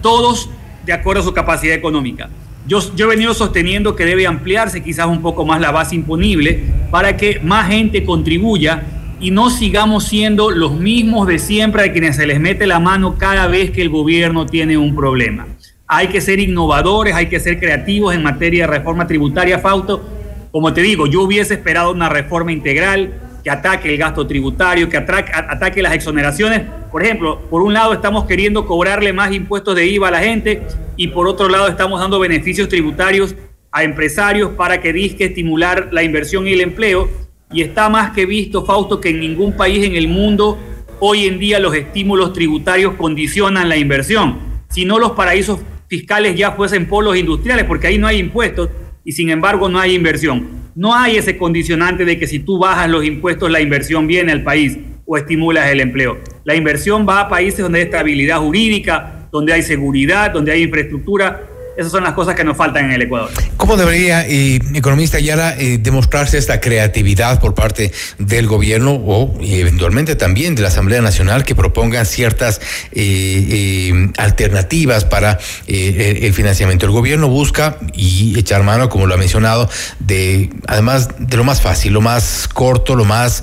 todos 0.00 0.50
de 0.84 0.92
acuerdo 0.92 1.22
a 1.22 1.24
su 1.24 1.32
capacidad 1.32 1.74
económica. 1.74 2.28
Yo, 2.66 2.80
yo, 2.94 3.06
he 3.06 3.08
venido 3.08 3.34
sosteniendo 3.34 3.96
que 3.96 4.04
debe 4.04 4.26
ampliarse 4.26 4.82
quizás 4.82 5.06
un 5.06 5.20
poco 5.20 5.44
más 5.44 5.60
la 5.60 5.72
base 5.72 5.96
imponible 5.96 6.62
para 6.90 7.16
que 7.16 7.40
más 7.40 7.68
gente 7.68 8.04
contribuya 8.04 8.82
y 9.22 9.30
no 9.30 9.50
sigamos 9.50 10.04
siendo 10.08 10.50
los 10.50 10.72
mismos 10.72 11.28
de 11.28 11.38
siempre 11.38 11.84
a 11.84 11.92
quienes 11.92 12.16
se 12.16 12.26
les 12.26 12.40
mete 12.40 12.66
la 12.66 12.80
mano 12.80 13.16
cada 13.16 13.46
vez 13.46 13.70
que 13.70 13.80
el 13.80 13.88
gobierno 13.88 14.46
tiene 14.46 14.76
un 14.76 14.96
problema. 14.96 15.46
Hay 15.86 16.08
que 16.08 16.20
ser 16.20 16.40
innovadores, 16.40 17.14
hay 17.14 17.28
que 17.28 17.38
ser 17.38 17.60
creativos 17.60 18.14
en 18.16 18.24
materia 18.24 18.66
de 18.66 18.72
reforma 18.72 19.06
tributaria, 19.06 19.60
Fausto. 19.60 20.04
Como 20.50 20.72
te 20.72 20.82
digo, 20.82 21.06
yo 21.06 21.22
hubiese 21.22 21.54
esperado 21.54 21.92
una 21.92 22.08
reforma 22.08 22.50
integral 22.50 23.12
que 23.44 23.50
ataque 23.50 23.90
el 23.90 23.96
gasto 23.96 24.26
tributario, 24.26 24.88
que 24.88 24.96
ataque 24.96 25.82
las 25.82 25.94
exoneraciones. 25.94 26.62
Por 26.90 27.04
ejemplo, 27.04 27.42
por 27.48 27.62
un 27.62 27.74
lado 27.74 27.92
estamos 27.92 28.24
queriendo 28.24 28.66
cobrarle 28.66 29.12
más 29.12 29.32
impuestos 29.32 29.76
de 29.76 29.86
IVA 29.86 30.08
a 30.08 30.10
la 30.10 30.20
gente 30.20 30.62
y 30.96 31.08
por 31.08 31.28
otro 31.28 31.48
lado 31.48 31.68
estamos 31.68 32.00
dando 32.00 32.18
beneficios 32.18 32.68
tributarios 32.68 33.36
a 33.70 33.84
empresarios 33.84 34.50
para 34.50 34.80
que 34.80 34.92
disque 34.92 35.26
estimular 35.26 35.90
la 35.92 36.02
inversión 36.02 36.48
y 36.48 36.54
el 36.54 36.60
empleo. 36.60 37.08
Y 37.52 37.62
está 37.62 37.88
más 37.88 38.12
que 38.12 38.26
visto, 38.26 38.64
Fausto, 38.64 39.00
que 39.00 39.10
en 39.10 39.20
ningún 39.20 39.56
país 39.56 39.84
en 39.84 39.96
el 39.96 40.08
mundo 40.08 40.58
hoy 41.00 41.26
en 41.26 41.38
día 41.38 41.58
los 41.58 41.74
estímulos 41.74 42.32
tributarios 42.32 42.94
condicionan 42.94 43.68
la 43.68 43.76
inversión. 43.76 44.38
Si 44.68 44.84
no, 44.84 44.98
los 44.98 45.12
paraísos 45.12 45.60
fiscales 45.88 46.36
ya 46.36 46.52
fuesen 46.52 46.88
polos 46.88 47.16
industriales, 47.16 47.64
porque 47.66 47.88
ahí 47.88 47.98
no 47.98 48.06
hay 48.06 48.18
impuestos 48.18 48.70
y 49.04 49.12
sin 49.12 49.28
embargo 49.30 49.68
no 49.68 49.78
hay 49.78 49.94
inversión. 49.94 50.48
No 50.74 50.94
hay 50.94 51.16
ese 51.16 51.36
condicionante 51.36 52.04
de 52.04 52.18
que 52.18 52.26
si 52.26 52.38
tú 52.38 52.58
bajas 52.58 52.88
los 52.88 53.04
impuestos 53.04 53.50
la 53.50 53.60
inversión 53.60 54.06
viene 54.06 54.32
al 54.32 54.42
país 54.42 54.78
o 55.04 55.18
estimulas 55.18 55.68
el 55.68 55.80
empleo. 55.80 56.18
La 56.44 56.54
inversión 56.54 57.06
va 57.06 57.20
a 57.20 57.28
países 57.28 57.58
donde 57.58 57.80
hay 57.80 57.84
estabilidad 57.84 58.38
jurídica, 58.38 59.28
donde 59.30 59.52
hay 59.52 59.62
seguridad, 59.62 60.30
donde 60.30 60.52
hay 60.52 60.62
infraestructura 60.62 61.48
esas 61.76 61.92
son 61.92 62.04
las 62.04 62.12
cosas 62.12 62.34
que 62.34 62.44
nos 62.44 62.56
faltan 62.56 62.86
en 62.86 62.92
el 62.92 63.02
Ecuador. 63.02 63.30
¿Cómo 63.56 63.76
debería, 63.76 64.26
eh, 64.26 64.60
economista 64.74 65.18
Yara, 65.18 65.56
eh, 65.58 65.78
demostrarse 65.78 66.36
esta 66.36 66.60
creatividad 66.60 67.40
por 67.40 67.54
parte 67.54 67.92
del 68.18 68.46
gobierno 68.46 68.92
o 68.92 69.34
eventualmente 69.40 70.14
también 70.16 70.54
de 70.54 70.62
la 70.62 70.68
Asamblea 70.68 71.00
Nacional 71.00 71.44
que 71.44 71.54
propongan 71.54 72.04
ciertas 72.04 72.60
eh, 72.92 74.10
alternativas 74.18 75.04
para 75.04 75.38
el 75.66 76.34
financiamiento? 76.34 76.86
El 76.86 76.92
gobierno 76.92 77.28
busca 77.28 77.78
y 77.94 78.38
echar 78.38 78.62
mano, 78.62 78.88
como 78.88 79.06
lo 79.06 79.14
ha 79.14 79.18
mencionado, 79.18 79.68
de 79.98 80.50
además 80.66 81.08
de 81.18 81.36
lo 81.36 81.44
más 81.44 81.60
fácil, 81.60 81.92
lo 81.92 82.00
más 82.00 82.48
corto, 82.52 82.96
lo 82.96 83.04
más, 83.04 83.42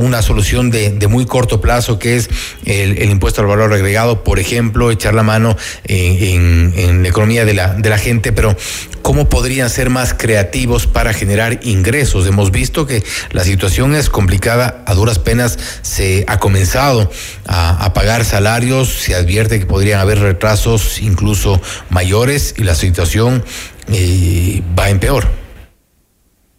una 0.00 0.22
solución 0.22 0.70
de, 0.70 1.04
muy 1.08 1.26
corto 1.26 1.60
plazo 1.60 1.98
que 1.98 2.16
es 2.16 2.28
el, 2.64 3.10
impuesto 3.10 3.40
al 3.40 3.46
valor 3.46 3.72
agregado, 3.72 4.24
por 4.24 4.38
ejemplo, 4.38 4.90
echar 4.90 5.14
la 5.14 5.22
mano 5.22 5.56
en, 5.84 6.72
en 6.76 7.02
la 7.02 7.08
economía 7.08 7.44
de 7.44 7.53
de 7.54 7.90
la 7.90 7.98
gente, 7.98 8.32
pero 8.32 8.56
¿cómo 9.02 9.28
podrían 9.28 9.70
ser 9.70 9.90
más 9.90 10.14
creativos 10.14 10.86
para 10.86 11.12
generar 11.12 11.60
ingresos? 11.62 12.26
Hemos 12.26 12.50
visto 12.50 12.86
que 12.86 13.02
la 13.30 13.44
situación 13.44 13.94
es 13.94 14.10
complicada, 14.10 14.82
a 14.86 14.94
duras 14.94 15.18
penas 15.18 15.58
se 15.82 16.24
ha 16.28 16.38
comenzado 16.38 17.10
a, 17.46 17.92
pagar 17.94 18.24
salarios, 18.24 18.88
se 18.88 19.14
advierte 19.14 19.60
que 19.60 19.66
podrían 19.66 20.00
haber 20.00 20.18
retrasos 20.18 21.00
incluso 21.00 21.60
mayores 21.90 22.54
y 22.58 22.64
la 22.64 22.74
situación 22.74 23.44
eh, 23.92 24.62
va 24.78 24.90
en 24.90 24.98
peor. 24.98 25.44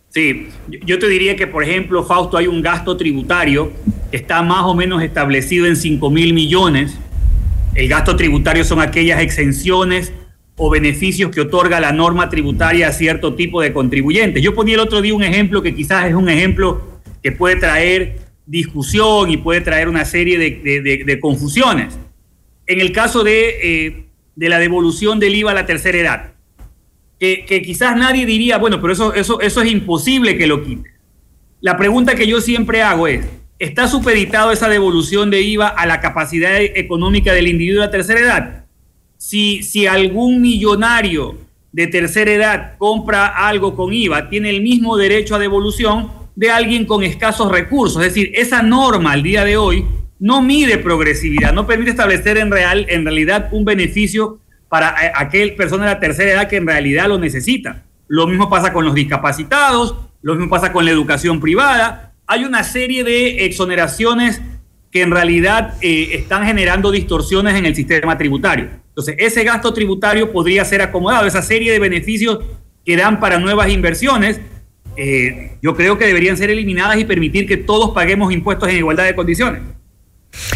Sí, 0.09 0.47
yo 0.85 0.97
te 0.97 1.09
diría 1.09 1.35
que, 1.35 1.45
por 1.45 1.61
ejemplo, 1.61 2.05
Fausto, 2.05 2.37
hay 2.37 2.47
un 2.47 2.61
gasto 2.61 2.95
tributario 2.95 3.73
que 4.11 4.15
está 4.15 4.41
más 4.41 4.63
o 4.63 4.73
menos 4.73 5.03
establecido 5.03 5.65
en 5.65 5.75
5 5.75 6.09
mil 6.09 6.33
millones. 6.33 6.97
El 7.73 7.89
gasto 7.89 8.15
tributario 8.15 8.63
son 8.63 8.79
aquellas 8.79 9.19
exenciones 9.19 10.13
o 10.57 10.69
beneficios 10.69 11.31
que 11.31 11.41
otorga 11.41 11.79
la 11.79 11.91
norma 11.91 12.29
tributaria 12.29 12.87
a 12.87 12.93
cierto 12.93 13.35
tipo 13.35 13.61
de 13.61 13.73
contribuyentes. 13.73 14.41
Yo 14.41 14.55
ponía 14.55 14.75
el 14.75 14.79
otro 14.79 15.01
día 15.01 15.13
un 15.13 15.23
ejemplo 15.23 15.61
que 15.61 15.75
quizás 15.75 16.05
es 16.05 16.13
un 16.13 16.29
ejemplo 16.29 16.81
que 17.21 17.31
puede 17.31 17.57
traer 17.57 18.19
discusión 18.45 19.31
y 19.31 19.37
puede 19.37 19.61
traer 19.61 19.89
una 19.89 20.05
serie 20.05 20.37
de, 20.37 21.19
confusiones. 21.19 21.97
En 22.67 22.79
el 22.79 22.91
caso 22.91 23.23
de, 23.23 23.49
eh, 23.61 24.05
de, 24.35 24.49
la 24.49 24.59
devolución 24.59 25.19
del 25.19 25.35
IVA 25.35 25.51
a 25.51 25.55
la 25.55 25.65
tercera 25.65 25.97
edad, 25.97 26.33
que, 27.19 27.61
quizás 27.65 27.97
nadie 27.97 28.25
diría, 28.25 28.57
bueno, 28.57 28.79
pero 28.81 28.93
eso, 28.93 29.13
eso, 29.13 29.41
eso 29.41 29.61
es 29.61 29.71
imposible 29.71 30.37
que 30.37 30.47
lo 30.47 30.63
quite. 30.63 30.91
La 31.61 31.77
pregunta 31.77 32.15
que 32.15 32.27
yo 32.27 32.41
siempre 32.41 32.81
hago 32.81 33.07
es, 33.07 33.25
¿está 33.59 33.87
supeditado 33.87 34.51
esa 34.51 34.69
devolución 34.69 35.31
de 35.31 35.41
IVA 35.41 35.67
a 35.67 35.85
la 35.85 35.99
capacidad 35.99 36.61
económica 36.61 37.33
del 37.33 37.47
individuo 37.47 37.81
de 37.81 37.87
la 37.87 37.91
tercera 37.91 38.19
edad? 38.19 38.64
Si, 39.17 39.87
algún 39.87 40.41
millonario 40.41 41.37
de 41.71 41.87
tercera 41.87 42.31
edad 42.31 42.77
compra 42.77 43.27
algo 43.27 43.75
con 43.75 43.91
IVA, 43.91 44.29
tiene 44.29 44.49
el 44.49 44.61
mismo 44.61 44.97
derecho 44.97 45.35
a 45.35 45.39
devolución 45.39 46.11
de 46.35 46.51
alguien 46.51 46.85
con 46.85 47.03
escasos 47.03 47.51
recursos. 47.51 48.01
Es 48.01 48.13
decir, 48.13 48.31
esa 48.35 48.61
norma 48.61 49.13
al 49.13 49.23
día 49.23 49.43
de 49.43 49.57
hoy 49.57 49.85
no 50.19 50.41
mide 50.41 50.77
progresividad, 50.77 51.53
no 51.53 51.67
permite 51.67 51.91
establecer 51.91 52.37
en, 52.37 52.51
real, 52.51 52.85
en 52.89 53.03
realidad 53.03 53.49
un 53.51 53.65
beneficio 53.65 54.39
para 54.69 54.95
aquel 55.15 55.55
persona 55.55 55.85
de 55.85 55.93
la 55.93 55.99
tercera 55.99 56.31
edad 56.31 56.47
que 56.49 56.57
en 56.57 56.67
realidad 56.67 57.07
lo 57.07 57.17
necesita. 57.17 57.83
Lo 58.07 58.27
mismo 58.27 58.49
pasa 58.49 58.71
con 58.71 58.85
los 58.85 58.93
discapacitados, 58.93 59.95
lo 60.21 60.35
mismo 60.35 60.49
pasa 60.49 60.71
con 60.71 60.85
la 60.85 60.91
educación 60.91 61.39
privada. 61.39 62.13
Hay 62.27 62.43
una 62.43 62.63
serie 62.63 63.03
de 63.03 63.45
exoneraciones 63.45 64.41
que 64.91 65.01
en 65.01 65.11
realidad 65.11 65.75
eh, 65.81 66.09
están 66.13 66.45
generando 66.45 66.91
distorsiones 66.91 67.55
en 67.55 67.65
el 67.65 67.75
sistema 67.75 68.17
tributario. 68.17 68.69
Entonces, 68.95 69.15
ese 69.19 69.43
gasto 69.43 69.73
tributario 69.73 70.31
podría 70.31 70.63
ser 70.63 70.81
acomodado, 70.81 71.27
esa 71.27 71.41
serie 71.41 71.73
de 71.73 71.79
beneficios 71.79 72.39
que 72.85 72.95
dan 72.95 73.19
para 73.19 73.39
nuevas 73.39 73.69
inversiones, 73.69 74.39
eh, 74.95 75.57
yo 75.61 75.75
creo 75.75 75.97
que 75.97 76.05
deberían 76.05 76.37
ser 76.37 76.49
eliminadas 76.49 76.97
y 76.97 77.03
permitir 77.03 77.45
que 77.45 77.57
todos 77.57 77.91
paguemos 77.91 78.31
impuestos 78.31 78.69
en 78.69 78.77
igualdad 78.77 79.03
de 79.03 79.13
condiciones. 79.13 79.61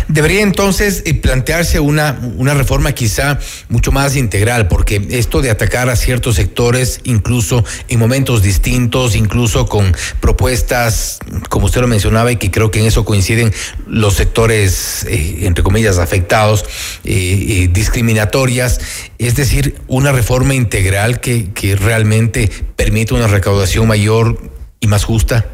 Debería 0.07 0.41
entonces 0.41 1.03
eh, 1.05 1.13
plantearse 1.13 1.79
una, 1.79 2.19
una 2.37 2.53
reforma 2.53 2.91
quizá 2.93 3.39
mucho 3.69 3.91
más 3.91 4.15
integral, 4.15 4.67
porque 4.67 5.05
esto 5.09 5.41
de 5.41 5.49
atacar 5.49 5.89
a 5.89 5.95
ciertos 5.95 6.35
sectores, 6.35 7.01
incluso 7.03 7.63
en 7.87 7.99
momentos 7.99 8.41
distintos, 8.41 9.15
incluso 9.15 9.65
con 9.65 9.95
propuestas, 10.19 11.19
como 11.49 11.67
usted 11.67 11.81
lo 11.81 11.87
mencionaba, 11.87 12.31
y 12.31 12.37
que 12.37 12.51
creo 12.51 12.71
que 12.71 12.79
en 12.79 12.85
eso 12.85 13.05
coinciden 13.05 13.53
los 13.87 14.15
sectores, 14.15 15.05
eh, 15.07 15.39
entre 15.41 15.63
comillas, 15.63 15.97
afectados, 15.97 16.65
eh, 17.03 17.69
discriminatorias, 17.71 18.79
es 19.17 19.35
decir, 19.35 19.75
una 19.87 20.11
reforma 20.11 20.53
integral 20.53 21.19
que, 21.19 21.51
que 21.51 21.75
realmente 21.75 22.49
permita 22.75 23.15
una 23.15 23.27
recaudación 23.27 23.87
mayor 23.87 24.39
y 24.79 24.87
más 24.87 25.03
justa. 25.03 25.45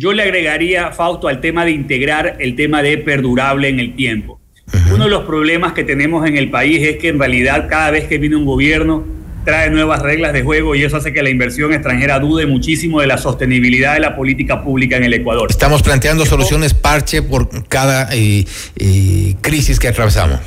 Yo 0.00 0.14
le 0.14 0.22
agregaría, 0.22 0.92
Fausto, 0.92 1.28
al 1.28 1.42
tema 1.42 1.66
de 1.66 1.72
integrar 1.72 2.36
el 2.38 2.56
tema 2.56 2.82
de 2.82 2.96
perdurable 2.96 3.68
en 3.68 3.80
el 3.80 3.94
tiempo. 3.96 4.40
Uno 4.94 5.04
de 5.04 5.10
los 5.10 5.24
problemas 5.24 5.74
que 5.74 5.84
tenemos 5.84 6.26
en 6.26 6.38
el 6.38 6.50
país 6.50 6.80
es 6.82 6.96
que 6.96 7.08
en 7.08 7.18
realidad 7.18 7.68
cada 7.68 7.90
vez 7.90 8.08
que 8.08 8.16
viene 8.16 8.34
un 8.34 8.46
gobierno 8.46 9.04
trae 9.44 9.68
nuevas 9.68 10.00
reglas 10.00 10.32
de 10.32 10.42
juego 10.42 10.74
y 10.74 10.84
eso 10.84 10.96
hace 10.96 11.12
que 11.12 11.22
la 11.22 11.28
inversión 11.28 11.74
extranjera 11.74 12.18
dude 12.18 12.46
muchísimo 12.46 13.02
de 13.02 13.08
la 13.08 13.18
sostenibilidad 13.18 13.92
de 13.92 14.00
la 14.00 14.16
política 14.16 14.64
pública 14.64 14.96
en 14.96 15.04
el 15.04 15.12
Ecuador. 15.12 15.50
Estamos 15.50 15.82
planteando 15.82 16.24
soluciones 16.24 16.72
parche 16.72 17.20
por 17.20 17.68
cada 17.68 18.08
eh, 18.14 18.46
eh, 18.76 19.34
crisis 19.42 19.78
que 19.78 19.88
atravesamos. 19.88 20.40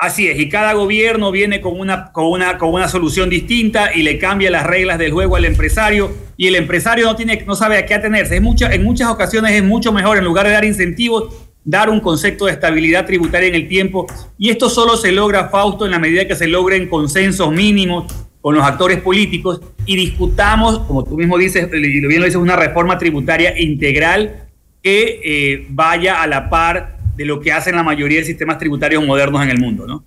Así 0.00 0.28
es, 0.28 0.40
y 0.40 0.48
cada 0.48 0.72
gobierno 0.72 1.30
viene 1.30 1.60
con 1.60 1.78
una, 1.78 2.10
con, 2.10 2.24
una, 2.24 2.56
con 2.56 2.72
una 2.72 2.88
solución 2.88 3.28
distinta 3.28 3.94
y 3.94 4.02
le 4.02 4.18
cambia 4.18 4.50
las 4.50 4.66
reglas 4.66 4.98
del 4.98 5.12
juego 5.12 5.36
al 5.36 5.44
empresario 5.44 6.10
y 6.38 6.46
el 6.46 6.54
empresario 6.54 7.04
no, 7.04 7.14
tiene, 7.16 7.44
no 7.46 7.54
sabe 7.54 7.76
a 7.76 7.84
qué 7.84 7.92
atenerse. 7.92 8.36
En 8.36 8.82
muchas 8.82 9.10
ocasiones 9.10 9.52
es 9.52 9.62
mucho 9.62 9.92
mejor, 9.92 10.16
en 10.16 10.24
lugar 10.24 10.46
de 10.46 10.52
dar 10.52 10.64
incentivos, 10.64 11.34
dar 11.64 11.90
un 11.90 12.00
concepto 12.00 12.46
de 12.46 12.52
estabilidad 12.52 13.04
tributaria 13.04 13.50
en 13.50 13.54
el 13.54 13.68
tiempo. 13.68 14.06
Y 14.38 14.48
esto 14.48 14.70
solo 14.70 14.96
se 14.96 15.12
logra, 15.12 15.50
Fausto, 15.50 15.84
en 15.84 15.90
la 15.90 15.98
medida 15.98 16.26
que 16.26 16.34
se 16.34 16.46
logren 16.46 16.88
consensos 16.88 17.52
mínimos 17.52 18.10
con 18.40 18.54
los 18.54 18.64
actores 18.64 19.02
políticos 19.02 19.60
y 19.84 19.96
discutamos, 19.96 20.78
como 20.78 21.04
tú 21.04 21.18
mismo 21.18 21.36
dices, 21.36 21.68
y 21.70 21.78
bien 22.06 22.20
lo 22.20 22.24
dices, 22.24 22.36
una 22.36 22.56
reforma 22.56 22.96
tributaria 22.96 23.60
integral 23.60 24.48
que 24.82 25.20
eh, 25.22 25.66
vaya 25.68 26.22
a 26.22 26.26
la 26.26 26.48
par 26.48 26.99
de 27.16 27.24
lo 27.24 27.40
que 27.40 27.52
hacen 27.52 27.76
la 27.76 27.82
mayoría 27.82 28.20
de 28.20 28.24
sistemas 28.24 28.58
tributarios 28.58 29.04
modernos 29.04 29.42
en 29.42 29.50
el 29.50 29.58
mundo, 29.58 29.86
¿no? 29.86 30.04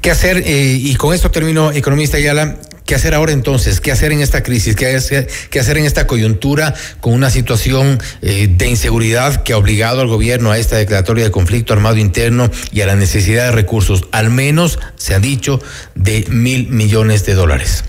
¿Qué 0.00 0.10
hacer? 0.10 0.42
Eh, 0.46 0.78
y 0.80 0.94
con 0.94 1.14
esto 1.14 1.30
termino, 1.30 1.72
economista 1.72 2.16
Ayala. 2.16 2.56
¿Qué 2.86 2.96
hacer 2.96 3.14
ahora 3.14 3.30
entonces? 3.30 3.80
¿Qué 3.80 3.92
hacer 3.92 4.10
en 4.10 4.20
esta 4.20 4.42
crisis? 4.42 4.74
¿Qué 4.74 4.96
hacer, 4.96 5.28
qué 5.50 5.60
hacer 5.60 5.78
en 5.78 5.84
esta 5.84 6.08
coyuntura 6.08 6.74
con 7.00 7.12
una 7.12 7.30
situación 7.30 8.00
eh, 8.20 8.48
de 8.50 8.68
inseguridad 8.68 9.44
que 9.44 9.52
ha 9.52 9.58
obligado 9.58 10.00
al 10.00 10.08
gobierno 10.08 10.50
a 10.50 10.58
esta 10.58 10.76
declaratoria 10.76 11.22
de 11.22 11.30
conflicto 11.30 11.72
armado 11.72 11.98
interno 11.98 12.50
y 12.72 12.80
a 12.80 12.86
la 12.86 12.96
necesidad 12.96 13.44
de 13.44 13.52
recursos, 13.52 14.08
al 14.10 14.30
menos 14.30 14.80
se 14.96 15.14
ha 15.14 15.20
dicho, 15.20 15.60
de 15.94 16.24
mil 16.30 16.68
millones 16.68 17.24
de 17.26 17.34
dólares? 17.34 17.84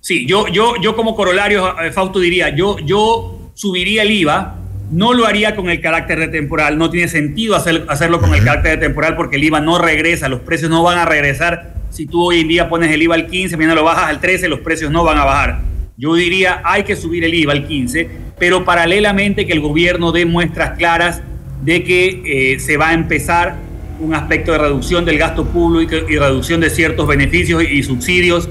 Sí, 0.00 0.26
yo, 0.26 0.48
yo, 0.48 0.74
yo 0.82 0.96
como 0.96 1.14
corolario, 1.14 1.78
eh, 1.80 1.92
Fausto 1.92 2.18
diría, 2.18 2.48
yo, 2.56 2.78
yo 2.80 3.52
subiría 3.54 4.02
el 4.02 4.10
IVA 4.10 4.56
no 4.90 5.12
lo 5.12 5.26
haría 5.26 5.54
con 5.54 5.68
el 5.68 5.80
carácter 5.80 6.18
de 6.18 6.28
temporal, 6.28 6.78
no 6.78 6.90
tiene 6.90 7.08
sentido 7.08 7.56
hacerlo 7.56 8.20
con 8.20 8.34
el 8.34 8.44
carácter 8.44 8.78
de 8.78 8.86
temporal 8.86 9.16
porque 9.16 9.36
el 9.36 9.44
IVA 9.44 9.60
no 9.60 9.78
regresa, 9.78 10.28
los 10.28 10.40
precios 10.40 10.70
no 10.70 10.82
van 10.82 10.98
a 10.98 11.04
regresar. 11.04 11.74
Si 11.90 12.06
tú 12.06 12.22
hoy 12.22 12.40
en 12.40 12.48
día 12.48 12.68
pones 12.68 12.90
el 12.92 13.02
IVA 13.02 13.14
al 13.14 13.26
15, 13.26 13.56
mañana 13.56 13.74
lo 13.74 13.84
bajas 13.84 14.04
al 14.04 14.20
13, 14.20 14.48
los 14.48 14.60
precios 14.60 14.90
no 14.90 15.04
van 15.04 15.18
a 15.18 15.24
bajar. 15.24 15.60
Yo 15.96 16.14
diría, 16.14 16.62
hay 16.64 16.84
que 16.84 16.96
subir 16.96 17.24
el 17.24 17.34
IVA 17.34 17.52
al 17.52 17.66
15, 17.66 18.08
pero 18.38 18.64
paralelamente 18.64 19.46
que 19.46 19.52
el 19.52 19.60
gobierno 19.60 20.12
dé 20.12 20.24
muestras 20.24 20.78
claras 20.78 21.22
de 21.62 21.82
que 21.82 22.22
eh, 22.54 22.60
se 22.60 22.76
va 22.76 22.90
a 22.90 22.94
empezar 22.94 23.56
un 24.00 24.14
aspecto 24.14 24.52
de 24.52 24.58
reducción 24.58 25.04
del 25.04 25.18
gasto 25.18 25.44
público 25.46 25.96
y 26.08 26.16
reducción 26.16 26.60
de 26.60 26.70
ciertos 26.70 27.06
beneficios 27.06 27.64
y 27.64 27.82
subsidios 27.82 28.48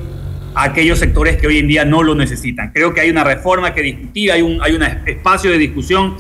a 0.58 0.64
aquellos 0.64 0.98
sectores 0.98 1.38
que 1.38 1.46
hoy 1.46 1.60
en 1.60 1.68
día 1.68 1.86
no 1.86 2.02
lo 2.02 2.16
necesitan. 2.16 2.72
Creo 2.74 2.92
que 2.92 3.02
hay 3.02 3.12
una 3.12 3.24
reforma 3.24 3.76
que 3.76 3.84
discutir, 3.84 4.32
hay 4.32 4.42
un, 4.42 4.60
hay 4.64 4.74
un 4.74 4.82
espacio 4.82 5.52
de 5.52 5.60
discusión 5.60 6.16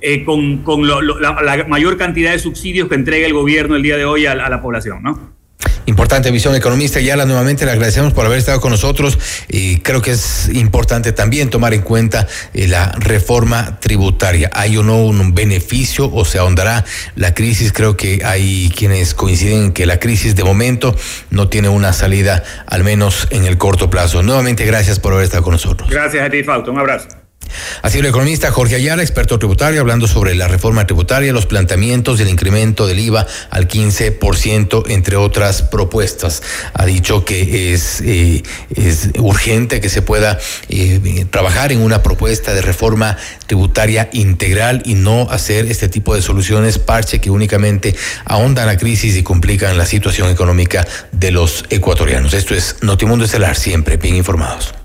eh, 0.00 0.24
con, 0.24 0.62
con 0.62 0.86
lo, 0.86 1.02
la, 1.02 1.66
mayor 1.68 1.98
cantidad 1.98 2.32
de 2.32 2.38
subsidios 2.38 2.88
que 2.88 2.94
entrega 2.94 3.26
el 3.26 3.34
gobierno 3.34 3.76
el 3.76 3.82
día 3.82 3.98
de 3.98 4.06
hoy 4.06 4.24
a, 4.24 4.32
a 4.32 4.48
la 4.48 4.62
población, 4.62 5.02
¿no? 5.02 5.33
Importante 5.86 6.30
visión 6.30 6.54
economista. 6.54 7.00
Yala, 7.00 7.26
nuevamente 7.26 7.64
le 7.66 7.72
agradecemos 7.72 8.12
por 8.12 8.24
haber 8.24 8.38
estado 8.38 8.60
con 8.60 8.70
nosotros 8.70 9.18
y 9.48 9.78
creo 9.78 10.00
que 10.00 10.12
es 10.12 10.48
importante 10.52 11.12
también 11.12 11.50
tomar 11.50 11.74
en 11.74 11.82
cuenta 11.82 12.26
eh, 12.54 12.68
la 12.68 12.92
reforma 12.92 13.78
tributaria. 13.80 14.50
¿Hay 14.54 14.76
o 14.76 14.82
no 14.82 15.04
un 15.04 15.34
beneficio 15.34 16.10
o 16.12 16.24
se 16.24 16.38
ahondará 16.38 16.84
la 17.16 17.34
crisis? 17.34 17.72
Creo 17.72 17.96
que 17.96 18.22
hay 18.24 18.72
quienes 18.76 19.14
coinciden 19.14 19.64
en 19.64 19.72
que 19.72 19.86
la 19.86 20.00
crisis 20.00 20.34
de 20.34 20.44
momento 20.44 20.96
no 21.30 21.48
tiene 21.48 21.68
una 21.68 21.92
salida, 21.92 22.42
al 22.66 22.82
menos 22.82 23.28
en 23.30 23.44
el 23.44 23.58
corto 23.58 23.90
plazo. 23.90 24.22
Nuevamente, 24.22 24.64
gracias 24.64 25.00
por 25.00 25.12
haber 25.12 25.24
estado 25.24 25.42
con 25.42 25.52
nosotros. 25.52 25.90
Gracias 25.90 26.26
a 26.26 26.30
ti, 26.30 26.42
Fausto. 26.42 26.72
Un 26.72 26.78
abrazo. 26.78 27.23
Así 27.82 27.98
el 27.98 28.06
economista 28.06 28.50
Jorge 28.50 28.76
Ayala, 28.76 29.02
experto 29.02 29.38
tributario, 29.38 29.80
hablando 29.80 30.06
sobre 30.06 30.34
la 30.34 30.48
reforma 30.48 30.86
tributaria, 30.86 31.32
los 31.32 31.46
planteamientos 31.46 32.18
del 32.18 32.28
incremento 32.28 32.86
del 32.86 32.98
IVA 32.98 33.26
al 33.50 33.68
15%, 33.68 34.84
entre 34.88 35.16
otras 35.16 35.62
propuestas. 35.62 36.42
Ha 36.72 36.84
dicho 36.86 37.24
que 37.24 37.74
es, 37.74 38.00
eh, 38.04 38.42
urgente 39.18 39.80
que 39.80 39.88
se 39.88 40.02
pueda 40.02 40.38
eh, 40.68 41.26
trabajar 41.30 41.72
en 41.72 41.80
una 41.80 42.02
propuesta 42.02 42.54
de 42.54 42.62
reforma 42.62 43.16
tributaria 43.46 44.08
integral 44.12 44.82
y 44.84 44.94
no 44.94 45.28
hacer 45.30 45.66
este 45.66 45.88
tipo 45.88 46.14
de 46.14 46.22
soluciones 46.22 46.78
parche 46.78 47.20
que 47.20 47.30
únicamente 47.30 47.94
ahondan 48.24 48.66
la 48.66 48.76
crisis 48.76 49.16
y 49.16 49.22
complican 49.22 49.76
la 49.78 49.86
situación 49.86 50.30
económica 50.30 50.86
de 51.12 51.30
los 51.30 51.64
ecuatorianos. 51.70 52.34
Esto 52.34 52.54
es 52.54 52.76
Notimundo 52.82 53.24
Estelar, 53.24 53.56
siempre 53.56 53.96
bien 53.96 54.16
informados. 54.16 54.83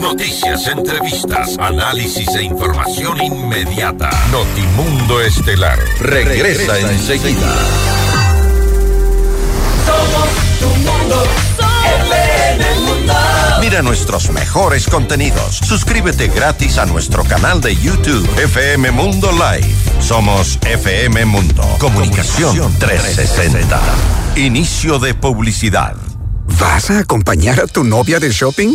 Noticias, 0.00 0.66
entrevistas, 0.66 1.56
análisis 1.58 2.28
e 2.34 2.42
información 2.42 3.22
inmediata. 3.22 4.10
Notimundo 4.30 5.20
Estelar 5.20 5.78
regresa, 6.00 6.74
regresa 6.74 6.92
enseguida. 6.92 7.54
Somos 9.86 10.28
tu 10.60 10.68
mundo, 10.68 11.24
FM 12.08 12.80
Mundo. 12.80 13.14
Mira 13.60 13.82
nuestros 13.82 14.30
mejores 14.30 14.86
contenidos. 14.86 15.56
Suscríbete 15.56 16.28
gratis 16.28 16.78
a 16.78 16.86
nuestro 16.86 17.24
canal 17.24 17.60
de 17.60 17.74
YouTube 17.76 18.28
FM 18.38 18.90
Mundo 18.92 19.30
Live. 19.32 19.74
Somos 20.00 20.58
FM 20.62 21.24
Mundo. 21.24 21.64
Comunicación 21.78 22.72
360. 22.78 23.80
Inicio 24.36 24.98
de 24.98 25.14
publicidad. 25.14 25.96
¿Vas 26.60 26.90
a 26.90 27.00
acompañar 27.00 27.60
a 27.60 27.66
tu 27.66 27.82
novia 27.82 28.20
de 28.20 28.30
shopping? 28.30 28.74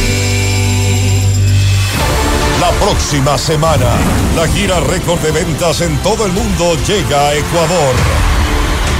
La 2.61 2.69
próxima 2.73 3.39
semana, 3.39 3.89
la 4.35 4.47
gira 4.47 4.79
récord 4.81 5.19
de 5.21 5.31
ventas 5.31 5.81
en 5.81 5.97
todo 6.03 6.27
el 6.27 6.31
mundo 6.31 6.75
llega 6.85 7.29
a 7.29 7.33
Ecuador. 7.33 7.95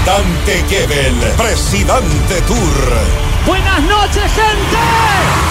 Dante 0.04 0.66
Gebel, 0.68 1.16
Presidente 1.38 2.42
Tour. 2.48 2.58
Buenas 3.46 3.84
noches, 3.84 4.32
gente 4.34 5.51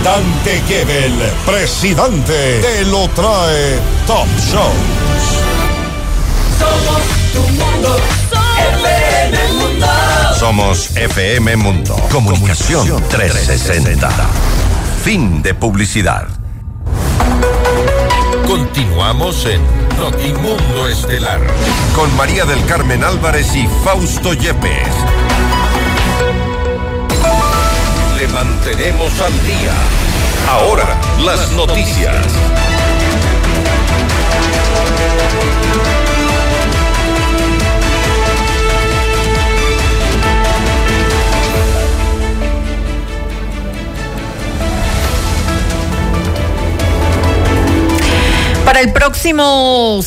Dante 0.03 0.61
Gebel, 0.67 1.13
presidente, 1.45 2.59
te 2.59 2.85
lo 2.85 3.07
trae 3.09 3.79
Top 4.07 4.27
Shows. 4.39 4.73
Somos 6.57 7.01
tu 7.31 7.41
mundo, 7.53 7.97
FM 8.79 9.53
Mundo. 9.53 9.87
Somos 10.39 10.97
FM 10.97 11.55
Mundo. 11.57 11.95
Comunicación 12.11 13.03
360. 13.09 14.09
Fin 15.03 15.43
de 15.43 15.53
publicidad. 15.53 16.27
Continuamos 18.47 19.45
en 19.45 19.61
Notimundo 19.99 20.87
Estelar 20.87 21.41
con 21.95 22.15
María 22.17 22.45
del 22.45 22.65
Carmen 22.65 23.03
Álvarez 23.03 23.55
y 23.55 23.67
Fausto 23.83 24.33
Yepes. 24.33 25.20
Le 28.21 28.27
mantenemos 28.27 29.19
al 29.19 29.33
día. 29.47 29.73
Ahora, 30.47 30.95
las 31.25 31.51
noticias. 31.53 32.23
Para 48.63 48.81
el 48.81 48.93
próximo 48.93 49.99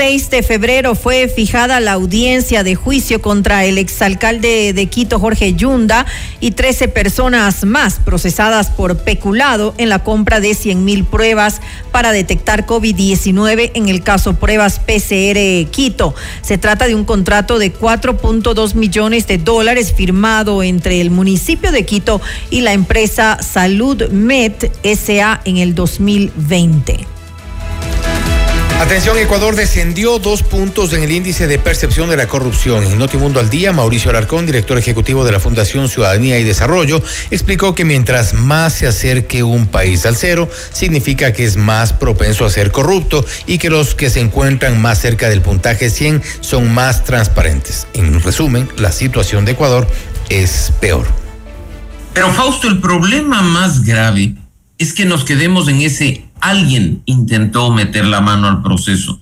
6 0.00 0.30
de 0.30 0.42
febrero 0.42 0.94
fue 0.94 1.28
fijada 1.28 1.78
la 1.78 1.92
audiencia 1.92 2.62
de 2.62 2.74
juicio 2.74 3.20
contra 3.20 3.66
el 3.66 3.76
exalcalde 3.76 4.72
de 4.72 4.86
Quito, 4.86 5.20
Jorge 5.20 5.52
Yunda, 5.52 6.06
y 6.40 6.52
13 6.52 6.88
personas 6.88 7.66
más 7.66 7.98
procesadas 8.02 8.70
por 8.70 9.00
peculado 9.00 9.74
en 9.76 9.90
la 9.90 10.02
compra 10.02 10.40
de 10.40 10.54
100 10.54 10.86
mil 10.86 11.04
pruebas 11.04 11.60
para 11.92 12.12
detectar 12.12 12.64
COVID-19 12.64 13.72
en 13.74 13.90
el 13.90 14.02
caso 14.02 14.36
pruebas 14.36 14.78
PCR 14.78 15.70
Quito. 15.70 16.14
Se 16.40 16.56
trata 16.56 16.86
de 16.86 16.94
un 16.94 17.04
contrato 17.04 17.58
de 17.58 17.70
4.2 17.70 18.76
millones 18.76 19.26
de 19.26 19.36
dólares 19.36 19.92
firmado 19.92 20.62
entre 20.62 21.02
el 21.02 21.10
municipio 21.10 21.72
de 21.72 21.84
Quito 21.84 22.22
y 22.48 22.62
la 22.62 22.72
empresa 22.72 23.36
Salud 23.42 24.08
Med 24.08 24.54
SA 24.82 25.42
en 25.44 25.58
el 25.58 25.74
2020. 25.74 27.19
Atención, 28.80 29.18
Ecuador 29.18 29.56
descendió 29.56 30.18
dos 30.18 30.42
puntos 30.42 30.94
en 30.94 31.02
el 31.02 31.12
índice 31.12 31.46
de 31.46 31.58
percepción 31.58 32.08
de 32.08 32.16
la 32.16 32.26
corrupción. 32.26 32.82
En 32.82 32.96
Notimundo 32.98 33.38
al 33.38 33.50
Día, 33.50 33.74
Mauricio 33.74 34.08
Alarcón, 34.08 34.46
director 34.46 34.78
ejecutivo 34.78 35.22
de 35.22 35.32
la 35.32 35.38
Fundación 35.38 35.90
Ciudadanía 35.90 36.38
y 36.38 36.44
Desarrollo, 36.44 37.02
explicó 37.30 37.74
que 37.74 37.84
mientras 37.84 38.32
más 38.32 38.72
se 38.72 38.86
acerque 38.86 39.42
un 39.42 39.66
país 39.66 40.06
al 40.06 40.16
cero, 40.16 40.48
significa 40.72 41.34
que 41.34 41.44
es 41.44 41.58
más 41.58 41.92
propenso 41.92 42.46
a 42.46 42.50
ser 42.50 42.72
corrupto 42.72 43.22
y 43.46 43.58
que 43.58 43.68
los 43.68 43.94
que 43.94 44.08
se 44.08 44.20
encuentran 44.20 44.80
más 44.80 44.98
cerca 44.98 45.28
del 45.28 45.42
puntaje 45.42 45.90
100 45.90 46.22
son 46.40 46.72
más 46.72 47.04
transparentes. 47.04 47.86
En 47.92 48.22
resumen, 48.22 48.66
la 48.78 48.92
situación 48.92 49.44
de 49.44 49.52
Ecuador 49.52 49.86
es 50.30 50.72
peor. 50.80 51.06
Pero 52.14 52.32
Fausto, 52.32 52.66
el 52.66 52.80
problema 52.80 53.42
más 53.42 53.84
grave 53.84 54.36
es 54.78 54.94
que 54.94 55.04
nos 55.04 55.24
quedemos 55.24 55.68
en 55.68 55.82
ese 55.82 56.29
alguien 56.40 57.02
intentó 57.06 57.70
meter 57.70 58.06
la 58.06 58.20
mano 58.20 58.48
al 58.48 58.62
proceso. 58.62 59.20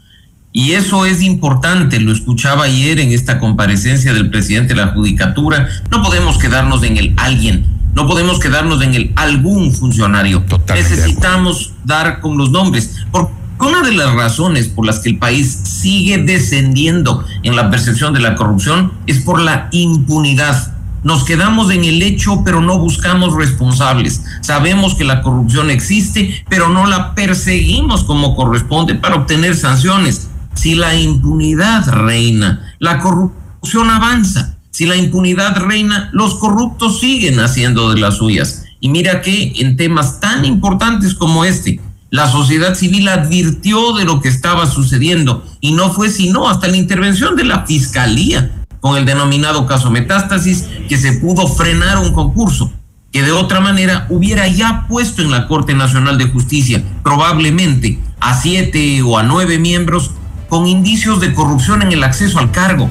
Y 0.52 0.72
eso 0.72 1.06
es 1.06 1.22
importante, 1.22 2.00
lo 2.00 2.12
escuchaba 2.12 2.64
ayer 2.64 3.00
en 3.00 3.12
esta 3.12 3.38
comparecencia 3.38 4.14
del 4.14 4.30
presidente 4.30 4.74
de 4.74 4.80
la 4.80 4.88
Judicatura. 4.88 5.68
No 5.90 6.02
podemos 6.02 6.38
quedarnos 6.38 6.82
en 6.82 6.96
el 6.96 7.14
alguien, 7.16 7.66
no 7.94 8.06
podemos 8.06 8.38
quedarnos 8.38 8.82
en 8.82 8.94
el 8.94 9.12
algún 9.16 9.72
funcionario. 9.72 10.42
Totalmente 10.42 10.90
Necesitamos 10.90 11.72
dar 11.84 12.20
con 12.20 12.38
los 12.38 12.50
nombres. 12.50 12.96
Porque 13.10 13.32
una 13.60 13.82
de 13.82 13.92
las 13.92 14.14
razones 14.14 14.68
por 14.68 14.86
las 14.86 15.00
que 15.00 15.10
el 15.10 15.18
país 15.18 15.50
sigue 15.50 16.18
descendiendo 16.18 17.24
en 17.42 17.56
la 17.56 17.70
percepción 17.70 18.14
de 18.14 18.20
la 18.20 18.34
corrupción 18.34 18.92
es 19.06 19.20
por 19.20 19.40
la 19.40 19.68
impunidad 19.72 20.77
nos 21.04 21.24
quedamos 21.24 21.70
en 21.70 21.84
el 21.84 22.02
hecho, 22.02 22.42
pero 22.44 22.60
no 22.60 22.78
buscamos 22.78 23.34
responsables. 23.34 24.24
Sabemos 24.40 24.94
que 24.94 25.04
la 25.04 25.22
corrupción 25.22 25.70
existe, 25.70 26.44
pero 26.48 26.68
no 26.68 26.86
la 26.86 27.14
perseguimos 27.14 28.04
como 28.04 28.34
corresponde 28.34 28.94
para 28.94 29.16
obtener 29.16 29.54
sanciones. 29.56 30.28
Si 30.54 30.74
la 30.74 30.94
impunidad 30.96 31.88
reina, 31.88 32.74
la 32.78 32.98
corrupción 32.98 33.90
avanza. 33.90 34.56
Si 34.70 34.86
la 34.86 34.96
impunidad 34.96 35.56
reina, 35.56 36.10
los 36.12 36.34
corruptos 36.34 37.00
siguen 37.00 37.40
haciendo 37.40 37.92
de 37.92 38.00
las 38.00 38.16
suyas. 38.16 38.64
Y 38.80 38.88
mira 38.88 39.22
que 39.22 39.52
en 39.56 39.76
temas 39.76 40.20
tan 40.20 40.44
importantes 40.44 41.14
como 41.14 41.44
este, 41.44 41.80
la 42.10 42.30
sociedad 42.30 42.74
civil 42.74 43.08
advirtió 43.08 43.92
de 43.92 44.04
lo 44.04 44.20
que 44.20 44.28
estaba 44.28 44.66
sucediendo 44.66 45.44
y 45.60 45.72
no 45.72 45.92
fue 45.92 46.10
sino 46.10 46.48
hasta 46.48 46.68
la 46.68 46.76
intervención 46.76 47.36
de 47.36 47.44
la 47.44 47.66
fiscalía 47.66 48.57
con 48.80 48.96
el 48.96 49.04
denominado 49.04 49.66
caso 49.66 49.90
Metástasis 49.90 50.66
que 50.88 50.96
se 50.96 51.12
pudo 51.14 51.46
frenar 51.46 51.98
un 51.98 52.12
concurso 52.12 52.72
que 53.12 53.22
de 53.22 53.32
otra 53.32 53.60
manera 53.60 54.06
hubiera 54.10 54.46
ya 54.48 54.86
puesto 54.88 55.22
en 55.22 55.30
la 55.30 55.48
Corte 55.48 55.74
Nacional 55.74 56.18
de 56.18 56.28
Justicia 56.28 56.82
probablemente 57.02 57.98
a 58.20 58.34
siete 58.34 59.02
o 59.02 59.18
a 59.18 59.22
nueve 59.22 59.58
miembros 59.58 60.10
con 60.48 60.66
indicios 60.66 61.20
de 61.20 61.34
corrupción 61.34 61.82
en 61.82 61.92
el 61.92 62.04
acceso 62.04 62.38
al 62.38 62.50
cargo. 62.50 62.90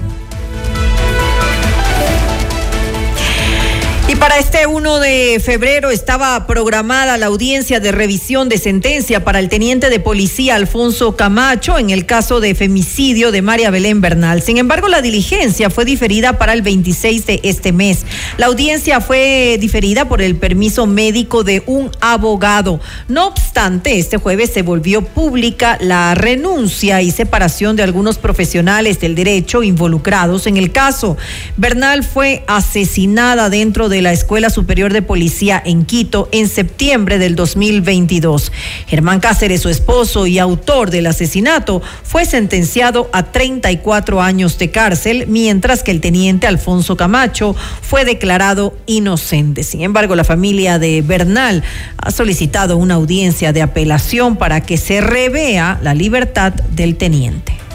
Y 4.09 4.15
para 4.15 4.37
este 4.37 4.67
1 4.67 4.99
de 4.99 5.41
febrero 5.43 5.89
estaba 5.89 6.47
programada 6.47 7.17
la 7.17 7.25
audiencia 7.25 7.81
de 7.81 7.91
revisión 7.91 8.47
de 8.47 8.57
sentencia 8.57 9.25
para 9.25 9.39
el 9.39 9.49
teniente 9.49 9.89
de 9.89 9.99
policía 9.99 10.55
Alfonso 10.55 11.17
Camacho 11.17 11.77
en 11.77 11.89
el 11.89 12.05
caso 12.05 12.39
de 12.39 12.55
femicidio 12.55 13.33
de 13.33 13.41
María 13.41 13.69
Belén 13.69 13.99
Bernal. 13.99 14.41
Sin 14.41 14.59
embargo, 14.59 14.87
la 14.87 15.01
diligencia 15.01 15.69
fue 15.69 15.83
diferida 15.83 16.37
para 16.37 16.53
el 16.53 16.61
26 16.61 17.25
de 17.25 17.41
este 17.43 17.73
mes. 17.73 18.05
La 18.37 18.45
audiencia 18.45 19.01
fue 19.01 19.57
diferida 19.59 20.07
por 20.07 20.21
el 20.21 20.37
permiso 20.37 20.87
médico 20.87 21.43
de 21.43 21.63
un 21.65 21.91
abogado. 21.99 22.79
No 23.09 23.27
obstante, 23.27 23.99
este 23.99 24.15
jueves 24.15 24.51
se 24.53 24.61
volvió 24.61 25.01
pública 25.01 25.77
la 25.81 26.15
renuncia 26.15 27.01
y 27.01 27.11
separación 27.11 27.75
de 27.75 27.83
algunos 27.83 28.19
profesionales 28.19 29.01
del 29.01 29.15
derecho 29.15 29.63
involucrados 29.63 30.47
en 30.47 30.55
el 30.55 30.71
caso. 30.71 31.17
Bernal 31.57 32.05
fue 32.05 32.45
asesinada 32.47 33.49
dentro 33.49 33.89
de 33.89 33.96
de 33.97 34.03
la 34.03 34.13
Escuela 34.13 34.51
Superior 34.51 34.93
de 34.93 35.01
Policía 35.01 35.59
en 35.65 35.83
Quito 35.83 36.29
en 36.31 36.49
septiembre 36.49 37.17
del 37.17 37.35
2022. 37.35 38.51
Germán 38.85 39.19
Cáceres, 39.19 39.61
su 39.61 39.69
esposo 39.69 40.27
y 40.27 40.37
autor 40.37 40.91
del 40.91 41.07
asesinato, 41.07 41.81
fue 42.03 42.25
sentenciado 42.25 43.09
a 43.11 43.31
34 43.31 44.21
años 44.21 44.59
de 44.59 44.69
cárcel, 44.69 45.25
mientras 45.27 45.81
que 45.81 45.89
el 45.89 45.99
teniente 45.99 46.45
Alfonso 46.45 46.95
Camacho 46.95 47.55
fue 47.81 48.05
declarado 48.05 48.77
inocente. 48.85 49.63
Sin 49.63 49.81
embargo, 49.81 50.15
la 50.15 50.23
familia 50.23 50.77
de 50.77 51.01
Bernal 51.01 51.63
ha 51.97 52.11
solicitado 52.11 52.77
una 52.77 52.93
audiencia 52.93 53.51
de 53.51 53.63
apelación 53.63 54.35
para 54.35 54.61
que 54.61 54.77
se 54.77 55.01
revea 55.01 55.79
la 55.81 55.95
libertad 55.95 56.53
del 56.53 56.97
teniente. 56.97 57.66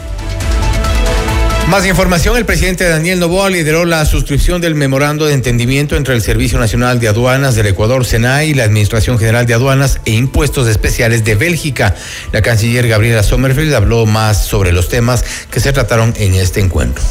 Más 1.69 1.87
información, 1.87 2.37
el 2.37 2.45
presidente 2.45 2.87
Daniel 2.87 3.19
Novoa 3.19 3.49
lideró 3.49 3.85
la 3.85 4.05
suscripción 4.05 4.61
del 4.61 4.75
memorando 4.75 5.25
de 5.25 5.33
entendimiento 5.33 5.95
entre 5.95 6.13
el 6.13 6.21
Servicio 6.21 6.59
Nacional 6.59 6.99
de 6.99 7.07
Aduanas 7.07 7.55
del 7.55 7.65
Ecuador, 7.65 8.05
SENAI, 8.05 8.49
y 8.49 8.53
la 8.53 8.65
Administración 8.65 9.17
General 9.17 9.47
de 9.47 9.55
Aduanas 9.55 9.99
e 10.05 10.11
Impuestos 10.11 10.67
Especiales 10.67 11.23
de 11.23 11.33
Bélgica. 11.35 11.95
La 12.31 12.43
canciller 12.43 12.87
Gabriela 12.87 13.23
Sommerfeld 13.23 13.73
habló 13.73 14.05
más 14.05 14.45
sobre 14.45 14.71
los 14.71 14.87
temas 14.89 15.23
que 15.49 15.59
se 15.59 15.73
trataron 15.73 16.13
en 16.17 16.35
este 16.35 16.59
encuentro. 16.59 17.03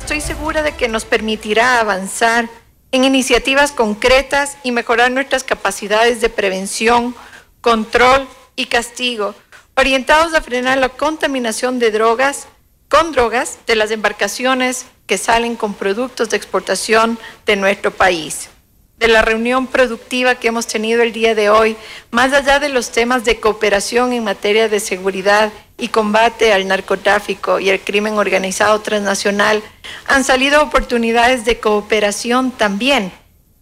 Estoy 0.00 0.20
segura 0.20 0.62
de 0.62 0.72
que 0.72 0.88
nos 0.88 1.06
permitirá 1.06 1.80
avanzar 1.80 2.50
en 2.92 3.04
iniciativas 3.04 3.72
concretas 3.72 4.58
y 4.62 4.72
mejorar 4.72 5.12
nuestras 5.12 5.44
capacidades 5.44 6.20
de 6.20 6.28
prevención, 6.28 7.14
control 7.62 8.28
y 8.54 8.66
castigo, 8.66 9.34
orientados 9.76 10.34
a 10.34 10.42
frenar 10.42 10.78
la 10.78 10.90
contaminación 10.90 11.78
de 11.78 11.90
drogas, 11.90 12.48
con 12.88 13.12
drogas 13.12 13.58
de 13.66 13.76
las 13.76 13.90
embarcaciones 13.90 14.86
que 15.06 15.18
salen 15.18 15.56
con 15.56 15.74
productos 15.74 16.30
de 16.30 16.36
exportación 16.36 17.18
de 17.46 17.56
nuestro 17.56 17.90
país. 17.90 18.48
De 18.98 19.08
la 19.08 19.22
reunión 19.22 19.66
productiva 19.66 20.36
que 20.36 20.48
hemos 20.48 20.66
tenido 20.66 21.02
el 21.02 21.12
día 21.12 21.34
de 21.34 21.50
hoy, 21.50 21.76
más 22.10 22.32
allá 22.32 22.60
de 22.60 22.68
los 22.68 22.90
temas 22.90 23.24
de 23.24 23.40
cooperación 23.40 24.12
en 24.12 24.24
materia 24.24 24.68
de 24.68 24.80
seguridad 24.80 25.52
y 25.76 25.88
combate 25.88 26.52
al 26.52 26.68
narcotráfico 26.68 27.58
y 27.58 27.70
el 27.70 27.80
crimen 27.80 28.16
organizado 28.16 28.80
transnacional, 28.80 29.62
han 30.06 30.22
salido 30.22 30.62
oportunidades 30.62 31.44
de 31.44 31.58
cooperación 31.58 32.52
también 32.52 33.12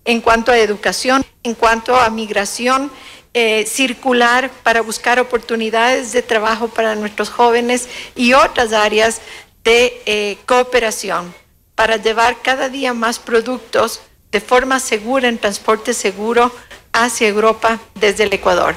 en 0.05 0.21
cuanto 0.21 0.53
a 0.53 0.59
educación, 0.59 1.25
en 1.43 1.55
cuanto 1.55 1.97
a 1.97 2.11
migración 2.11 2.91
eh, 3.35 3.65
circular 3.67 4.51
para 4.63 4.83
buscar 4.83 5.19
oportunidades 5.19 6.13
de 6.13 6.21
trabajo 6.21 6.69
para 6.69 6.95
nuestros 6.95 7.31
jóvenes 7.31 7.89
y 8.15 8.35
otras 8.35 8.75
áreas 8.75 9.23
de 9.65 10.03
eh, 10.05 10.37
cooperación 10.45 11.35
para 11.75 11.97
llevar 11.97 12.43
cada 12.43 12.69
día 12.69 12.93
más 12.93 13.19
productos 13.19 14.03
de 14.31 14.41
forma 14.41 14.81
segura 14.81 15.29
en 15.29 15.39
transporte 15.39 15.95
seguro 15.95 16.53
hacia 16.93 17.29
Europa 17.29 17.81
desde 17.95 18.25
el 18.25 18.35
Ecuador. 18.35 18.75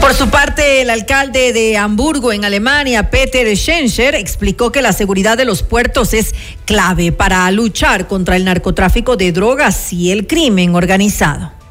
Por 0.00 0.14
su 0.14 0.28
parte, 0.28 0.82
el 0.82 0.90
alcalde 0.90 1.52
de 1.52 1.76
Hamburgo, 1.76 2.32
en 2.32 2.44
Alemania, 2.44 3.10
Peter 3.10 3.48
Schenscher, 3.56 4.14
explicó 4.14 4.70
que 4.70 4.82
la 4.82 4.92
seguridad 4.92 5.36
de 5.36 5.44
los 5.44 5.64
puertos 5.64 6.14
es 6.14 6.34
clave 6.66 7.10
para 7.10 7.50
luchar 7.50 8.06
contra 8.06 8.36
el 8.36 8.44
narcotráfico 8.44 9.16
de 9.16 9.32
drogas 9.32 9.92
y 9.92 10.12
el 10.12 10.28
crimen 10.28 10.76
organizado 10.76 11.63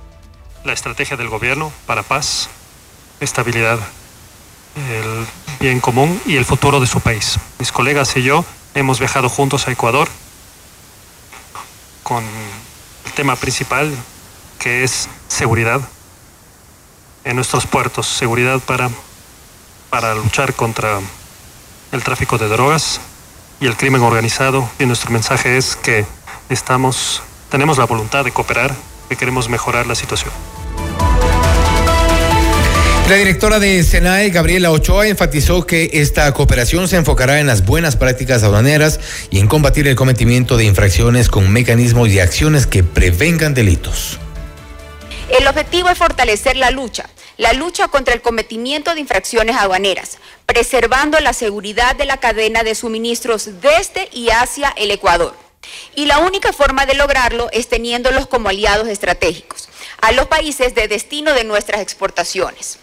la 0.63 0.73
estrategia 0.73 1.17
del 1.17 1.29
gobierno 1.29 1.71
para 1.85 2.03
paz, 2.03 2.49
estabilidad, 3.19 3.79
el 4.75 5.27
bien 5.59 5.79
común 5.79 6.21
y 6.25 6.37
el 6.37 6.45
futuro 6.45 6.79
de 6.79 6.87
su 6.87 7.01
país. 7.01 7.37
Mis 7.59 7.71
colegas 7.71 8.15
y 8.15 8.23
yo 8.23 8.45
hemos 8.73 8.99
viajado 8.99 9.29
juntos 9.29 9.67
a 9.67 9.71
Ecuador 9.71 10.07
con 12.03 12.23
el 13.05 13.11
tema 13.13 13.35
principal 13.35 13.93
que 14.59 14.83
es 14.83 15.09
seguridad 15.27 15.81
en 17.23 17.35
nuestros 17.35 17.65
puertos, 17.67 18.07
seguridad 18.07 18.59
para, 18.59 18.89
para 19.89 20.15
luchar 20.15 20.53
contra 20.53 20.99
el 21.91 22.03
tráfico 22.03 22.37
de 22.37 22.47
drogas 22.47 22.99
y 23.59 23.67
el 23.67 23.77
crimen 23.77 24.01
organizado. 24.01 24.69
Y 24.79 24.85
nuestro 24.85 25.11
mensaje 25.11 25.57
es 25.57 25.75
que 25.75 26.05
estamos, 26.49 27.21
tenemos 27.49 27.77
la 27.77 27.85
voluntad 27.85 28.25
de 28.25 28.31
cooperar, 28.31 28.75
que 29.09 29.15
queremos 29.15 29.47
mejorar 29.49 29.87
la 29.87 29.95
situación. 29.95 30.33
La 33.09 33.15
directora 33.15 33.59
de 33.59 33.83
SENAE, 33.83 34.29
Gabriela 34.29 34.71
Ochoa, 34.71 35.07
enfatizó 35.07 35.67
que 35.67 35.89
esta 35.91 36.33
cooperación 36.33 36.87
se 36.87 36.95
enfocará 36.95 37.41
en 37.41 37.47
las 37.47 37.65
buenas 37.65 37.97
prácticas 37.97 38.43
aduaneras 38.43 38.99
y 39.29 39.39
en 39.39 39.47
combatir 39.47 39.87
el 39.89 39.97
cometimiento 39.97 40.55
de 40.55 40.63
infracciones 40.63 41.27
con 41.27 41.51
mecanismos 41.51 42.07
y 42.09 42.19
acciones 42.21 42.65
que 42.65 42.81
prevengan 42.81 43.53
delitos. 43.53 44.19
El 45.37 45.45
objetivo 45.47 45.89
es 45.89 45.97
fortalecer 45.97 46.55
la 46.55 46.71
lucha, 46.71 47.09
la 47.37 47.51
lucha 47.51 47.89
contra 47.89 48.13
el 48.13 48.21
cometimiento 48.21 48.95
de 48.95 49.01
infracciones 49.01 49.57
aduaneras, 49.57 50.17
preservando 50.45 51.19
la 51.19 51.33
seguridad 51.33 51.97
de 51.97 52.05
la 52.05 52.17
cadena 52.17 52.63
de 52.63 52.73
suministros 52.73 53.49
desde 53.61 54.07
y 54.13 54.29
hacia 54.29 54.69
el 54.77 54.91
Ecuador. 54.91 55.42
Y 55.95 56.05
la 56.05 56.19
única 56.19 56.53
forma 56.53 56.85
de 56.85 56.95
lograrlo 56.95 57.49
es 57.51 57.67
teniéndolos 57.67 58.27
como 58.27 58.49
aliados 58.49 58.87
estratégicos 58.87 59.69
a 60.01 60.11
los 60.11 60.27
países 60.27 60.75
de 60.75 60.87
destino 60.87 61.33
de 61.33 61.43
nuestras 61.43 61.81
exportaciones. 61.81 62.79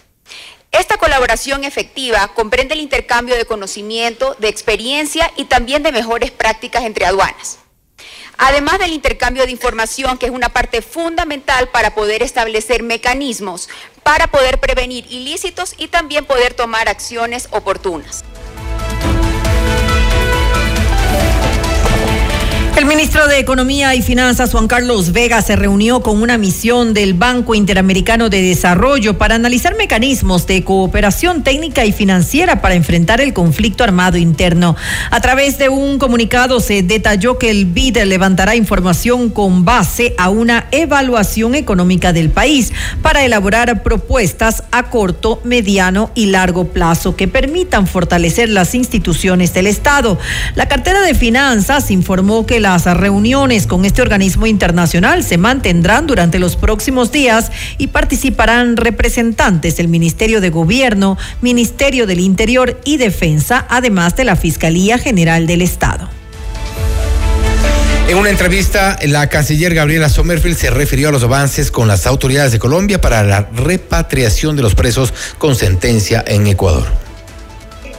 Esta 0.71 0.97
colaboración 0.97 1.65
efectiva 1.65 2.29
comprende 2.33 2.73
el 2.73 2.79
intercambio 2.79 3.35
de 3.35 3.45
conocimiento, 3.45 4.35
de 4.39 4.47
experiencia 4.47 5.31
y 5.35 5.45
también 5.45 5.83
de 5.83 5.91
mejores 5.91 6.31
prácticas 6.31 6.83
entre 6.83 7.05
aduanas. 7.05 7.59
Además 8.37 8.79
del 8.79 8.93
intercambio 8.93 9.45
de 9.45 9.51
información, 9.51 10.17
que 10.17 10.25
es 10.25 10.31
una 10.31 10.49
parte 10.49 10.81
fundamental 10.81 11.69
para 11.69 11.93
poder 11.93 12.23
establecer 12.23 12.81
mecanismos 12.81 13.69
para 14.03 14.27
poder 14.27 14.59
prevenir 14.59 15.05
ilícitos 15.11 15.75
y 15.77 15.87
también 15.87 16.25
poder 16.25 16.53
tomar 16.53 16.89
acciones 16.89 17.47
oportunas. 17.51 18.23
El 22.81 22.87
ministro 22.87 23.27
de 23.27 23.37
Economía 23.37 23.93
y 23.93 24.01
Finanzas, 24.01 24.53
Juan 24.53 24.67
Carlos 24.67 25.11
Vega, 25.11 25.43
se 25.43 25.55
reunió 25.55 26.01
con 26.01 26.19
una 26.19 26.39
misión 26.39 26.95
del 26.95 27.13
Banco 27.13 27.53
Interamericano 27.53 28.27
de 28.27 28.41
Desarrollo 28.41 29.19
para 29.19 29.35
analizar 29.35 29.77
mecanismos 29.77 30.47
de 30.47 30.63
cooperación 30.63 31.43
técnica 31.43 31.85
y 31.85 31.91
financiera 31.91 32.59
para 32.59 32.73
enfrentar 32.73 33.21
el 33.21 33.33
conflicto 33.33 33.83
armado 33.83 34.17
interno. 34.17 34.75
A 35.11 35.21
través 35.21 35.59
de 35.59 35.69
un 35.69 35.99
comunicado 35.99 36.59
se 36.59 36.81
detalló 36.81 37.37
que 37.37 37.51
el 37.51 37.65
BID 37.65 37.99
levantará 38.05 38.55
información 38.55 39.29
con 39.29 39.63
base 39.63 40.15
a 40.17 40.31
una 40.31 40.65
evaluación 40.71 41.53
económica 41.53 42.13
del 42.13 42.31
país 42.31 42.73
para 43.03 43.23
elaborar 43.23 43.83
propuestas 43.83 44.63
a 44.71 44.89
corto, 44.89 45.39
mediano 45.43 46.09
y 46.15 46.25
largo 46.25 46.69
plazo 46.69 47.15
que 47.15 47.27
permitan 47.27 47.85
fortalecer 47.85 48.49
las 48.49 48.73
instituciones 48.73 49.53
del 49.53 49.67
Estado. 49.67 50.17
La 50.55 50.67
cartera 50.67 51.01
de 51.01 51.13
finanzas 51.13 51.91
informó 51.91 52.47
que 52.47 52.59
las 52.59 52.70
Las 52.71 52.85
reuniones 52.85 53.67
con 53.67 53.83
este 53.83 54.01
organismo 54.01 54.47
internacional 54.47 55.25
se 55.25 55.37
mantendrán 55.37 56.07
durante 56.07 56.39
los 56.39 56.55
próximos 56.55 57.11
días 57.11 57.51
y 57.77 57.87
participarán 57.87 58.77
representantes 58.77 59.75
del 59.75 59.89
Ministerio 59.89 60.39
de 60.39 60.51
Gobierno, 60.51 61.17
Ministerio 61.41 62.07
del 62.07 62.21
Interior 62.21 62.79
y 62.85 62.95
Defensa, 62.95 63.65
además 63.69 64.15
de 64.15 64.23
la 64.23 64.37
Fiscalía 64.37 64.97
General 64.97 65.47
del 65.47 65.61
Estado. 65.61 66.09
En 68.07 68.17
una 68.17 68.29
entrevista, 68.29 68.97
la 69.05 69.27
canciller 69.27 69.75
Gabriela 69.75 70.07
Sommerfield 70.07 70.55
se 70.55 70.69
refirió 70.69 71.09
a 71.09 71.11
los 71.11 71.23
avances 71.23 71.71
con 71.71 71.89
las 71.89 72.07
autoridades 72.07 72.53
de 72.53 72.59
Colombia 72.59 73.01
para 73.01 73.21
la 73.23 73.49
repatriación 73.53 74.55
de 74.55 74.61
los 74.61 74.75
presos 74.75 75.13
con 75.37 75.55
sentencia 75.55 76.23
en 76.25 76.47
Ecuador. 76.47 76.87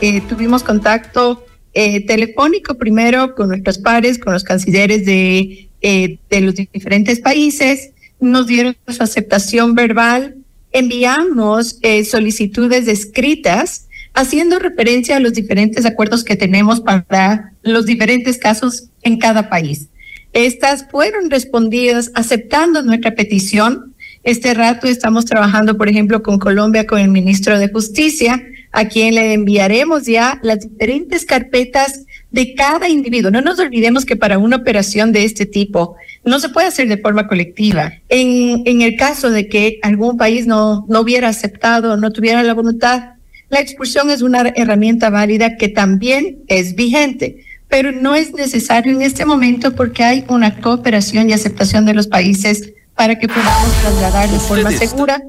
Eh, 0.00 0.22
tuvimos 0.22 0.62
contacto 0.62 1.44
eh, 1.74 2.04
telefónico 2.06 2.74
primero 2.74 3.34
con 3.34 3.48
nuestros 3.48 3.78
pares, 3.78 4.18
con 4.18 4.32
los 4.32 4.44
cancilleres 4.44 5.02
eh, 5.06 6.18
de 6.30 6.40
los 6.40 6.54
diferentes 6.54 7.20
países, 7.20 7.90
nos 8.20 8.46
dieron 8.46 8.76
su 8.88 9.02
aceptación 9.02 9.74
verbal, 9.74 10.36
enviamos 10.70 11.78
solicitudes 12.04 12.88
escritas 12.88 13.88
haciendo 14.14 14.58
referencia 14.58 15.16
a 15.16 15.20
los 15.20 15.32
diferentes 15.32 15.86
acuerdos 15.86 16.24
que 16.24 16.36
tenemos 16.36 16.80
para 16.80 17.52
los 17.62 17.86
diferentes 17.86 18.38
casos 18.38 18.88
en 19.02 19.18
cada 19.18 19.48
país. 19.48 19.88
Estas 20.32 20.86
fueron 20.90 21.30
respondidas 21.30 22.10
aceptando 22.14 22.82
nuestra 22.82 23.14
petición. 23.14 23.94
Este 24.22 24.54
rato 24.54 24.86
estamos 24.86 25.24
trabajando, 25.24 25.76
por 25.76 25.88
ejemplo, 25.88 26.22
con 26.22 26.38
Colombia, 26.38 26.86
con 26.86 27.00
el 27.00 27.08
ministro 27.08 27.58
de 27.58 27.68
Justicia, 27.68 28.42
a 28.72 28.86
quien 28.86 29.14
le 29.14 29.34
enviaremos 29.34 30.06
ya 30.06 30.40
las 30.42 30.60
diferentes 30.60 31.24
carpetas 31.24 32.06
de 32.30 32.54
cada 32.54 32.88
individuo. 32.88 33.30
No 33.30 33.42
nos 33.42 33.58
olvidemos 33.58 34.04
que 34.04 34.16
para 34.16 34.38
una 34.38 34.56
operación 34.56 35.12
de 35.12 35.24
este 35.24 35.46
tipo 35.46 35.96
no 36.24 36.40
se 36.40 36.48
puede 36.48 36.68
hacer 36.68 36.88
de 36.88 36.96
forma 36.96 37.28
colectiva. 37.28 37.92
En, 38.08 38.62
en 38.64 38.82
el 38.82 38.96
caso 38.96 39.30
de 39.30 39.48
que 39.48 39.78
algún 39.82 40.16
país 40.16 40.46
no, 40.46 40.86
no 40.88 41.00
hubiera 41.00 41.28
aceptado, 41.28 41.96
no 41.96 42.10
tuviera 42.10 42.42
la 42.42 42.54
voluntad, 42.54 43.14
la 43.50 43.60
expulsión 43.60 44.10
es 44.10 44.22
una 44.22 44.52
herramienta 44.56 45.10
válida 45.10 45.56
que 45.58 45.68
también 45.68 46.38
es 46.48 46.74
vigente 46.74 47.44
pero 47.72 47.90
no 47.90 48.14
es 48.14 48.34
necesario 48.34 48.92
en 48.92 49.00
este 49.00 49.24
momento 49.24 49.74
porque 49.74 50.04
hay 50.04 50.26
una 50.28 50.60
cooperación 50.60 51.30
y 51.30 51.32
aceptación 51.32 51.86
de 51.86 51.94
los 51.94 52.06
países 52.06 52.74
para 52.94 53.18
que 53.18 53.28
podamos 53.28 53.72
trasladar 53.80 54.28
de 54.28 54.38
forma 54.38 54.70
segura. 54.72 55.22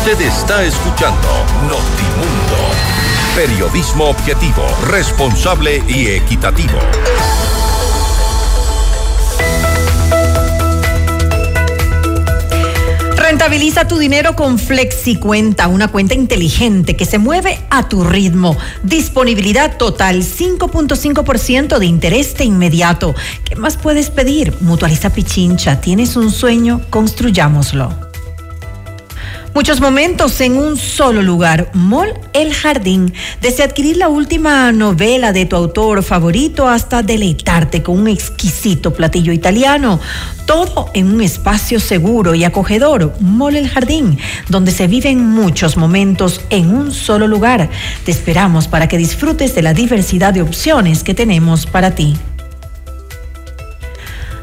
Usted 0.00 0.22
está 0.22 0.64
escuchando 0.64 1.28
Notimundo, 1.64 2.56
periodismo 3.36 4.06
objetivo, 4.06 4.62
responsable 4.86 5.84
y 5.86 6.06
equitativo. 6.06 6.78
Rentabiliza 13.18 13.86
tu 13.86 13.98
dinero 13.98 14.34
con 14.34 14.58
FlexiCuenta, 14.58 15.68
una 15.68 15.88
cuenta 15.88 16.14
inteligente 16.14 16.96
que 16.96 17.04
se 17.04 17.18
mueve 17.18 17.60
a 17.68 17.86
tu 17.90 18.02
ritmo. 18.02 18.56
Disponibilidad 18.82 19.76
total, 19.76 20.22
5.5% 20.22 21.78
de 21.78 21.84
interés 21.84 22.34
de 22.38 22.44
inmediato. 22.44 23.14
¿Qué 23.44 23.54
más 23.54 23.76
puedes 23.76 24.08
pedir? 24.08 24.54
Mutualiza 24.62 25.10
Pichincha. 25.10 25.82
¿Tienes 25.82 26.16
un 26.16 26.32
sueño? 26.32 26.80
Construyámoslo. 26.88 28.09
Muchos 29.52 29.80
momentos 29.80 30.40
en 30.40 30.56
un 30.56 30.76
solo 30.76 31.22
lugar. 31.22 31.70
Mall 31.74 32.14
El 32.32 32.54
Jardín. 32.54 33.12
Desde 33.40 33.64
adquirir 33.64 33.96
la 33.96 34.08
última 34.08 34.70
novela 34.70 35.32
de 35.32 35.44
tu 35.44 35.56
autor 35.56 36.04
favorito 36.04 36.68
hasta 36.68 37.02
deleitarte 37.02 37.82
con 37.82 37.98
un 37.98 38.08
exquisito 38.08 38.94
platillo 38.94 39.32
italiano. 39.32 39.98
Todo 40.46 40.88
en 40.94 41.12
un 41.12 41.20
espacio 41.20 41.80
seguro 41.80 42.36
y 42.36 42.44
acogedor. 42.44 43.12
Mall 43.20 43.56
El 43.56 43.68
Jardín, 43.68 44.18
donde 44.48 44.70
se 44.70 44.86
viven 44.86 45.26
muchos 45.26 45.76
momentos 45.76 46.40
en 46.50 46.72
un 46.72 46.92
solo 46.92 47.26
lugar. 47.26 47.68
Te 48.04 48.12
esperamos 48.12 48.68
para 48.68 48.86
que 48.86 48.98
disfrutes 48.98 49.56
de 49.56 49.62
la 49.62 49.74
diversidad 49.74 50.32
de 50.32 50.42
opciones 50.42 51.02
que 51.02 51.14
tenemos 51.14 51.66
para 51.66 51.90
ti. 51.96 52.16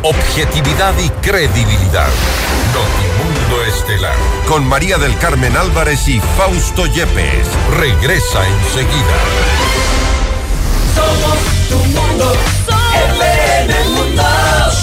Objetividad 0.05 0.95
y 0.99 1.09
credibilidad. 1.25 2.09
Notimundo 2.73 3.64
Estelar. 3.68 4.16
Con 4.49 4.66
María 4.66 4.99
del 4.99 5.16
Carmen 5.18 5.57
Álvarez 5.57 6.09
y 6.09 6.20
Fausto 6.37 6.87
Yepes. 6.87 7.47
Regresa 7.79 8.45
enseguida. 8.49 9.16
Somos 10.97 11.39
tu 11.68 11.77
mundo. 11.77 12.35
Mundo. 12.66 13.32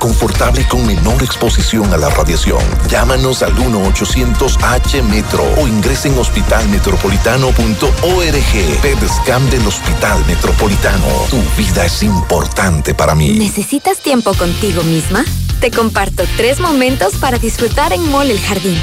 confortable 0.00 0.62
y 0.62 0.64
con 0.64 0.86
menor 0.86 1.22
exposición 1.22 1.92
a 1.92 1.98
la 1.98 2.08
radiación. 2.08 2.62
Llámanos 2.88 3.42
al 3.42 3.54
1-800-H-METRO 3.56 5.44
o 5.60 5.68
ingresen 5.68 6.12
en 6.12 6.18
hospitalmetropolitano.org. 6.18 8.80
PEDSCAM 8.80 9.50
del 9.50 9.66
Hospital 9.66 10.24
Metropolitano. 10.26 11.06
Tu 11.28 11.42
vida 11.56 11.84
es 11.84 12.02
importante 12.02 12.94
para 12.94 13.14
mí. 13.14 13.38
¿Necesitas 13.38 13.98
tiempo 13.98 14.32
contigo 14.34 14.82
misma? 14.84 15.22
Te 15.60 15.70
comparto 15.70 16.24
tres 16.36 16.60
momentos 16.60 17.16
para 17.16 17.36
disfrutar 17.38 17.92
en 17.92 18.10
Mall 18.10 18.30
El 18.30 18.40
Jardín. 18.40 18.80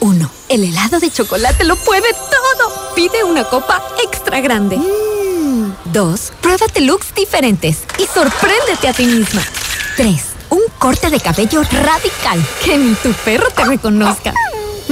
1. 0.00 0.28
El 0.48 0.64
helado 0.64 0.98
de 0.98 1.12
chocolate 1.12 1.62
lo 1.64 1.76
puede 1.76 2.12
todo. 2.12 2.94
Pide 2.96 3.22
una 3.22 3.44
copa 3.44 3.80
extra 4.04 4.40
grande. 4.40 4.80
2. 5.92 6.32
Pruébate 6.40 6.80
looks 6.80 7.14
diferentes 7.14 7.84
y 7.98 8.06
sorpréndete 8.06 8.88
a 8.88 8.92
ti 8.92 9.06
misma. 9.06 9.42
3. 9.96 10.22
Un 10.50 10.60
corte 10.78 11.10
de 11.10 11.20
cabello 11.20 11.62
radical 11.62 12.44
que 12.64 12.76
ni 12.76 12.94
tu 12.94 13.12
perro 13.12 13.46
te 13.54 13.64
reconozca. 13.64 14.32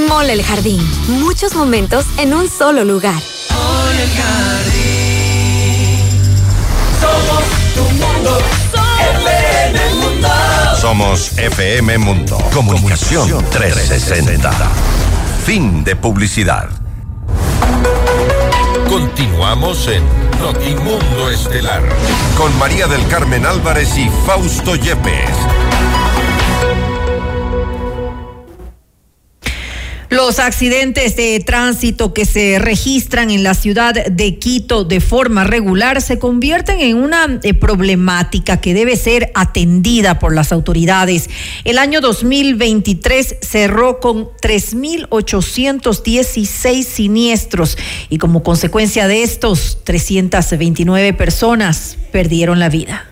Mole 0.09 0.33
el 0.33 0.43
Jardín. 0.43 0.81
Muchos 1.09 1.55
momentos 1.55 2.05
en 2.19 2.35
un 2.35 2.49
solo 2.49 2.85
lugar. 2.85 3.21
Mole 3.51 4.03
el 4.03 4.11
Jardín. 4.11 5.99
Somos 7.01 7.45
tu 7.75 7.83
mundo. 7.95 8.39
FM 9.17 9.95
Mundo. 9.95 10.29
Somos 10.81 11.39
FM 11.39 11.99
Mundo. 11.99 12.39
Comunicación 12.53 13.45
360. 13.51 14.51
Fin 15.45 15.83
de 15.85 15.97
publicidad. 15.97 16.69
Continuamos 18.93 19.89
en 19.89 20.05
Notimundo 20.39 21.31
Estelar 21.31 21.83
con 22.37 22.55
María 22.59 22.87
del 22.87 23.01
Carmen 23.09 23.47
Álvarez 23.47 23.97
y 23.97 24.11
Fausto 24.27 24.77
Yepes. 24.77 25.72
Los 30.13 30.39
accidentes 30.41 31.17
de 31.17 31.41
tránsito 31.41 32.13
que 32.13 32.27
se 32.27 32.59
registran 32.59 33.31
en 33.31 33.43
la 33.43 33.55
ciudad 33.55 33.95
de 33.95 34.39
Quito 34.39 34.85
de 34.85 35.01
forma 35.01 35.45
regular 35.45 36.03
se 36.03 36.19
convierten 36.19 36.81
en 36.81 36.99
una 36.99 37.41
eh, 37.43 37.55
problemática 37.55 38.61
que 38.61 38.75
debe 38.75 38.97
ser 38.97 39.33
atendida 39.35 40.19
por 40.19 40.35
las 40.35 40.53
autoridades. 40.53 41.31
El 41.65 41.79
año 41.79 42.03
2023 42.03 43.37
cerró 43.41 44.01
con 44.01 44.29
3.816 44.43 46.85
siniestros 46.85 47.79
y 48.11 48.19
como 48.19 48.43
consecuencia 48.43 49.09
de 49.09 49.23
estos, 49.23 49.79
329 49.83 51.15
personas 51.15 51.97
perdieron 52.13 52.59
la 52.59 52.69
vida. 52.69 53.12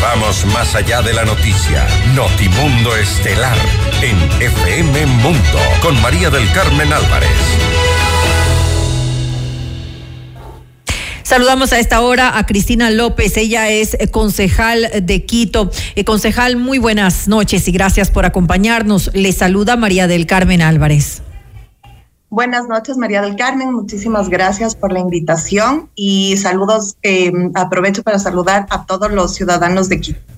Vamos 0.00 0.44
más 0.46 0.74
allá 0.74 1.02
de 1.02 1.12
la 1.12 1.24
noticia. 1.24 1.86
Notimundo 2.14 2.94
Estelar 2.96 3.56
en 4.02 4.16
FM 4.40 5.06
Mundo 5.06 5.58
con 5.80 6.00
María 6.02 6.30
del 6.30 6.50
Carmen 6.52 6.92
Álvarez. 6.92 7.30
Saludamos 11.22 11.72
a 11.72 11.80
esta 11.80 12.02
hora 12.02 12.38
a 12.38 12.46
Cristina 12.46 12.90
López, 12.90 13.36
ella 13.36 13.68
es 13.68 13.96
concejal 14.12 14.88
de 15.02 15.24
Quito. 15.24 15.72
Eh, 15.96 16.04
concejal, 16.04 16.56
muy 16.56 16.78
buenas 16.78 17.26
noches 17.26 17.66
y 17.66 17.72
gracias 17.72 18.10
por 18.12 18.24
acompañarnos. 18.26 19.10
Le 19.12 19.32
saluda 19.32 19.76
María 19.76 20.06
del 20.06 20.26
Carmen 20.26 20.62
Álvarez. 20.62 21.22
Buenas 22.36 22.68
noches, 22.68 22.98
María 22.98 23.22
del 23.22 23.34
Carmen. 23.34 23.72
Muchísimas 23.72 24.28
gracias 24.28 24.76
por 24.76 24.92
la 24.92 24.98
invitación 24.98 25.88
y 25.94 26.36
saludos. 26.36 26.98
Eh, 27.02 27.32
aprovecho 27.54 28.02
para 28.02 28.18
saludar 28.18 28.66
a 28.68 28.84
todos 28.84 29.10
los 29.10 29.32
ciudadanos 29.34 29.88
de 29.88 30.02
Quito. 30.02 30.35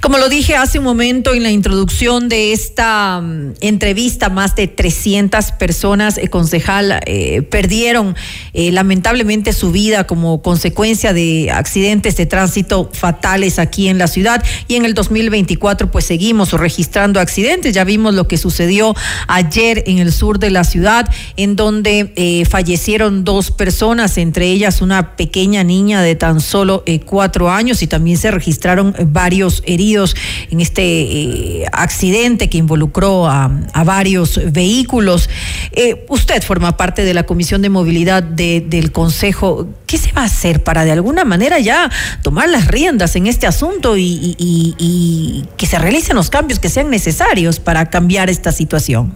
Como 0.00 0.18
lo 0.18 0.28
dije 0.28 0.54
hace 0.54 0.78
un 0.78 0.84
momento 0.84 1.34
en 1.34 1.42
la 1.42 1.50
introducción 1.50 2.28
de 2.28 2.52
esta 2.52 3.18
um, 3.20 3.52
entrevista, 3.60 4.28
más 4.28 4.54
de 4.54 4.68
300 4.68 5.50
personas, 5.52 6.18
eh, 6.18 6.28
concejal, 6.28 7.00
eh, 7.04 7.42
perdieron 7.42 8.14
eh, 8.52 8.70
lamentablemente 8.70 9.52
su 9.52 9.72
vida 9.72 10.06
como 10.06 10.40
consecuencia 10.40 11.12
de 11.12 11.50
accidentes 11.50 12.16
de 12.16 12.26
tránsito 12.26 12.88
fatales 12.92 13.58
aquí 13.58 13.88
en 13.88 13.98
la 13.98 14.06
ciudad. 14.06 14.44
Y 14.68 14.76
en 14.76 14.84
el 14.84 14.94
2024, 14.94 15.90
pues 15.90 16.04
seguimos 16.04 16.52
registrando 16.52 17.18
accidentes. 17.18 17.74
Ya 17.74 17.82
vimos 17.82 18.14
lo 18.14 18.28
que 18.28 18.38
sucedió 18.38 18.94
ayer 19.26 19.82
en 19.88 19.98
el 19.98 20.12
sur 20.12 20.38
de 20.38 20.50
la 20.50 20.62
ciudad, 20.62 21.12
en 21.36 21.56
donde 21.56 22.46
fallecieron 22.48 23.24
dos 23.24 23.50
personas, 23.50 24.16
entre 24.16 24.46
ellas 24.46 24.80
una 24.80 25.16
pequeña 25.16 25.64
niña 25.64 26.02
de 26.02 26.14
tan 26.14 26.40
solo 26.40 26.84
cuatro 27.04 27.50
años, 27.50 27.82
y 27.82 27.88
también 27.88 28.16
se 28.16 28.30
registraron 28.30 28.94
varios 29.08 29.62
heridos 29.66 29.87
en 29.96 30.60
este 30.60 30.82
eh, 30.82 31.66
accidente 31.72 32.50
que 32.50 32.58
involucró 32.58 33.26
a, 33.26 33.50
varios 33.84 34.40
vehículos. 34.52 35.30
Eh, 35.72 36.04
usted 36.08 36.42
forma 36.42 36.76
parte 36.76 37.04
de 37.04 37.14
la 37.14 37.24
Comisión 37.24 37.62
de 37.62 37.70
Movilidad 37.70 38.22
del 38.22 38.92
Consejo. 38.92 39.66
¿Qué 39.86 39.96
se 39.96 40.12
va 40.12 40.22
a 40.22 40.24
hacer 40.24 40.62
para 40.62 40.84
de 40.84 40.92
alguna 40.92 41.24
manera 41.24 41.58
ya 41.58 41.90
tomar 42.22 42.48
las 42.48 42.68
riendas 42.68 43.16
en 43.16 43.26
este 43.26 43.46
asunto 43.46 43.96
y, 43.96 45.46
que 45.56 45.66
se 45.66 45.78
realicen 45.78 46.16
los 46.16 46.28
cambios 46.28 46.58
que 46.58 46.68
sean 46.68 46.90
necesarios 46.90 47.60
para 47.60 47.88
cambiar 47.88 48.28
esta 48.28 48.52
situación? 48.52 49.14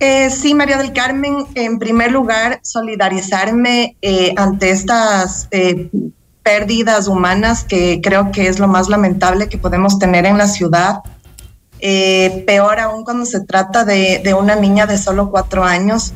Eh, 0.00 0.30
sí, 0.30 0.54
María 0.54 0.78
del 0.78 0.92
Carmen, 0.92 1.46
en 1.54 1.78
primer 1.78 2.10
lugar, 2.10 2.58
solidarizarme 2.62 3.96
ante 4.36 4.70
estas 4.70 5.48
pérdidas 6.42 7.08
humanas 7.08 7.64
que 7.64 8.00
creo 8.02 8.32
que 8.32 8.48
es 8.48 8.58
lo 8.58 8.68
más 8.68 8.88
lamentable 8.88 9.48
que 9.48 9.58
podemos 9.58 9.98
tener 9.98 10.26
en 10.26 10.38
la 10.38 10.48
ciudad. 10.48 11.02
Eh, 11.80 12.44
peor 12.46 12.78
aún 12.78 13.04
cuando 13.04 13.26
se 13.26 13.40
trata 13.40 13.84
de, 13.84 14.34
una 14.38 14.56
niña 14.56 14.86
de 14.86 14.98
solo 14.98 15.30
cuatro 15.30 15.64
años. 15.64 16.12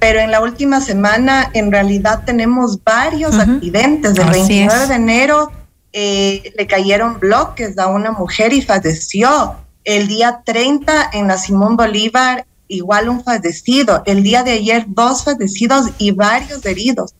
Pero 0.00 0.18
en 0.18 0.32
la 0.32 0.40
última 0.40 0.80
semana, 0.80 1.50
en 1.54 1.70
realidad, 1.70 2.22
tenemos 2.26 2.82
varios 2.82 3.38
accidentes. 3.38 4.18
El 4.18 4.30
29 4.30 4.88
de 4.88 4.94
enero 4.94 5.52
eh, 5.92 6.52
le 6.56 6.66
cayeron 6.66 7.20
bloques 7.20 7.78
a 7.78 7.86
una 7.86 8.10
mujer 8.10 8.52
y 8.52 8.62
falleció. 8.62 9.56
El 9.84 10.08
día 10.08 10.42
30 10.44 11.10
en 11.12 11.28
la 11.28 11.38
Simón 11.38 11.76
Bolívar, 11.76 12.46
igual 12.66 13.08
un 13.08 13.22
fallecido. 13.22 14.02
El 14.06 14.24
día 14.24 14.42
de 14.42 14.52
ayer, 14.52 14.86
dos 14.88 15.22
fallecidos 15.24 15.90
y 15.98 16.10
varios 16.10 16.64
heridos. 16.66 17.14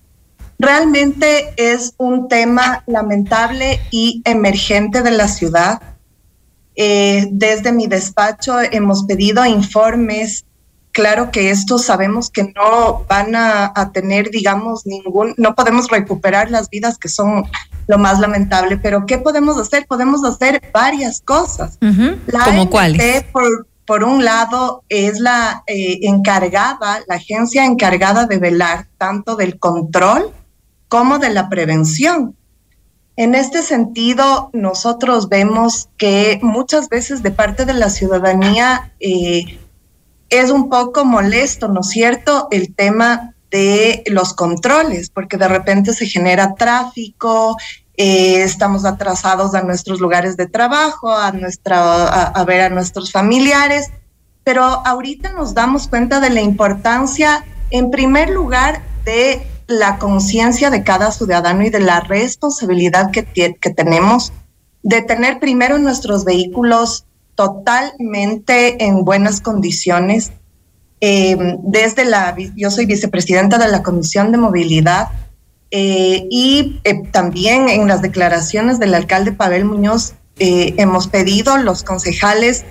Realmente 0.62 1.52
es 1.56 1.92
un 1.96 2.28
tema 2.28 2.84
lamentable 2.86 3.80
y 3.90 4.22
emergente 4.24 5.02
de 5.02 5.10
la 5.10 5.26
ciudad. 5.26 5.82
Eh, 6.76 7.26
desde 7.32 7.72
mi 7.72 7.88
despacho 7.88 8.60
hemos 8.60 9.02
pedido 9.02 9.44
informes. 9.44 10.44
Claro 10.92 11.32
que 11.32 11.50
estos 11.50 11.82
sabemos 11.84 12.30
que 12.30 12.52
no 12.54 13.04
van 13.08 13.34
a, 13.34 13.90
tener, 13.92 14.30
digamos, 14.30 14.86
ningún, 14.86 15.34
no 15.36 15.56
podemos 15.56 15.88
recuperar 15.88 16.48
las 16.52 16.70
vidas 16.70 16.96
que 16.96 17.08
son 17.08 17.44
lo 17.88 17.98
más 17.98 18.20
lamentable, 18.20 18.76
pero 18.76 19.04
¿qué 19.04 19.18
podemos 19.18 19.58
hacer? 19.58 19.84
Podemos 19.88 20.24
hacer 20.24 20.62
varias 20.72 21.22
cosas. 21.22 21.76
¿Como 22.44 22.70
cuáles? 22.70 23.24
Por, 23.32 23.66
por 23.84 24.04
un 24.04 24.24
lado, 24.24 24.84
es 24.88 25.18
la 25.18 25.64
eh, 25.66 25.98
encargada, 26.02 27.00
la 27.08 27.16
agencia 27.16 27.64
encargada 27.64 28.26
de 28.26 28.38
velar 28.38 28.86
tanto 28.96 29.34
del 29.34 29.58
control 29.58 30.32
como 30.92 31.18
de 31.18 31.30
la 31.30 31.48
prevención. 31.48 32.36
En 33.16 33.34
este 33.34 33.62
sentido, 33.62 34.50
nosotros 34.52 35.30
vemos 35.30 35.88
que 35.96 36.38
muchas 36.42 36.90
veces 36.90 37.22
de 37.22 37.30
parte 37.30 37.64
de 37.64 37.72
la 37.72 37.88
ciudadanía 37.88 38.92
eh, 39.00 39.58
es 40.28 40.50
un 40.50 40.68
poco 40.68 41.06
molesto, 41.06 41.68
¿no 41.68 41.80
es 41.80 41.88
cierto?, 41.88 42.46
el 42.50 42.74
tema 42.74 43.32
de 43.50 44.02
los 44.08 44.34
controles, 44.34 45.08
porque 45.08 45.38
de 45.38 45.48
repente 45.48 45.94
se 45.94 46.04
genera 46.04 46.56
tráfico, 46.56 47.56
eh, 47.96 48.42
estamos 48.42 48.84
atrasados 48.84 49.54
a 49.54 49.62
nuestros 49.62 49.98
lugares 49.98 50.36
de 50.36 50.46
trabajo, 50.46 51.10
a, 51.10 51.32
nuestra, 51.32 52.26
a 52.26 52.44
ver 52.44 52.60
a 52.60 52.68
nuestros 52.68 53.10
familiares, 53.10 53.88
pero 54.44 54.62
ahorita 54.62 55.32
nos 55.32 55.54
damos 55.54 55.88
cuenta 55.88 56.20
de 56.20 56.28
la 56.28 56.42
importancia, 56.42 57.46
en 57.70 57.90
primer 57.90 58.28
lugar, 58.28 58.82
de 59.06 59.46
la 59.66 59.98
conciencia 59.98 60.70
de 60.70 60.84
cada 60.84 61.12
ciudadano 61.12 61.64
y 61.64 61.70
de 61.70 61.80
la 61.80 62.00
responsabilidad 62.00 63.10
que, 63.10 63.24
que 63.24 63.70
tenemos 63.70 64.32
de 64.82 65.02
tener 65.02 65.38
primero 65.38 65.78
nuestros 65.78 66.24
vehículos 66.24 67.06
totalmente 67.34 68.84
en 68.84 69.04
buenas 69.04 69.40
condiciones. 69.40 70.32
Eh, 71.00 71.36
desde 71.62 72.04
la, 72.04 72.36
yo 72.56 72.70
soy 72.70 72.86
vicepresidenta 72.86 73.58
de 73.58 73.68
la 73.68 73.82
Comisión 73.82 74.30
de 74.30 74.38
Movilidad 74.38 75.08
eh, 75.70 76.26
y 76.30 76.80
eh, 76.84 77.02
también 77.10 77.68
en 77.68 77.88
las 77.88 78.02
declaraciones 78.02 78.78
del 78.78 78.94
alcalde 78.94 79.32
Pavel 79.32 79.64
Muñoz 79.64 80.14
hemos 80.38 81.06
pedido 81.06 81.56
los 81.56 81.84
concejales 81.84 82.64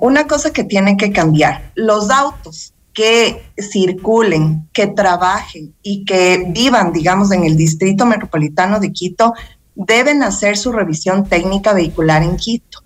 una 0.00 0.26
cosa 0.26 0.52
que 0.52 0.64
tiene 0.64 0.96
que 0.96 1.12
cambiar. 1.12 1.70
Los 1.76 2.10
autos 2.10 2.72
que 2.96 3.52
circulen, 3.58 4.70
que 4.72 4.86
trabajen 4.86 5.74
y 5.82 6.06
que 6.06 6.46
vivan, 6.48 6.94
digamos, 6.94 7.30
en 7.30 7.44
el 7.44 7.54
distrito 7.54 8.06
metropolitano 8.06 8.80
de 8.80 8.90
Quito, 8.90 9.34
deben 9.74 10.22
hacer 10.22 10.56
su 10.56 10.72
revisión 10.72 11.28
técnica 11.28 11.74
vehicular 11.74 12.22
en 12.22 12.38
Quito. 12.38 12.82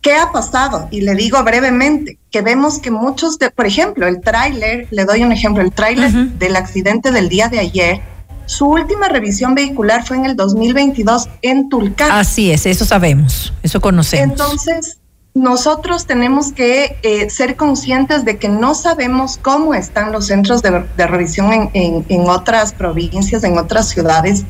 ¿Qué 0.00 0.14
ha 0.14 0.30
pasado? 0.30 0.86
Y 0.92 1.00
le 1.00 1.16
digo 1.16 1.42
brevemente, 1.42 2.16
que 2.30 2.42
vemos 2.42 2.78
que 2.78 2.92
muchos 2.92 3.36
de, 3.40 3.50
por 3.50 3.66
ejemplo, 3.66 4.06
el 4.06 4.20
tráiler, 4.20 4.86
le 4.92 5.04
doy 5.04 5.24
un 5.24 5.32
ejemplo, 5.32 5.64
el 5.64 5.72
tráiler 5.72 6.12
del 6.12 6.54
accidente 6.54 7.10
del 7.10 7.28
día 7.28 7.48
de 7.48 7.58
ayer, 7.58 8.02
su 8.46 8.66
última 8.66 9.08
revisión 9.08 9.56
vehicular 9.56 10.06
fue 10.06 10.16
en 10.16 10.26
el 10.26 10.36
2022 10.36 11.28
en 11.42 11.68
Tulcán. 11.68 12.12
Así 12.12 12.52
es, 12.52 12.66
eso 12.66 12.84
sabemos, 12.84 13.52
eso 13.64 13.80
conocemos. 13.80 14.30
Entonces, 14.30 14.98
nosotros 15.34 16.06
tenemos 16.06 16.52
que 16.52 16.96
eh, 17.02 17.28
ser 17.28 17.56
conscientes 17.56 18.24
de 18.24 18.38
que 18.38 18.48
no 18.48 18.76
sabemos 18.76 19.36
cómo 19.42 19.74
están 19.74 20.12
los 20.12 20.28
centros 20.28 20.62
de, 20.62 20.86
revisión 20.96 21.70
en, 21.74 22.28
otras 22.28 22.72
provincias, 22.72 23.42
en 23.42 23.58
otras 23.58 23.88
ciudades. 23.88 24.44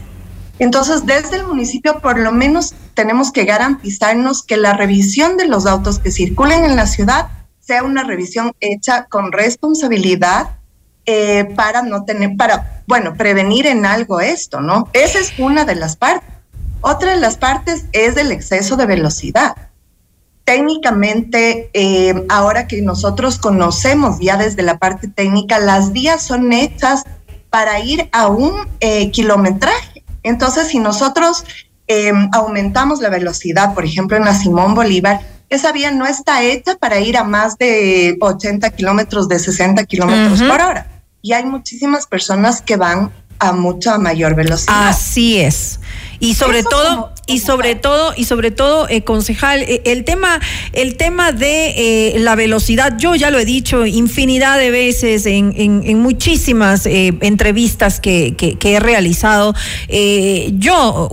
Entonces, 0.58 1.06
desde 1.06 1.38
el 1.38 1.46
municipio, 1.46 2.00
por 2.00 2.18
lo 2.18 2.32
menos 2.32 2.74
tenemos 2.92 3.32
que 3.32 3.46
garantizarnos 3.46 4.42
que 4.42 4.58
la 4.58 4.74
revisión 4.74 5.38
de 5.38 5.48
los 5.48 5.66
autos 5.66 5.98
que 5.98 6.10
circulen 6.10 6.64
en 6.64 6.76
la 6.76 6.86
ciudad 6.86 7.28
sea 7.60 7.82
una 7.82 8.04
revisión 8.04 8.52
hecha 8.60 9.06
con 9.06 9.32
responsabilidad 9.32 10.50
eh, 11.06 11.46
para 11.56 11.80
no 11.80 12.04
tener, 12.04 12.36
para, 12.36 12.82
bueno, 12.86 13.14
prevenir 13.14 13.66
en 13.66 13.86
algo 13.86 14.20
esto, 14.20 14.60
¿no? 14.60 14.88
Esa 14.92 15.18
es 15.18 15.32
una 15.38 15.64
de 15.64 15.76
las 15.76 15.96
partes. 15.96 16.28
Otra 16.82 17.12
de 17.12 17.20
las 17.20 17.38
partes 17.38 17.86
es 17.92 18.18
el 18.18 18.30
exceso 18.30 18.76
de 18.76 18.84
velocidad 18.84 19.56
técnicamente, 20.44 21.70
eh, 21.72 22.24
ahora 22.28 22.66
que 22.66 22.82
nosotros 22.82 23.38
conocemos 23.38 24.18
ya 24.20 24.36
desde 24.36 24.62
la 24.62 24.78
parte 24.78 25.08
técnica, 25.08 25.58
las 25.58 25.92
vías 25.92 26.22
son 26.22 26.52
hechas 26.52 27.04
para 27.50 27.80
ir 27.80 28.08
a 28.12 28.28
un 28.28 28.68
eh, 28.80 29.10
kilometraje. 29.10 30.04
Entonces, 30.22 30.68
si 30.68 30.78
nosotros 30.78 31.44
em, 31.86 32.28
aumentamos 32.32 33.00
la 33.00 33.08
velocidad, 33.08 33.74
por 33.74 33.84
ejemplo, 33.84 34.16
en 34.16 34.24
la 34.24 34.34
Simón 34.34 34.74
Bolívar, 34.74 35.20
esa 35.48 35.72
vía 35.72 35.90
no 35.90 36.06
está 36.06 36.42
hecha 36.42 36.76
para 36.76 37.00
ir 37.00 37.16
a 37.16 37.24
más 37.24 37.56
de 37.58 38.16
80 38.20 38.70
kilómetros, 38.70 39.28
de 39.28 39.38
60 39.38 39.84
kilómetros 39.84 40.42
por 40.42 40.60
hora. 40.60 40.86
Y 41.22 41.32
hay 41.32 41.44
muchísimas 41.44 42.06
personas 42.06 42.60
que 42.60 42.76
van 42.76 43.10
a 43.38 43.52
mucha 43.52 43.98
mayor 43.98 44.34
velocidad. 44.34 44.88
Así 44.88 45.40
es. 45.40 45.80
Y 46.24 46.34
sobre 46.34 46.62
todo, 46.62 47.12
y 47.26 47.38
sobre 47.38 47.74
todo, 47.74 48.14
y 48.16 48.24
sobre 48.24 48.50
todo, 48.50 48.88
eh, 48.88 49.02
concejal, 49.02 49.62
eh, 49.62 49.82
el 49.84 50.04
tema, 50.04 50.40
el 50.72 50.96
tema 50.96 51.32
de 51.32 52.14
eh, 52.16 52.18
la 52.18 52.34
velocidad, 52.34 52.96
yo 52.98 53.14
ya 53.14 53.30
lo 53.30 53.38
he 53.38 53.44
dicho 53.44 53.84
infinidad 53.84 54.58
de 54.58 54.70
veces 54.70 55.26
en, 55.26 55.52
en, 55.54 55.98
muchísimas 56.00 56.86
entrevistas 56.86 58.00
que, 58.00 58.34
que, 58.36 58.74
he 58.74 58.80
realizado. 58.80 59.54
yo 60.52 61.08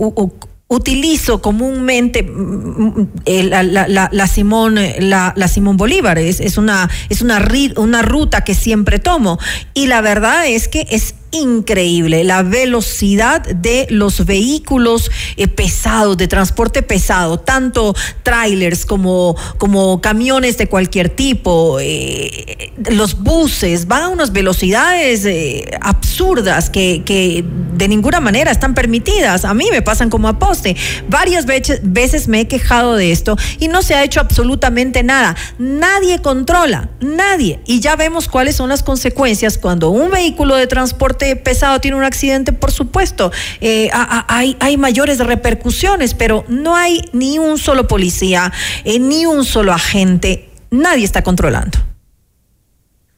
utilizo 0.68 1.42
comúnmente 1.42 2.22
mm, 2.22 3.00
mm, 3.00 3.08
la, 3.50 3.62
la, 3.62 4.08
la, 4.10 4.26
Simón 4.26 4.78
la, 4.98 5.34
la, 5.36 5.48
Simón 5.48 5.76
Bolívar 5.76 6.18
es, 6.18 6.40
es 6.40 6.56
una 6.56 6.88
es 7.10 7.20
una, 7.20 7.46
una 7.76 8.02
ruta 8.02 8.42
que 8.42 8.54
siempre 8.54 8.98
tomo 8.98 9.38
y 9.74 9.86
la 9.86 10.00
verdad 10.00 10.46
es 10.46 10.68
que 10.68 10.86
es 10.90 11.14
increíble 11.32 12.24
la 12.24 12.42
velocidad 12.42 13.42
de 13.42 13.86
los 13.90 14.24
vehículos 14.24 15.10
eh, 15.36 15.48
pesados, 15.48 16.16
de 16.16 16.28
transporte 16.28 16.82
pesado, 16.82 17.38
tanto 17.38 17.94
trailers 18.22 18.86
como, 18.86 19.36
como 19.58 20.00
camiones 20.00 20.58
de 20.58 20.68
cualquier 20.68 21.08
tipo, 21.08 21.78
eh, 21.80 22.72
los 22.90 23.18
buses 23.18 23.86
van 23.88 24.02
a 24.02 24.08
unas 24.08 24.32
velocidades 24.32 25.24
eh, 25.24 25.64
absurdas 25.80 26.70
que, 26.70 27.02
que, 27.04 27.44
de 27.74 27.88
ninguna 27.88 28.20
manera 28.20 28.50
están 28.50 28.74
permitidas. 28.74 29.44
A 29.44 29.54
mí 29.54 29.66
me 29.70 29.82
pasan 29.82 30.10
como 30.10 30.28
a 30.28 30.38
poste. 30.38 30.76
Varias 31.08 31.46
veces, 31.46 31.80
veces 31.82 32.28
me 32.28 32.40
he 32.40 32.48
quejado 32.48 32.94
de 32.94 33.10
esto 33.10 33.36
y 33.58 33.68
no 33.68 33.82
se 33.82 33.94
ha 33.94 34.04
hecho 34.04 34.20
absolutamente 34.20 35.02
nada. 35.02 35.34
Nadie 35.58 36.20
controla, 36.20 36.90
nadie. 37.00 37.60
Y 37.66 37.80
ya 37.80 37.96
vemos 37.96 38.28
cuáles 38.28 38.56
son 38.56 38.68
las 38.68 38.82
consecuencias 38.82 39.58
cuando 39.58 39.90
un 39.90 40.10
vehículo 40.10 40.56
de 40.56 40.66
transporte 40.66 41.21
pesado 41.36 41.80
tiene 41.80 41.96
un 41.96 42.04
accidente, 42.04 42.52
por 42.52 42.72
supuesto, 42.72 43.32
eh, 43.60 43.90
hay, 43.92 44.56
hay 44.60 44.76
mayores 44.76 45.18
repercusiones, 45.18 46.14
pero 46.14 46.44
no 46.48 46.76
hay 46.76 47.08
ni 47.12 47.38
un 47.38 47.58
solo 47.58 47.88
policía, 47.88 48.52
eh, 48.84 48.98
ni 48.98 49.26
un 49.26 49.44
solo 49.44 49.72
agente, 49.72 50.50
nadie 50.70 51.04
está 51.04 51.22
controlando. 51.22 51.78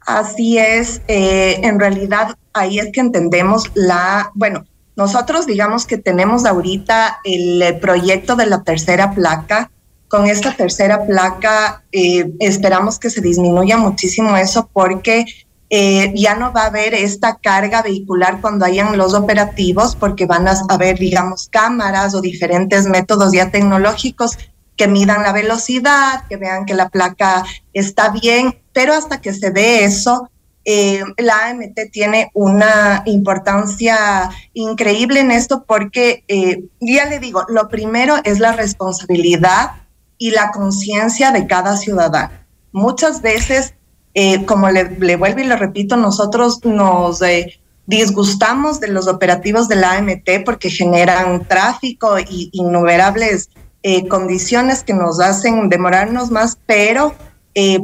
Así 0.01 0.59
es, 0.59 1.01
eh, 1.09 1.61
en 1.63 1.81
realidad 1.81 2.37
ahí 2.53 2.79
es 2.79 2.93
que 2.93 3.01
entendemos 3.01 3.71
la, 3.75 4.31
bueno, 4.35 4.67
nosotros 4.97 5.47
digamos 5.47 5.87
que 5.87 5.97
tenemos 5.99 6.45
ahorita 6.45 7.21
el 7.25 7.79
proyecto 7.81 8.37
de 8.37 8.47
la 8.47 8.63
tercera 8.63 9.13
placa. 9.13 9.71
Con 10.07 10.29
esta 10.29 10.53
tercera 10.53 11.07
placa 11.07 11.83
esperamos 11.91 13.01
que 13.01 13.11
se 13.11 13.21
disminuya 13.21 13.77
muchísimo 13.77 14.37
eso 14.37 14.69
porque 14.73 15.25
eh, 15.71 16.13
ya 16.15 16.35
no 16.35 16.53
va 16.53 16.63
a 16.63 16.67
haber 16.67 16.95
esta 16.95 17.37
carga 17.37 17.83
vehicular 17.83 18.41
cuando 18.41 18.65
hayan 18.65 18.97
los 18.97 19.15
operativos, 19.15 19.97
porque 19.97 20.27
van 20.27 20.47
a 20.47 20.55
haber, 20.69 20.99
digamos, 20.99 21.49
cámaras 21.49 22.15
o 22.15 22.21
diferentes 22.21 22.87
métodos 22.87 23.33
ya 23.33 23.51
tecnológicos 23.51 24.39
que 24.77 24.89
midan 24.89 25.23
la 25.23 25.33
velocidad, 25.33 26.27
que 26.29 26.37
vean 26.37 26.65
que 26.65 26.75
la 26.75 26.89
placa 26.89 27.45
está 27.73 28.11
bien, 28.11 28.61
pero 28.73 28.93
hasta 28.93 29.21
que 29.21 29.33
se 29.33 29.51
dé 29.51 29.85
eso, 29.85 30.31
eh, 30.65 31.03
la 31.19 31.49
AMT 31.49 31.91
tiene 31.93 32.31
una 32.33 33.03
importancia 33.07 34.31
increíble 34.55 35.21
en 35.21 35.31
esto 35.31 35.65
porque, 35.65 36.25
eh, 36.29 36.65
ya 36.81 37.05
le 37.05 37.19
digo, 37.19 37.45
lo 37.49 37.69
primero 37.69 38.17
es 38.25 38.41
la 38.41 38.53
responsabilidad 38.53 39.73
y 40.17 40.31
la 40.31 40.51
conciencia 40.53 41.33
de 41.33 41.47
cada 41.47 41.77
ciudadano. 41.77 42.33
Muchas 42.73 43.21
veces 43.21 43.75
eh, 44.15 44.45
como 44.47 44.71
le, 44.71 44.85
vuelvo 45.17 45.41
y 45.41 45.45
le 45.45 45.57
repito, 45.57 45.97
nosotros 45.97 46.65
nos 46.65 47.21
eh, 47.23 47.59
disgustamos 47.87 48.79
de 48.79 48.89
los 48.89 49.09
operativos 49.09 49.67
de 49.67 49.75
la 49.75 49.93
AMT 49.99 50.45
porque 50.45 50.71
generan 50.71 51.45
tráfico 51.49 52.21
y 52.21 52.49
innumerables 52.53 53.51
eh, 53.83 54.07
condiciones 54.07 54.85
que 54.85 54.95
nos 54.95 55.19
hacen 55.21 55.69
demorarnos 55.69 56.31
más, 56.31 56.59
pero 56.65 57.15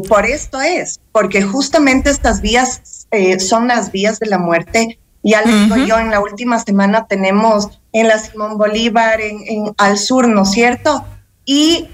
por 0.08 0.26
esto 0.26 0.60
es, 0.60 0.98
porque 1.12 1.42
justamente 1.42 2.10
estas 2.10 2.40
vías 2.40 3.06
son 3.38 3.68
las 3.68 3.92
vías 3.92 4.18
de 4.18 4.26
la 4.26 4.36
muerte. 4.36 4.98
Ya 5.22 5.42
les 5.42 5.62
digo 5.62 5.76
yo, 5.76 5.96
en 6.00 6.10
la 6.10 6.18
última 6.18 6.58
semana 6.58 7.06
tenemos 7.06 7.68
en 7.92 8.08
la 8.08 8.18
Simón 8.18 8.58
Bolívar, 8.58 9.20
en, 9.20 9.38
en 9.46 9.72
al 9.78 9.96
sur, 9.96 10.26
¿no 10.26 10.42
es 10.42 10.50
cierto? 10.50 11.04
Y 11.44 11.88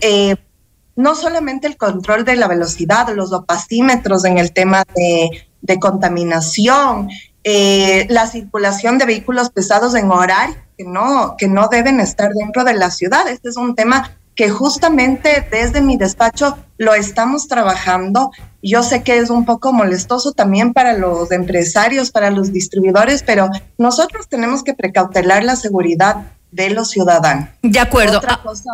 no 0.97 1.15
solamente 1.15 1.67
el 1.67 1.77
control 1.77 2.25
de 2.25 2.37
la 2.37 2.49
velocidad, 2.49 3.09
los 3.15 3.33
opacímetros 3.33 4.25
en 4.25 4.39
el 4.39 4.53
tema 4.53 4.85
de, 4.95 5.79
contaminación, 5.79 7.09
eh, 7.45 8.07
la 8.09 8.27
circulación 8.27 8.99
de 8.99 9.05
vehículos 9.05 9.51
pesados 9.51 9.95
en 9.95 10.11
horario 10.11 10.57
que 10.77 10.85
no, 10.85 11.37
que 11.39 11.49
no 11.49 11.69
deben 11.69 12.01
estar 12.01 12.33
dentro 12.33 12.65
de 12.65 12.75
la 12.75 12.91
ciudad. 12.91 13.29
Este 13.29 13.49
es 13.49 13.57
un 13.57 13.75
tema 13.75 14.17
que 14.35 14.51
justamente 14.51 15.47
desde 15.51 15.81
mi 15.81 15.97
despacho 15.97 16.59
lo 16.77 16.95
estamos 16.95 17.49
trabajando. 17.49 18.31
Yo 18.63 18.83
sé 18.83 19.03
que 19.03 19.17
es 19.19 19.31
un 19.31 19.47
poco 19.47 19.73
molestoso 19.73 20.33
también 20.33 20.75
para 20.75 20.93
los 20.93 21.33
empresarios, 21.33 22.11
para 22.11 22.31
los 22.31 22.53
distribuidores, 22.53 23.23
pero 23.23 23.49
nosotros 23.79 24.29
tenemos 24.29 24.63
que 24.63 24.75
precautelar 24.75 25.43
la 25.43 25.57
seguridad 25.57 26.33
de 26.53 26.71
los 26.71 26.91
ciudadanos. 26.91 27.49
De 27.63 27.81
acuerdo. 27.81 28.19
Otra 28.19 28.41
cosa 28.43 28.71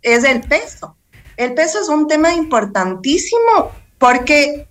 es 0.00 0.24
el 0.24 0.40
peso. 0.40 0.96
El 1.36 1.54
peso 1.54 1.80
es 1.80 1.88
un 1.88 2.06
tema 2.08 2.34
importantísimo 2.34 3.72
porque, 3.98 4.68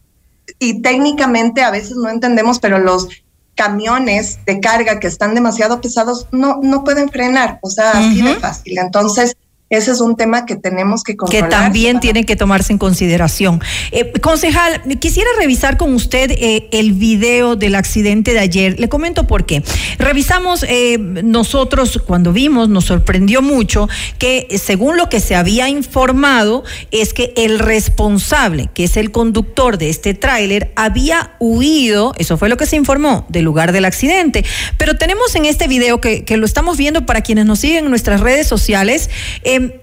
y 0.60 0.82
técnicamente 0.82 1.64
a 1.64 1.72
veces 1.72 1.96
no 1.96 2.10
entendemos, 2.10 2.60
pero 2.60 2.80
los 2.80 3.08
camiones 3.56 4.40
de 4.46 4.60
carga 4.60 5.00
que 5.00 5.08
están 5.08 5.36
demasiado 5.36 5.82
pesados 5.82 6.28
no, 6.32 6.60
no 6.62 6.84
pueden 6.84 7.10
frenar, 7.10 7.60
o 7.62 7.70
sea, 7.70 7.92
así 7.92 8.22
de 8.22 8.36
fácil. 8.36 8.78
Entonces, 8.78 9.36
ese 9.72 9.92
es 9.92 10.02
un 10.02 10.18
tema 10.18 10.46
que 10.46 10.58
tenemos 10.58 11.02
que 11.02 11.16
controlar. 11.16 11.50
Que 11.50 11.56
también 11.56 12.02
tiene 12.02 12.26
que 12.26 12.36
tomarse 12.36 12.74
en 12.74 12.78
consideración. 12.78 13.62
Eh, 13.92 14.12
concejal, 14.20 14.82
quisiera 15.00 15.30
revisar 15.40 15.78
con 15.78 15.94
usted 15.94 16.30
eh, 16.32 16.68
el 16.72 16.92
video 16.92 17.56
del 17.56 17.76
accidente 17.76 18.34
de 18.34 18.40
ayer. 18.40 18.78
Le 18.82 18.90
comento 18.90 19.28
por 19.28 19.46
qué. 19.46 19.64
Revisamos 19.98 20.66
eh, 20.68 20.98
nosotros 21.00 22.02
cuando 22.06 22.34
vimos, 22.34 22.68
nos 22.68 22.84
sorprendió 22.84 23.42
mucho 23.42 23.88
que 24.18 24.48
según 24.62 24.98
lo 24.98 25.08
que 25.08 25.22
se 25.22 25.36
había 25.36 25.70
informado 25.70 26.66
es 26.92 27.14
que 27.14 27.34
el 27.38 27.58
responsable, 27.58 28.70
que 28.74 28.84
es 28.84 28.98
el 28.98 29.12
conductor 29.12 29.78
de 29.78 29.90
este 29.90 30.14
tráiler, 30.14 30.74
había 30.76 31.38
huido, 31.40 32.14
eso 32.18 32.38
fue 32.38 32.50
lo 32.50 32.58
que 32.58 32.66
se 32.66 32.76
informó, 32.76 33.26
del 33.30 33.46
lugar 33.46 33.72
del 33.72 33.86
accidente. 33.86 34.44
Pero 34.78 34.98
tenemos 34.98 35.34
en 35.36 35.46
este 35.46 35.70
video 35.70 36.02
que, 36.02 36.26
que 36.26 36.36
lo 36.36 36.46
estamos 36.46 36.78
viendo 36.78 37.06
para 37.06 37.22
quienes 37.22 37.46
nos 37.46 37.60
siguen 37.60 37.86
en 37.86 37.90
nuestras 37.90 38.20
redes 38.20 38.48
sociales, 38.48 39.10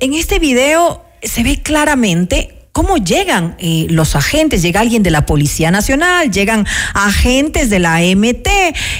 en 0.00 0.14
este 0.14 0.38
video 0.38 1.04
se 1.22 1.42
ve 1.42 1.60
claramente 1.62 2.58
cómo 2.72 2.96
llegan 2.96 3.56
eh, 3.58 3.86
los 3.90 4.14
agentes, 4.14 4.62
llega 4.62 4.80
alguien 4.80 5.02
de 5.02 5.10
la 5.10 5.26
Policía 5.26 5.70
Nacional, 5.70 6.30
llegan 6.30 6.66
agentes 6.94 7.70
de 7.70 7.78
la 7.80 7.98
MT. 8.00 8.48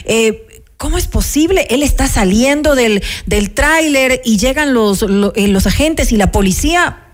Eh, 0.04 0.46
¿Cómo 0.76 0.98
es 0.98 1.06
posible? 1.06 1.66
Él 1.70 1.82
está 1.82 2.06
saliendo 2.06 2.74
del, 2.74 3.02
del 3.26 3.50
tráiler 3.50 4.20
y 4.24 4.36
llegan 4.36 4.74
los, 4.74 5.02
eh, 5.02 5.48
los 5.48 5.66
agentes 5.66 6.12
y 6.12 6.16
la 6.16 6.32
policía 6.32 7.07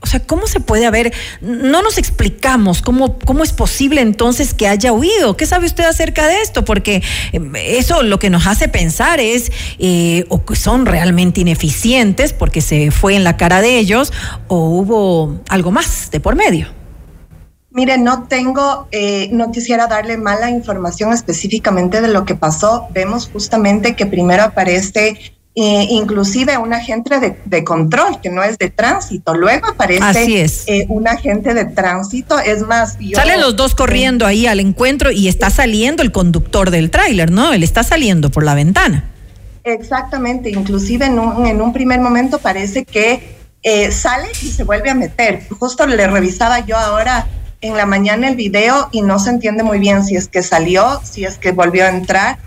o 0.00 0.06
sea, 0.06 0.20
¿cómo 0.20 0.46
se 0.46 0.60
puede 0.60 0.86
haber? 0.86 1.12
No 1.40 1.82
nos 1.82 1.98
explicamos 1.98 2.82
cómo, 2.82 3.18
cómo 3.18 3.42
es 3.42 3.52
posible 3.52 4.02
entonces 4.02 4.54
que 4.54 4.68
haya 4.68 4.92
huido. 4.92 5.36
¿Qué 5.36 5.46
sabe 5.46 5.66
usted 5.66 5.84
acerca 5.84 6.26
de 6.26 6.42
esto? 6.42 6.64
Porque 6.64 7.02
em, 7.32 7.52
eso 7.56 8.02
lo 8.02 8.18
que 8.18 8.30
nos 8.30 8.46
hace 8.46 8.68
pensar 8.68 9.20
es 9.20 9.50
eh, 9.78 10.24
o 10.28 10.44
que 10.44 10.54
son 10.54 10.86
realmente 10.86 11.40
ineficientes 11.40 12.32
porque 12.32 12.60
se 12.60 12.90
fue 12.90 13.16
en 13.16 13.24
la 13.24 13.36
cara 13.36 13.60
de 13.62 13.78
ellos 13.78 14.12
o 14.48 14.68
hubo 14.68 15.40
algo 15.48 15.70
más 15.72 16.10
de 16.10 16.20
por 16.20 16.36
medio. 16.36 16.68
Mire, 17.70 17.98
no 17.98 18.22
tengo, 18.22 18.88
eh, 18.90 19.28
no 19.32 19.50
quisiera 19.50 19.86
darle 19.86 20.16
mala 20.16 20.50
información 20.50 21.12
específicamente 21.12 22.00
de 22.00 22.08
lo 22.08 22.24
que 22.24 22.34
pasó. 22.34 22.86
Vemos 22.92 23.28
justamente 23.30 23.96
que 23.96 24.06
primero 24.06 24.44
aparece 24.44 25.35
inclusive 25.58 26.58
un 26.58 26.74
agente 26.74 27.38
de, 27.44 27.64
control 27.64 28.20
que 28.20 28.28
no 28.28 28.42
es 28.42 28.58
de 28.58 28.68
tránsito. 28.70 29.34
Luego 29.34 29.68
aparece 29.68 30.44
eh, 30.66 30.84
un 30.88 31.08
agente 31.08 31.54
de 31.54 31.64
tránsito. 31.64 32.38
Es 32.38 32.60
más, 32.62 32.98
salen 33.14 33.40
los 33.40 33.56
dos 33.56 33.74
corriendo 33.74 34.26
ahí 34.26 34.46
al 34.46 34.60
encuentro 34.60 35.10
y 35.10 35.28
está 35.28 35.48
saliendo 35.48 36.02
el 36.02 36.12
conductor 36.12 36.70
del 36.70 36.90
tráiler, 36.90 37.30
¿no? 37.30 37.54
Él 37.54 37.62
está 37.62 37.82
saliendo 37.82 38.30
por 38.30 38.44
la 38.44 38.54
ventana. 38.54 39.04
Exactamente, 39.64 40.50
inclusive 40.50 41.06
en 41.06 41.18
un, 41.18 41.46
en 41.46 41.60
un 41.60 41.72
primer 41.72 42.00
momento 42.00 42.38
parece 42.38 42.84
que 42.84 43.36
eh, 43.62 43.90
sale 43.90 44.28
y 44.42 44.48
se 44.48 44.62
vuelve 44.62 44.90
a 44.90 44.94
meter. 44.94 45.42
Justo 45.58 45.86
le 45.86 46.06
revisaba 46.06 46.60
yo 46.60 46.76
ahora 46.76 47.26
en 47.62 47.76
la 47.76 47.86
mañana 47.86 48.28
el 48.28 48.36
video 48.36 48.88
y 48.92 49.02
no 49.02 49.18
se 49.18 49.30
entiende 49.30 49.62
muy 49.62 49.78
bien 49.78 50.04
si 50.04 50.16
es 50.16 50.28
que 50.28 50.42
salió, 50.42 51.00
si 51.02 51.24
es 51.24 51.38
que 51.38 51.50
volvió 51.50 51.84
a 51.84 51.88
entrar, 51.88 52.38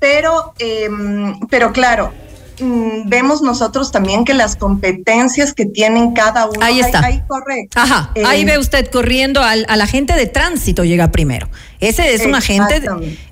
pero, 0.00 0.52
em, 0.58 1.38
pero 1.48 1.72
claro, 1.72 2.12
mm, 2.60 3.08
vemos 3.08 3.42
nosotros 3.42 3.90
también 3.92 4.24
que 4.24 4.34
las 4.34 4.56
competencias 4.56 5.52
que 5.54 5.66
tienen 5.66 6.12
cada 6.12 6.46
uno. 6.46 6.58
Ahí 6.60 6.80
está. 6.80 7.00
Ahí, 7.04 7.22
correcto. 7.28 7.78
Ajá, 7.80 8.12
ahí 8.26 8.42
Eh, 8.42 8.44
ve 8.44 8.58
usted 8.58 8.86
corriendo 8.90 9.42
al, 9.42 9.64
al 9.68 9.80
agente 9.80 10.14
de 10.14 10.26
tránsito 10.26 10.84
llega 10.84 11.10
primero. 11.12 11.48
Ese 11.80 12.14
es 12.14 12.24
un 12.26 12.34
agente. 12.34 12.82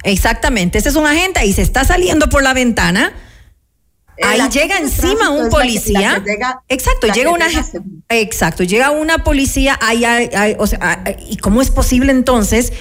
Exactamente. 0.03 0.79
Ese 0.79 0.89
es 0.91 0.97
un 0.97 1.07
agente 1.07 1.45
y 1.47 1.53
se 1.53 1.63
está 1.63 1.85
saliendo 1.85 2.29
por 2.29 2.43
la 2.43 2.55
ventana. 2.55 3.13
El 4.17 4.41
Ahí 4.43 4.49
llega 4.49 4.79
encima 4.79 5.31
un 5.31 5.37
es 5.39 5.43
la 5.43 5.45
que- 5.45 5.51
policía. 5.51 6.13
la 6.13 6.23
que 6.25 6.31
llega- 6.31 6.61
exacto, 6.69 7.07
llega 7.09 7.31
una 7.31 7.49
llega 7.49 7.65
exacto, 8.11 8.63
llega 8.63 8.91
una 8.93 9.25
policía, 9.25 9.77
ahí 9.83 10.05
hay- 10.05 10.31
hay- 10.37 10.55
o 10.57 10.69
sea, 10.69 11.03
¿y 11.29 11.37
cómo 11.39 11.61
es 11.61 11.71
posible 11.73 12.13
entonces 12.13 12.73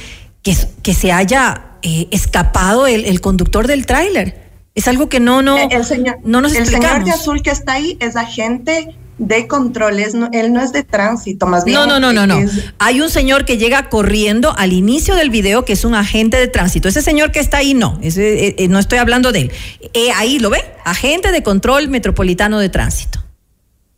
que, 0.43 0.55
que 0.83 0.93
se 0.93 1.11
haya 1.11 1.69
eh, 1.81 2.07
escapado 2.11 2.85
el, 2.85 3.05
el 3.05 3.19
conductor 3.19 3.65
del 3.65 3.87
tráiler? 3.87 4.42
Es 4.75 4.87
algo 4.87 5.07
que 5.09 5.19
no, 5.19 5.41
no, 5.41 5.57
Eh, 5.57 5.67
el 5.71 5.85
señor, 5.85 6.17
no 6.23 6.41
nos 6.41 6.55
el 6.55 6.65
señor 6.65 7.03
de 7.03 7.11
azul 7.11 7.41
que 7.43 7.51
está 7.51 7.73
ahí 7.73 7.95
es 7.99 8.15
agente 8.15 8.95
de 9.19 9.47
controles, 9.47 10.15
no- 10.15 10.29
él 10.33 10.51
no 10.51 10.61
es 10.61 10.71
de 10.73 10.81
tránsito, 10.83 11.45
más 11.45 11.63
bien. 11.63 11.77
No, 11.77 11.85
no, 11.85 11.99
no, 11.99 12.11
no, 12.11 12.25
no. 12.25 12.39
Hay 12.79 12.99
un 12.99 13.11
señor 13.11 13.45
que 13.45 13.59
llega 13.59 13.87
corriendo 13.89 14.51
al 14.57 14.73
inicio 14.73 15.15
del 15.15 15.29
video 15.29 15.63
que 15.65 15.73
es 15.73 15.85
un 15.85 15.93
agente 15.93 16.37
de 16.37 16.47
tránsito. 16.47 16.89
Ese 16.89 17.03
señor 17.03 17.31
que 17.31 17.39
está 17.39 17.57
ahí, 17.57 17.75
no, 17.75 17.99
ese, 18.01 18.47
eh, 18.47 18.55
eh, 18.57 18.67
no 18.67 18.79
estoy 18.79 18.97
hablando 18.97 19.31
de 19.31 19.41
él. 19.41 19.51
Eh, 19.93 20.09
ahí 20.15 20.39
lo 20.39 20.49
ve, 20.49 20.63
agente 20.83 21.31
de 21.31 21.43
control 21.43 21.87
metropolitano 21.89 22.57
de 22.57 22.69
tránsito. 22.69 23.19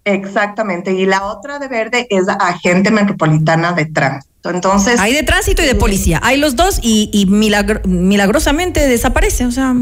Exactamente, 0.03 0.91
y 0.93 1.05
la 1.05 1.23
otra 1.25 1.57
de 1.59 1.67
verde 1.69 2.05
es 2.09 2.25
agente 2.27 2.91
metropolitana 2.91 3.71
de 3.71 3.85
tránsito. 3.85 4.49
Entonces, 4.49 4.99
Hay 4.99 5.13
de 5.13 5.23
tránsito 5.23 5.63
y 5.63 5.65
de 5.65 5.73
policía. 5.73 6.19
Hay 6.21 6.37
los 6.37 6.55
dos 6.55 6.79
y, 6.83 7.09
y 7.11 7.25
milagro- 7.25 7.81
milagrosamente 7.85 8.87
desaparece. 8.87 9.45
O 9.47 9.51
sea, 9.51 9.73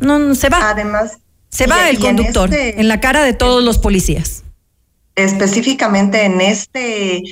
no, 0.00 0.18
no, 0.18 0.34
se 0.34 0.48
va. 0.48 0.70
Además, 0.70 1.18
se 1.50 1.64
y- 1.64 1.66
va 1.68 1.88
el 1.88 1.96
en 1.96 2.02
conductor 2.02 2.48
este- 2.52 2.80
en 2.80 2.88
la 2.88 3.00
cara 3.00 3.22
de 3.22 3.32
todos 3.34 3.62
los 3.62 3.78
policías. 3.78 4.42
específicamente 5.16 6.24
en 6.24 6.40
este 6.40 7.22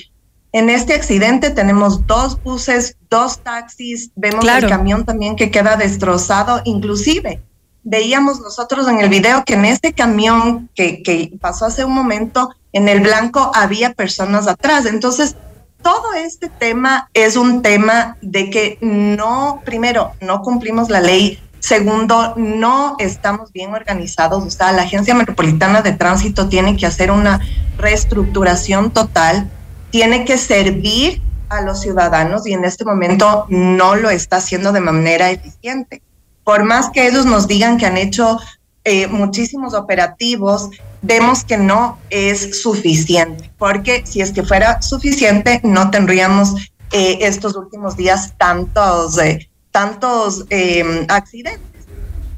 en 0.53 0.71
este 0.71 0.95
accidente 0.95 1.51
tenemos 1.51 2.07
dos 2.07 2.43
buses, 2.43 2.97
dos 3.11 3.39
taxis, 3.41 4.11
vemos 4.17 4.41
Claro. 4.41 4.67
el 4.67 4.73
camión 4.73 5.05
también 5.05 5.37
que 5.37 5.51
queda 5.51 5.77
destrozado, 5.77 6.63
inclusive 6.65 7.43
veíamos 7.85 8.41
nosotros 8.41 8.89
en 8.89 9.01
el 9.01 9.09
video 9.11 9.45
que 9.45 9.55
en 9.55 9.67
este 9.67 9.93
camión 9.93 10.69
que, 10.75 11.03
que 11.03 11.33
pasó 11.41 11.67
hace 11.67 11.85
un 11.85 11.93
momento, 11.93 12.51
en 12.73 12.89
el 12.89 13.01
blanco 13.01 13.51
había 13.55 13.93
personas 13.95 14.47
atrás. 14.47 14.85
Entonces, 14.87 15.37
todo 15.83 16.13
este 16.15 16.49
tema 16.51 17.09
es 17.15 17.37
un 17.37 17.63
tema 17.63 18.17
de 18.21 18.51
que 18.51 18.79
no, 18.81 19.63
primero, 19.65 20.13
no 20.21 20.43
cumplimos 20.43 20.89
la 20.91 21.01
ley. 21.01 21.39
Segundo, 21.61 22.35
no 22.37 22.97
estamos 22.99 23.53
bien 23.53 23.75
organizados. 23.75 24.45
O 24.45 24.51
sea, 24.51 24.73
la 24.73 24.83
Agencia 24.83 25.15
Metropolitana 25.15 25.83
de 25.83 25.93
Tránsito 25.93 26.49
tiene 26.49 26.77
que 26.77 26.87
hacer 26.87 27.11
una 27.11 27.41
reestructuración 27.77 28.91
total, 28.91 29.51
tiene 29.91 30.25
que 30.25 30.39
servir 30.39 31.23
a 31.49 31.63
los 31.63 31.81
ciudadanos 31.81 32.47
y 32.47 32.53
en 32.53 32.65
este 32.65 32.85
momento 32.85 33.47
no 33.49 33.97
lo 33.97 34.11
está 34.11 34.37
haciendo 34.37 34.73
de 34.73 34.81
manera 34.81 35.31
eficiente. 35.31 36.03
Por 36.45 36.65
más 36.65 36.91
que 36.91 37.07
ellos 37.07 37.27
nos 37.27 37.49
digan 37.49 37.79
que 37.79 37.87
han 37.87 37.97
hecho 37.97 38.39
eh, 38.85 39.07
muchísimos 39.07 39.75
operativos, 39.75 40.71
vemos 41.03 41.45
que 41.45 41.59
no 41.59 41.99
es 42.11 42.63
suficiente, 42.63 43.51
porque 43.59 44.05
si 44.07 44.21
es 44.21 44.33
que 44.33 44.43
fuera 44.43 44.81
suficiente, 44.83 45.61
no 45.63 45.91
tendríamos 45.91 46.55
eh, 46.93 47.19
estos 47.21 47.55
últimos 47.57 47.97
días 47.97 48.35
tantos, 48.39 49.19
eh, 49.19 49.51
tantos 49.71 50.45
eh, 50.51 51.07
accidentes. 51.09 51.87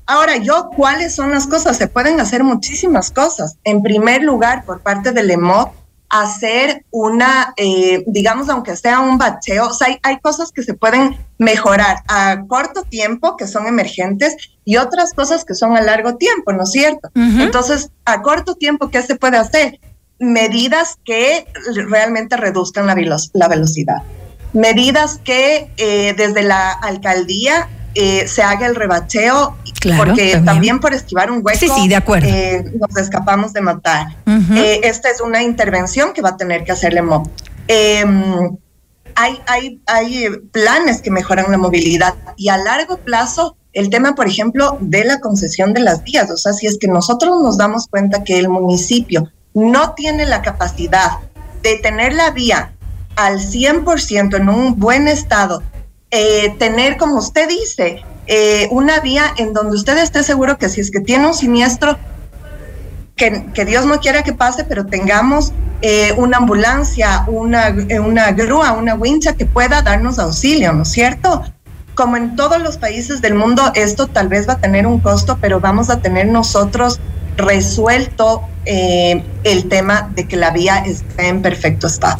Ahora, 0.06 0.38
yo, 0.38 0.70
¿cuáles 0.74 1.14
son 1.14 1.30
las 1.30 1.46
cosas? 1.46 1.76
Se 1.76 1.86
pueden 1.86 2.20
hacer 2.20 2.42
muchísimas 2.42 3.10
cosas. 3.10 3.56
En 3.62 3.82
primer 3.82 4.22
lugar, 4.22 4.64
por 4.64 4.80
parte 4.80 5.12
del 5.12 5.30
EMOD, 5.30 5.68
hacer 6.08 6.84
una, 6.90 7.54
eh, 7.56 8.02
digamos, 8.08 8.48
aunque 8.48 8.76
sea 8.76 8.98
un 8.98 9.16
bacheo, 9.16 9.68
o 9.68 9.72
sea, 9.72 9.86
hay, 9.86 9.98
hay 10.02 10.18
cosas 10.18 10.50
que 10.50 10.64
se 10.64 10.74
pueden 10.74 11.16
mejorar 11.38 11.98
a 12.08 12.42
corto 12.48 12.82
tiempo, 12.82 13.36
que 13.36 13.46
son 13.46 13.68
emergentes, 13.68 14.36
y 14.64 14.76
otras 14.76 15.14
cosas 15.14 15.44
que 15.44 15.54
son 15.54 15.76
a 15.76 15.80
largo 15.80 16.16
tiempo, 16.16 16.52
¿no 16.52 16.64
es 16.64 16.72
cierto? 16.72 17.08
Entonces, 17.14 17.90
a 18.04 18.22
corto 18.22 18.56
tiempo, 18.56 18.90
¿qué 18.90 19.02
se 19.02 19.14
puede 19.14 19.36
hacer? 19.36 19.78
Medidas 20.18 20.98
que 21.04 21.46
realmente 21.86 22.36
reduzcan 22.36 22.86
la, 22.86 22.96
la 23.32 23.48
velocidad. 23.48 24.02
Medidas 24.52 25.20
que 25.22 25.70
eh, 25.76 26.14
desde 26.16 26.42
la 26.42 26.72
alcaldía 26.72 27.68
eh, 27.94 28.26
se 28.28 28.42
haga 28.42 28.66
el 28.66 28.74
rebacheo, 28.74 29.56
Claro, 29.80 30.04
porque 30.04 30.32
también. 30.32 30.44
también. 30.44 30.80
por 30.80 30.92
esquivar 30.94 31.30
un 31.30 31.40
hueco 31.42 31.58
Sí, 31.58 31.68
sí, 31.74 31.88
de 31.88 31.96
acuerdo. 31.96 32.28
eh, 32.28 32.64
nos 32.78 32.96
escapamos 32.96 33.52
de 33.52 33.60
matar. 33.62 34.06
Eh, 34.26 34.80
esta 34.84 35.08
es 35.10 35.20
una 35.20 35.42
intervención 35.42 36.12
que 36.12 36.20
va 36.22 36.30
a 36.30 36.36
tener 36.36 36.64
que 36.64 36.72
hacerle 36.72 37.02
MOB. 37.02 37.28
Eh, 37.68 38.04
hay, 39.16 39.40
hay, 39.46 39.80
hay 39.86 40.28
planes 40.52 41.02
que 41.02 41.10
mejoran 41.10 41.50
la 41.50 41.58
movilidad 41.58 42.14
y 42.36 42.48
a 42.48 42.56
largo 42.58 42.98
plazo 42.98 43.56
el 43.72 43.88
tema, 43.90 44.14
por 44.14 44.26
ejemplo, 44.28 44.76
de 44.80 45.04
la 45.04 45.20
concesión 45.20 45.72
de 45.72 45.80
las 45.80 46.02
vías. 46.02 46.30
O 46.30 46.36
sea, 46.36 46.52
si 46.52 46.66
es 46.66 46.76
que 46.78 46.88
nosotros 46.88 47.40
nos 47.42 47.56
damos 47.56 47.86
cuenta 47.86 48.24
que 48.24 48.38
el 48.38 48.48
municipio 48.48 49.30
no 49.54 49.94
tiene 49.94 50.26
la 50.26 50.42
capacidad 50.42 51.12
de 51.62 51.76
tener 51.76 52.14
la 52.14 52.30
vía 52.30 52.72
al 53.26 53.38
100% 53.38 54.36
en 54.36 54.48
un 54.48 54.78
buen 54.78 55.08
estado, 55.08 55.62
eh, 56.10 56.54
tener, 56.58 56.96
como 56.96 57.16
usted 57.18 57.48
dice, 57.48 58.02
eh, 58.26 58.68
una 58.70 59.00
vía 59.00 59.24
en 59.36 59.52
donde 59.52 59.76
usted 59.76 59.98
esté 59.98 60.22
seguro 60.22 60.58
que 60.58 60.68
si 60.68 60.80
es 60.80 60.90
que 60.90 61.00
tiene 61.00 61.26
un 61.26 61.34
siniestro, 61.34 61.98
que, 63.16 63.64
Dios 63.66 63.84
no 63.84 64.00
quiera 64.00 64.22
que 64.22 64.32
pase, 64.32 64.64
pero 64.64 64.86
tengamos 64.86 65.52
eh, 65.82 66.14
una 66.16 66.38
ambulancia, 66.38 67.24
una, 67.26 67.74
una 68.02 68.32
grúa, 68.32 68.72
una 68.72 68.94
wincha 68.94 69.34
que 69.34 69.44
pueda 69.44 69.82
darnos 69.82 70.18
auxilio, 70.18 70.72
¿no 70.72 70.84
es 70.84 70.88
cierto? 70.88 71.44
Como 71.94 72.16
en 72.16 72.34
todos 72.34 72.62
los 72.62 72.78
países 72.78 73.20
del 73.20 73.34
mundo, 73.34 73.70
esto 73.74 74.06
tal 74.06 74.28
vez 74.28 74.48
va 74.48 74.54
a 74.54 74.58
tener 74.58 74.86
un 74.86 75.00
costo, 75.00 75.36
pero 75.38 75.60
vamos 75.60 75.90
a 75.90 76.00
tener 76.00 76.28
nosotros 76.28 76.98
resuelto 77.36 78.42
el 78.64 79.68
tema 79.68 80.10
de 80.14 80.26
que 80.26 80.36
la 80.36 80.50
vía 80.50 80.78
esté 80.78 81.28
en 81.28 81.42
perfecto 81.42 81.88
estado. 81.88 82.16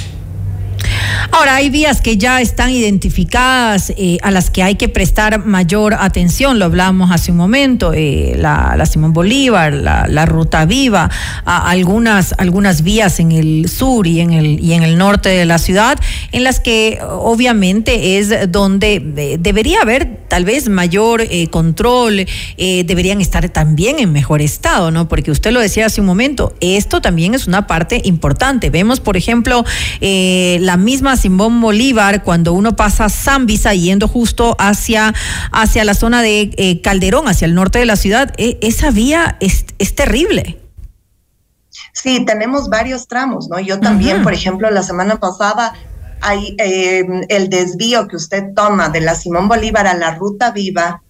Ahora, 1.32 1.57
hay 1.57 1.70
vías 1.70 2.01
que 2.01 2.16
ya 2.16 2.41
están 2.41 2.70
identificadas, 2.70 3.93
eh, 3.97 4.19
a 4.23 4.31
las 4.31 4.51
que 4.51 4.62
hay 4.62 4.74
que 4.74 4.89
prestar 4.89 5.45
mayor 5.45 5.95
atención, 5.95 6.59
lo 6.59 6.65
hablábamos 6.65 7.11
hace 7.11 7.31
un 7.31 7.37
momento, 7.37 7.93
eh, 7.95 8.35
la, 8.37 8.85
Simón 8.87 9.12
Bolívar, 9.12 9.73
la, 9.73 10.27
Ruta 10.27 10.65
Viva, 10.65 11.11
algunas, 11.45 12.35
algunas 12.39 12.82
vías 12.82 13.20
en 13.20 13.32
el 13.32 13.69
sur 13.69 14.07
y 14.07 14.20
en 14.20 14.32
el, 14.32 14.61
y 14.61 14.73
en 14.73 14.82
el 14.82 14.99
norte 14.99 15.28
de 15.28 15.45
la 15.47 15.59
ciudad, 15.59 15.99
en 16.32 16.45
las 16.45 16.61
que 16.61 16.99
obviamente 17.03 18.19
es 18.19 18.51
donde 18.51 18.95
eh, 19.16 19.37
debería 19.39 19.82
haber 19.82 20.20
tal 20.28 20.45
vez 20.45 20.69
mayor 20.69 21.24
control, 21.51 22.24
deberían 22.57 23.20
estar 23.20 23.49
también 23.49 23.99
en 23.99 24.12
mejor 24.12 24.43
estado, 24.43 24.93
¿no? 24.93 25.09
Porque 25.09 25.32
usted 25.32 25.51
lo 25.51 25.59
decía 25.59 25.87
hace 25.87 26.01
un 26.01 26.07
momento, 26.07 26.55
esto 26.61 27.01
también 27.01 27.35
es 27.35 27.49
una 27.49 27.66
parte 27.66 28.01
importante. 28.05 28.70
Vemos, 28.70 29.01
por 29.01 29.16
ejemplo, 29.16 29.65
la 30.01 30.77
misma 30.77 31.00
Simón 31.17 31.61
Bolívar 31.61 32.23
cuando 32.23 32.53
uno 32.53 32.77
pasa 32.77 33.09
Zambisa 33.09 33.75
yendo 33.75 34.09
justo 34.09 34.57
hacia, 34.59 35.15
hacia 35.53 35.85
la 35.85 35.95
zona 35.95 36.23
de 36.23 36.51
eh, 36.57 36.81
Calderón, 36.83 37.29
hacia 37.29 37.47
el 37.47 37.55
norte 37.55 37.79
de 37.79 37.87
la 37.87 37.97
ciudad, 37.97 38.33
eh, 38.37 38.59
esa 38.63 38.91
vía 38.91 39.37
es, 39.41 39.65
es 39.79 39.95
terrible. 39.95 40.59
Sí, 41.93 42.25
tenemos 42.25 42.69
varios 42.69 43.09
tramos, 43.09 43.49
¿no? 43.49 43.59
Yo 43.59 43.81
también, 43.81 44.23
por 44.23 44.33
ejemplo, 44.33 44.71
la 44.71 44.83
semana 44.83 45.19
pasada 45.19 45.75
hay 46.21 46.55
eh, 46.59 47.05
el 47.29 47.49
desvío 47.49 48.07
que 48.07 48.17
usted 48.17 48.55
toma 48.55 48.89
de 48.91 49.01
la 49.01 49.15
Simón 49.15 49.49
Bolívar 49.49 49.87
a 49.87 49.95
la 49.95 50.15
Ruta 50.15 50.51
Viva, 50.51 51.03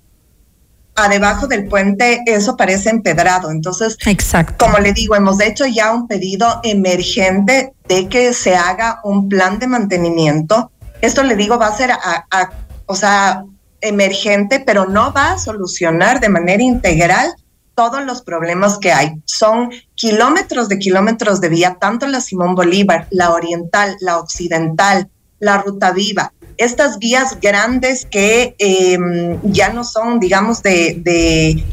debajo 1.09 1.47
del 1.47 1.67
puente, 1.67 2.23
eso 2.27 2.57
parece 2.57 2.91
empedrado. 2.91 3.51
Entonces, 3.51 3.97
Exacto. 4.07 4.65
como 4.65 4.79
le 4.79 4.93
digo, 4.93 5.17
hemos 5.17 5.41
hecho 5.41 5.65
ya 5.67 5.93
un 5.93 6.07
pedido 6.07 6.61
emergente 6.63 7.73
de 7.89 8.09
que 8.09 8.33
se 8.35 8.55
haga 8.55 9.01
un 9.05 9.29
plan 9.29 9.59
de 9.59 9.67
mantenimiento. 9.67 10.71
Esto 11.01 11.23
le 11.23 11.37
digo 11.37 11.59
va 11.59 11.69
a 11.69 11.77
ser, 11.77 11.93
a- 11.93 12.27
a- 12.31 12.51
o 12.87 12.95
sea, 12.95 13.45
emergente, 13.81 14.61
pero 14.61 14.87
no 14.87 15.13
va 15.13 15.33
a 15.33 15.39
solucionar 15.39 16.21
de 16.21 16.29
manera 16.29 16.63
integral 16.63 17.33
todos 17.75 18.05
los 18.05 18.21
problemas 18.21 18.77
que 18.79 18.93
hay. 18.93 19.15
Son 19.25 19.71
kilómetros 19.95 20.69
de 20.69 20.79
kilómetros 20.79 21.41
de 21.41 21.49
vía, 21.49 21.79
tanto 21.81 22.07
la 22.07 22.21
Simón 22.21 22.55
Bolívar, 22.55 23.07
la 23.11 23.31
oriental, 23.31 23.97
la 24.01 24.19
occidental, 24.19 25.09
la 25.39 25.57
Ruta 25.59 25.93
Viva. 25.93 26.33
Estas 26.61 26.99
vías 26.99 27.39
grandes 27.41 28.05
que 28.05 28.55
eh, 28.59 28.99
ya 29.45 29.73
no 29.73 29.85
son, 29.85 30.21
digamos, 30.21 30.63
de, 30.63 30.97
de 30.99 31.65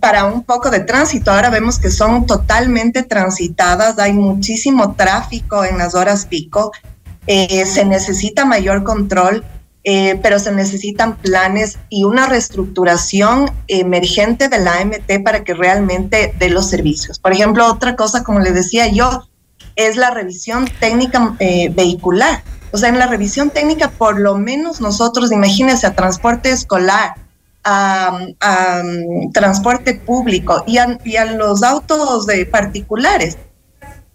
para 0.00 0.24
un 0.24 0.42
poco 0.42 0.70
de 0.70 0.80
tránsito. 0.80 1.30
Ahora 1.30 1.50
vemos 1.50 1.78
que 1.78 1.90
son 1.90 2.26
totalmente 2.26 3.02
transitadas, 3.02 3.98
hay 3.98 4.12
muchísimo 4.12 4.94
tráfico 4.94 5.64
en 5.64 5.78
las 5.78 5.94
horas 5.94 6.26
pico, 6.26 6.72
eh, 7.26 7.64
se 7.66 7.84
necesita 7.84 8.44
mayor 8.44 8.82
control 8.82 9.44
eh, 9.82 10.20
pero 10.22 10.38
se 10.38 10.52
necesitan 10.52 11.16
planes 11.16 11.78
y 11.88 12.04
una 12.04 12.26
reestructuración 12.26 13.50
emergente 13.66 14.50
de 14.50 14.58
la 14.58 14.78
AMT 14.78 15.24
para 15.24 15.42
que 15.42 15.54
realmente 15.54 16.34
dé 16.38 16.50
los 16.50 16.68
servicios. 16.68 17.18
Por 17.18 17.32
ejemplo, 17.32 17.66
otra 17.66 17.96
cosa, 17.96 18.22
como 18.22 18.40
le 18.40 18.52
decía 18.52 18.88
yo, 18.88 19.26
es 19.76 19.96
la 19.96 20.10
revisión 20.10 20.68
técnica 20.80 21.34
eh, 21.38 21.70
vehicular. 21.74 22.42
O 22.72 22.78
sea, 22.78 22.88
en 22.88 22.98
la 22.98 23.06
revisión 23.06 23.50
técnica, 23.50 23.90
por 23.90 24.18
lo 24.20 24.36
menos 24.36 24.80
nosotros, 24.80 25.32
imagínense, 25.32 25.86
a 25.86 25.94
transporte 25.94 26.50
escolar, 26.50 27.14
a, 27.64 28.82
transporte 29.32 29.94
público 29.94 30.64
y 30.66 30.78
a, 30.78 30.98
y 31.04 31.16
a 31.16 31.26
los 31.26 31.62
autos 31.62 32.26
de 32.26 32.46
particulares 32.46 33.36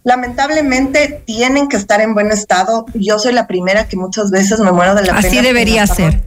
lamentablemente 0.06 1.24
tienen 1.26 1.68
que 1.68 1.76
estar 1.76 2.00
en 2.00 2.14
buen 2.14 2.30
estado. 2.30 2.86
Yo 2.94 3.18
soy 3.18 3.32
la 3.32 3.48
primera 3.48 3.88
que 3.88 3.96
muchas 3.96 4.30
veces 4.30 4.60
me 4.60 4.70
muero 4.70 4.94
de 4.94 5.02
la 5.02 5.14
Así 5.14 5.40
debería 5.40 5.84
ser. 5.84 6.22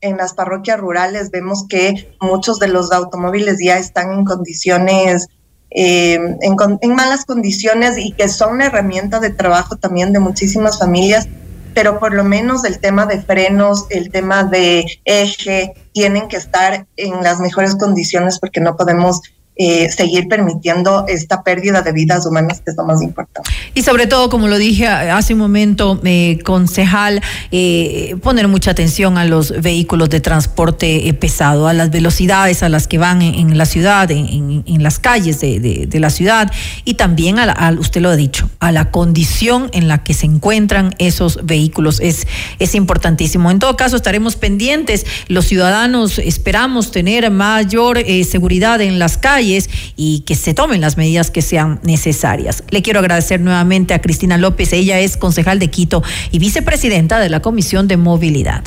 En 0.00 0.16
las 0.16 0.32
parroquias 0.32 0.80
rurales 0.80 1.30
vemos 1.30 1.66
que 1.68 2.16
muchos 2.22 2.58
de 2.58 2.68
los 2.68 2.90
automóviles 2.92 3.58
ya 3.62 3.76
están 3.76 4.10
en 4.14 4.24
condiciones, 4.24 5.28
eh, 5.70 6.14
en, 6.14 6.56
en 6.80 6.94
malas 6.94 7.26
condiciones 7.26 7.98
y 7.98 8.12
que 8.12 8.26
son 8.26 8.54
una 8.54 8.66
herramienta 8.68 9.20
de 9.20 9.28
trabajo 9.28 9.76
también 9.76 10.14
de 10.14 10.18
muchísimas 10.18 10.78
familias 10.78 11.28
pero 11.74 11.98
por 11.98 12.14
lo 12.14 12.24
menos 12.24 12.64
el 12.64 12.80
tema 12.80 13.06
de 13.06 13.22
frenos, 13.22 13.86
el 13.90 14.10
tema 14.10 14.44
de 14.44 14.84
eje, 15.04 15.74
tienen 15.92 16.28
que 16.28 16.36
estar 16.36 16.86
en 16.96 17.22
las 17.22 17.40
mejores 17.40 17.76
condiciones 17.76 18.38
porque 18.38 18.60
no 18.60 18.76
podemos 18.76 19.20
eh, 19.62 19.90
seguir 19.90 20.26
permitiendo 20.26 21.04
esta 21.06 21.42
pérdida 21.42 21.82
de 21.82 21.92
vidas 21.92 22.24
humanas, 22.24 22.62
que 22.64 22.70
es 22.70 22.78
lo 22.78 22.84
más 22.84 23.02
importante. 23.02 23.50
Y 23.74 23.82
sobre 23.82 24.06
todo, 24.06 24.30
como 24.30 24.48
lo 24.48 24.56
dije 24.56 24.88
hace 24.88 25.34
un 25.34 25.40
momento, 25.40 26.00
eh, 26.02 26.38
concejal, 26.46 27.20
eh, 27.50 28.16
poner 28.22 28.48
mucha 28.48 28.70
atención 28.70 29.18
a 29.18 29.26
los 29.26 29.60
vehículos 29.60 30.08
de 30.08 30.20
transporte 30.20 31.12
pesado, 31.20 31.68
a 31.68 31.74
las 31.74 31.90
velocidades 31.90 32.62
a 32.62 32.70
las 32.70 32.88
que 32.88 32.96
van 32.96 33.20
en, 33.20 33.58
la 33.58 33.66
ciudad, 33.66 34.10
en, 34.10 34.82
las 34.82 34.98
calles 34.98 35.40
de, 35.40 35.88
la 35.92 36.08
ciudad, 36.08 36.50
y 36.86 36.94
también, 36.94 37.38
a, 37.38 37.76
usted 37.78 38.00
lo 38.00 38.08
ha 38.08 38.16
dicho, 38.16 38.48
a 38.60 38.72
la 38.72 38.90
condición 38.90 39.68
en 39.74 39.88
la 39.88 40.02
que 40.02 40.14
se 40.14 40.24
encuentran 40.24 40.94
esos 40.96 41.38
vehículos. 41.44 42.00
Es, 42.00 42.26
es 42.58 42.74
importantísimo. 42.74 43.50
En 43.50 43.58
todo 43.58 43.76
caso, 43.76 43.96
estaremos 43.96 44.36
pendientes. 44.36 45.04
Los 45.28 45.44
ciudadanos 45.44 46.18
esperamos 46.18 46.92
tener 46.92 47.30
mayor 47.30 47.98
seguridad 48.24 48.80
en 48.80 48.98
las 48.98 49.18
calles 49.18 49.49
y 49.96 50.20
que 50.20 50.34
se 50.34 50.54
tomen 50.54 50.80
las 50.80 50.96
medidas 50.96 51.30
que 51.30 51.42
sean 51.42 51.80
necesarias. 51.82 52.62
Le 52.70 52.82
quiero 52.82 53.00
agradecer 53.00 53.40
nuevamente 53.40 53.94
a 53.94 54.00
Cristina 54.00 54.38
López, 54.38 54.72
ella 54.72 54.98
es 54.98 55.16
concejal 55.16 55.58
de 55.58 55.68
Quito 55.68 56.02
y 56.30 56.38
vicepresidenta 56.38 57.18
de 57.18 57.28
la 57.28 57.40
Comisión 57.40 57.88
de 57.88 57.96
Movilidad. 57.96 58.64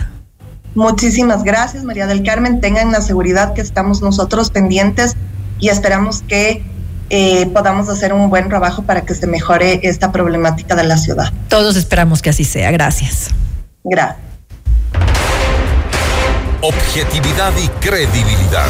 Muchísimas 0.75 1.43
gracias, 1.43 1.83
María 1.83 2.07
del 2.07 2.23
Carmen. 2.23 2.59
Tengan 2.59 2.91
la 2.91 3.01
seguridad 3.01 3.53
que 3.53 3.61
estamos 3.61 4.01
nosotros 4.01 4.49
pendientes 4.49 5.15
y 5.59 5.69
esperamos 5.69 6.23
que 6.23 6.63
eh, 7.09 7.45
podamos 7.53 7.89
hacer 7.89 8.11
un 8.11 8.29
buen 8.29 8.49
trabajo 8.49 8.81
para 8.83 9.01
que 9.01 9.13
se 9.13 9.27
mejore 9.27 9.81
esta 9.83 10.11
problemática 10.11 10.75
de 10.75 10.83
la 10.83 10.97
ciudad. 10.97 11.31
Todos 11.47 11.75
esperamos 11.75 12.21
que 12.21 12.31
así 12.31 12.43
sea. 12.43 12.71
Gracias. 12.71 13.29
Gracias. 13.83 14.17
Objetividad 16.61 17.51
y 17.61 17.67
credibilidad. 17.85 18.69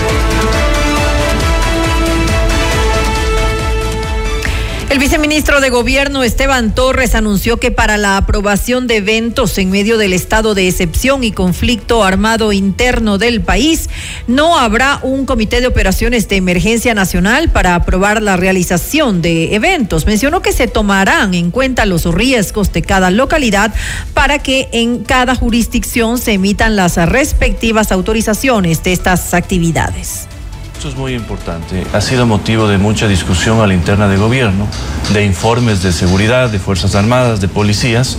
Thank 0.00 0.64
you. 0.64 0.69
El 4.90 4.98
viceministro 4.98 5.60
de 5.60 5.70
Gobierno 5.70 6.24
Esteban 6.24 6.74
Torres 6.74 7.14
anunció 7.14 7.60
que 7.60 7.70
para 7.70 7.96
la 7.96 8.16
aprobación 8.16 8.88
de 8.88 8.96
eventos 8.96 9.56
en 9.58 9.70
medio 9.70 9.98
del 9.98 10.12
estado 10.12 10.52
de 10.56 10.66
excepción 10.66 11.22
y 11.22 11.30
conflicto 11.30 12.02
armado 12.02 12.52
interno 12.52 13.16
del 13.16 13.40
país, 13.40 13.88
no 14.26 14.58
habrá 14.58 14.98
un 15.04 15.26
comité 15.26 15.60
de 15.60 15.68
operaciones 15.68 16.28
de 16.28 16.38
emergencia 16.38 16.92
nacional 16.92 17.50
para 17.50 17.76
aprobar 17.76 18.20
la 18.20 18.36
realización 18.36 19.22
de 19.22 19.54
eventos. 19.54 20.06
Mencionó 20.06 20.42
que 20.42 20.50
se 20.50 20.66
tomarán 20.66 21.34
en 21.34 21.52
cuenta 21.52 21.86
los 21.86 22.04
riesgos 22.12 22.72
de 22.72 22.82
cada 22.82 23.12
localidad 23.12 23.72
para 24.12 24.40
que 24.40 24.70
en 24.72 25.04
cada 25.04 25.36
jurisdicción 25.36 26.18
se 26.18 26.32
emitan 26.32 26.74
las 26.74 26.96
respectivas 26.96 27.92
autorizaciones 27.92 28.82
de 28.82 28.92
estas 28.92 29.34
actividades. 29.34 30.29
Esto 30.80 30.88
es 30.88 30.96
muy 30.96 31.12
importante. 31.12 31.86
Ha 31.92 32.00
sido 32.00 32.24
motivo 32.24 32.66
de 32.66 32.78
mucha 32.78 33.06
discusión 33.06 33.60
a 33.60 33.66
la 33.66 33.74
interna 33.74 34.08
de 34.08 34.16
gobierno, 34.16 34.66
de 35.12 35.26
informes 35.26 35.82
de 35.82 35.92
seguridad, 35.92 36.48
de 36.48 36.58
Fuerzas 36.58 36.94
Armadas, 36.94 37.42
de 37.42 37.48
policías. 37.48 38.16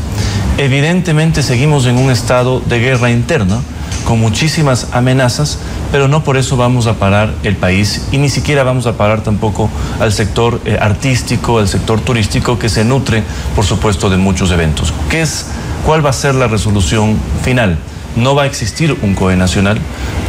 Evidentemente 0.60 1.42
seguimos 1.42 1.88
en 1.88 1.98
un 1.98 2.12
estado 2.12 2.60
de 2.60 2.78
guerra 2.78 3.10
interna, 3.10 3.62
con 4.06 4.20
muchísimas 4.20 4.90
amenazas, 4.92 5.58
pero 5.92 6.08
no 6.08 6.24
por 6.24 6.38
eso 6.38 6.56
vamos 6.56 6.86
a 6.86 7.00
parar 7.00 7.34
el 7.42 7.56
país 7.56 8.04
y 8.12 8.20
ni 8.20 8.30
siquiera 8.30 8.62
vamos 8.62 8.86
a 8.86 8.96
parar 8.96 9.24
tampoco 9.24 9.68
al 10.00 10.14
sector 10.14 10.62
eh, 10.64 10.78
artístico, 10.80 11.58
al 11.58 11.68
sector 11.68 12.00
turístico 12.02 12.60
que 12.60 12.70
se 12.70 12.86
nutre, 12.86 13.24
por 13.56 13.66
supuesto, 13.66 14.08
de 14.08 14.18
muchos 14.18 14.52
eventos. 14.52 14.94
¿Qué 15.10 15.22
es, 15.24 15.48
¿Cuál 15.84 16.06
va 16.06 16.12
a 16.12 16.14
ser 16.14 16.36
la 16.36 16.46
resolución 16.46 17.18
final? 17.44 17.80
No 18.16 18.36
va 18.36 18.44
a 18.44 18.46
existir 18.46 18.96
un 19.02 19.16
COE 19.16 19.36
nacional. 19.36 19.80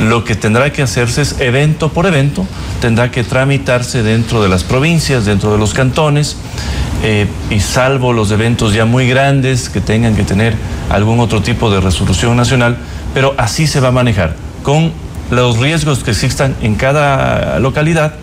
Lo 0.00 0.24
que 0.24 0.34
tendrá 0.34 0.72
que 0.72 0.82
hacerse 0.82 1.22
es 1.22 1.40
evento 1.40 1.92
por 1.92 2.06
evento, 2.06 2.46
tendrá 2.80 3.10
que 3.10 3.24
tramitarse 3.24 4.02
dentro 4.02 4.42
de 4.42 4.48
las 4.48 4.64
provincias, 4.64 5.24
dentro 5.24 5.52
de 5.52 5.58
los 5.58 5.74
cantones, 5.74 6.36
eh, 7.02 7.26
y 7.50 7.60
salvo 7.60 8.12
los 8.12 8.30
eventos 8.30 8.74
ya 8.74 8.84
muy 8.84 9.08
grandes 9.08 9.68
que 9.68 9.80
tengan 9.80 10.14
que 10.14 10.22
tener 10.22 10.54
algún 10.90 11.20
otro 11.20 11.42
tipo 11.42 11.70
de 11.70 11.80
resolución 11.80 12.36
nacional, 12.36 12.76
pero 13.14 13.34
así 13.38 13.66
se 13.66 13.80
va 13.80 13.88
a 13.88 13.92
manejar, 13.92 14.36
con 14.62 14.92
los 15.30 15.58
riesgos 15.58 16.04
que 16.04 16.10
existan 16.10 16.54
en 16.62 16.74
cada 16.74 17.58
localidad 17.58 18.14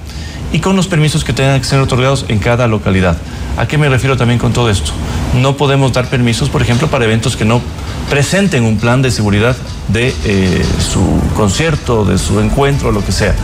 y 0.51 0.59
con 0.59 0.75
los 0.75 0.87
permisos 0.87 1.23
que 1.23 1.33
tengan 1.33 1.59
que 1.59 1.65
ser 1.65 1.79
otorgados 1.79 2.25
en 2.27 2.39
cada 2.39 2.67
localidad. 2.67 3.17
¿A 3.57 3.67
qué 3.67 3.77
me 3.77 3.89
refiero 3.89 4.17
también 4.17 4.39
con 4.39 4.53
todo 4.53 4.69
esto? 4.69 4.91
No 5.35 5.57
podemos 5.57 5.93
dar 5.93 6.09
permisos, 6.09 6.49
por 6.49 6.61
ejemplo, 6.61 6.87
para 6.87 7.05
eventos 7.05 7.35
que 7.35 7.45
no 7.45 7.61
presenten 8.09 8.63
un 8.63 8.77
plan 8.77 9.01
de 9.01 9.11
seguridad 9.11 9.55
de 9.89 10.13
eh, 10.25 10.63
su 10.79 11.21
concierto, 11.35 12.05
de 12.05 12.17
su 12.17 12.39
encuentro, 12.39 12.91
lo 12.91 13.03
que 13.05 13.11
sea. 13.11 13.35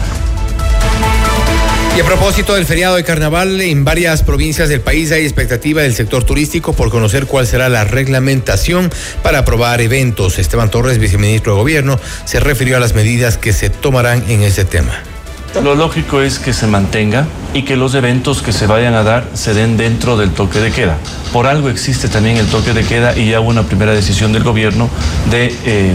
Y 1.96 2.02
a 2.02 2.04
propósito 2.04 2.56
del 2.56 2.66
feriado 2.66 2.98
de 2.98 3.06
carnaval, 3.06 3.62
en 3.62 3.86
varias 3.86 4.22
provincias 4.22 4.68
del 4.68 4.82
país 4.82 5.14
hay 5.14 5.24
expectativa 5.24 5.82
del 5.82 5.94
sector 5.94 6.26
turístico 6.26 6.74
por 6.74 6.90
conocer 6.90 7.26
cuál 7.26 7.48
será 7.48 7.70
la 7.70 7.86
reglamentación 7.86 8.92
para 9.24 9.40
aprobar 9.40 9.80
eventos. 9.80 10.38
Esteban 10.38 10.70
Torres, 10.70 10.98
viceministro 10.98 11.54
de 11.54 11.60
Gobierno, 11.60 11.98
se 12.26 12.42
refirió 12.42 12.76
a 12.76 12.82
las 12.82 12.96
medidas 12.96 13.38
que 13.38 13.54
se 13.54 13.70
tomarán 13.70 14.30
en 14.30 14.42
ese 14.42 14.66
tema. 14.66 15.15
Lo 15.64 15.74
lógico 15.76 16.22
es 16.22 16.38
que 16.40 16.54
se 16.54 16.68
mantenga 16.68 17.26
y 17.54 17.64
que 17.64 17.78
los 17.78 17.96
eventos 17.96 18.42
que 18.42 18.52
se 18.52 18.68
vayan 18.68 18.94
a 18.94 19.04
dar 19.04 19.28
se 19.34 19.54
den 19.54 19.78
dentro 19.78 20.18
del 20.18 20.32
toque 20.32 20.60
de 20.60 20.72
queda. 20.72 20.98
Por 21.32 21.48
algo 21.48 21.70
existe 21.70 22.10
también 22.10 22.38
el 22.38 22.48
toque 22.48 22.74
de 22.74 22.84
queda 22.84 23.18
y 23.18 23.30
ya 23.32 23.40
hubo 23.40 23.50
una 23.50 23.64
primera 23.64 23.94
decisión 23.94 24.34
del 24.34 24.44
gobierno 24.44 24.90
de 25.32 25.46
eh, 25.48 25.54
eh, 25.66 25.94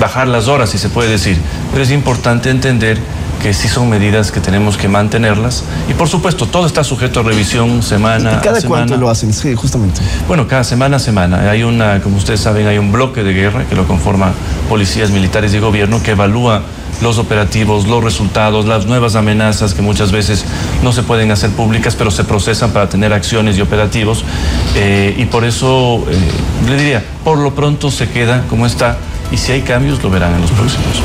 bajar 0.00 0.28
las 0.28 0.48
horas, 0.48 0.70
si 0.70 0.78
se 0.78 0.88
puede 0.90 1.10
decir. 1.10 1.38
Pero 1.72 1.82
es 1.82 1.90
importante 1.90 2.50
entender 2.50 2.98
que 3.42 3.52
sí 3.54 3.66
son 3.66 3.88
medidas 3.88 4.30
que 4.30 4.40
tenemos 4.40 4.76
que 4.76 4.88
mantenerlas. 4.88 5.64
Y 5.88 5.94
por 5.94 6.08
supuesto, 6.08 6.46
todo 6.46 6.66
está 6.66 6.84
sujeto 6.84 7.20
a 7.20 7.22
revisión 7.24 7.82
semana 7.82 8.34
¿Y 8.34 8.44
cada 8.44 8.58
a 8.58 8.60
semana. 8.60 8.86
cuánto 8.86 8.96
lo 8.98 9.10
hacen? 9.10 9.32
Sí, 9.32 9.54
justamente. 9.54 10.00
Bueno, 10.28 10.46
cada 10.46 10.62
semana 10.62 10.98
a 10.98 11.00
semana. 11.00 11.50
Hay 11.50 11.64
una, 11.64 12.00
como 12.00 12.18
ustedes 12.18 12.40
saben, 12.40 12.68
hay 12.68 12.78
un 12.78 12.92
bloque 12.92 13.24
de 13.24 13.32
guerra 13.32 13.64
que 13.64 13.74
lo 13.74 13.86
conforman 13.88 14.32
policías 14.68 15.10
militares 15.10 15.54
y 15.54 15.58
gobierno 15.58 16.00
que 16.02 16.12
evalúa 16.12 16.62
los 17.02 17.18
operativos, 17.18 17.86
los 17.86 18.02
resultados, 18.02 18.66
las 18.66 18.86
nuevas 18.86 19.16
amenazas 19.16 19.74
que 19.74 19.82
muchas 19.82 20.12
veces 20.12 20.44
no 20.82 20.92
se 20.92 21.02
pueden 21.02 21.30
hacer 21.30 21.50
públicas, 21.50 21.96
pero 21.96 22.10
se 22.10 22.24
procesan 22.24 22.70
para 22.70 22.88
tener 22.88 23.12
acciones 23.12 23.58
y 23.58 23.60
operativos. 23.60 24.24
Eh, 24.74 25.14
y 25.18 25.24
por 25.26 25.44
eso, 25.44 26.04
eh, 26.08 26.68
le 26.68 26.76
diría, 26.76 27.04
por 27.24 27.38
lo 27.38 27.54
pronto 27.54 27.90
se 27.90 28.08
queda 28.08 28.44
como 28.48 28.66
está 28.66 28.96
y 29.30 29.36
si 29.36 29.52
hay 29.52 29.62
cambios 29.62 30.02
lo 30.02 30.10
verán 30.10 30.34
en 30.34 30.42
los 30.42 30.50
próximos. 30.50 31.02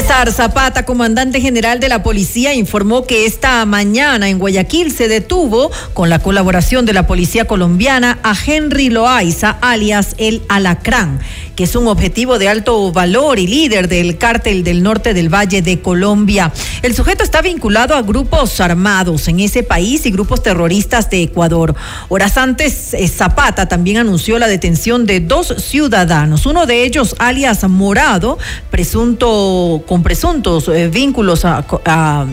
César 0.00 0.32
Zapata, 0.32 0.86
comandante 0.86 1.42
general 1.42 1.78
de 1.78 1.90
la 1.90 2.02
policía, 2.02 2.54
informó 2.54 3.04
que 3.04 3.26
esta 3.26 3.66
mañana 3.66 4.30
en 4.30 4.38
Guayaquil 4.38 4.92
se 4.92 5.08
detuvo, 5.08 5.70
con 5.92 6.08
la 6.08 6.20
colaboración 6.20 6.86
de 6.86 6.94
la 6.94 7.06
policía 7.06 7.44
colombiana, 7.44 8.18
a 8.22 8.34
Henry 8.34 8.88
Loaiza, 8.88 9.58
alias 9.60 10.14
el 10.16 10.40
Alacrán, 10.48 11.20
que 11.54 11.64
es 11.64 11.76
un 11.76 11.86
objetivo 11.86 12.38
de 12.38 12.48
alto 12.48 12.90
valor 12.92 13.38
y 13.38 13.46
líder 13.46 13.88
del 13.88 14.16
cártel 14.16 14.64
del 14.64 14.82
norte 14.82 15.12
del 15.12 15.28
Valle 15.28 15.60
de 15.60 15.82
Colombia. 15.82 16.50
El 16.80 16.94
sujeto 16.94 17.22
está 17.22 17.42
vinculado 17.42 17.94
a 17.94 18.00
grupos 18.00 18.58
armados 18.62 19.28
en 19.28 19.40
ese 19.40 19.62
país 19.62 20.06
y 20.06 20.10
grupos 20.10 20.42
terroristas 20.42 21.10
de 21.10 21.24
Ecuador. 21.24 21.74
Horas 22.08 22.38
antes, 22.38 22.94
eh, 22.94 23.06
Zapata 23.06 23.68
también 23.68 23.98
anunció 23.98 24.38
la 24.38 24.48
detención 24.48 25.04
de 25.04 25.20
dos 25.20 25.54
ciudadanos, 25.58 26.46
uno 26.46 26.64
de 26.64 26.84
ellos, 26.84 27.14
alias 27.18 27.68
Morado, 27.68 28.38
presunto 28.70 29.84
con 29.90 30.04
presuntos 30.04 30.68
eh, 30.68 30.86
vínculos 30.86 31.44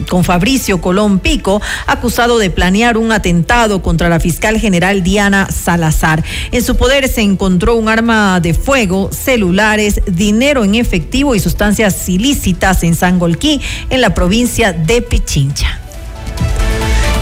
con 0.07 0.23
Fabricio 0.23 0.79
Colón 0.79 1.17
Pico, 1.17 1.59
acusado 1.87 2.37
de 2.37 2.51
planear 2.51 2.99
un 2.99 3.11
atentado 3.11 3.81
contra 3.81 4.09
la 4.09 4.19
fiscal 4.19 4.59
general 4.59 5.01
Diana 5.01 5.47
Salazar. 5.49 6.23
En 6.51 6.63
su 6.63 6.75
poder 6.75 7.09
se 7.09 7.21
encontró 7.21 7.73
un 7.73 7.89
arma 7.89 8.39
de 8.41 8.53
fuego, 8.53 9.09
celulares, 9.11 10.01
dinero 10.05 10.63
en 10.65 10.75
efectivo 10.75 11.33
y 11.33 11.39
sustancias 11.39 12.07
ilícitas 12.07 12.83
en 12.83 12.93
Sangolquí, 12.93 13.59
en 13.89 14.01
la 14.01 14.13
provincia 14.13 14.71
de 14.71 15.01
Pichincha. 15.01 15.86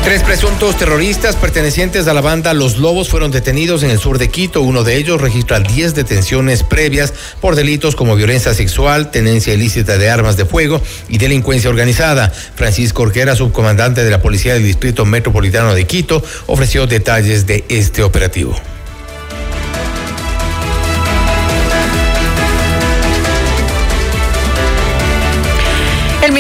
Tres 0.06 0.22
presuntos 0.22 0.78
terroristas 0.78 1.36
pertenecientes 1.36 2.08
a 2.08 2.14
la 2.14 2.22
banda 2.22 2.54
Los 2.54 2.78
Lobos 2.78 3.10
fueron 3.10 3.32
detenidos 3.32 3.82
en 3.82 3.90
el 3.90 3.98
sur 3.98 4.20
de 4.20 4.30
Quito. 4.30 4.62
Uno 4.62 4.84
de 4.84 4.98
ellos 4.98 5.20
registra 5.20 5.60
10 5.60 5.96
detenciones 5.96 6.62
previas 6.62 7.12
por 7.42 7.56
delitos 7.56 7.96
como 7.96 8.16
violencia 8.16 8.54
sexual, 8.54 9.10
tenencia 9.10 9.56
ilícita 9.56 9.98
de 9.98 10.12
armas 10.12 10.38
de 10.38 10.46
fuego 10.46 10.80
y 11.10 11.18
delincuencia 11.18 11.72
organizada. 11.72 12.30
Francisco 12.30 13.02
Orquera, 13.02 13.36
subcomandante 13.36 14.04
de 14.04 14.12
la 14.12 14.22
Policía 14.22 14.54
del 14.54 14.64
Distrito 14.64 15.06
Metropolitano 15.06 15.74
de 15.74 15.88
Quito, 15.88 16.24
ofreció 16.46 16.86
detalles 16.86 17.48
de 17.48 17.66
este 17.68 18.04
operativo. 18.04 18.56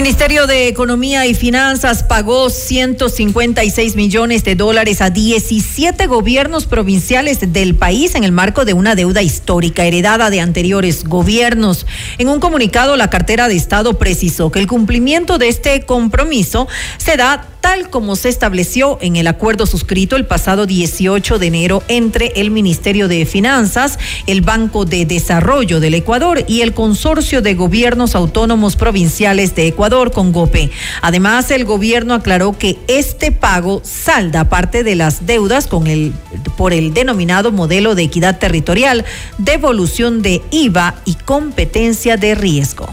Ministerio 0.06 0.45
de 0.45 0.68
Economía 0.68 1.26
y 1.26 1.34
Finanzas 1.34 2.03
pagó 2.03 2.52
156 2.52 3.95
millones 3.95 4.44
de 4.44 4.53
dólares 4.53 5.02
a 5.02 5.10
17 5.10 6.06
gobiernos 6.06 6.68
provinciales 6.68 7.52
del 7.52 7.73
país 7.73 8.14
en 8.14 8.23
el 8.23 8.32
marco 8.32 8.65
de 8.65 8.73
una 8.73 8.94
deuda 8.94 9.23
histórica 9.23 9.84
heredada 9.84 10.30
de 10.30 10.41
anteriores 10.41 11.06
gobiernos. 11.06 11.88
En 12.19 12.30
un 12.30 12.40
comunicado, 12.40 12.98
la 12.98 13.10
cartera 13.10 13.48
de 13.48 13.56
Estado 13.56 13.98
precisó 13.98 14.52
que 14.52 14.60
el 14.60 14.68
cumplimiento 14.68 15.40
de 15.40 15.48
este 15.48 15.88
compromiso 15.88 16.68
se 16.98 17.18
da 17.18 17.48
tal 17.66 17.90
como 17.90 18.16
se 18.16 18.30
estableció 18.30 19.00
en 19.02 19.16
el 19.16 19.26
acuerdo 19.26 19.66
suscrito 19.66 20.18
el 20.18 20.28
pasado 20.28 20.68
18 20.68 21.40
de 21.40 21.48
enero 21.48 21.82
entre 21.88 22.28
el 22.36 22.52
Ministerio 22.52 23.08
de 23.08 23.26
Finanzas, 23.26 23.98
el 24.28 24.42
Banco 24.42 24.86
de 24.86 25.08
Desarrollo 25.08 25.80
del 25.80 25.96
Ecuador 25.96 26.44
y 26.48 26.62
el 26.62 26.76
Consorcio 26.76 27.42
de 27.42 27.56
Gobiernos 27.56 28.14
Autónomos 28.14 28.76
Provinciales 28.76 29.56
de 29.56 29.66
Ecuador 29.66 30.12
con 30.12 30.32
GOPE. 30.32 30.70
Además, 31.02 31.50
el 31.50 31.66
gobierno 31.66 32.14
aclaró 32.14 32.56
que 32.56 32.78
este 32.88 33.32
pago 33.32 33.82
salda 33.84 34.48
parte 34.48 34.84
de 34.84 34.94
las 34.94 35.26
deudas 35.26 35.66
con 35.66 35.88
el, 35.88 36.14
por 36.58 36.72
el 36.72 36.94
denominado 36.94 37.52
modelo 37.52 37.96
de 37.96 38.04
equidad 38.04 38.38
territorial, 38.38 39.06
devolución 39.40 40.22
de 40.22 40.44
IVA 40.52 40.94
y 41.04 41.16
competencia 41.16 42.16
de 42.16 42.36
riesgo. 42.36 42.88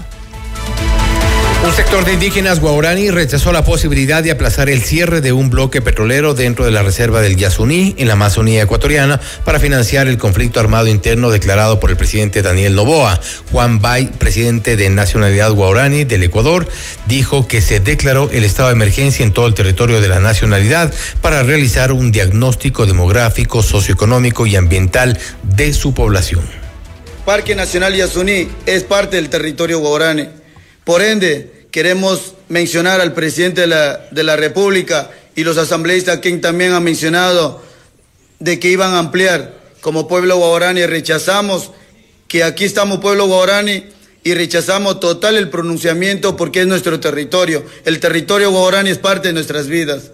Un 1.64 1.72
sector 1.72 2.04
de 2.04 2.14
indígenas 2.14 2.58
guaurani 2.58 3.12
rechazó 3.12 3.52
la 3.52 3.64
posibilidad 3.64 4.20
de 4.20 4.32
aplazar 4.32 4.68
el 4.68 4.82
cierre 4.82 5.20
de 5.20 5.32
un 5.32 5.48
bloque 5.48 5.80
petrolero 5.80 6.34
dentro 6.34 6.64
de 6.64 6.72
la 6.72 6.82
reserva 6.82 7.20
del 7.20 7.36
Yasuní, 7.36 7.94
en 7.98 8.08
la 8.08 8.14
Amazonía 8.14 8.64
ecuatoriana, 8.64 9.20
para 9.44 9.60
financiar 9.60 10.08
el 10.08 10.18
conflicto 10.18 10.58
armado 10.58 10.88
interno 10.88 11.30
declarado 11.30 11.78
por 11.78 11.90
el 11.90 11.96
presidente 11.96 12.42
Daniel 12.42 12.74
Noboa. 12.74 13.20
Juan 13.52 13.80
Bay, 13.80 14.06
presidente 14.18 14.76
de 14.76 14.90
Nacionalidad 14.90 15.52
Guaurani 15.52 16.02
del 16.02 16.24
Ecuador, 16.24 16.66
dijo 17.06 17.46
que 17.46 17.60
se 17.60 17.78
declaró 17.78 18.28
el 18.32 18.42
estado 18.42 18.68
de 18.68 18.74
emergencia 18.74 19.24
en 19.24 19.32
todo 19.32 19.46
el 19.46 19.54
territorio 19.54 20.00
de 20.00 20.08
la 20.08 20.18
nacionalidad 20.18 20.92
para 21.20 21.44
realizar 21.44 21.92
un 21.92 22.10
diagnóstico 22.10 22.86
demográfico, 22.86 23.62
socioeconómico 23.62 24.48
y 24.48 24.56
ambiental 24.56 25.16
de 25.44 25.72
su 25.72 25.94
población. 25.94 26.42
Parque 27.24 27.54
Nacional 27.54 27.94
Yasuní 27.94 28.48
es 28.66 28.82
parte 28.82 29.14
del 29.14 29.28
territorio 29.28 29.78
guaurani. 29.78 30.41
Por 30.84 31.02
ende, 31.02 31.66
queremos 31.70 32.34
mencionar 32.48 33.00
al 33.00 33.14
presidente 33.14 33.62
de 33.62 33.66
la, 33.68 34.06
de 34.10 34.22
la 34.22 34.36
República 34.36 35.10
y 35.34 35.44
los 35.44 35.56
asambleístas 35.56 36.18
quien 36.18 36.40
también 36.40 36.72
han 36.72 36.84
mencionado 36.84 37.62
de 38.38 38.58
que 38.58 38.68
iban 38.68 38.94
a 38.94 38.98
ampliar. 38.98 39.54
Como 39.80 40.06
pueblo 40.06 40.36
guaurani 40.36 40.84
rechazamos 40.86 41.70
que 42.28 42.44
aquí 42.44 42.64
estamos 42.64 43.00
pueblo 43.00 43.26
guaurani 43.26 43.84
y 44.24 44.34
rechazamos 44.34 45.00
total 45.00 45.36
el 45.36 45.50
pronunciamiento 45.50 46.36
porque 46.36 46.60
es 46.60 46.66
nuestro 46.66 47.00
territorio. 47.00 47.64
El 47.84 48.00
territorio 48.00 48.50
guaurani 48.50 48.90
es 48.90 48.98
parte 48.98 49.28
de 49.28 49.34
nuestras 49.34 49.66
vidas. 49.66 50.12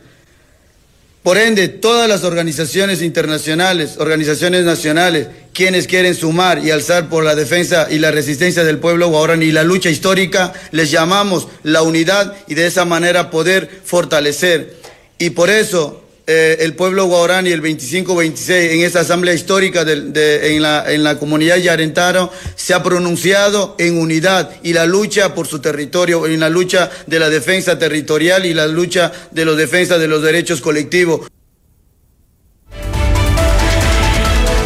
Por 1.23 1.37
ende, 1.37 1.69
todas 1.69 2.09
las 2.09 2.25
organizaciones 2.25 3.03
internacionales, 3.03 3.97
organizaciones 3.99 4.65
nacionales, 4.65 5.27
quienes 5.53 5.87
quieren 5.87 6.15
sumar 6.15 6.65
y 6.65 6.71
alzar 6.71 7.09
por 7.09 7.25
la 7.25 7.35
defensa 7.35 7.89
y 7.91 7.99
la 7.99 8.11
resistencia 8.11 8.65
del 8.65 8.79
pueblo 8.79 9.09
guaurani 9.09 9.47
y 9.47 9.53
la 9.53 9.65
lucha 9.65 9.91
histórica, 9.91 10.53
les 10.71 10.91
llamamos 10.91 11.49
la 11.65 11.83
unidad 11.83 12.35
y 12.47 12.55
de 12.55 12.67
esa 12.67 12.85
manera 12.85 13.31
poder 13.31 13.69
fortalecer. 13.85 14.77
Y 15.19 15.31
por 15.31 15.51
eso 15.51 16.08
eh, 16.31 16.59
el 16.61 16.75
pueblo 16.75 17.07
guaurani 17.07 17.51
el 17.51 17.63
25-26 17.63 18.51
en 18.73 18.81
esa 18.83 19.01
asamblea 19.01 19.33
histórica 19.35 19.85
del- 19.85 20.13
de- 20.13 20.55
en, 20.55 20.63
la, 20.63 20.85
en 20.93 21.03
la 21.03 21.19
comunidad 21.19 21.57
Yarentaro 21.57 22.31
se 22.55 22.75
ha 22.75 22.83
pronunciado 22.83 23.75
en 23.79 23.99
unidad 23.99 24.51
y 24.63 24.75
la 24.75 24.85
lucha 24.85 25.35
por 25.35 25.47
su 25.47 25.59
territorio, 25.61 26.27
en 26.27 26.39
la 26.39 26.51
lucha 26.51 26.91
de 27.07 27.19
la 27.19 27.31
defensa 27.31 27.79
territorial 27.79 28.45
y 28.45 28.53
la 28.53 28.67
lucha 28.67 29.11
de 29.31 29.45
la 29.47 29.53
defensa 29.53 29.97
de 29.99 30.07
los 30.07 30.23
derechos 30.23 30.61
colectivos. 30.61 31.23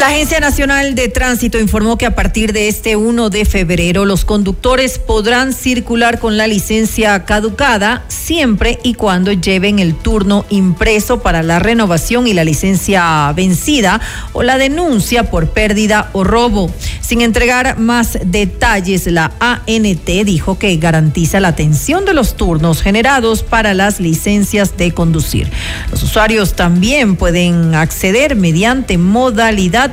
La 0.03 0.09
Agencia 0.09 0.41
Nacional 0.41 0.95
de 0.95 1.07
Tránsito 1.07 1.57
informó 1.57 1.97
que 1.97 2.05
a 2.05 2.13
partir 2.13 2.51
de 2.51 2.67
este 2.67 2.97
1 2.97 3.29
de 3.29 3.45
febrero 3.45 4.03
los 4.03 4.25
conductores 4.25 4.99
podrán 4.99 5.53
circular 5.53 6.19
con 6.19 6.35
la 6.35 6.45
licencia 6.45 7.23
caducada 7.23 8.03
siempre 8.09 8.79
y 8.83 8.95
cuando 8.95 9.31
lleven 9.31 9.79
el 9.79 9.95
turno 9.95 10.45
impreso 10.49 11.21
para 11.21 11.41
la 11.41 11.59
renovación 11.59 12.27
y 12.27 12.33
la 12.33 12.43
licencia 12.43 13.31
vencida 13.31 14.01
o 14.33 14.43
la 14.43 14.57
denuncia 14.57 15.31
por 15.31 15.51
pérdida 15.51 16.09
o 16.11 16.25
robo. 16.25 16.69
Sin 16.99 17.21
entregar 17.21 17.79
más 17.79 18.17
detalles, 18.25 19.07
la 19.07 19.31
ANT 19.39 20.05
dijo 20.25 20.59
que 20.59 20.75
garantiza 20.75 21.39
la 21.39 21.49
atención 21.49 22.03
de 22.03 22.13
los 22.13 22.35
turnos 22.35 22.81
generados 22.81 23.41
para 23.41 23.73
las 23.73 24.01
licencias 24.01 24.75
de 24.75 24.91
conducir. 24.91 25.49
Los 25.91 26.03
usuarios 26.03 26.55
también 26.55 27.15
pueden 27.15 27.73
acceder 27.73 28.35
mediante 28.35 28.97
modalidad 28.97 29.92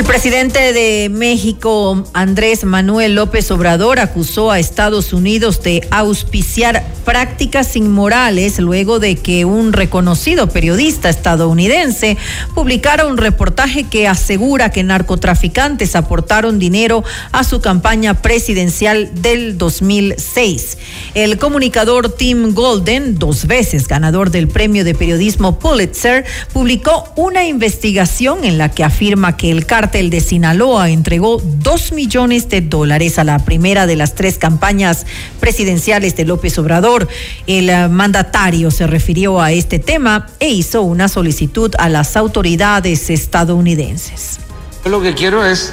El 0.00 0.06
presidente 0.06 0.72
de 0.72 1.10
México, 1.10 2.06
Andrés 2.14 2.64
Manuel 2.64 3.16
López 3.16 3.50
Obrador, 3.50 4.00
acusó 4.00 4.50
a 4.50 4.58
Estados 4.58 5.12
Unidos 5.12 5.62
de 5.62 5.86
auspiciar 5.90 6.86
prácticas 7.04 7.76
inmorales 7.76 8.58
luego 8.60 8.98
de 8.98 9.16
que 9.16 9.44
un 9.44 9.74
reconocido 9.74 10.48
periodista 10.48 11.10
estadounidense 11.10 12.16
publicara 12.54 13.04
un 13.04 13.18
reportaje 13.18 13.84
que 13.84 14.08
asegura 14.08 14.70
que 14.70 14.84
narcotraficantes 14.84 15.94
aportaron 15.96 16.58
dinero 16.58 17.04
a 17.32 17.44
su 17.44 17.60
campaña 17.60 18.22
presidencial 18.22 19.10
del 19.20 19.58
2006. 19.58 20.78
El 21.12 21.36
comunicador 21.36 22.10
Tim 22.10 22.54
Golden, 22.54 23.18
dos 23.18 23.46
veces 23.46 23.86
ganador 23.86 24.30
del 24.30 24.48
premio 24.48 24.82
de 24.82 24.94
periodismo 24.94 25.58
Pulitzer, 25.58 26.24
publicó 26.54 27.12
una 27.16 27.44
investigación 27.44 28.44
en 28.44 28.56
la 28.56 28.70
que 28.70 28.84
afirma 28.84 29.36
que 29.36 29.50
el 29.50 29.66
cártel 29.66 29.89
de 29.90 30.20
Sinaloa 30.20 30.88
entregó 30.88 31.42
dos 31.42 31.90
millones 31.90 32.48
de 32.48 32.60
dólares 32.60 33.18
a 33.18 33.24
la 33.24 33.40
primera 33.40 33.88
de 33.88 33.96
las 33.96 34.14
tres 34.14 34.38
campañas 34.38 35.04
presidenciales 35.40 36.14
de 36.14 36.24
López 36.24 36.56
Obrador. 36.58 37.08
El 37.48 37.68
eh, 37.68 37.88
mandatario 37.88 38.70
se 38.70 38.86
refirió 38.86 39.40
a 39.40 39.50
este 39.50 39.80
tema 39.80 40.28
e 40.38 40.48
hizo 40.48 40.82
una 40.82 41.08
solicitud 41.08 41.74
a 41.76 41.88
las 41.88 42.16
autoridades 42.16 43.10
estadounidenses. 43.10 44.38
Lo 44.84 45.02
que 45.02 45.14
quiero 45.14 45.44
es 45.44 45.72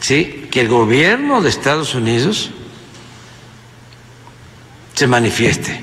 sí, 0.00 0.46
que 0.50 0.62
el 0.62 0.68
gobierno 0.68 1.42
de 1.42 1.50
Estados 1.50 1.94
Unidos 1.94 2.50
se 4.94 5.06
manifieste. 5.06 5.78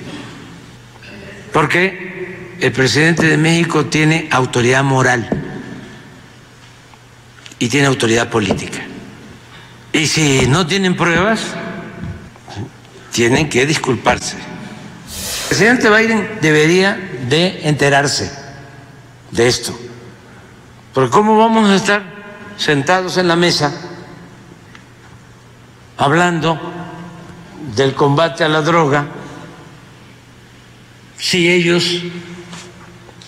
Porque 1.53 2.57
el 2.59 2.71
presidente 2.71 3.27
de 3.27 3.37
México 3.37 3.85
tiene 3.85 4.27
autoridad 4.31 4.83
moral 4.83 5.45
y 7.59 7.69
tiene 7.69 7.87
autoridad 7.87 8.29
política. 8.29 8.85
Y 9.93 10.07
si 10.07 10.45
no 10.47 10.67
tienen 10.67 10.95
pruebas, 10.95 11.41
tienen 13.11 13.49
que 13.49 13.65
disculparse. 13.65 14.35
El 14.35 15.47
presidente 15.47 15.89
Biden 15.89 16.39
debería 16.41 16.95
de 17.29 17.67
enterarse 17.67 18.31
de 19.31 19.47
esto. 19.47 19.77
Porque 20.93 21.11
¿cómo 21.11 21.37
vamos 21.37 21.69
a 21.69 21.75
estar 21.75 22.03
sentados 22.57 23.17
en 23.17 23.27
la 23.27 23.35
mesa 23.35 23.73
hablando 25.97 26.59
del 27.75 27.93
combate 27.95 28.43
a 28.43 28.49
la 28.49 28.61
droga 28.61 29.07
si 31.17 31.49
ellos 31.49 32.01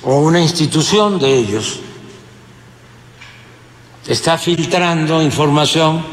o 0.04 0.20
una 0.20 0.40
institución 0.40 1.20
de 1.20 1.34
ellos 1.34 1.80
está 4.08 4.38
filtrando 4.38 5.22
información 5.22 6.04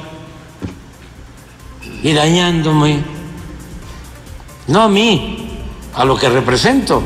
y 2.03 2.13
dañándome 2.13 3.03
no 4.67 4.83
a 4.83 4.89
mí, 4.89 5.49
a 5.95 6.05
lo 6.05 6.17
que 6.17 6.29
represento. 6.29 7.03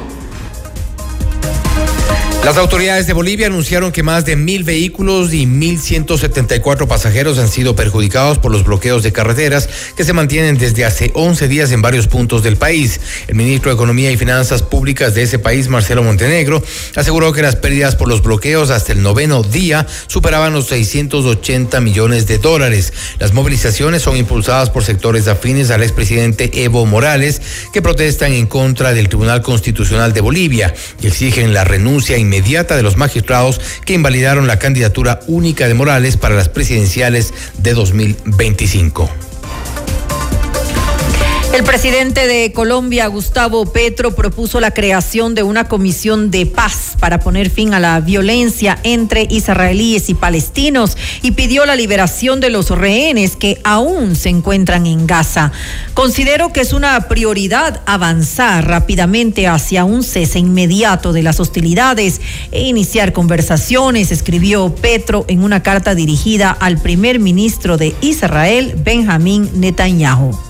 Las 2.45 2.57
autoridades 2.57 3.07
de 3.07 3.13
Bolivia 3.13 3.49
anunciaron 3.49 3.93
que 3.93 4.03
más 4.03 4.25
de 4.25 4.35
mil 4.35 4.65
vehículos 4.65 5.35
y 5.35 5.45
mil 5.45 5.79
ciento 5.79 6.17
setenta 6.17 6.57
y 6.57 6.61
cuatro 6.61 6.89
pasajeros 6.89 7.39
han 7.39 7.49
sido 7.49 7.77
perjudicados 7.77 8.39
por 8.39 8.51
los 8.51 8.65
bloqueos 8.65 9.03
de 9.03 9.13
carreteras 9.13 9.69
que 9.95 10.05
se 10.05 10.15
mantienen 10.15 10.57
desde 10.57 10.87
hace 10.87 11.11
11 11.13 11.47
días 11.47 11.73
en 11.73 11.83
varios 11.83 12.07
puntos 12.07 12.43
del 12.43 12.57
país. 12.57 13.01
El 13.27 13.35
ministro 13.35 13.71
de 13.71 13.75
Economía 13.75 14.11
y 14.13 14.17
Finanzas 14.17 14.63
Públicas 14.63 15.15
de 15.15 15.25
ese 15.25 15.39
país, 15.39 15.69
Marcelo 15.69 16.03
Montenegro, 16.03 16.63
aseguró 16.97 17.33
que 17.33 17.43
las 17.43 17.57
pérdidas 17.57 17.97
por 17.97 18.09
los 18.09 18.23
bloqueos 18.23 18.71
hasta 18.71 18.93
el 18.93 19.03
noveno 19.03 19.43
día 19.43 19.87
superaban 20.07 20.55
los 20.55 20.69
680 20.69 21.81
millones 21.81 22.27
de 22.29 22.39
dólares. 22.39 22.95
Las 23.19 23.35
movilizaciones 23.35 24.01
son 24.01 24.17
impulsadas 24.17 24.71
por 24.71 24.85
sectores 24.85 25.29
afines 25.29 25.71
al 25.71 25.83
expresidente 25.83 26.51
Evo 26.65 26.87
Morales, 26.87 27.43
que 27.75 27.83
protestan 27.83 28.33
en 28.33 28.47
contra 28.47 28.95
del 28.95 29.09
Tribunal 29.09 29.43
Constitucional 29.43 30.15
de 30.15 30.23
Bolivia 30.23 30.73
y 31.03 31.09
exigen 31.09 31.53
la 31.53 31.65
renuncia 31.65 32.17
inmediata 32.29 32.77
de 32.77 32.83
los 32.83 32.99
magistrados 32.99 33.59
que 33.87 33.95
invalidaron 33.95 34.47
la 34.47 34.59
candidatura 34.59 35.21
única 35.27 35.67
de 35.67 35.73
Morales 35.73 36.19
para 36.19 36.35
las 36.35 36.51
presidenciales 36.51 37.33
de 37.57 37.73
2025. 37.73 39.28
El 41.51 41.65
presidente 41.65 42.27
de 42.27 42.53
Colombia, 42.53 43.07
Gustavo 43.07 43.65
Petro, 43.73 44.15
propuso 44.15 44.61
la 44.61 44.73
creación 44.73 45.35
de 45.35 45.43
una 45.43 45.65
comisión 45.67 46.31
de 46.31 46.45
paz 46.45 46.95
para 47.01 47.19
poner 47.21 47.49
fin 47.49 47.73
a 47.73 47.81
la 47.81 47.99
violencia 48.01 48.79
entre 48.83 49.27
israelíes 49.31 50.11
y 50.11 50.15
palestinos 50.15 50.97
y 51.23 51.33
pidió 51.33 51.65
la 51.65 51.75
liberación 51.75 52.41
de 52.41 52.51
los 52.51 52.71
rehenes 52.71 53.35
que 53.35 53.61
aún 53.65 54.15
se 54.15 54.29
encuentran 54.29 54.87
en 54.87 55.07
Gaza. 55.07 55.51
Considero 55.95 56.53
que 56.53 56.61
es 56.61 56.75
una 56.75 57.09
prioridad 57.09 57.81
avanzar 57.87 58.69
rápidamente 58.69 59.49
hacia 59.49 59.85
un 59.85 60.05
cese 60.05 60.39
inmediato 60.39 61.13
de 61.13 61.23
las 61.23 61.41
hostilidades 61.41 62.21
e 62.53 62.63
iniciar 62.63 63.13
conversaciones, 63.13 64.13
escribió 64.13 64.75
Petro 64.75 65.25
en 65.29 65.43
una 65.43 65.63
carta 65.63 65.95
dirigida 65.95 66.51
al 66.51 66.79
primer 66.79 67.19
ministro 67.19 67.79
de 67.79 67.97
Israel, 68.03 68.75
Benjamín 68.85 69.51
Netanyahu. 69.55 70.48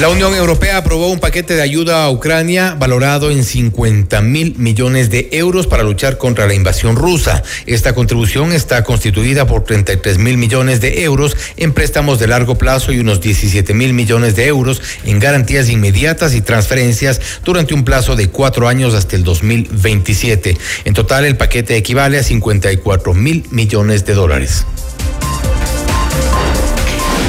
La 0.00 0.08
Unión 0.08 0.34
Europea 0.34 0.78
aprobó 0.78 1.08
un 1.08 1.20
paquete 1.20 1.54
de 1.56 1.60
ayuda 1.60 2.04
a 2.04 2.10
Ucrania 2.10 2.74
valorado 2.74 3.30
en 3.30 3.44
50 3.44 4.22
mil 4.22 4.54
millones 4.56 5.10
de 5.10 5.28
euros 5.32 5.66
para 5.66 5.82
luchar 5.82 6.16
contra 6.16 6.46
la 6.46 6.54
invasión 6.54 6.96
rusa. 6.96 7.42
Esta 7.66 7.94
contribución 7.94 8.54
está 8.54 8.82
constituida 8.82 9.46
por 9.46 9.64
33 9.64 10.16
mil 10.16 10.38
millones 10.38 10.80
de 10.80 11.02
euros 11.02 11.36
en 11.58 11.74
préstamos 11.74 12.18
de 12.18 12.28
largo 12.28 12.56
plazo 12.56 12.92
y 12.92 12.98
unos 12.98 13.20
17 13.20 13.74
mil 13.74 13.92
millones 13.92 14.36
de 14.36 14.46
euros 14.46 14.80
en 15.04 15.18
garantías 15.18 15.68
inmediatas 15.68 16.34
y 16.34 16.40
transferencias 16.40 17.20
durante 17.44 17.74
un 17.74 17.84
plazo 17.84 18.16
de 18.16 18.30
cuatro 18.30 18.68
años 18.68 18.94
hasta 18.94 19.16
el 19.16 19.22
2027. 19.22 20.56
En 20.86 20.94
total, 20.94 21.26
el 21.26 21.36
paquete 21.36 21.76
equivale 21.76 22.18
a 22.18 22.22
54 22.22 23.12
mil 23.12 23.44
millones 23.50 24.06
de 24.06 24.14
dólares. 24.14 24.64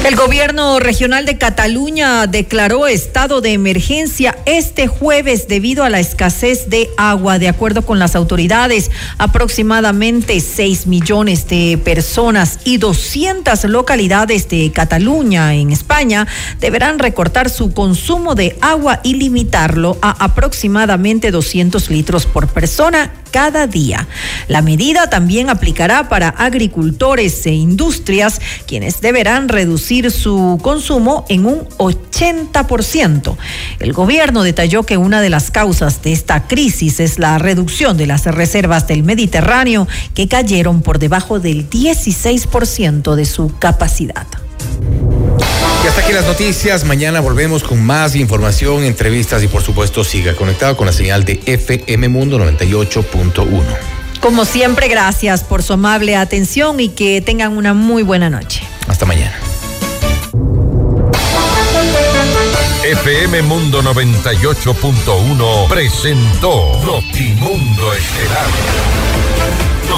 El 0.04 0.16
gobierno 0.16 0.80
regional 0.80 1.28
de 1.28 1.38
Cataluña 1.38 2.26
declaró 2.26 2.88
estado 2.88 3.40
de 3.40 3.54
emergencia 3.54 4.36
este 4.48 4.88
jueves 4.88 5.48
debido 5.48 5.84
a 5.84 5.92
la 5.92 6.00
escasez 6.00 6.72
de 6.72 6.90
agua. 6.98 7.38
De 7.38 7.48
acuerdo 7.48 7.84
con 7.84 8.00
las 8.00 8.16
autoridades, 8.16 8.90
aproximadamente 9.20 10.40
6 10.40 10.88
millones 10.88 11.48
de 11.48 11.80
personas 11.84 12.60
y 12.64 12.78
200 12.78 13.64
localidades 13.66 14.50
de 14.50 14.72
Cataluña 14.72 15.54
en 15.54 15.72
España 15.72 16.28
deberán 16.60 16.98
recortar 16.98 17.52
su 17.52 17.72
consumo 17.72 18.34
de 18.34 18.58
agua 18.60 19.02
y 19.04 19.14
limitarlo 19.14 20.00
a 20.02 20.26
aproximadamente 20.26 21.30
200 21.30 21.92
litros 21.92 22.26
por 22.26 22.48
persona 22.48 23.21
cada 23.32 23.68
día. 23.68 24.08
La 24.48 24.62
medida 24.62 25.10
también 25.10 25.50
aplicará 25.50 26.10
para 26.10 26.30
agricultores 26.30 27.46
e 27.46 27.54
industrias, 27.54 28.42
quienes 28.68 29.02
deberán 29.02 29.50
reducir 29.50 30.12
su 30.12 30.60
consumo 30.62 31.26
en 31.30 31.46
un 31.46 31.68
80%. 31.78 33.36
El 33.80 33.94
gobierno 33.94 34.44
detalló 34.44 34.84
que 34.84 34.98
una 34.98 35.22
de 35.22 35.30
las 35.30 35.52
causas 35.52 36.02
de 36.02 36.12
esta 36.12 36.48
crisis 36.48 37.00
es 37.00 37.18
la 37.18 37.38
reducción 37.38 37.98
de 37.98 38.08
las 38.08 38.26
reservas 38.26 38.88
del 38.88 39.04
Mediterráneo 39.04 39.88
que 40.14 40.28
cayeron 40.28 40.82
por 40.82 41.00
debajo 41.00 41.40
del 41.40 41.70
16% 41.70 43.16
de 43.16 43.26
su 43.26 43.58
capacidad. 43.58 44.28
Y 45.84 45.88
hasta 45.88 46.02
aquí 46.02 46.14
las 46.14 46.26
noticias. 46.26 46.86
Mañana 46.86 47.22
volvemos 47.22 47.64
con 47.64 47.84
más 47.84 48.16
información, 48.16 48.84
entrevistas 48.84 49.42
y 49.44 49.48
por 49.48 49.64
supuesto 49.64 50.04
siga 50.04 50.36
conectado 50.36 50.78
con 50.78 50.86
la 50.86 50.94
señal 50.94 51.26
de 51.26 51.40
FM 51.46 52.08
Mundo 52.10 52.38
98.1. 52.38 53.64
Como 54.20 54.46
siempre, 54.46 54.88
gracias 54.88 55.44
por 55.44 55.64
su 55.64 55.74
amable 55.74 56.16
atención 56.16 56.80
y 56.80 56.90
que 56.90 57.22
tengan 57.22 57.58
una 57.58 57.74
muy 57.74 58.04
buena 58.04 58.30
noche. 58.30 58.62
Hasta 58.88 59.06
mañana. 59.06 59.36
FM 62.84 63.42
Mundo 63.44 63.82
98.1 63.82 65.68
presentó 65.68 66.80
Notimundo 66.86 67.94
Estelar. 67.94 69.21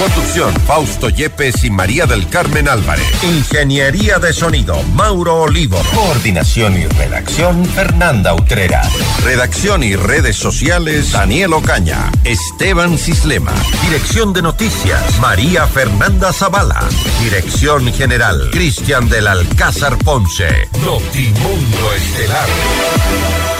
Conducción, 0.00 0.54
Fausto 0.66 1.10
Yepes 1.10 1.62
y 1.62 1.70
María 1.70 2.06
del 2.06 2.26
Carmen 2.26 2.70
Álvarez. 2.70 3.04
Ingeniería 3.22 4.18
de 4.18 4.32
sonido, 4.32 4.82
Mauro 4.94 5.42
Olivo. 5.42 5.78
Coordinación 5.94 6.80
y 6.80 6.86
redacción, 6.86 7.66
Fernanda 7.66 8.32
Utrera. 8.32 8.80
Redacción 9.22 9.82
y 9.82 9.96
redes 9.96 10.36
sociales, 10.36 11.12
Daniel 11.12 11.52
Ocaña. 11.52 12.10
Esteban 12.24 12.96
Cislema. 12.96 13.52
Dirección 13.82 14.32
de 14.32 14.40
noticias, 14.40 15.20
María 15.20 15.66
Fernanda 15.66 16.32
Zavala. 16.32 16.88
Dirección 17.22 17.92
general, 17.92 18.48
Cristian 18.52 19.06
del 19.10 19.26
Alcázar 19.26 19.98
Ponce. 19.98 20.70
Notimundo 20.82 21.92
Estelar. 21.94 23.59